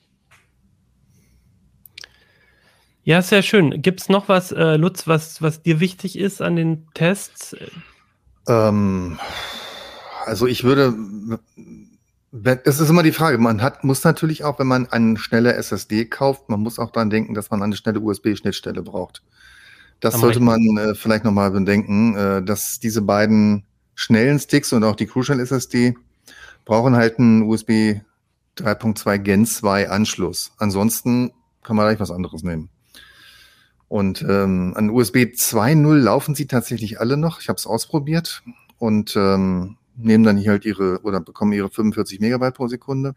Ja, 3.03 3.21
sehr 3.21 3.41
schön. 3.41 3.81
Gibt 3.81 4.01
es 4.01 4.09
noch 4.09 4.27
was, 4.27 4.51
äh, 4.51 4.75
Lutz, 4.75 5.07
was, 5.07 5.41
was 5.41 5.63
dir 5.63 5.79
wichtig 5.79 6.17
ist 6.17 6.41
an 6.41 6.55
den 6.55 6.87
Tests? 6.93 7.55
Ähm, 8.47 9.17
also 10.25 10.47
ich 10.47 10.63
würde, 10.63 10.93
das 12.31 12.79
ist 12.79 12.89
immer 12.89 13.03
die 13.03 13.11
Frage. 13.11 13.37
Man 13.37 13.61
hat, 13.61 13.83
muss 13.83 14.03
natürlich 14.03 14.43
auch, 14.43 14.59
wenn 14.59 14.67
man 14.67 14.87
eine 14.91 15.17
schnelle 15.17 15.53
SSD 15.53 16.05
kauft, 16.05 16.49
man 16.49 16.59
muss 16.59 16.77
auch 16.77 16.91
daran 16.91 17.09
denken, 17.09 17.33
dass 17.33 17.49
man 17.49 17.63
eine 17.63 17.75
schnelle 17.75 17.99
USB-Schnittstelle 17.99 18.83
braucht. 18.83 19.23
Das 19.99 20.13
Am 20.15 20.21
sollte 20.21 20.39
man 20.39 20.61
äh, 20.77 20.95
vielleicht 20.95 21.25
nochmal 21.25 21.51
bedenken, 21.51 22.15
äh, 22.15 22.43
dass 22.43 22.79
diese 22.79 23.01
beiden 23.01 23.63
schnellen 23.95 24.39
Sticks 24.39 24.71
und 24.71 24.83
auch 24.83 24.95
die 24.95 25.07
Crucial 25.07 25.39
SSD 25.39 25.95
brauchen 26.65 26.95
halt 26.95 27.19
einen 27.19 27.41
USB 27.43 27.99
3.2 28.57 29.17
Gen 29.17 29.45
2 29.45 29.89
Anschluss. 29.89 30.51
Ansonsten 30.57 31.31
kann 31.63 31.75
man 31.75 31.87
gleich 31.87 31.99
was 31.99 32.11
anderes 32.11 32.43
nehmen. 32.43 32.69
Und 33.87 34.21
ähm, 34.21 34.73
an 34.75 34.91
USB 34.91 35.17
2.0 35.33 35.95
laufen 35.95 36.35
sie 36.35 36.45
tatsächlich 36.45 36.99
alle 36.99 37.17
noch. 37.17 37.41
Ich 37.41 37.49
habe 37.49 37.57
es 37.57 37.65
ausprobiert 37.65 38.43
und 38.77 39.15
ähm, 39.15 39.78
nehmen 40.01 40.23
dann 40.23 40.37
hier 40.37 40.51
halt 40.51 40.65
ihre 40.65 41.01
oder 41.03 41.19
bekommen 41.19 41.53
ihre 41.53 41.69
45 41.69 42.19
Megabyte 42.19 42.55
pro 42.55 42.67
Sekunde. 42.67 43.15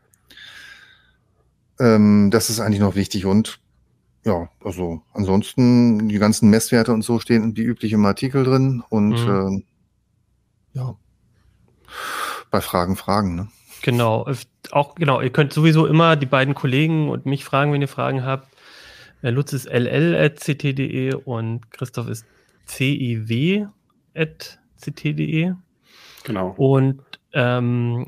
Ähm, 1.80 2.30
das 2.30 2.50
ist 2.50 2.60
eigentlich 2.60 2.80
noch 2.80 2.94
wichtig 2.94 3.26
und 3.26 3.60
ja, 4.24 4.48
also 4.62 5.02
ansonsten 5.12 6.08
die 6.08 6.18
ganzen 6.18 6.48
Messwerte 6.48 6.92
und 6.92 7.02
so 7.02 7.18
stehen 7.18 7.56
wie 7.56 7.62
üblich 7.62 7.92
im 7.92 8.04
Artikel 8.04 8.44
drin 8.44 8.82
und 8.88 9.26
mhm. 9.26 9.64
äh, 10.74 10.78
ja, 10.78 10.96
bei 12.50 12.60
Fragen 12.60 12.96
Fragen. 12.96 13.34
Ne? 13.34 13.48
Genau, 13.82 14.30
auch 14.70 14.94
genau. 14.94 15.20
Ihr 15.20 15.30
könnt 15.30 15.52
sowieso 15.52 15.86
immer 15.86 16.14
die 16.16 16.26
beiden 16.26 16.54
Kollegen 16.54 17.08
und 17.08 17.26
mich 17.26 17.44
fragen, 17.44 17.72
wenn 17.72 17.82
ihr 17.82 17.88
Fragen 17.88 18.24
habt. 18.24 18.46
Äh, 19.22 19.30
Lutz 19.30 19.52
ist 19.52 19.66
ll.ct.de 19.66 21.14
und 21.14 21.70
Christoph 21.72 22.08
ist 22.08 22.24
ciw.ct.de. 22.66 23.66
Genau. 26.24 26.54
Und 26.56 27.00
ähm, 27.32 28.06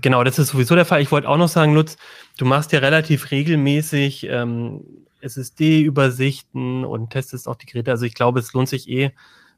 genau, 0.00 0.24
das 0.24 0.38
ist 0.38 0.48
sowieso 0.48 0.74
der 0.74 0.84
Fall. 0.84 1.02
Ich 1.02 1.10
wollte 1.10 1.28
auch 1.28 1.36
noch 1.36 1.48
sagen, 1.48 1.74
Lutz, 1.74 1.96
du 2.36 2.44
machst 2.44 2.72
ja 2.72 2.78
relativ 2.80 3.30
regelmäßig 3.30 4.26
ähm, 4.30 4.84
SSD-Übersichten 5.20 6.84
und 6.84 7.10
testest 7.10 7.48
auch 7.48 7.56
die 7.56 7.66
Geräte. 7.66 7.90
Also 7.90 8.06
ich 8.06 8.14
glaube, 8.14 8.40
es 8.40 8.52
lohnt 8.52 8.68
sich 8.68 8.88
eh, 8.88 9.10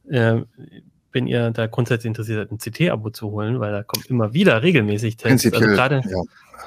äh, 0.08 0.42
wenn 1.12 1.26
ihr 1.26 1.50
da 1.50 1.66
grundsätzlich 1.66 2.08
interessiert 2.08 2.38
seid, 2.38 2.52
ein 2.52 2.58
CT-Abo 2.58 3.10
zu 3.10 3.30
holen, 3.30 3.60
weil 3.60 3.72
da 3.72 3.82
kommt 3.82 4.06
immer 4.06 4.32
wieder 4.32 4.62
regelmäßig 4.62 5.16
Tests. 5.16 5.52
Also 5.52 5.66
gerade 5.66 6.02
ja. 6.08 6.22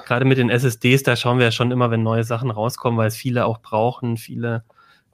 gerade 0.06 0.26
mit 0.26 0.38
den 0.38 0.50
SSDs, 0.50 1.04
da 1.04 1.16
schauen 1.16 1.38
wir 1.38 1.46
ja 1.46 1.52
schon 1.52 1.72
immer, 1.72 1.92
wenn 1.92 2.04
neue 2.04 2.24
Sachen 2.24 2.52
rauskommen, 2.52 2.98
weil 2.98 3.08
es 3.08 3.16
viele 3.16 3.46
auch 3.46 3.60
brauchen, 3.60 4.18
viele. 4.18 4.64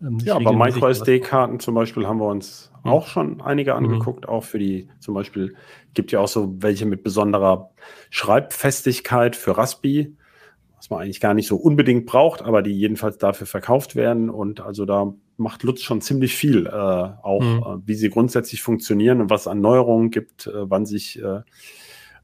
Ähm, 0.02 0.18
ja, 0.20 0.36
aber 0.36 0.54
MicroSD-Karten 0.54 1.60
zum 1.60 1.76
Beispiel 1.76 2.08
haben 2.08 2.20
wir 2.20 2.28
uns. 2.28 2.69
Auch 2.84 3.08
schon 3.08 3.42
einige 3.42 3.72
mhm. 3.72 3.78
angeguckt, 3.78 4.26
mhm. 4.26 4.30
auch 4.30 4.44
für 4.44 4.60
die, 4.60 4.90
zum 5.00 5.14
Beispiel 5.14 5.56
gibt 5.94 6.12
ja 6.12 6.20
auch 6.20 6.28
so 6.28 6.56
welche 6.60 6.86
mit 6.86 7.04
besonderer 7.04 7.72
Schreibfestigkeit 8.10 9.36
für 9.36 9.58
Raspi, 9.58 10.16
was 10.78 10.90
man 10.90 11.02
eigentlich 11.02 11.20
gar 11.20 11.34
nicht 11.34 11.48
so 11.48 11.58
unbedingt 11.58 12.06
braucht, 12.06 12.42
aber 12.42 12.62
die 12.62 12.72
jedenfalls 12.72 13.18
dafür 13.18 13.48
verkauft 13.48 13.96
werden. 13.96 14.30
Und 14.30 14.62
also 14.62 14.86
da 14.86 15.14
macht 15.38 15.64
Lutz 15.64 15.82
schon 15.82 16.02
ziemlich 16.02 16.36
viel, 16.36 16.68
äh, 16.68 16.70
auch 16.72 17.42
mhm. 17.42 17.82
äh, 17.84 17.88
wie 17.88 17.96
sie 17.96 18.10
grundsätzlich 18.10 18.62
funktionieren 18.62 19.22
und 19.22 19.30
was 19.30 19.48
an 19.48 19.62
Neuerungen 19.62 20.10
gibt, 20.10 20.48
äh, 20.48 20.70
wann 20.70 20.86
sich 20.86 21.22
äh, 21.22 21.42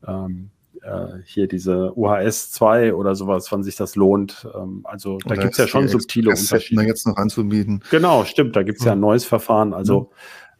ähm, 0.07 0.51
äh, 0.85 1.19
hier 1.25 1.47
diese 1.47 1.97
UHS 1.97 2.51
2 2.51 2.93
oder 2.93 3.15
sowas, 3.15 3.51
wann 3.51 3.63
sich 3.63 3.75
das 3.75 3.95
lohnt. 3.95 4.47
Ähm, 4.55 4.81
also 4.83 5.17
da 5.25 5.35
gibt 5.35 5.53
es 5.53 5.57
ja 5.57 5.67
schon 5.67 5.87
subtile 5.87 6.29
Unterschiede. 6.29 6.83
jetzt 6.83 7.07
noch 7.07 7.17
anzubieten. 7.17 7.81
Genau, 7.89 8.23
stimmt, 8.23 8.55
da 8.55 8.63
gibt 8.63 8.77
es 8.79 8.83
mhm. 8.83 8.87
ja 8.87 8.93
ein 8.93 8.99
neues 8.99 9.25
Verfahren. 9.25 9.73
Also 9.73 10.01
mhm. 10.01 10.07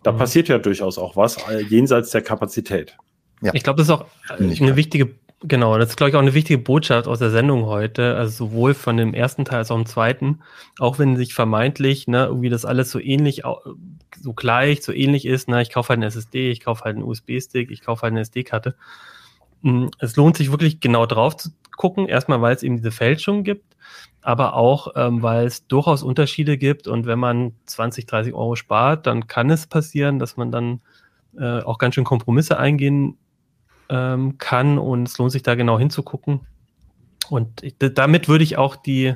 Da 0.05 0.11
mhm. 0.11 0.17
passiert 0.17 0.47
ja 0.49 0.59
durchaus 0.59 0.99
auch 0.99 1.15
was, 1.15 1.37
äh, 1.49 1.61
jenseits 1.61 2.11
der 2.11 2.21
Kapazität. 2.21 2.95
Ja. 3.41 3.51
Ich 3.55 3.63
glaube, 3.63 3.77
das 3.77 3.87
ist 3.87 3.91
auch 3.91 4.05
eine 4.29 4.75
wichtige 4.75 5.15
Genau, 5.41 5.77
das 5.77 5.89
ist, 5.89 5.97
glaube 5.97 6.09
ich, 6.09 6.15
auch 6.15 6.21
eine 6.21 6.33
wichtige 6.33 6.57
Botschaft 6.57 7.07
aus 7.07 7.19
der 7.19 7.29
Sendung 7.29 7.65
heute, 7.65 8.15
also 8.15 8.47
sowohl 8.47 8.73
von 8.73 8.97
dem 8.97 9.13
ersten 9.13 9.45
Teil 9.45 9.59
als 9.59 9.69
auch 9.69 9.75
dem 9.75 9.85
zweiten, 9.85 10.39
auch 10.79 10.97
wenn 10.97 11.17
sich 11.17 11.33
vermeintlich, 11.35 12.07
ne, 12.07 12.25
irgendwie 12.25 12.49
das 12.49 12.65
alles 12.65 12.89
so 12.89 12.99
ähnlich, 12.99 13.43
so 14.19 14.33
gleich, 14.33 14.81
so 14.81 14.91
ähnlich 14.93 15.25
ist, 15.25 15.49
ne, 15.49 15.61
ich 15.61 15.71
kaufe 15.71 15.89
halt 15.89 15.97
einen 15.97 16.07
SSD, 16.07 16.49
ich 16.49 16.61
kaufe 16.61 16.85
halt 16.85 16.95
einen 16.95 17.03
USB-Stick, 17.03 17.69
ich 17.69 17.81
kaufe 17.81 18.03
halt 18.03 18.13
eine 18.13 18.21
SD-Karte. 18.21 18.75
Hm, 19.61 19.91
es 19.99 20.15
lohnt 20.15 20.37
sich 20.37 20.51
wirklich 20.51 20.79
genau 20.79 21.05
drauf 21.05 21.35
zu 21.35 21.49
gucken, 21.75 22.07
erstmal, 22.07 22.41
weil 22.41 22.55
es 22.55 22.63
eben 22.63 22.77
diese 22.77 22.91
Fälschung 22.91 23.43
gibt, 23.43 23.74
aber 24.25 24.55
auch, 24.55 24.93
ähm, 24.95 25.21
weil 25.21 25.45
es 25.45 25.67
durchaus 25.67 26.01
Unterschiede 26.01 26.57
gibt 26.57 26.87
und 26.87 27.05
wenn 27.05 27.19
man 27.19 27.53
20, 27.67 28.07
30 28.07 28.33
Euro 28.33 28.55
spart, 28.55 29.05
dann 29.05 29.27
kann 29.27 29.51
es 29.51 29.67
passieren, 29.67 30.17
dass 30.17 30.35
man 30.35 30.51
dann 30.51 30.81
äh, 31.37 31.61
auch 31.61 31.77
ganz 31.77 31.93
schön 31.93 32.05
Kompromisse 32.05 32.57
eingehen 32.57 33.19
ähm, 33.87 34.39
kann 34.39 34.79
und 34.79 35.07
es 35.07 35.19
lohnt 35.19 35.31
sich 35.31 35.43
da 35.43 35.53
genau 35.53 35.77
hinzugucken. 35.77 36.41
Und 37.29 37.61
ich, 37.61 37.75
damit 37.77 38.27
würde 38.27 38.43
ich 38.43 38.57
auch 38.57 38.75
die 38.75 39.13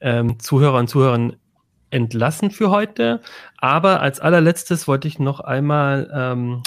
ähm, 0.00 0.38
Zuhörer 0.38 0.78
und 0.78 0.88
Zuhörer 0.88 1.32
entlassen 1.90 2.52
für 2.52 2.70
heute. 2.70 3.20
Aber 3.58 4.00
als 4.00 4.20
allerletztes 4.20 4.86
wollte 4.86 5.08
ich 5.08 5.18
noch 5.18 5.40
einmal 5.40 6.08
ähm, 6.14 6.62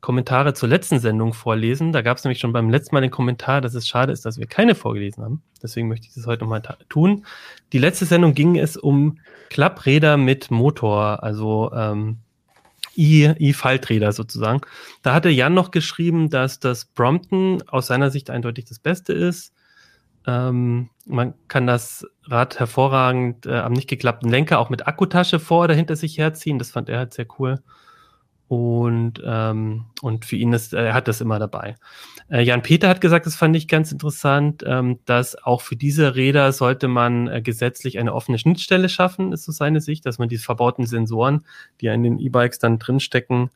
Kommentare 0.00 0.54
zur 0.54 0.68
letzten 0.68 0.98
Sendung 0.98 1.34
vorlesen. 1.34 1.92
Da 1.92 2.02
gab 2.02 2.16
es 2.16 2.24
nämlich 2.24 2.38
schon 2.38 2.52
beim 2.52 2.70
letzten 2.70 2.94
Mal 2.94 3.02
den 3.02 3.10
Kommentar, 3.10 3.60
dass 3.60 3.74
es 3.74 3.86
schade 3.86 4.12
ist, 4.12 4.24
dass 4.24 4.38
wir 4.38 4.46
keine 4.46 4.74
vorgelesen 4.74 5.22
haben. 5.22 5.42
Deswegen 5.62 5.88
möchte 5.88 6.06
ich 6.06 6.14
das 6.14 6.26
heute 6.26 6.44
nochmal 6.44 6.62
tun. 6.88 7.26
Die 7.72 7.78
letzte 7.78 8.06
Sendung 8.06 8.34
ging 8.34 8.56
es 8.56 8.76
um 8.76 9.18
Klappräder 9.50 10.16
mit 10.16 10.50
Motor, 10.50 11.22
also 11.22 11.70
ähm, 11.74 12.18
E-Falträder 12.96 14.12
sozusagen. 14.12 14.60
Da 15.02 15.14
hatte 15.14 15.28
Jan 15.28 15.54
noch 15.54 15.70
geschrieben, 15.70 16.30
dass 16.30 16.60
das 16.60 16.84
Brompton 16.86 17.62
aus 17.68 17.86
seiner 17.86 18.10
Sicht 18.10 18.30
eindeutig 18.30 18.64
das 18.64 18.78
Beste 18.78 19.12
ist. 19.12 19.52
Ähm, 20.26 20.90
man 21.06 21.34
kann 21.48 21.66
das 21.66 22.06
Rad 22.24 22.58
hervorragend 22.58 23.46
äh, 23.46 23.58
am 23.58 23.72
nicht 23.72 23.88
geklappten 23.88 24.30
Lenker 24.30 24.58
auch 24.58 24.70
mit 24.70 24.86
Akkutasche 24.86 25.40
vor 25.40 25.64
oder 25.64 25.74
hinter 25.74 25.96
sich 25.96 26.18
herziehen. 26.18 26.58
Das 26.58 26.70
fand 26.70 26.88
er 26.88 26.98
halt 26.98 27.14
sehr 27.14 27.26
cool. 27.38 27.60
Und, 28.50 29.22
ähm, 29.24 29.84
und 30.02 30.24
für 30.24 30.34
ihn 30.34 30.52
ist, 30.52 30.72
er 30.72 30.92
hat 30.92 31.06
das 31.06 31.20
immer 31.20 31.38
dabei. 31.38 31.76
Äh, 32.28 32.42
Jan 32.42 32.62
Peter 32.62 32.88
hat 32.88 33.00
gesagt, 33.00 33.24
das 33.26 33.36
fand 33.36 33.54
ich 33.54 33.68
ganz 33.68 33.92
interessant, 33.92 34.64
ähm, 34.66 34.98
dass 35.04 35.40
auch 35.40 35.60
für 35.60 35.76
diese 35.76 36.16
Räder 36.16 36.50
sollte 36.50 36.88
man 36.88 37.28
äh, 37.28 37.42
gesetzlich 37.42 37.96
eine 38.00 38.12
offene 38.12 38.38
Schnittstelle 38.38 38.88
schaffen, 38.88 39.32
ist 39.32 39.44
so 39.44 39.52
seine 39.52 39.80
Sicht, 39.80 40.04
dass 40.04 40.18
man 40.18 40.28
diese 40.28 40.42
verbauten 40.42 40.84
Sensoren, 40.84 41.44
die 41.80 41.86
in 41.86 42.02
den 42.02 42.18
E-Bikes 42.18 42.58
dann 42.58 42.80
drinstecken, 42.80 43.50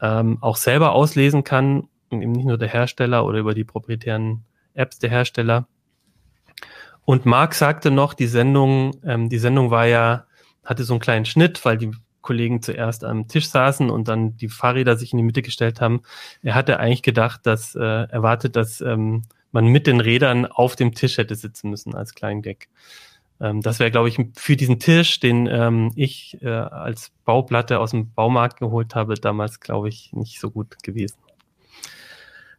ähm, 0.00 0.38
auch 0.40 0.56
selber 0.56 0.92
auslesen 0.92 1.44
kann 1.44 1.88
und 2.08 2.22
eben 2.22 2.32
nicht 2.32 2.46
nur 2.46 2.56
der 2.56 2.68
Hersteller 2.68 3.26
oder 3.26 3.38
über 3.38 3.52
die 3.52 3.64
proprietären 3.64 4.46
Apps 4.72 4.98
der 4.98 5.10
Hersteller. 5.10 5.68
Und 7.04 7.26
Marc 7.26 7.52
sagte 7.52 7.90
noch, 7.90 8.14
die 8.14 8.28
Sendung, 8.28 8.96
ähm, 9.04 9.28
die 9.28 9.38
Sendung 9.38 9.70
war 9.70 9.84
ja, 9.84 10.24
hatte 10.64 10.84
so 10.84 10.94
einen 10.94 11.00
kleinen 11.00 11.26
Schnitt, 11.26 11.62
weil 11.66 11.76
die 11.76 11.90
Kollegen 12.22 12.62
zuerst 12.62 13.04
am 13.04 13.28
Tisch 13.28 13.48
saßen 13.48 13.90
und 13.90 14.08
dann 14.08 14.36
die 14.36 14.48
Fahrräder 14.48 14.96
sich 14.96 15.12
in 15.12 15.18
die 15.18 15.24
Mitte 15.24 15.42
gestellt 15.42 15.80
haben. 15.80 16.02
Er 16.42 16.54
hatte 16.54 16.80
eigentlich 16.80 17.02
gedacht, 17.02 17.40
dass 17.44 17.74
äh, 17.74 17.80
erwartet, 17.80 18.56
dass 18.56 18.80
ähm, 18.80 19.24
man 19.50 19.66
mit 19.66 19.86
den 19.86 20.00
Rädern 20.00 20.46
auf 20.46 20.76
dem 20.76 20.94
Tisch 20.94 21.18
hätte 21.18 21.34
sitzen 21.34 21.70
müssen 21.70 21.94
als 21.94 22.14
kleinen 22.14 22.42
Gag. 22.42 22.68
Ähm, 23.40 23.60
das 23.60 23.78
wäre, 23.78 23.90
glaube 23.90 24.08
ich, 24.08 24.18
für 24.36 24.56
diesen 24.56 24.78
Tisch, 24.78 25.20
den 25.20 25.46
ähm, 25.46 25.92
ich 25.96 26.38
äh, 26.42 26.48
als 26.48 27.12
Bauplatte 27.24 27.80
aus 27.80 27.90
dem 27.90 28.12
Baumarkt 28.12 28.60
geholt 28.60 28.94
habe, 28.94 29.14
damals, 29.14 29.60
glaube 29.60 29.88
ich, 29.88 30.12
nicht 30.12 30.40
so 30.40 30.50
gut 30.50 30.82
gewesen. 30.82 31.18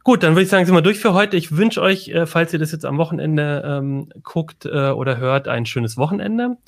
Gut, 0.04 0.22
dann 0.22 0.34
würde 0.34 0.42
ich 0.42 0.50
sagen, 0.50 0.66
sind 0.66 0.74
wir 0.74 0.82
durch 0.82 0.98
für 0.98 1.14
heute. 1.14 1.38
Ich 1.38 1.56
wünsche 1.56 1.80
euch, 1.80 2.08
äh, 2.08 2.26
falls 2.26 2.52
ihr 2.52 2.58
das 2.58 2.72
jetzt 2.72 2.84
am 2.84 2.98
Wochenende 2.98 3.62
ähm, 3.66 4.10
guckt 4.22 4.66
äh, 4.66 4.90
oder 4.90 5.16
hört, 5.16 5.48
ein 5.48 5.64
schönes 5.64 5.96
Wochenende. 5.96 6.58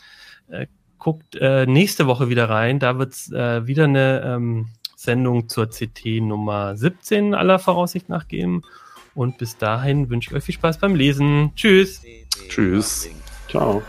Äh, 0.49 0.67
guckt 0.99 1.37
äh, 1.37 1.67
nächste 1.67 2.07
Woche 2.07 2.29
wieder 2.29 2.49
rein. 2.49 2.79
Da 2.79 2.99
wird 2.99 3.13
es 3.13 3.33
äh, 3.33 3.67
wieder 3.67 3.85
eine 3.85 4.23
ähm, 4.25 4.69
Sendung 4.97 5.49
zur 5.49 5.69
CT 5.69 6.21
Nummer 6.21 6.77
17 6.77 7.35
aller 7.35 7.59
Voraussicht 7.59 8.09
nach 8.09 8.29
geben. 8.29 8.63
Und 9.15 9.39
bis 9.39 9.57
dahin 9.57 10.11
wünsche 10.11 10.31
ich 10.31 10.37
euch 10.37 10.45
viel 10.45 10.55
Spaß 10.55 10.79
beim 10.79 10.95
Lesen. 10.95 11.53
Tschüss. 11.57 12.03
Tschüss. 12.49 13.09
Ciao. 13.49 13.83